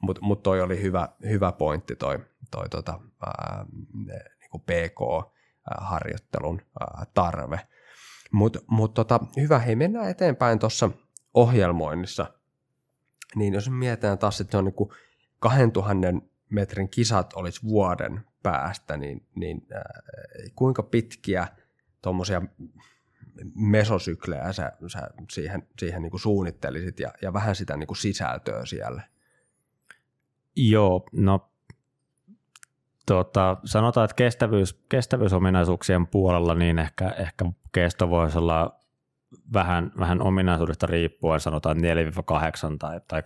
Mutta 0.00 0.22
mut 0.22 0.42
toi 0.42 0.60
oli 0.60 0.82
hyvä, 0.82 1.08
hyvä 1.28 1.52
pointti 1.52 1.96
toi, 1.96 2.18
toi 2.50 2.68
tota, 2.68 3.00
ää, 3.26 3.66
niin 4.54 4.90
PK-harjoittelun 4.90 6.60
ää, 6.80 7.06
tarve. 7.14 7.60
Mutta 8.32 8.58
mut 8.66 8.94
tota, 8.94 9.20
hyvä, 9.36 9.58
hei 9.58 9.76
mennään 9.76 10.10
eteenpäin 10.10 10.58
tuossa 10.58 10.90
ohjelmoinnissa. 11.34 12.32
Niin 13.36 13.54
jos 13.54 13.70
mietitään 13.70 14.18
taas, 14.18 14.40
että 14.40 14.50
se 14.50 14.56
on 14.56 14.64
niin 14.64 14.90
2000 15.38 15.94
metrin 16.50 16.88
kisat 16.88 17.32
olisi 17.32 17.62
vuoden 17.62 18.20
päästä, 18.42 18.96
niin, 18.96 19.26
niin 19.34 19.66
äh, 19.76 19.82
kuinka 20.56 20.82
pitkiä 20.82 21.48
tuommoisia 22.02 22.42
mesosyklejä 23.54 24.52
sä, 24.52 24.72
sä 24.86 25.10
siihen, 25.32 25.68
siihen 25.78 26.02
niin 26.02 26.10
kuin 26.10 26.20
suunnittelisit 26.20 27.00
ja, 27.00 27.12
ja 27.22 27.32
vähän 27.32 27.56
sitä 27.56 27.76
niin 27.76 27.86
kuin 27.86 27.96
sisältöä 27.96 28.66
siellä? 28.66 29.02
Joo, 30.56 31.06
no 31.12 31.50
tota, 33.06 33.56
sanotaan, 33.64 34.04
että 34.04 34.14
kestävyys, 34.14 34.84
kestävyysominaisuuksien 34.88 36.06
puolella 36.06 36.54
niin 36.54 36.78
ehkä, 36.78 37.08
ehkä 37.08 37.44
kesto 37.72 38.10
voisi 38.10 38.38
olla 38.38 38.80
vähän, 39.52 39.92
vähän 39.98 40.22
ominaisuudesta 40.22 40.86
riippuen, 40.86 41.40
sanotaan 41.40 41.76
4-8 41.76 41.80
tai, 42.78 43.00
tai 43.08 43.22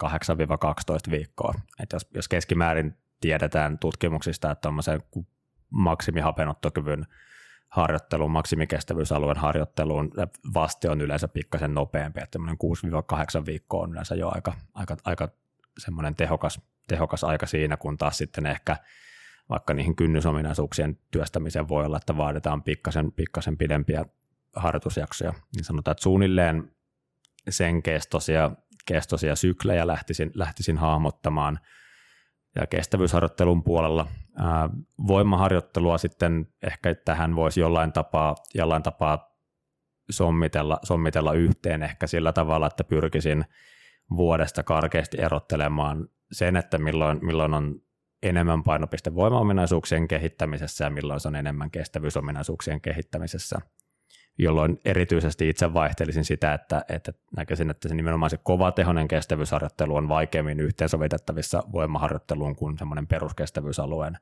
8-12 1.09 1.10
viikkoa. 1.10 1.55
Et 1.82 1.92
jos, 1.92 2.06
jos 2.14 2.28
keskimäärin 2.28 2.96
tiedetään 3.20 3.78
tutkimuksista, 3.78 4.50
että 4.50 4.62
tuommoisen 4.62 5.02
maksimihapeenottokyvyn 5.70 7.06
harjoitteluun, 7.68 8.30
maksimikestävyysalueen 8.30 9.36
harjoitteluun 9.36 10.10
vaste 10.55 10.90
on 10.90 11.00
yleensä 11.00 11.28
pikkasen 11.28 11.74
nopeampi, 11.74 12.20
että 12.22 12.38
6-8 12.38 13.46
viikkoa 13.46 13.82
on 13.82 13.92
yleensä 13.92 14.14
jo 14.14 14.30
aika, 14.34 14.52
aika, 14.74 14.96
aika 15.05 15.28
semmoinen 15.78 16.14
tehokas, 16.14 16.60
tehokas 16.86 17.24
aika 17.24 17.46
siinä, 17.46 17.76
kun 17.76 17.98
taas 17.98 18.18
sitten 18.18 18.46
ehkä 18.46 18.76
vaikka 19.48 19.74
niihin 19.74 19.96
kynnysominaisuuksien 19.96 20.98
työstämiseen 21.10 21.68
voi 21.68 21.84
olla, 21.84 21.96
että 21.96 22.16
vaaditaan 22.16 22.62
pikkasen, 22.62 23.12
pikkasen 23.12 23.58
pidempiä 23.58 24.04
harjoitusjaksoja, 24.56 25.32
niin 25.56 25.64
sanotaan, 25.64 25.92
että 25.92 26.02
suunnilleen 26.02 26.72
sen 27.48 27.82
kestoisia, 27.82 28.50
kestoisia 28.86 29.36
syklejä 29.36 29.86
lähtisin, 29.86 30.30
lähtisin 30.34 30.78
hahmottamaan 30.78 31.58
ja 32.56 32.66
kestävyysharjoittelun 32.66 33.62
puolella. 33.62 34.06
Ää, 34.36 34.70
voimaharjoittelua 35.06 35.98
sitten 35.98 36.48
ehkä 36.62 36.94
tähän 36.94 37.36
voisi 37.36 37.60
jollain 37.60 37.92
tapaa, 37.92 38.34
jollain 38.54 38.82
tapaa 38.82 39.38
sommitella, 40.10 40.78
sommitella 40.82 41.32
yhteen 41.32 41.82
ehkä 41.82 42.06
sillä 42.06 42.32
tavalla, 42.32 42.66
että 42.66 42.84
pyrkisin 42.84 43.44
vuodesta 44.16 44.62
karkeasti 44.62 45.20
erottelemaan 45.20 46.08
sen, 46.32 46.56
että 46.56 46.78
milloin, 46.78 47.18
milloin 47.22 47.54
on 47.54 47.80
enemmän 48.22 48.62
painopiste 48.62 49.14
voimaominaisuuksien 49.14 50.08
kehittämisessä 50.08 50.84
ja 50.84 50.90
milloin 50.90 51.20
se 51.20 51.28
on 51.28 51.36
enemmän 51.36 51.70
kestävyysominaisuuksien 51.70 52.80
kehittämisessä– 52.80 53.58
jolloin 54.38 54.80
erityisesti 54.84 55.48
itse 55.48 55.74
vaihtelisin 55.74 56.24
sitä, 56.24 56.54
että, 56.54 56.84
että 56.88 57.12
näkisin, 57.36 57.70
että 57.70 57.88
se 57.88 57.94
nimenomaan 57.94 58.30
se 58.30 58.36
kovatehoinen 58.36 59.08
kestävyysharjoittelu 59.08 59.96
on 59.96 60.08
vaikeammin 60.08 60.60
yhteensovitettavissa 60.60 61.62
voimaharjoitteluun 61.72 62.56
kuin 62.56 62.78
semmoinen 62.78 63.06
peruskestävyysalueen 63.06 64.18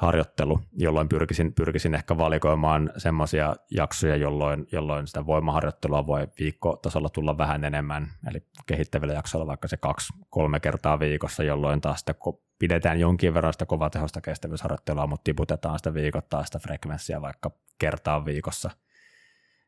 harjoittelu, 0.00 0.60
jolloin 0.72 1.08
pyrkisin, 1.08 1.54
pyrkisin 1.54 1.94
ehkä 1.94 2.18
valikoimaan 2.18 2.92
semmoisia 2.96 3.56
jaksoja, 3.70 4.16
jolloin, 4.16 4.66
jolloin 4.72 5.06
sitä 5.06 5.26
voimaharjoittelua 5.26 6.06
voi 6.06 6.28
viikkotasolla 6.38 7.08
tulla 7.08 7.38
vähän 7.38 7.64
enemmän, 7.64 8.08
eli 8.30 8.42
kehittävillä 8.66 9.14
jaksoilla 9.14 9.46
vaikka 9.46 9.68
se 9.68 9.76
kaksi, 9.76 10.12
kolme 10.30 10.60
kertaa 10.60 10.98
viikossa, 10.98 11.42
jolloin 11.42 11.80
taas 11.80 12.00
sitä 12.00 12.14
pidetään 12.58 13.00
jonkin 13.00 13.34
verran 13.34 13.52
sitä 13.52 13.66
kovatehosta 13.66 14.20
kestävyysharjoittelua, 14.20 15.06
mutta 15.06 15.24
tiputetaan 15.24 15.78
sitä 15.78 15.94
viikoittaa 15.94 16.44
sitä 16.44 16.58
frekvenssiä 16.58 17.22
vaikka 17.22 17.50
kertaa 17.78 18.24
viikossa– 18.24 18.70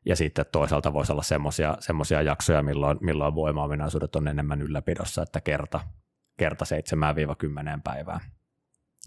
ja 0.05 0.15
sitten 0.15 0.45
toisaalta 0.51 0.93
voisi 0.93 1.11
olla 1.11 1.23
semmoisia 1.79 2.21
jaksoja, 2.21 2.63
milloin, 2.63 2.97
milloin 3.01 3.35
voimaominaisuudet 3.35 4.15
on 4.15 4.27
enemmän 4.27 4.61
ylläpidossa, 4.61 5.21
että 5.21 5.41
kerta, 5.41 5.79
kerta 6.37 6.65
7-10 7.77 7.81
päivää 7.83 8.19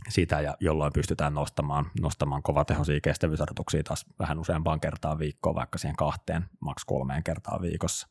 sitä, 0.09 0.41
ja 0.41 0.57
jolloin 0.61 0.93
pystytään 0.93 1.35
nostamaan, 1.35 1.91
nostamaan 2.01 2.43
kovatehoisia 2.43 3.01
kestävyysharjoituksia 3.01 3.83
taas 3.83 4.07
vähän 4.19 4.39
useampaan 4.39 4.81
kertaan 4.81 5.19
viikkoon, 5.19 5.55
vaikka 5.55 5.79
siihen 5.79 5.97
kahteen, 5.97 6.45
maks 6.61 6.85
kolmeen 6.85 7.25
kertaan 7.25 7.63
viikossa. 7.63 8.09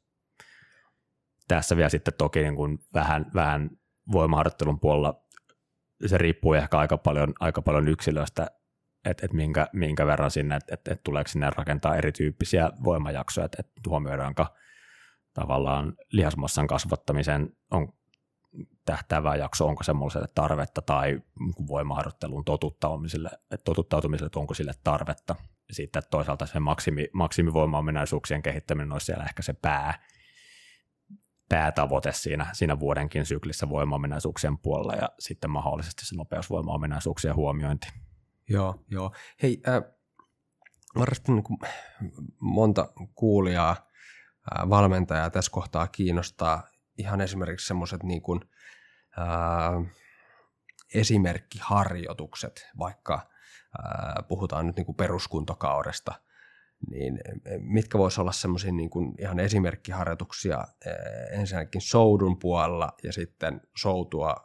Tässä 1.47 1.77
vielä 1.77 1.89
sitten 1.89 2.13
toki 2.17 2.39
niin 2.39 2.55
kuin 2.55 2.79
vähän, 2.93 3.25
vähän 3.33 3.69
voimaharjoittelun 4.11 4.79
puolella 4.79 5.25
se 6.05 6.17
riippuu 6.17 6.53
ehkä 6.53 6.77
aika 6.77 6.97
paljon, 6.97 7.33
aika 7.39 7.61
paljon 7.61 7.87
yksilöstä, 7.87 8.47
että 9.05 9.25
et 9.25 9.33
minkä, 9.33 9.67
minkä 9.73 10.05
verran 10.05 10.31
sinne, 10.31 10.55
että 10.55 10.73
et, 10.73 10.87
et 10.87 11.03
tuleeko 11.03 11.27
sinne 11.27 11.49
rakentaa 11.49 11.95
erityyppisiä 11.95 12.71
voimajaksoja, 12.83 13.45
että 13.45 13.57
et 13.59 13.87
huomioidaanko 13.87 14.45
tavallaan 15.33 15.93
lihasmassan 16.11 16.67
kasvattamisen 16.67 17.49
on 17.71 17.93
tähtäävä 18.85 19.35
jakso, 19.35 19.67
onko 19.67 19.83
semmoiselle 19.83 20.27
tarvetta 20.35 20.81
tai 20.81 21.21
voimaharjoittelun 21.67 22.45
totuttautumiselle, 22.45 23.29
totuttautumiselle, 23.63 24.27
että 24.27 24.39
onko 24.39 24.53
sille 24.53 24.73
tarvetta. 24.83 25.35
Sitten 25.71 26.03
toisaalta 26.11 26.45
se 26.45 26.59
maksimi, 26.59 27.07
maksimivoimaominaisuuksien 27.13 28.41
kehittäminen 28.41 28.91
olisi 28.91 29.05
siellä 29.05 29.23
ehkä 29.23 29.41
se 29.41 29.53
pää, 29.53 29.99
päätavoite 31.49 32.11
siinä, 32.11 32.47
siinä 32.53 32.79
vuodenkin 32.79 33.25
syklissä 33.25 33.69
voimaominaisuuksien 33.69 34.57
puolella 34.57 34.93
ja 34.93 35.09
sitten 35.19 35.49
mahdollisesti 35.49 36.05
se 36.05 36.15
nopeusvoimaominaisuuksien 36.15 37.35
huomiointi. 37.35 37.87
Joo, 38.49 38.85
joo. 38.91 39.11
Hei, 39.43 39.61
äh, 39.67 39.83
varmasti 40.99 41.31
niin 41.31 41.43
monta 42.39 42.89
kuulijaa, 43.15 43.71
äh, 43.71 44.69
valmentajaa 44.69 45.29
tässä 45.29 45.51
kohtaa 45.51 45.87
kiinnostaa 45.87 46.63
ihan 46.97 47.21
esimerkiksi 47.21 47.67
semmoiset 47.67 48.03
niin 48.03 48.21
kuin, 48.21 48.39
esimerkkiharjoitukset, 50.93 52.67
vaikka 52.79 53.29
puhutaan 54.27 54.67
nyt 54.67 54.75
niin 54.75 54.85
kuin 54.85 54.95
peruskuntokaudesta, 54.95 56.13
niin 56.89 57.19
mitkä 57.59 57.97
voisi 57.97 58.21
olla 58.21 58.31
semmoisia 58.31 58.71
niin 58.71 58.89
ihan 59.19 59.39
esimerkkiharjoituksia 59.39 60.57
äh, 60.57 61.39
ensinnäkin 61.39 61.81
soudun 61.81 62.39
puolella 62.39 62.93
ja 63.03 63.13
sitten 63.13 63.61
soutua 63.77 64.35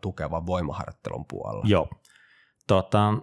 tukevan 0.00 0.46
voimaharjoittelun 0.46 1.26
puolella? 1.26 1.64
Joo. 1.68 1.88
Tota, 2.66 3.14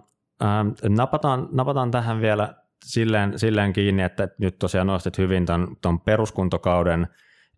napataan, 0.88 1.48
napataan 1.52 1.90
tähän 1.90 2.20
vielä 2.20 2.54
silleen, 2.84 3.38
silleen 3.38 3.72
kiinni, 3.72 4.02
että 4.02 4.28
nyt 4.38 4.58
tosiaan 4.58 4.86
nostit 4.86 5.18
hyvin 5.18 5.46
tuon 5.80 6.00
peruskuntokauden 6.00 7.08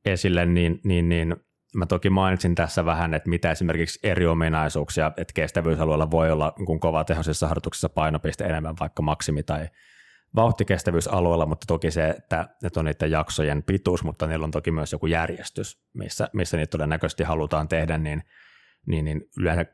esille, 0.04 0.46
niin, 0.46 0.80
niin, 0.84 1.08
niin 1.08 1.36
mä 1.74 1.86
toki 1.86 2.10
mainitsin 2.10 2.54
tässä 2.54 2.84
vähän, 2.84 3.14
että 3.14 3.28
mitä 3.28 3.50
esimerkiksi 3.50 3.98
eri 4.02 4.26
ominaisuuksia, 4.26 5.12
että 5.16 5.32
kestävyysalueella 5.34 6.10
voi 6.10 6.30
olla 6.30 6.52
kun 6.66 6.80
kovatehoisissa 6.80 7.48
harjoituksissa 7.48 7.88
painopiste 7.88 8.44
enemmän 8.44 8.74
vaikka 8.80 9.02
maksimi- 9.02 9.42
tai 9.42 9.68
vauhtikestävyysalueella, 10.36 11.46
mutta 11.46 11.64
toki 11.66 11.90
se, 11.90 12.08
että, 12.08 12.48
että 12.64 12.80
on 12.80 12.84
niiden 12.84 13.10
jaksojen 13.10 13.62
pituus, 13.62 14.04
mutta 14.04 14.26
niillä 14.26 14.44
on 14.44 14.50
toki 14.50 14.70
myös 14.70 14.92
joku 14.92 15.06
järjestys, 15.06 15.82
missä, 15.94 16.28
missä 16.32 16.56
niitä 16.56 16.70
todennäköisesti 16.70 17.24
halutaan 17.24 17.68
tehdä, 17.68 17.98
niin, 17.98 18.22
niin, 18.86 19.04
niin 19.04 19.22
yleensä 19.38 19.64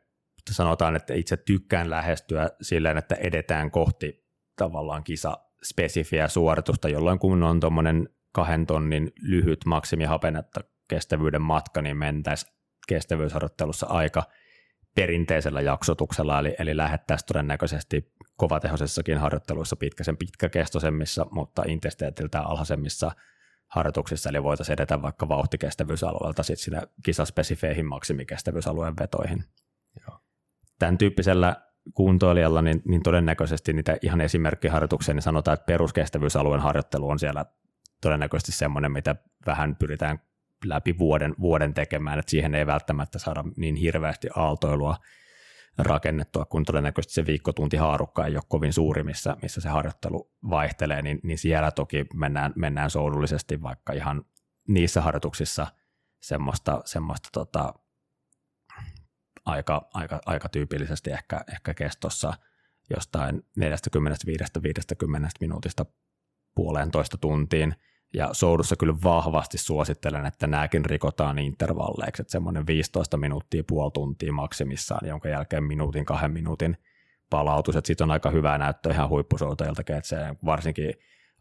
sanotaan, 0.50 0.96
että 0.96 1.14
itse 1.14 1.36
tykkään 1.36 1.90
lähestyä 1.90 2.50
silleen, 2.60 2.98
että 2.98 3.14
edetään 3.14 3.70
kohti 3.70 4.26
tavallaan 4.56 5.04
kisa-spesifiä 5.04 6.28
suoritusta, 6.28 6.88
jolloin 6.88 7.18
kun 7.18 7.42
on 7.42 7.60
tuommoinen 7.60 8.08
kahden 8.32 8.66
tonnin 8.66 9.12
lyhyt 9.22 9.64
maksimihapenetta 9.66 10.60
kestävyyden 10.88 11.42
matka, 11.42 11.82
niin 11.82 11.96
mentäisiin 11.96 12.52
kestävyysharjoittelussa 12.88 13.86
aika 13.86 14.22
perinteisellä 14.94 15.60
jaksotuksella, 15.60 16.38
eli, 16.38 16.56
eli 16.58 16.76
lähettäisiin 16.76 17.26
todennäköisesti 17.26 18.12
kovatehoisessakin 18.36 19.18
harjoitteluissa 19.18 19.76
pitkäsen 19.76 20.16
pitkäkestoisemmissa, 20.16 21.26
mutta 21.30 21.62
intensiteetiltä 21.68 22.40
alhaisemmissa 22.40 23.10
harjoituksissa, 23.66 24.30
eli 24.30 24.42
voitaisiin 24.42 24.74
edetä 24.74 25.02
vaikka 25.02 25.28
vauhtikestävyysalueelta 25.28 26.42
sitten 26.42 26.64
sinne 26.64 26.82
kisaspesifeihin 27.02 27.86
maksimikestävyysalueen 27.86 28.94
vetoihin. 29.00 29.44
Joo 30.06 30.18
tämän 30.78 30.98
tyyppisellä 30.98 31.56
kuntoilijalla, 31.94 32.62
niin, 32.62 32.82
niin 32.88 33.02
todennäköisesti 33.02 33.72
niitä 33.72 33.96
ihan 34.02 34.20
esimerkkiharjoituksia, 34.20 35.14
niin 35.14 35.22
sanotaan, 35.22 35.54
että 35.54 35.66
peruskestävyysalueen 35.66 36.60
harjoittelu 36.60 37.08
on 37.08 37.18
siellä 37.18 37.44
todennäköisesti 38.00 38.52
semmoinen, 38.52 38.92
mitä 38.92 39.16
vähän 39.46 39.76
pyritään 39.76 40.18
läpi 40.64 40.98
vuoden, 40.98 41.34
vuoden 41.40 41.74
tekemään, 41.74 42.18
että 42.18 42.30
siihen 42.30 42.54
ei 42.54 42.66
välttämättä 42.66 43.18
saada 43.18 43.44
niin 43.56 43.76
hirveästi 43.76 44.28
aaltoilua 44.36 44.96
rakennettua, 45.78 46.44
kun 46.44 46.64
todennäköisesti 46.64 47.14
se 47.14 47.26
viikkotunti 47.26 47.76
haarukka 47.76 48.26
ei 48.26 48.36
ole 48.36 48.42
kovin 48.48 48.72
suuri, 48.72 49.02
missä, 49.02 49.36
missä 49.42 49.60
se 49.60 49.68
harjoittelu 49.68 50.30
vaihtelee, 50.50 51.02
niin, 51.02 51.20
niin 51.22 51.38
siellä 51.38 51.70
toki 51.70 52.06
mennään, 52.14 52.52
mennään 52.56 52.90
soudullisesti, 52.90 53.62
vaikka 53.62 53.92
ihan 53.92 54.24
niissä 54.68 55.00
harjoituksissa 55.00 55.66
semmoista, 56.20 56.82
semmoista 56.84 57.28
tota, 57.32 57.74
aika, 59.44 59.88
aika, 59.94 60.20
aika 60.26 60.48
tyypillisesti 60.48 61.10
ehkä, 61.10 61.40
ehkä 61.52 61.74
kestossa 61.74 62.32
jostain 62.90 63.42
45-50 63.60 63.62
minuutista 65.40 65.86
puolentoista 66.54 67.18
tuntiin, 67.18 67.74
ja 68.14 68.28
soudussa 68.32 68.76
kyllä 68.76 68.94
vahvasti 69.04 69.58
suosittelen, 69.58 70.26
että 70.26 70.46
nämäkin 70.46 70.84
rikotaan 70.84 71.38
intervalleiksi, 71.38 72.22
että 72.22 72.32
semmoinen 72.32 72.66
15 72.66 73.16
minuuttia, 73.16 73.64
puoli 73.68 73.90
tuntia 73.90 74.32
maksimissaan, 74.32 75.08
jonka 75.08 75.28
jälkeen 75.28 75.64
minuutin, 75.64 76.04
kahden 76.04 76.30
minuutin 76.30 76.76
palautus, 77.30 77.76
että 77.76 77.86
siitä 77.86 78.04
on 78.04 78.10
aika 78.10 78.30
hyvä 78.30 78.58
näyttö 78.58 78.90
ihan 78.90 79.08
huippusoutajiltakin, 79.08 79.96
että 79.96 80.08
se 80.08 80.16
varsinkin 80.44 80.94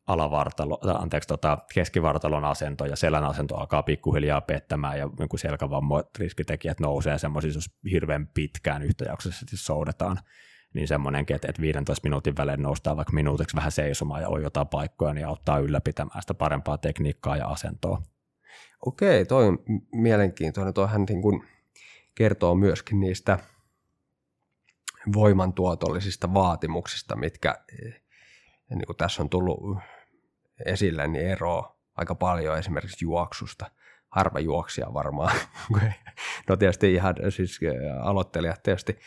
alavartalo, 0.07 0.79
anteeksi, 0.99 1.27
tota, 1.27 1.57
keskivartalon 1.73 2.45
asento 2.45 2.85
ja 2.85 2.95
selän 2.95 3.23
asento 3.23 3.57
alkaa 3.57 3.83
pikkuhiljaa 3.83 4.41
pettämään 4.41 4.99
ja 4.99 5.09
niin 5.19 5.39
selkävammoit 5.39 6.07
riskitekijät 6.19 6.79
nousee 6.79 7.17
semmoisissa, 7.17 7.57
jos 7.57 7.91
hirveän 7.91 8.27
pitkään 8.27 8.83
yhtäjaksoisesti 8.83 9.57
soudetaan, 9.57 10.19
niin 10.75 10.87
semmoinenkin, 10.87 11.35
että, 11.35 11.47
että 11.49 11.61
15 11.61 12.05
minuutin 12.05 12.37
välein 12.37 12.61
noustaan 12.61 12.97
vaikka 12.97 13.13
minuutiksi 13.13 13.55
vähän 13.55 13.71
seisomaan 13.71 14.21
ja 14.21 14.29
on 14.29 14.43
jotain 14.43 14.67
paikkoja, 14.67 15.13
niin 15.13 15.27
auttaa 15.27 15.59
ylläpitämään 15.59 16.21
sitä 16.21 16.33
parempaa 16.33 16.77
tekniikkaa 16.77 17.37
ja 17.37 17.47
asentoa. 17.47 18.01
Okei, 18.85 19.25
toi 19.25 19.47
on 19.47 19.59
mielenkiintoinen. 19.91 20.73
Toihan 20.73 21.05
niin 21.09 21.21
kuin 21.21 21.43
kertoo 22.15 22.55
myöskin 22.55 22.99
niistä 22.99 23.39
voimantuotollisista 25.13 26.33
vaatimuksista, 26.33 27.15
mitkä 27.15 27.55
niin 28.69 28.85
kuin 28.85 28.97
tässä 28.97 29.23
on 29.23 29.29
tullut 29.29 29.77
esille, 30.65 31.07
niin 31.07 31.27
eroa 31.27 31.77
aika 31.95 32.15
paljon 32.15 32.57
esimerkiksi 32.57 33.05
juoksusta. 33.05 33.71
Harva 34.09 34.39
juoksia 34.39 34.93
varmaan. 34.93 35.35
no 36.49 36.57
tietysti 36.57 36.93
ihan 36.93 37.15
siis 37.29 37.59
aloittelijat 38.01 38.63
tietysti 38.63 38.99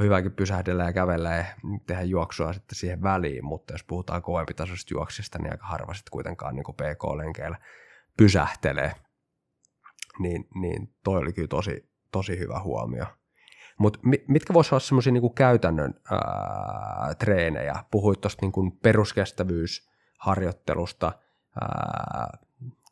on 0.00 0.04
hyväkin 0.04 0.32
pysähdellä 0.32 0.84
ja 0.84 0.92
kävellä 0.92 1.30
ja 1.30 1.44
tehdä 1.86 2.02
juoksua 2.02 2.52
sitten 2.52 2.76
siihen 2.76 3.02
väliin, 3.02 3.44
mutta 3.44 3.74
jos 3.74 3.84
puhutaan 3.84 4.22
kovempi 4.22 4.54
tasoisesta 4.54 4.94
juoksista, 4.94 5.38
niin 5.38 5.52
aika 5.52 5.66
harva 5.66 5.94
sitten 5.94 6.10
kuitenkaan 6.10 6.54
niin 6.54 6.64
PK-lenkeillä 6.64 7.58
pysähtelee. 8.16 8.92
Niin, 10.18 10.48
niin 10.54 10.94
toi 11.04 11.18
oli 11.18 11.32
kyllä 11.32 11.48
tosi, 11.48 11.90
tosi 12.12 12.38
hyvä 12.38 12.60
huomio. 12.60 13.06
Mutta 13.78 13.98
mitkä 14.28 14.54
voisivat 14.54 14.72
olla 14.72 14.80
semmoisia 14.80 15.12
niin 15.12 15.34
käytännön 15.34 15.94
ää, 16.10 17.14
treenejä? 17.18 17.84
Puhuit 17.90 18.20
tuosta 18.20 18.46
niin 18.46 18.78
peruskestävyysharjoittelusta, 18.82 21.12
ää, 21.60 22.38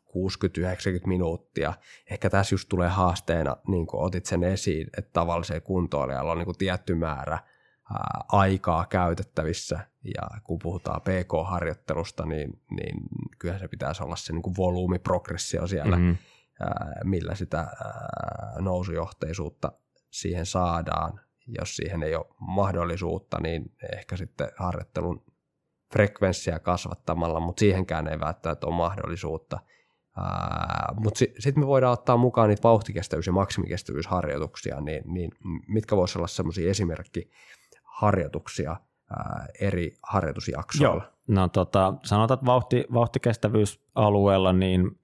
60-90 0.09 1.07
minuuttia. 1.07 1.73
Ehkä 2.09 2.29
tässä 2.29 2.53
just 2.53 2.69
tulee 2.69 2.89
haasteena, 2.89 3.57
niin 3.67 3.87
kuin 3.87 4.03
otit 4.03 4.25
sen 4.25 4.43
esiin, 4.43 4.87
että 4.97 5.11
tavalliseen 5.13 5.61
kuntoilijalla 5.61 6.31
on 6.31 6.37
niin 6.37 6.45
kuin 6.45 6.57
tietty 6.57 6.95
määrä 6.95 7.33
ää, 7.33 8.23
aikaa 8.31 8.85
käytettävissä, 8.85 9.79
ja 10.03 10.39
kun 10.43 10.59
puhutaan 10.59 11.01
PK-harjoittelusta, 11.01 12.25
niin, 12.25 12.61
niin 12.69 12.95
kyllähän 13.39 13.59
se 13.59 13.67
pitäisi 13.67 14.03
olla 14.03 14.15
se 14.15 14.33
niin 14.33 14.41
kuin 14.41 14.57
volyymiprogressio 14.57 15.67
siellä, 15.67 15.95
mm-hmm. 15.95 16.17
ää, 16.59 17.01
millä 17.03 17.35
sitä 17.35 17.59
ää, 17.59 18.55
nousujohteisuutta 18.59 19.71
siihen 20.09 20.45
saadaan. 20.45 21.19
Jos 21.59 21.75
siihen 21.75 22.03
ei 22.03 22.15
ole 22.15 22.25
mahdollisuutta, 22.39 23.39
niin 23.41 23.71
ehkä 23.93 24.17
sitten 24.17 24.51
harjoittelun 24.57 25.23
frekvenssiä 25.93 26.59
kasvattamalla, 26.59 27.39
mutta 27.39 27.59
siihenkään 27.59 28.07
ei 28.07 28.19
välttämättä 28.19 28.67
ole 28.67 28.75
mahdollisuutta– 28.75 29.59
mutta 30.95 31.17
sitten 31.17 31.41
sit 31.41 31.55
me 31.55 31.67
voidaan 31.67 31.93
ottaa 31.93 32.17
mukaan 32.17 32.49
niitä 32.49 32.63
vauhtikestävyys- 32.63 33.27
ja 33.27 33.33
maksimikestävyysharjoituksia, 33.33 34.81
niin, 34.81 35.03
niin 35.05 35.31
mitkä 35.67 35.95
voisivat 35.95 36.17
olla 36.17 36.27
sellaisia 36.27 36.69
esimerkkiharjoituksia 36.69 38.75
ää, 39.09 39.47
eri 39.59 39.93
harjoitusjaksoilla? 40.03 41.03
Joo. 41.03 41.13
No 41.27 41.47
tota, 41.47 41.93
sanotaan, 42.03 42.35
että 42.35 42.45
vauhti, 42.45 42.85
vauhtikestävyysalueella, 42.93 44.53
niin, 44.53 44.99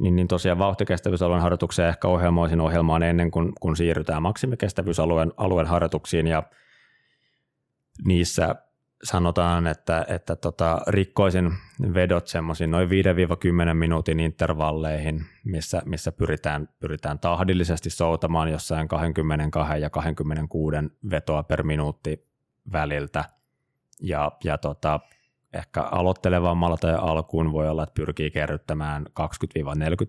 niin, 0.00 0.16
niin 0.16 0.28
tosiaan 0.28 0.58
vauhtikestävyysalueen 0.58 1.42
harjoitukseen 1.42 1.88
ehkä 1.88 2.08
ohjelmoisin 2.08 2.60
ohjelmaan 2.60 3.02
ennen 3.02 3.30
kuin 3.30 3.52
kun 3.60 3.76
siirrytään 3.76 4.22
maksimikestävyysalueen 4.22 5.32
alueen 5.36 5.66
harjoituksiin 5.66 6.26
ja 6.26 6.42
niissä 8.04 8.54
sanotaan, 9.02 9.66
että, 9.66 10.06
että 10.08 10.36
tota, 10.36 10.80
rikkoisin 10.86 11.52
vedot 11.94 12.26
semmoisiin 12.26 12.70
noin 12.70 12.88
5-10 12.88 13.74
minuutin 13.74 14.20
intervalleihin, 14.20 15.24
missä, 15.44 15.82
missä 15.84 16.12
pyritään, 16.12 16.68
pyritään 16.80 17.18
tahdillisesti 17.18 17.90
soutamaan 17.90 18.50
jossain 18.50 18.88
22 18.88 19.80
ja 19.80 19.90
26 19.90 20.76
vetoa 21.10 21.42
per 21.42 21.62
minuutti 21.62 22.26
väliltä. 22.72 23.24
Ja, 24.02 24.32
ja 24.44 24.58
tota, 24.58 25.00
ehkä 25.52 25.82
aloittelevammalla 25.82 26.76
tai 26.76 26.94
alkuun 26.94 27.52
voi 27.52 27.68
olla, 27.68 27.82
että 27.82 27.94
pyrkii 27.94 28.30
kerryttämään 28.30 29.06
20-40 29.06 29.12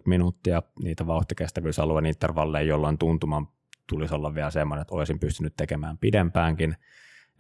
minuuttia 0.06 0.64
niitä 0.84 1.08
vauhtikestävyysalueen 1.08 2.06
intervalleja, 2.06 2.68
jolloin 2.68 2.98
tuntuman 2.98 3.48
tulisi 3.88 4.16
olla 4.16 4.36
vielä 4.36 4.52
semmoinen, 4.52 4.82
että 4.82 4.96
olisin 4.96 5.20
pystynyt 5.20 5.54
tekemään 5.58 5.98
pidempäänkin– 5.98 6.76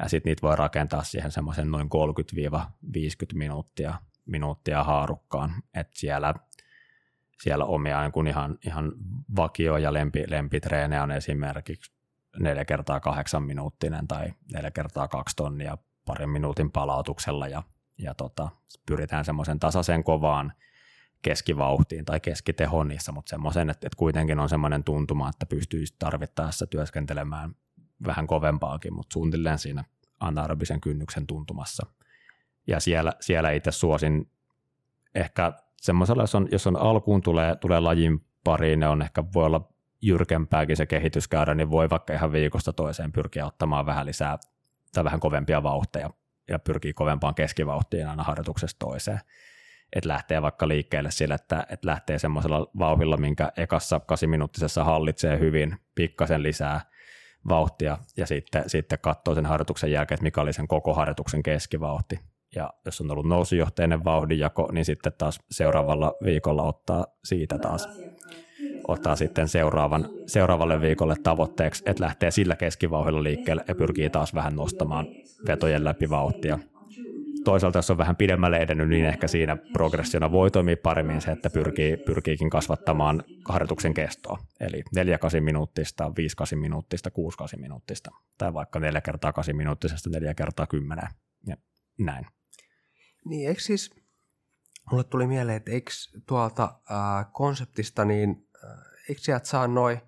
ja 0.01 0.09
sitten 0.09 0.29
niitä 0.29 0.41
voi 0.41 0.55
rakentaa 0.55 1.03
siihen 1.03 1.31
semmoisen 1.31 1.71
noin 1.71 1.89
30-50 2.85 2.89
minuuttia, 3.33 3.93
minuuttia 4.25 4.83
haarukkaan, 4.83 5.53
että 5.73 5.99
siellä, 5.99 6.33
siellä 7.41 7.65
omia 7.65 8.01
niin 8.01 8.11
kun 8.11 8.27
ihan, 8.27 8.57
ihan 8.65 8.91
vakio- 9.35 9.77
ja 9.77 9.93
lempi, 9.93 10.23
lempitreenejä 10.27 11.03
on 11.03 11.11
esimerkiksi 11.11 11.91
4 12.39 12.65
kertaa 12.65 12.99
8 12.99 13.43
minuuttinen 13.43 14.07
tai 14.07 14.33
4 14.53 14.71
kertaa 14.71 15.07
2 15.07 15.35
tonnia 15.35 15.77
parin 16.05 16.29
minuutin 16.29 16.71
palautuksella. 16.71 17.47
Ja, 17.47 17.63
ja 17.97 18.13
tota, 18.13 18.49
pyritään 18.85 19.25
semmoisen 19.25 19.59
tasaisen 19.59 20.03
kovaan 20.03 20.53
keskivauhtiin 21.21 22.05
tai 22.05 22.19
keskitehoon 22.19 22.87
niissä, 22.87 23.11
mutta 23.11 23.29
semmoisen, 23.29 23.69
että, 23.69 23.87
että 23.87 23.97
kuitenkin 23.97 24.39
on 24.39 24.49
semmoinen 24.49 24.83
tuntuma, 24.83 25.29
että 25.29 25.45
pystyisi 25.45 25.95
tarvittaessa 25.99 26.67
työskentelemään 26.67 27.55
vähän 28.05 28.27
kovempaakin, 28.27 28.93
mutta 28.93 29.13
suunnilleen 29.13 29.59
siinä 29.59 29.83
anaerobisen 30.19 30.81
kynnyksen 30.81 31.27
tuntumassa. 31.27 31.85
Ja 32.67 32.79
siellä, 32.79 33.13
siellä 33.19 33.51
itse 33.51 33.71
suosin 33.71 34.31
ehkä 35.15 35.53
semmoisella, 35.81 36.23
jos 36.23 36.35
on, 36.35 36.47
jos 36.51 36.67
on 36.67 36.77
alkuun 36.77 37.21
tulee, 37.21 37.55
tulee 37.55 37.79
lajin 37.79 38.25
pariin, 38.43 38.79
ne 38.79 38.87
on 38.87 39.01
ehkä 39.01 39.23
voi 39.33 39.45
olla 39.45 39.71
jyrkempääkin 40.01 40.77
se 40.77 40.85
kehityskäyrä, 40.85 41.55
niin 41.55 41.71
voi 41.71 41.89
vaikka 41.89 42.13
ihan 42.13 42.31
viikosta 42.31 42.73
toiseen 42.73 43.11
pyrkiä 43.11 43.45
ottamaan 43.45 43.85
vähän 43.85 44.05
lisää 44.05 44.37
tai 44.93 45.03
vähän 45.03 45.19
kovempia 45.19 45.63
vauhteja 45.63 46.09
ja 46.49 46.59
pyrkii 46.59 46.93
kovempaan 46.93 47.35
keskivauhtiin 47.35 48.07
aina 48.07 48.23
harjoituksesta 48.23 48.79
toiseen. 48.79 49.19
Että 49.95 50.07
lähtee 50.07 50.41
vaikka 50.41 50.67
liikkeelle 50.67 51.11
sillä, 51.11 51.35
että, 51.35 51.65
että 51.69 51.87
lähtee 51.87 52.19
semmoisella 52.19 52.71
vauhilla, 52.79 53.17
minkä 53.17 53.51
ekassa 53.57 53.99
kasiminuuttisessa 53.99 54.83
hallitsee 54.83 55.39
hyvin, 55.39 55.77
pikkasen 55.95 56.43
lisää 56.43 56.81
vauhtia 57.49 57.97
ja 58.18 58.26
sitten, 58.26 58.63
sitten 58.68 58.99
katsoo 59.01 59.35
sen 59.35 59.45
harjoituksen 59.45 59.91
jälkeen, 59.91 60.15
että 60.15 60.23
mikä 60.23 60.41
oli 60.41 60.53
sen 60.53 60.68
koko 60.68 60.93
harjoituksen 60.93 61.43
keskivauhti. 61.43 62.19
Ja 62.55 62.73
jos 62.85 63.01
on 63.01 63.11
ollut 63.11 63.26
nousujohteinen 63.26 64.03
vauhdinjako, 64.03 64.69
niin 64.72 64.85
sitten 64.85 65.13
taas 65.18 65.39
seuraavalla 65.51 66.13
viikolla 66.23 66.63
ottaa 66.63 67.05
siitä 67.23 67.57
taas 67.57 67.89
ottaa 68.88 69.15
sitten 69.15 69.47
seuraavan, 69.47 70.09
seuraavalle 70.26 70.81
viikolle 70.81 71.15
tavoitteeksi, 71.23 71.84
että 71.85 72.03
lähtee 72.03 72.31
sillä 72.31 72.55
keskivauhdilla 72.55 73.23
liikkeelle 73.23 73.63
ja 73.68 73.76
pyrkii 73.76 74.09
taas 74.09 74.34
vähän 74.34 74.55
nostamaan 74.55 75.07
vetojen 75.47 75.84
läpi 75.84 76.09
vauhtia 76.09 76.59
toisaalta 77.43 77.77
jos 77.77 77.91
on 77.91 77.97
vähän 77.97 78.15
pidemmälle 78.15 78.57
edennyt, 78.57 78.89
niin 78.89 79.05
ehkä 79.05 79.27
siinä 79.27 79.57
progressiona 79.73 80.31
voi 80.31 80.51
toimia 80.51 80.77
paremmin 80.84 81.22
se, 81.22 81.31
että 81.31 81.49
pyrkii, 81.49 81.97
pyrkiikin 81.97 82.49
kasvattamaan 82.49 83.23
harjoituksen 83.45 83.93
kestoa. 83.93 84.39
Eli 84.59 84.84
4-8 85.38 85.41
minuuttista, 85.41 86.11
5-8 86.53 86.55
minuuttista, 86.55 87.09
6-8 87.55 87.59
minuuttista, 87.59 88.11
tai 88.38 88.53
vaikka 88.53 88.80
4 88.80 89.01
kertaa 89.01 89.34
8 89.34 89.55
minuuttisesta 89.55 90.09
4 90.09 90.34
kertaa 90.34 90.68
10 90.68 91.07
ja 91.47 91.57
näin. 91.99 92.26
Niin, 93.26 93.49
eikö 93.49 93.61
siis, 93.61 93.95
mulle 94.91 95.03
tuli 95.03 95.27
mieleen, 95.27 95.57
että 95.57 95.72
eikö 95.72 95.91
tuolta 96.27 96.63
äh, 96.63 97.31
konseptista, 97.31 98.05
niin 98.05 98.47
äh, 98.63 98.80
eikö 99.09 99.22
sieltä 99.22 99.47
saa 99.47 99.68
noin 99.68 100.01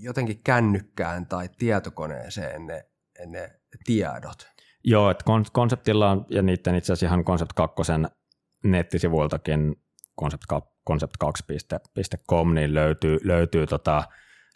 jotenkin 0.00 0.42
kännykkään 0.42 1.26
tai 1.26 1.48
tietokoneeseen 1.58 2.66
ne, 2.66 2.86
ne 3.26 3.60
tiedot? 3.84 4.53
Joo, 4.84 5.10
että 5.10 5.24
konseptilla 5.52 6.10
on, 6.10 6.26
ja 6.28 6.42
niiden 6.42 6.74
itse 6.74 6.92
asiassa 6.92 7.06
ihan 7.06 7.24
Concept 7.24 7.52
2 7.54 7.82
nettisivuiltakin 8.64 9.76
concept2.com, 10.90 12.54
niin 12.54 12.74
löytyy, 12.74 13.18
löytyy 13.24 13.66
tota, 13.66 14.02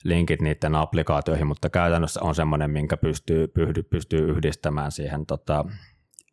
linkit 0.04 0.42
niiden 0.42 0.74
applikaatioihin, 0.74 1.46
mutta 1.46 1.70
käytännössä 1.70 2.20
on 2.22 2.34
semmoinen, 2.34 2.70
minkä 2.70 2.96
pystyy, 2.96 3.48
pystyy 3.90 4.28
yhdistämään 4.28 4.92
siihen 4.92 5.26
tota, 5.26 5.64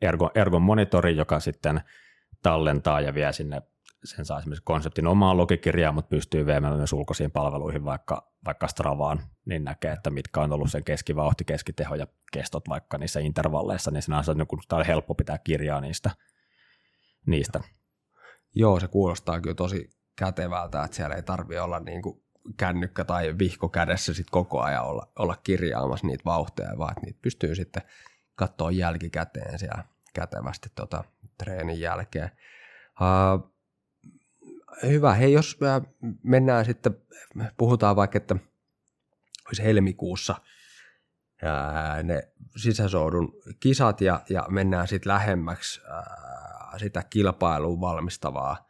Ergon, 0.02 0.30
Ergon 0.36 0.62
monitori, 0.62 1.18
joka 1.18 1.40
sitten 1.40 1.82
tallentaa 2.42 3.02
ja 3.02 3.14
vie 3.14 3.34
sinne, 3.34 3.62
sen 4.06 4.26
saa 4.26 4.40
esimerkiksi 4.40 4.64
konseptin 4.66 5.08
omaan 5.08 5.38
logikirjaan, 5.38 5.96
mutta 5.96 6.10
pystyy 6.10 6.46
viemään 6.46 6.78
myös 6.78 6.94
ulkoisiin 6.94 7.32
palveluihin, 7.32 7.86
vaikka, 7.86 8.32
vaikka 8.46 8.68
Stravaan, 8.68 9.20
niin 9.46 9.64
näkee, 9.64 9.92
että 9.92 10.10
mitkä 10.10 10.42
on 10.42 10.52
ollut 10.52 10.72
sen 10.72 10.84
keskivauhti, 10.84 11.46
keskiteho 11.46 11.96
ja 11.96 12.08
kestot 12.32 12.70
vaikka 12.70 12.98
niissä 12.98 13.20
intervalleissa, 13.20 13.92
niin 13.92 14.02
siinä 14.02 14.18
on, 14.18 14.38
niin 14.38 14.48
on 14.72 14.86
helppo 14.86 15.16
pitää 15.16 15.38
kirjaa 15.38 15.82
niistä. 15.82 16.12
niistä. 17.26 17.60
Joo, 18.56 18.80
se 18.80 18.88
kuulostaa 18.88 19.42
kyllä 19.42 19.56
tosi 19.56 19.90
kätevältä, 20.16 20.84
että 20.84 20.98
siellä 20.98 21.16
ei 21.16 21.24
tarvitse 21.24 21.62
olla 21.62 21.80
niin 21.80 22.02
kuin 22.02 22.24
kännykkä 22.58 23.06
tai 23.06 23.38
vihko 23.40 23.70
kädessä 23.70 24.14
sit 24.14 24.30
koko 24.32 24.62
ajan 24.62 24.86
olla, 24.86 25.12
olla 25.20 25.36
kirjaamassa 25.44 26.08
niitä 26.08 26.26
vauhteja, 26.26 26.78
vaan 26.78 26.92
että 26.92 27.06
niitä 27.06 27.20
pystyy 27.22 27.56
sitten 27.56 27.84
katsoa 28.36 28.72
jälkikäteen 28.72 29.60
siellä 29.60 29.84
kätevästi 30.14 30.70
tota, 30.76 31.04
treenin 31.38 31.80
jälkeen. 31.80 32.32
Uh, 33.02 33.55
hyvä. 34.84 35.14
Hei, 35.14 35.34
jos 35.34 35.60
mennään 36.24 36.66
sitten, 36.66 36.98
puhutaan 37.58 37.96
vaikka, 37.96 38.18
että 38.18 38.36
olisi 39.48 39.64
helmikuussa 39.64 40.36
ää, 41.44 42.04
ne 42.04 42.30
sisäsoudun 42.56 43.34
kisat 43.60 44.02
ja, 44.02 44.22
ja 44.30 44.46
mennään 44.50 44.88
sitten 44.88 45.14
lähemmäksi 45.14 45.82
ää, 45.90 46.74
sitä 46.78 47.04
kilpailuun 47.10 47.82
valmistavaa 47.82 48.68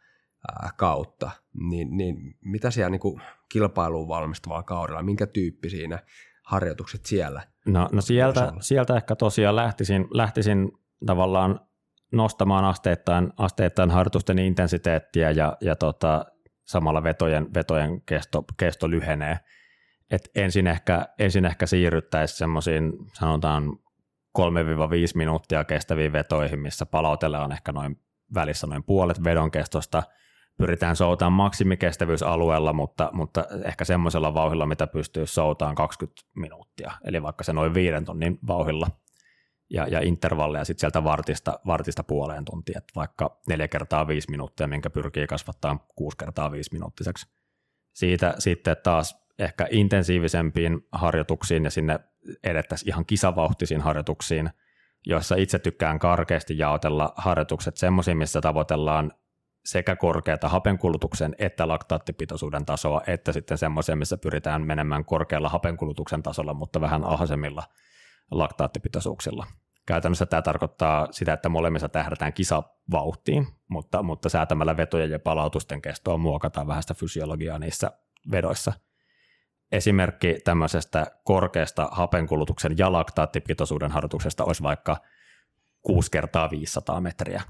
ää, 0.48 0.70
kautta, 0.76 1.30
niin, 1.54 1.96
niin 1.96 2.36
mitä 2.40 2.70
siellä 2.70 2.90
niin 2.90 3.20
kilpailuun 3.48 4.08
valmistavaa 4.08 4.62
kaudella, 4.62 5.02
minkä 5.02 5.26
tyyppi 5.26 5.70
siinä 5.70 5.98
harjoitukset 6.42 7.06
siellä? 7.06 7.42
No, 7.66 7.88
no 7.92 8.00
sieltä, 8.00 8.52
sieltä 8.60 8.96
ehkä 8.96 9.16
tosiaan 9.16 9.56
lähtisin, 9.56 10.08
lähtisin 10.10 10.72
tavallaan 11.06 11.65
nostamaan 12.12 12.64
asteittain, 12.64 13.32
asteittain 13.36 13.90
harjoitusten 13.90 14.38
intensiteettiä 14.38 15.30
ja, 15.30 15.56
ja 15.60 15.76
tota, 15.76 16.26
samalla 16.64 17.02
vetojen, 17.02 17.54
vetojen 17.54 18.02
kesto, 18.02 18.44
kesto 18.56 18.90
lyhenee. 18.90 19.38
Et 20.10 20.30
ensin, 20.34 20.66
ehkä, 20.66 21.06
ensin 21.18 21.44
ehkä 21.44 21.66
siirryttäisiin 21.66 22.38
semmoisiin 22.38 22.92
sanotaan 23.12 23.78
3-5 24.38 24.42
minuuttia 25.14 25.64
kestäviin 25.64 26.12
vetoihin, 26.12 26.60
missä 26.60 26.86
palautellaan 26.86 27.52
ehkä 27.52 27.72
noin 27.72 28.00
välissä 28.34 28.66
noin 28.66 28.84
puolet 28.84 29.24
vedon 29.24 29.50
kestosta. 29.50 30.02
Pyritään 30.58 30.96
soutamaan 30.96 31.32
maksimikestävyysalueella, 31.32 32.72
mutta, 32.72 33.10
mutta 33.12 33.44
ehkä 33.64 33.84
semmoisella 33.84 34.34
vauhilla, 34.34 34.66
mitä 34.66 34.86
pystyy 34.86 35.26
soutamaan 35.26 35.74
20 35.74 36.22
minuuttia, 36.36 36.92
eli 37.04 37.22
vaikka 37.22 37.44
se 37.44 37.52
noin 37.52 37.74
viiden 37.74 38.04
tonnin 38.04 38.38
vauhilla– 38.46 38.86
ja, 39.70 39.86
ja 39.86 40.00
intervalleja 40.00 40.64
sitten 40.64 40.80
sieltä 40.80 41.04
vartista, 41.04 41.60
vartista 41.66 42.02
puoleen 42.02 42.44
tuntia, 42.44 42.78
että 42.78 42.92
vaikka 42.96 43.40
neljä 43.48 43.68
kertaa 43.68 44.08
viisi 44.08 44.30
minuuttia, 44.30 44.66
minkä 44.66 44.90
pyrkii 44.90 45.26
kasvattaa 45.26 45.86
kuusi 45.96 46.16
kertaa 46.16 46.52
viisi 46.52 46.72
minuuttiseksi. 46.72 47.26
Siitä 47.92 48.34
sitten 48.38 48.76
taas 48.82 49.26
ehkä 49.38 49.66
intensiivisempiin 49.70 50.86
harjoituksiin 50.92 51.64
ja 51.64 51.70
sinne 51.70 51.98
edettäisiin 52.44 52.88
ihan 52.88 53.06
kisavauhtisiin 53.06 53.80
harjoituksiin, 53.80 54.50
joissa 55.06 55.36
itse 55.36 55.58
tykkään 55.58 55.98
karkeasti 55.98 56.58
jaotella 56.58 57.12
harjoitukset 57.16 57.76
semmoisiin, 57.76 58.16
missä 58.16 58.40
tavoitellaan 58.40 59.12
sekä 59.64 59.96
korkeata 59.96 60.48
hapenkulutuksen 60.48 61.36
että 61.38 61.68
laktaattipitoisuuden 61.68 62.66
tasoa, 62.66 63.00
että 63.06 63.32
sitten 63.32 63.58
semmoisia, 63.58 63.96
missä 63.96 64.18
pyritään 64.18 64.66
menemään 64.66 65.04
korkealla 65.04 65.48
hapenkulutuksen 65.48 66.22
tasolla, 66.22 66.54
mutta 66.54 66.80
vähän 66.80 67.04
alhaisemmilla 67.04 67.62
laktaattipitoisuuksilla. 68.30 69.46
Käytännössä 69.86 70.26
tämä 70.26 70.42
tarkoittaa 70.42 71.08
sitä, 71.10 71.32
että 71.32 71.48
molemmissa 71.48 71.88
tähdätään 71.88 72.32
kisavauhtiin, 72.32 73.46
mutta, 73.68 74.02
mutta 74.02 74.28
säätämällä 74.28 74.76
vetojen 74.76 75.10
ja 75.10 75.18
palautusten 75.18 75.82
kestoa 75.82 76.16
muokataan 76.16 76.66
vähän 76.66 76.82
sitä 76.82 76.94
fysiologiaa 76.94 77.58
niissä 77.58 77.90
vedoissa. 78.30 78.72
Esimerkki 79.72 80.36
tämmöisestä 80.44 81.06
korkeasta 81.24 81.88
hapenkulutuksen 81.92 82.78
ja 82.78 82.92
laktaattipitoisuuden 82.92 83.90
harjoituksesta 83.90 84.44
olisi 84.44 84.62
vaikka 84.62 84.96
6 85.82 86.10
kertaa 86.10 86.50
500 86.50 87.00
metriä 87.00 87.42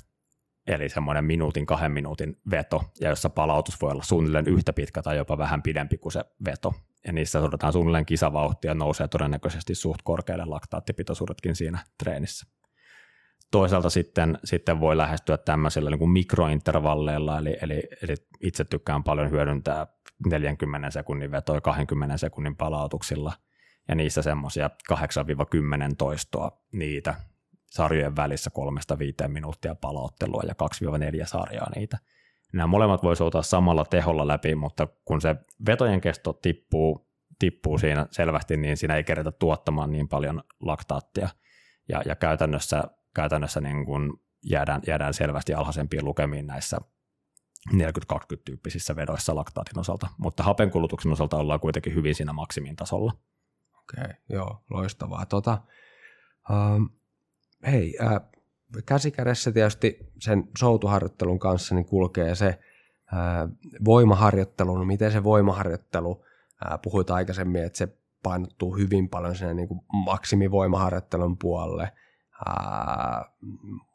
eli 0.67 0.89
semmoinen 0.89 1.25
minuutin, 1.25 1.67
kahden 1.67 1.93
minuutin 1.93 2.41
veto, 2.51 2.85
ja 3.01 3.09
jossa 3.09 3.31
palautus 3.31 3.81
voi 3.81 3.91
olla 3.91 4.03
suunnilleen 4.03 4.49
yhtä 4.49 4.73
pitkä 4.73 5.03
tai 5.03 5.17
jopa 5.17 5.39
vähän 5.39 5.63
pidempi 5.63 5.99
kuin 5.99 6.13
se 6.13 6.25
veto. 6.45 6.75
Ja 7.07 7.13
niissä 7.13 7.41
odotetaan 7.41 7.73
suunnilleen 7.73 8.07
kisavauhtia, 8.07 8.75
nousee 8.75 9.09
todennäköisesti 9.09 9.75
suht 9.75 10.03
korkealle 10.05 10.45
laktaattipitoisuudetkin 10.45 11.57
siinä 11.57 11.79
treenissä. 12.05 12.47
Toisaalta 13.51 13.91
sitten, 13.91 14.39
sitten 14.45 14.81
voi 14.81 14.97
lähestyä 14.97 15.37
tämmöisillä 15.37 15.91
niin 15.91 15.99
kuin 15.99 16.11
mikrointervalleilla, 16.11 17.39
eli, 17.39 17.57
eli, 17.63 17.83
eli 18.03 18.15
itse 18.43 18.65
tykkään 18.65 19.05
paljon 19.05 19.31
hyödyntää 19.31 19.87
40 20.27 20.91
sekunnin 20.91 21.31
vetoja 21.31 21.61
20 21.61 22.17
sekunnin 22.17 22.57
palautuksilla, 22.57 23.33
ja 23.89 23.95
niissä 23.95 24.23
semmoisia 24.23 24.71
8-10 24.93 24.97
toistoa 25.99 26.63
niitä 26.73 27.15
sarjojen 27.71 28.17
välissä 28.17 28.51
kolmesta 28.51 28.99
viiteen 28.99 29.31
minuuttia 29.31 29.75
palauttelua 29.75 30.43
ja 30.47 30.55
2-4 31.23 31.27
sarjaa 31.27 31.71
niitä. 31.77 31.99
Nämä 32.53 32.67
molemmat 32.67 33.03
voisi 33.03 33.23
ottaa 33.23 33.43
samalla 33.43 33.85
teholla 33.85 34.29
läpi, 34.29 34.55
mutta 34.55 34.89
kun 35.05 35.21
se 35.21 35.37
vetojen 35.67 36.01
kesto 36.01 36.33
tippuu, 36.33 37.09
tippuu 37.39 37.79
siinä 37.79 38.07
selvästi, 38.11 38.57
niin 38.57 38.77
siinä 38.77 38.97
ei 38.97 39.05
kerätä 39.05 39.33
tuottamaan 39.33 39.93
niin 39.93 40.09
paljon 40.09 40.43
laktaattia. 40.61 41.29
Ja, 41.89 42.03
ja 42.07 42.17
käytännössä, 42.17 42.85
käytännössä 43.15 43.61
niin 43.61 43.87
kun 43.87 44.21
jäädään, 44.51 44.83
jäädään 44.87 45.15
selvästi 45.15 45.55
alhaisempiin 45.55 46.05
lukemiin 46.05 46.47
näissä 46.47 46.79
40-20 47.73 47.77
tyyppisissä 48.45 48.97
vedoissa 48.97 49.35
laktaatin 49.35 49.79
osalta, 49.79 50.07
mutta 50.19 50.43
hapenkulutuksen 50.43 51.13
osalta 51.13 51.37
ollaan 51.37 51.61
kuitenkin 51.61 51.95
hyvin 51.95 52.15
siinä 52.15 52.33
maksimin 52.33 52.77
tasolla. 52.77 53.13
Okei, 53.79 54.05
okay, 54.05 54.15
joo, 54.29 54.65
loistavaa. 54.71 55.27
Tota, 55.27 55.59
um, 56.51 56.89
hei, 57.67 57.99
äh, 58.03 58.21
käsikädessä 58.87 59.53
tietysti 59.53 59.99
sen 60.19 60.49
soutuharjoittelun 60.59 61.39
kanssa 61.39 61.75
niin 61.75 61.87
kulkee 61.87 62.35
se 62.35 62.59
voimaharjoittelu, 63.85 64.79
no 64.79 64.85
miten 64.85 65.13
se 65.13 65.25
voimaharjoittelu, 65.25 66.25
puhuit 66.83 67.11
aikaisemmin, 67.11 67.65
että 67.65 67.79
se 67.79 67.89
painottuu 68.23 68.77
hyvin 68.77 69.09
paljon 69.09 69.37
sinne 69.37 69.55
niin 69.55 69.69
kuin 69.69 69.81
maksimivoimaharjoittelun 69.93 71.39
puolelle, 71.39 71.93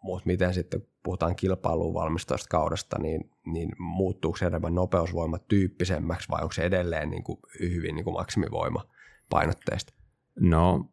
mutta 0.04 0.26
miten 0.26 0.54
sitten 0.54 0.88
puhutaan 1.04 1.36
kilpailuun 1.36 1.94
valmistoista 1.94 2.48
kaudesta, 2.50 3.00
niin, 3.00 3.32
niin 3.46 3.72
muuttuuko 3.78 4.38
se 4.38 4.46
enemmän 4.46 4.76
nopeusvoima 4.76 5.38
tyyppisemmäksi 5.38 6.30
vai 6.30 6.42
onko 6.42 6.54
se 6.54 6.64
edelleen 6.64 7.10
niin 7.10 7.24
kuin 7.24 7.40
hyvin 7.60 7.96
niin 7.96 8.04
kuin 8.04 8.14
maksimivoima 8.14 8.86
painotteista? 9.30 9.94
No 10.40 10.91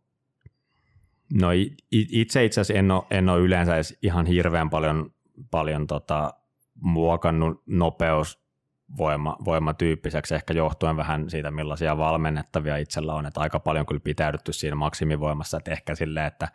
No 1.32 1.48
itse 1.92 2.44
itse 2.44 2.60
asiassa 2.60 2.74
en 2.74 2.90
ole, 2.90 3.04
en 3.10 3.28
ole 3.28 3.40
yleensä 3.40 3.74
edes 3.74 3.98
ihan 4.02 4.26
hirveän 4.26 4.70
paljon, 4.70 5.12
paljon 5.50 5.86
tota, 5.86 6.34
muokannut 6.74 7.62
nopeus 7.66 8.48
voima, 8.96 9.36
voimatyyppiseksi, 9.44 10.34
ehkä 10.34 10.54
johtuen 10.54 10.96
vähän 10.96 11.30
siitä, 11.30 11.50
millaisia 11.50 11.98
valmennettavia 11.98 12.76
itsellä 12.76 13.14
on, 13.14 13.26
että 13.26 13.40
aika 13.40 13.60
paljon 13.60 13.86
kyllä 13.86 14.00
pitäydytty 14.00 14.52
siinä 14.52 14.76
maksimivoimassa, 14.76 15.56
että 15.56 15.70
ehkä 15.70 15.94
silleen, 15.94 16.26
että 16.26 16.48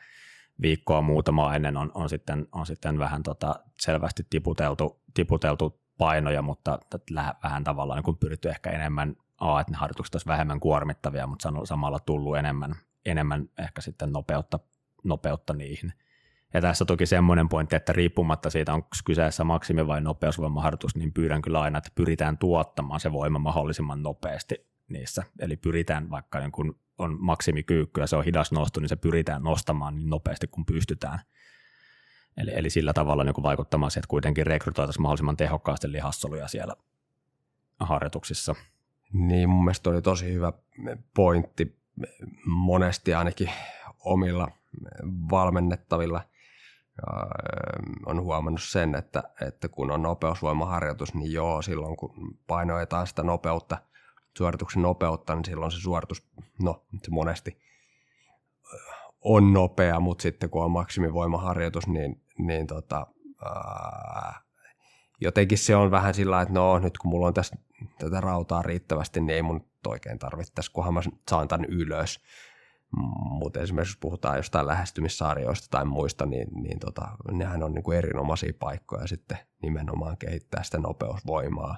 viikkoa 0.62 1.02
muutama 1.02 1.56
ennen 1.56 1.78
on, 1.78 1.92
on, 1.94 2.10
sitten, 2.10 2.48
on 2.52 2.66
sitten 2.66 3.00
vähän 3.00 3.24
tota 3.24 3.56
selvästi 3.80 4.28
tiputeltu, 4.30 5.02
tiputeltu 5.14 5.82
painoja, 5.98 6.42
mutta 6.42 6.80
vähän 7.44 7.64
tavallaan 7.64 8.04
niin 8.06 8.18
pyritty 8.18 8.50
ehkä 8.50 8.70
enemmän, 8.70 9.16
a, 9.40 9.60
että 9.60 9.72
ne 9.72 9.78
harjoitukset 9.78 10.16
olisivat 10.16 10.34
vähemmän 10.34 10.60
kuormittavia, 10.60 11.28
mutta 11.28 11.54
samalla 11.64 12.00
tullut 12.00 12.38
enemmän, 12.38 12.76
enemmän 13.06 13.50
ehkä 13.58 13.82
sitten 13.82 14.12
nopeutta, 14.12 14.60
nopeutta 15.04 15.54
niihin. 15.54 15.94
Ja 16.54 16.62
tässä 16.62 16.86
toki 16.86 17.06
semmoinen 17.06 17.50
pointti, 17.50 17.76
että 17.76 17.94
riippumatta 17.94 18.50
siitä, 18.50 18.74
onko 18.74 18.88
kyseessä 19.06 19.44
maksimi- 19.44 19.88
vai 19.88 20.02
nopeusvoimaharjoitus, 20.02 20.96
niin 20.96 21.14
pyydän 21.14 21.42
kyllä 21.42 21.62
aina, 21.62 21.78
että 21.78 21.92
pyritään 21.96 22.38
tuottamaan 22.38 23.00
se 23.00 23.12
voima 23.12 23.40
mahdollisimman 23.40 24.04
nopeasti 24.04 24.68
niissä. 24.90 25.24
Eli 25.40 25.58
pyritään, 25.58 26.10
vaikka 26.10 26.40
niin 26.40 26.52
kun 26.52 26.80
on 26.98 27.18
maksimikyykky 27.20 28.02
ja 28.02 28.08
se 28.08 28.16
on 28.16 28.26
hidas 28.26 28.52
nosto, 28.52 28.80
niin 28.80 28.90
se 28.90 28.96
pyritään 28.96 29.44
nostamaan 29.44 29.96
niin 29.96 30.10
nopeasti 30.10 30.48
kuin 30.48 30.66
pystytään. 30.66 31.20
Eli, 32.38 32.52
eli 32.56 32.70
sillä 32.70 32.94
tavalla 32.94 33.24
niin 33.24 33.44
vaikuttamaan 33.44 33.92
siihen, 33.92 34.02
että 34.02 34.10
kuitenkin 34.10 34.48
rekrytoitaisiin 34.48 35.02
mahdollisimman 35.02 35.38
tehokkaasti 35.38 35.92
lihassoluja 35.92 36.48
siellä 36.48 36.76
harjoituksissa. 37.80 38.56
Niin, 39.14 39.50
mun 39.50 39.64
mielestä 39.64 39.90
oli 39.90 40.02
tosi 40.02 40.34
hyvä 40.34 40.54
pointti 41.16 41.83
monesti 42.46 43.14
ainakin 43.14 43.50
omilla 44.00 44.48
valmennettavilla. 45.32 46.22
On 48.06 48.22
huomannut 48.22 48.62
sen, 48.64 48.96
että, 48.96 49.24
että 49.48 49.68
kun 49.68 49.92
on 49.92 50.02
nopeusvoimaharjoitus, 50.02 51.14
niin 51.14 51.32
joo, 51.32 51.62
silloin 51.62 51.98
kun 51.98 52.38
painoetaan 52.48 53.08
sitä 53.08 53.24
nopeutta, 53.24 53.78
suorituksen 54.38 54.82
nopeutta, 54.82 55.36
niin 55.36 55.46
silloin 55.46 55.72
se 55.72 55.78
suoritus, 55.80 56.28
no 56.62 56.86
se 57.04 57.12
monesti 57.12 57.58
on 59.24 59.54
nopea, 59.54 60.00
mutta 60.00 60.22
sitten 60.22 60.50
kun 60.50 60.64
on 60.64 60.72
maksimivoimaharjoitus, 60.72 61.88
niin, 61.88 62.22
niin 62.38 62.68
tota, 62.68 63.08
ää, 63.46 64.42
jotenkin 65.22 65.58
se 65.58 65.76
on 65.76 65.92
vähän 65.92 66.14
sillä 66.14 66.42
että 66.42 66.54
no 66.54 66.80
nyt 66.80 66.98
kun 66.98 67.12
mulla 67.12 67.28
on 67.28 67.34
tässä 67.34 67.56
tätä 68.00 68.22
rautaa 68.22 68.62
riittävästi, 68.62 69.22
niin 69.22 69.36
ei 69.36 69.42
mun 69.42 69.66
oikein 69.88 70.20
tarvittaisi, 70.20 70.72
kunhan 70.72 70.94
mä 70.94 71.02
saan 71.30 71.48
tämän 71.48 71.66
ylös. 71.66 72.20
Mutta 73.30 73.60
esimerkiksi 73.60 73.92
jos 73.92 74.00
puhutaan 74.00 74.38
jostain 74.38 74.68
lähestymissarjoista 74.68 75.68
tai 75.72 75.86
muista, 75.86 76.26
niin, 76.26 76.48
niin 76.54 76.80
tota, 76.80 77.08
nehän 77.32 77.64
on 77.64 77.74
niin 77.74 77.84
kuin 77.84 77.98
erinomaisia 77.98 78.54
paikkoja 78.60 79.08
sitten 79.08 79.38
nimenomaan 79.62 80.18
kehittää 80.18 80.64
sitä 80.64 80.78
nopeusvoimaa. 80.78 81.78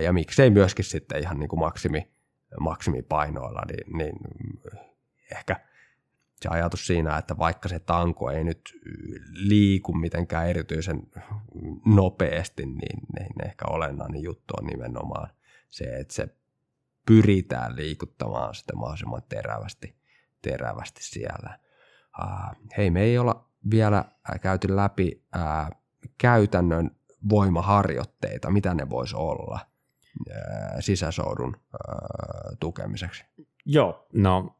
Ja 0.00 0.12
miksei 0.12 0.50
myöskin 0.50 0.84
sitten 0.84 1.20
ihan 1.20 1.38
niin 1.38 1.48
kuin 1.48 1.60
maksimi, 1.60 2.10
maksimipainoilla, 2.60 3.62
niin, 3.68 3.98
niin 3.98 4.16
ehkä 5.32 5.56
se 6.40 6.48
ajatus 6.48 6.86
siinä, 6.86 7.18
että 7.18 7.38
vaikka 7.38 7.68
se 7.68 7.78
tanko 7.78 8.30
ei 8.30 8.44
nyt 8.44 8.60
liiku 9.32 9.92
mitenkään 9.92 10.48
erityisen 10.48 11.02
nopeasti, 11.86 12.66
niin, 12.66 13.00
niin 13.18 13.46
ehkä 13.46 13.64
olennainen 13.70 14.22
juttu 14.22 14.54
on 14.60 14.66
nimenomaan 14.66 15.30
se, 15.68 15.84
että 15.84 16.14
se 16.14 16.28
pyritään 17.06 17.76
liikuttamaan 17.76 18.54
sitä 18.54 18.76
mahdollisimman 18.76 19.22
terävästi, 19.28 19.96
terävästi 20.42 21.02
siellä. 21.02 21.58
Uh, 22.18 22.68
hei, 22.76 22.90
me 22.90 23.02
ei 23.02 23.18
olla 23.18 23.48
vielä 23.70 24.04
käyty 24.40 24.76
läpi 24.76 25.24
uh, 25.36 25.76
käytännön 26.18 26.90
voimaharjoitteita, 27.28 28.50
mitä 28.50 28.74
ne 28.74 28.90
voisi 28.90 29.16
olla 29.16 29.60
uh, 30.30 30.36
sisäsoudun 30.80 31.56
uh, 31.56 32.56
tukemiseksi. 32.60 33.24
Joo, 33.66 34.06
no 34.12 34.56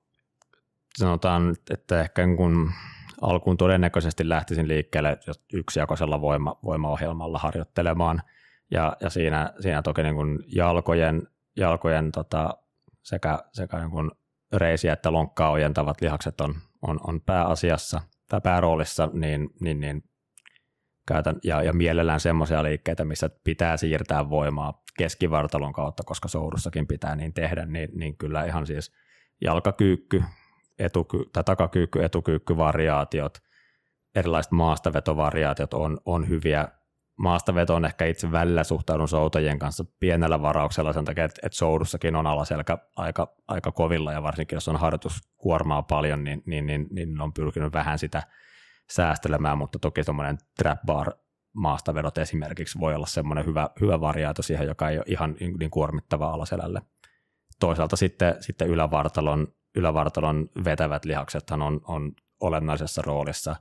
sanotaan, 0.97 1.57
että 1.71 2.01
ehkä 2.01 2.23
kun 2.37 2.73
alkuun 3.21 3.57
todennäköisesti 3.57 4.29
lähtisin 4.29 4.69
liikkeelle 4.69 5.19
yksijakoisella 5.53 6.21
voima, 6.21 6.59
voimaohjelmalla 6.65 7.39
harjoittelemaan, 7.39 8.23
ja, 8.71 8.97
ja 9.01 9.11
siinä, 9.11 9.53
siinä 9.61 9.83
toki 9.83 10.03
niin 10.03 10.15
kuin 10.15 10.39
jalkojen, 10.47 11.29
jalkojen 11.57 12.13
tota, 12.13 12.55
sekä, 13.03 13.39
sekä 13.53 13.89
kuin 13.91 14.11
reisiä 14.53 14.93
että 14.93 15.13
lonkkaa 15.13 15.51
ojentavat 15.51 16.01
lihakset 16.01 16.41
on, 16.41 16.55
on, 16.83 17.01
on 17.07 17.21
pääasiassa 17.21 18.01
tai 18.29 18.41
pääroolissa, 18.41 19.09
niin, 19.13 19.51
niin, 19.61 19.81
niin 19.81 20.05
käytän, 21.07 21.37
ja, 21.45 21.63
ja 21.63 21.73
mielellään 21.73 22.21
semmoisia 22.21 22.63
liikkeitä, 22.63 23.05
missä 23.05 23.31
pitää 23.45 23.77
siirtää 23.77 24.31
voimaa 24.31 24.83
keskivartalon 24.99 25.73
kautta, 25.73 26.03
koska 26.07 26.29
soudussakin 26.29 26.87
pitää 26.87 27.17
niin 27.17 27.33
tehdä, 27.33 27.67
niin, 27.67 27.89
niin 27.95 28.17
kyllä 28.17 28.45
ihan 28.45 28.67
siis 28.67 28.93
jalkakyykky, 29.41 30.23
etuky- 30.79 31.31
tai 31.33 31.45
takakyykky, 31.45 32.05
etukyykkyvariaatiot, 32.05 33.39
erilaiset 34.15 34.53
maastavetovariaatiot 34.53 35.75
on, 35.75 35.99
on 36.05 36.29
hyviä. 36.29 36.69
Maastaveto 37.21 37.75
on 37.75 37.85
ehkä 37.85 38.07
itse 38.07 38.33
välillä 38.33 38.65
suhtaudun 38.65 39.09
soutajien 39.09 39.59
kanssa 39.59 39.85
pienellä 40.01 40.43
varauksella 40.43 40.93
sen 40.93 41.05
takia, 41.05 41.25
että, 41.25 41.41
että 41.47 41.57
soudussakin 41.59 42.17
on 42.17 42.27
alaselkä 42.27 42.79
aika, 42.97 43.37
aika 43.49 43.73
kovilla 43.73 44.13
ja 44.13 44.23
varsinkin 44.23 44.57
jos 44.57 44.69
on 44.69 44.77
harjoituskuormaa 44.77 45.83
paljon, 45.83 46.25
niin, 46.25 46.43
niin, 46.47 46.67
niin, 46.67 46.87
niin 46.91 47.21
on 47.21 47.33
pyrkinyt 47.33 47.73
vähän 47.73 47.99
sitä 47.99 48.23
säästelemään, 48.91 49.59
mutta 49.59 49.79
toki 49.79 50.05
tuommoinen 50.05 50.39
trap 50.59 50.79
bar 50.87 51.13
maastavedot 51.53 52.19
esimerkiksi 52.19 52.79
voi 52.81 52.95
olla 52.95 53.07
semmoinen 53.07 53.47
hyvä, 53.47 53.71
hyvä 53.81 54.01
variaatio 54.01 54.43
siihen, 54.43 54.67
joka 54.67 54.89
ei 54.89 54.97
ole 54.97 55.05
ihan 55.09 55.37
niin 55.59 55.71
kuormittava 55.71 56.31
alaselälle. 56.31 56.83
Toisaalta 57.61 57.97
sitten, 57.97 58.37
sitten 58.41 58.69
ylävartalon 58.69 59.47
ylävartalon 59.75 60.49
vetävät 60.65 61.05
lihaksethan 61.05 61.63
on, 61.63 61.81
on 61.85 62.13
olennaisessa 62.41 63.03
roolissa 63.03 63.57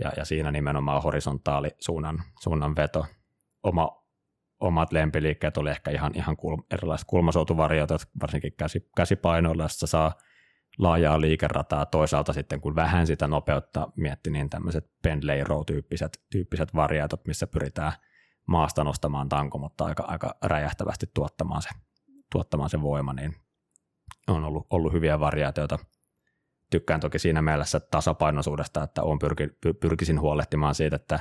ja, 0.00 0.12
ja 0.16 0.24
siinä 0.24 0.50
nimenomaan 0.50 1.02
horisontaali 1.02 1.70
suunnan, 1.80 2.22
suunnan 2.40 2.76
veto. 2.76 3.06
Oma, 3.62 4.04
omat 4.60 4.92
lempiliikkeet 4.92 5.56
oli 5.56 5.70
ehkä 5.70 5.90
ihan, 5.90 6.12
ihan 6.14 6.36
kul, 6.36 6.56
erilaiset 6.70 7.06
kulmasoutuvarioitot, 7.08 8.02
varsinkin 8.20 8.52
käsi, 8.56 8.90
käsipainoilla, 8.96 9.62
jossa 9.62 9.86
saa 9.86 10.12
laajaa 10.78 11.20
liikerataa. 11.20 11.86
Toisaalta 11.86 12.32
sitten 12.32 12.60
kun 12.60 12.76
vähän 12.76 13.06
sitä 13.06 13.28
nopeutta 13.28 13.88
mietti, 13.96 14.30
niin 14.30 14.50
tämmöiset 14.50 14.90
pendlay 15.02 15.44
row-tyyppiset 15.44 16.20
tyyppiset 16.30 16.74
variaatot, 16.74 17.26
missä 17.26 17.46
pyritään 17.46 17.92
maasta 18.46 18.84
nostamaan 18.84 19.28
tanko, 19.28 19.58
mutta 19.58 19.84
aika, 19.84 20.02
aika 20.02 20.34
räjähtävästi 20.42 21.06
tuottamaan 21.14 21.62
se, 21.62 21.68
tuottamaan 22.32 22.70
se 22.70 22.82
voima, 22.82 23.12
niin 23.12 23.34
on 24.28 24.44
ollut, 24.44 24.66
ollut 24.70 24.92
hyviä 24.92 25.20
variaatioita. 25.20 25.78
Tykkään 26.70 27.00
toki 27.00 27.18
siinä 27.18 27.42
mielessä 27.42 27.80
tasapainoisuudesta, 27.80 28.82
että 28.82 29.02
on 29.02 29.18
pyrki, 29.18 29.48
pyrkisin 29.80 30.20
huolehtimaan 30.20 30.74
siitä, 30.74 30.96
että, 30.96 31.20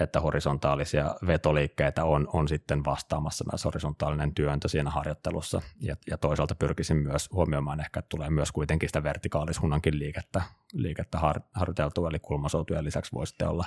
että 0.00 0.20
horisontaalisia 0.20 1.14
vetoliikkeitä 1.26 2.04
on, 2.04 2.28
on 2.32 2.48
sitten 2.48 2.84
vastaamassa 2.84 3.44
myös 3.52 3.64
horisontaalinen 3.64 4.34
työntö 4.34 4.68
siinä 4.68 4.90
harjoittelussa. 4.90 5.62
Ja, 5.80 5.96
ja 6.10 6.18
toisaalta 6.18 6.54
pyrkisin 6.54 6.96
myös 6.96 7.28
huomioimaan 7.32 7.80
ehkä, 7.80 7.98
että 8.00 8.08
tulee 8.08 8.30
myös 8.30 8.52
kuitenkin 8.52 8.88
sitä 8.88 9.02
vertikaalisuunnankin 9.02 9.98
liikettä, 9.98 10.42
liikettä 10.72 11.18
har, 11.18 11.40
harjoiteltua, 11.54 12.08
eli 12.08 12.18
kulmasoutujen 12.18 12.84
lisäksi 12.84 13.12
voi 13.12 13.26
sitten 13.26 13.48
olla 13.48 13.64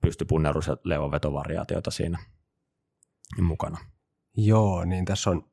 pystypunnerus- 0.00 0.66
ja 0.66 0.76
levovetovariaatioita 0.84 1.90
siinä 1.90 2.18
mukana. 3.40 3.78
Joo, 4.36 4.84
niin 4.84 5.04
tässä 5.04 5.30
on 5.30 5.50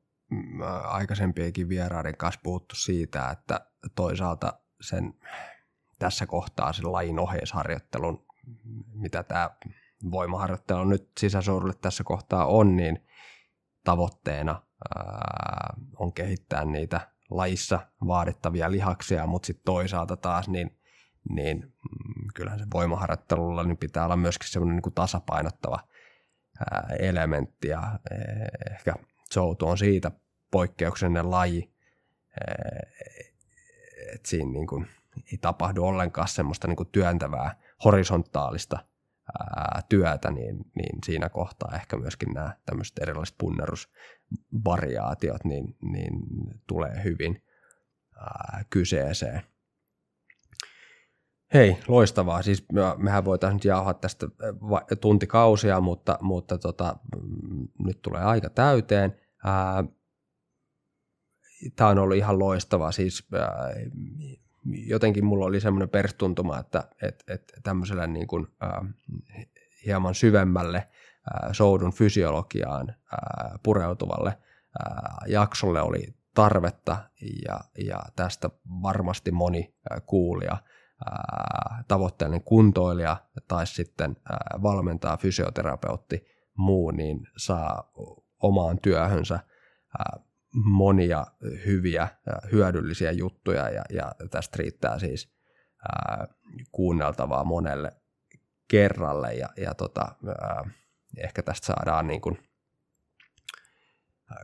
aikaisempienkin 0.84 1.70
vieraiden 1.70 2.18
kanssa 2.18 2.42
puhuttu 2.44 2.76
siitä, 2.76 3.30
että 3.30 3.67
toisaalta 3.96 4.54
sen 4.82 5.14
tässä 6.00 6.26
kohtaa 6.26 6.74
sen 6.74 6.92
lajin 6.92 7.20
oheisharjoittelun, 7.20 8.26
mitä 8.94 9.24
tämä 9.24 9.50
voimaharjoittelu 10.12 10.84
nyt 10.84 11.12
sisäsuorulle 11.20 11.74
tässä 11.82 12.04
kohtaa 12.04 12.46
on, 12.46 12.76
niin 12.76 13.06
tavoitteena 13.84 14.62
on 15.96 16.14
kehittää 16.14 16.66
niitä 16.66 17.12
lajissa 17.30 17.80
vaadittavia 18.08 18.72
lihaksia, 18.72 19.28
mutta 19.28 19.46
sitten 19.46 19.66
toisaalta 19.66 20.18
taas 20.18 20.50
niin, 20.50 20.80
niin 21.30 21.58
mm, 21.58 22.28
kyllähän 22.34 22.60
se 22.60 22.66
voimaharjoittelulla 22.74 23.64
niin 23.64 23.78
pitää 23.78 24.06
olla 24.06 24.16
myöskin 24.16 24.50
semmoinen 24.50 24.82
niin 24.86 24.94
tasapainottava 24.94 25.80
ää, 26.72 26.88
elementti 27.00 27.68
ja 27.68 28.00
ehkä 28.72 28.94
soutu 29.32 29.68
on 29.68 29.78
siitä 29.78 30.12
poikkeuksellinen 30.52 31.32
laji, 31.32 31.74
että 34.16 34.30
siinä 34.30 34.52
niin 34.52 34.68
kuin 34.68 34.88
ei 35.32 35.38
tapahdu 35.38 35.84
ollenkaan 35.84 36.28
semmoista 36.28 36.68
niin 36.68 36.76
kuin 36.76 36.90
työntävää 36.92 37.56
horisontaalista 37.86 38.80
ää, 39.40 39.82
työtä, 39.90 40.32
niin, 40.32 40.58
niin 40.76 41.00
siinä 41.06 41.30
kohtaa 41.30 41.76
ehkä 41.76 41.98
myöskin 41.98 42.34
nämä 42.34 42.56
tämmöiset 42.66 43.00
erilaiset 43.00 43.36
punnerusvariaatiot 43.38 45.46
niin, 45.46 45.78
niin 45.82 46.14
tulee 46.68 47.04
hyvin 47.04 47.44
ää, 48.16 48.64
kyseeseen. 48.70 49.42
Hei, 51.54 51.78
loistavaa. 51.88 52.42
Siis 52.42 52.66
mehän 52.98 53.26
voitaisiin 53.26 53.56
nyt 53.56 53.66
jauhaa 53.66 53.94
tästä 53.94 54.28
tuntikausia, 55.02 55.82
mutta, 55.82 56.18
mutta 56.22 56.58
tota, 56.58 56.96
mm, 57.16 57.68
nyt 57.80 58.02
tulee 58.02 58.24
aika 58.24 58.50
täyteen. 58.50 59.16
Ää, 59.46 59.84
tämä 61.76 61.90
on 61.90 61.98
ollut 61.98 62.18
ihan 62.18 62.40
loistava. 62.40 62.92
Siis 62.92 63.28
ää, 63.34 63.50
jotenkin 64.66 65.26
mulla 65.26 65.46
oli 65.46 65.60
semmoinen 65.60 65.90
perstuntuma, 65.90 66.60
että 66.60 66.90
et, 67.02 67.24
et 67.28 67.54
tämmöisellä 67.64 68.08
niin 68.08 68.28
kuin, 68.28 68.48
ää, 68.62 68.86
hieman 69.86 70.16
syvemmälle 70.16 70.78
ää, 71.34 71.54
soudun 71.54 71.94
fysiologiaan 71.94 72.96
pureutuvalle 73.64 74.38
ää, 74.80 75.18
jaksolle 75.28 75.82
oli 75.82 76.16
tarvetta 76.34 76.98
ja, 77.48 77.60
ja 77.86 78.00
tästä 78.16 78.50
varmasti 78.82 79.32
moni 79.32 79.76
kuulija 80.06 80.58
tavoitteellinen 81.88 82.44
kuntoilija 82.44 83.18
tai 83.48 83.68
sitten 83.68 84.18
valmentaa 84.64 85.18
fysioterapeutti 85.18 86.26
muu, 86.58 86.92
niin 86.92 87.28
saa 87.38 87.92
omaan 88.40 88.80
työhönsä 88.80 89.40
monia 90.56 91.26
hyviä 91.66 92.08
hyödyllisiä 92.52 93.12
juttuja 93.12 93.70
ja, 93.70 93.84
ja 93.90 94.12
tästä 94.32 94.56
riittää 94.60 95.00
siis 95.00 95.34
ää, 95.90 96.28
kuunneltavaa 96.72 97.44
monelle 97.44 97.92
kerralle 98.68 99.34
ja, 99.34 99.50
ja 99.58 99.74
tota, 99.74 100.16
ää, 100.42 100.70
ehkä 101.18 101.44
tästä 101.44 101.66
saadaan 101.66 102.08
niin 102.08 102.22
kuin 102.22 102.38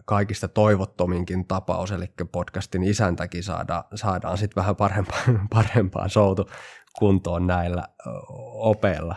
kaikista 0.05 0.47
toivottominkin 0.47 1.47
tapaus, 1.47 1.91
eli 1.91 2.05
podcastin 2.31 2.83
isäntäkin 2.83 3.43
saada, 3.43 3.83
saadaan 3.95 4.37
sitten 4.37 4.61
vähän 4.61 4.75
parempaa, 4.75 5.21
parempaa 5.49 6.07
soutu 6.07 6.49
kuntoon 6.99 7.47
näillä 7.47 7.87
opeilla 8.53 9.15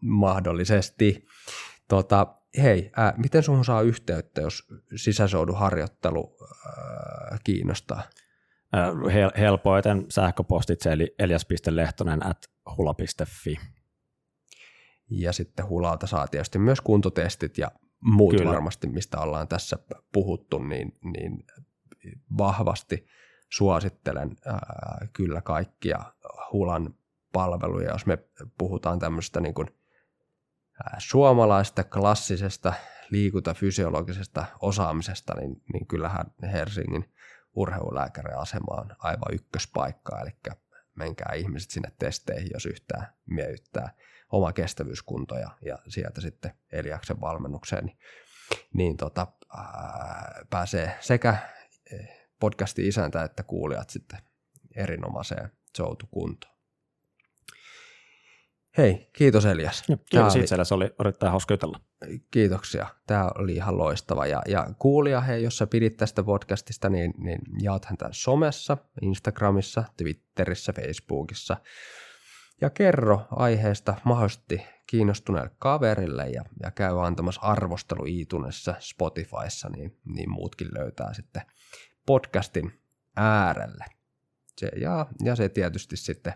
mahdollisesti. 0.00 1.26
Tota, 1.88 2.26
hei, 2.62 2.90
ää, 2.96 3.14
miten 3.16 3.42
sun 3.42 3.64
saa 3.64 3.82
yhteyttä, 3.82 4.40
jos 4.40 4.68
sisäsouduharjoittelu 4.96 6.36
ää, 6.66 7.38
kiinnostaa? 7.44 8.02
Hel- 9.06 9.38
helpoiten 9.38 10.06
sähköpostitse 10.08 10.92
eli 10.92 11.14
elias.lehtonen 11.18 12.26
at 12.26 12.50
hula.fi. 12.76 13.58
Ja 15.10 15.32
sitten 15.32 15.68
hulalta 15.68 16.06
saa 16.06 16.26
tietysti 16.26 16.58
myös 16.58 16.80
kuntotestit 16.80 17.58
ja 17.58 17.70
muut 18.00 18.36
Kyllä. 18.36 18.50
varmasti, 18.50 18.86
mistä 18.86 19.20
ollaan 19.20 19.48
tässä 19.48 19.78
puhuttu, 20.12 20.58
niin, 20.58 20.98
niin 21.02 21.44
vahvasti 22.38 23.06
suosittelen 23.48 24.36
ää, 24.46 25.06
kyllä 25.12 25.40
kaikkia 25.40 25.98
hulan 26.52 26.94
palveluja, 27.32 27.92
jos 27.92 28.06
me 28.06 28.18
puhutaan 28.58 28.98
tämmöistä 28.98 29.40
niin 29.40 29.54
kuin, 29.54 29.68
suomalaista 30.98 31.84
klassisesta 31.84 32.72
liikuntafysiologisesta 33.10 34.44
osaamisesta, 34.60 35.34
niin, 35.34 35.62
niin 35.72 35.86
kyllähän 35.86 36.26
Helsingin 36.52 37.12
urheilulääkäriasema 37.54 38.80
on 38.80 38.96
aivan 38.98 39.34
ykköspaikka, 39.34 40.20
eli 40.20 40.30
menkää 40.94 41.32
ihmiset 41.34 41.70
sinne 41.70 41.92
testeihin, 41.98 42.50
jos 42.52 42.66
yhtään 42.66 43.06
miellyttää 43.26 43.90
oma 44.32 44.52
kestävyyskunto 44.52 45.38
ja, 45.38 45.50
ja 45.62 45.78
sieltä 45.88 46.20
sitten 46.20 46.52
Eliaksen 46.72 47.20
valmennukseen, 47.20 47.84
niin, 47.84 47.98
niin 48.74 48.96
tota, 48.96 49.26
ää, 49.56 50.44
pääsee 50.50 50.96
sekä 51.00 51.36
eh, 51.92 52.28
podcastin 52.40 52.86
isäntä 52.86 53.24
että 53.24 53.42
kuulijat 53.42 53.90
sitten 53.90 54.20
erinomaiseen 54.76 55.52
soutukuntoon. 55.76 56.57
Hei, 58.78 59.10
kiitos 59.12 59.46
Elias. 59.46 59.84
Ja, 59.88 59.96
kiitos 60.10 60.34
oli, 60.34 60.42
itsellesi, 60.42 60.74
oli 60.74 60.90
erittäin 61.00 61.30
hauska 61.30 61.54
jutella. 61.54 61.80
Kiitoksia, 62.30 62.86
tämä 63.06 63.30
oli 63.38 63.54
ihan 63.54 63.78
loistava. 63.78 64.26
Ja, 64.26 64.42
ja 64.48 64.66
kuulija, 64.78 65.20
hei, 65.20 65.42
jos 65.42 65.58
sä 65.58 65.66
pidit 65.66 65.96
tästä 65.96 66.22
podcastista, 66.22 66.88
niin, 66.88 67.14
niin 67.18 67.40
jaathan 67.62 67.96
tämän 67.96 68.14
somessa, 68.14 68.76
Instagramissa, 69.02 69.84
Twitterissä, 69.96 70.72
Facebookissa– 70.72 71.56
ja 72.60 72.70
kerro 72.70 73.26
aiheesta 73.30 73.94
mahdollisesti 74.04 74.66
kiinnostuneelle 74.86 75.50
kaverille 75.58 76.28
ja, 76.28 76.44
ja 76.62 76.70
käy 76.70 77.06
antamassa 77.06 77.40
arvostelu 77.40 78.04
iTunesissa, 78.06 78.74
Spotifyssa, 78.78 79.68
niin, 79.68 79.98
niin 80.04 80.30
muutkin 80.30 80.68
löytää 80.78 81.14
sitten 81.14 81.42
podcastin 82.06 82.80
äärelle. 83.16 83.84
Se, 84.56 84.70
ja, 84.80 85.06
ja 85.24 85.36
se 85.36 85.48
tietysti 85.48 85.96
sitten 85.96 86.32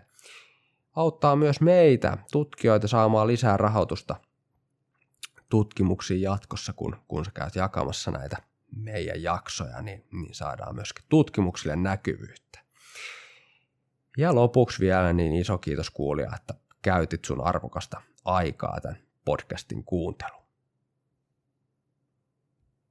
auttaa 0.95 1.35
myös 1.35 1.61
meitä, 1.61 2.17
tutkijoita, 2.31 2.87
saamaan 2.87 3.27
lisää 3.27 3.57
rahoitusta 3.57 4.15
tutkimuksiin 5.49 6.21
jatkossa, 6.21 6.73
kun, 6.73 6.95
kun 7.07 7.25
sä 7.25 7.31
käyt 7.31 7.55
jakamassa 7.55 8.11
näitä 8.11 8.37
meidän 8.75 9.23
jaksoja, 9.23 9.81
niin, 9.81 10.05
niin 10.11 10.35
saadaan 10.35 10.75
myöskin 10.75 11.05
tutkimuksille 11.09 11.75
näkyvyyttä. 11.75 12.59
Ja 14.17 14.35
lopuksi 14.35 14.79
vielä 14.79 15.13
niin 15.13 15.33
iso 15.33 15.57
kiitos 15.57 15.89
kuulija, 15.89 16.35
että 16.35 16.53
käytit 16.81 17.25
sun 17.25 17.47
arvokasta 17.47 18.01
aikaa 18.25 18.79
tämän 18.81 18.97
podcastin 19.25 19.83
kuunteluun. 19.83 20.42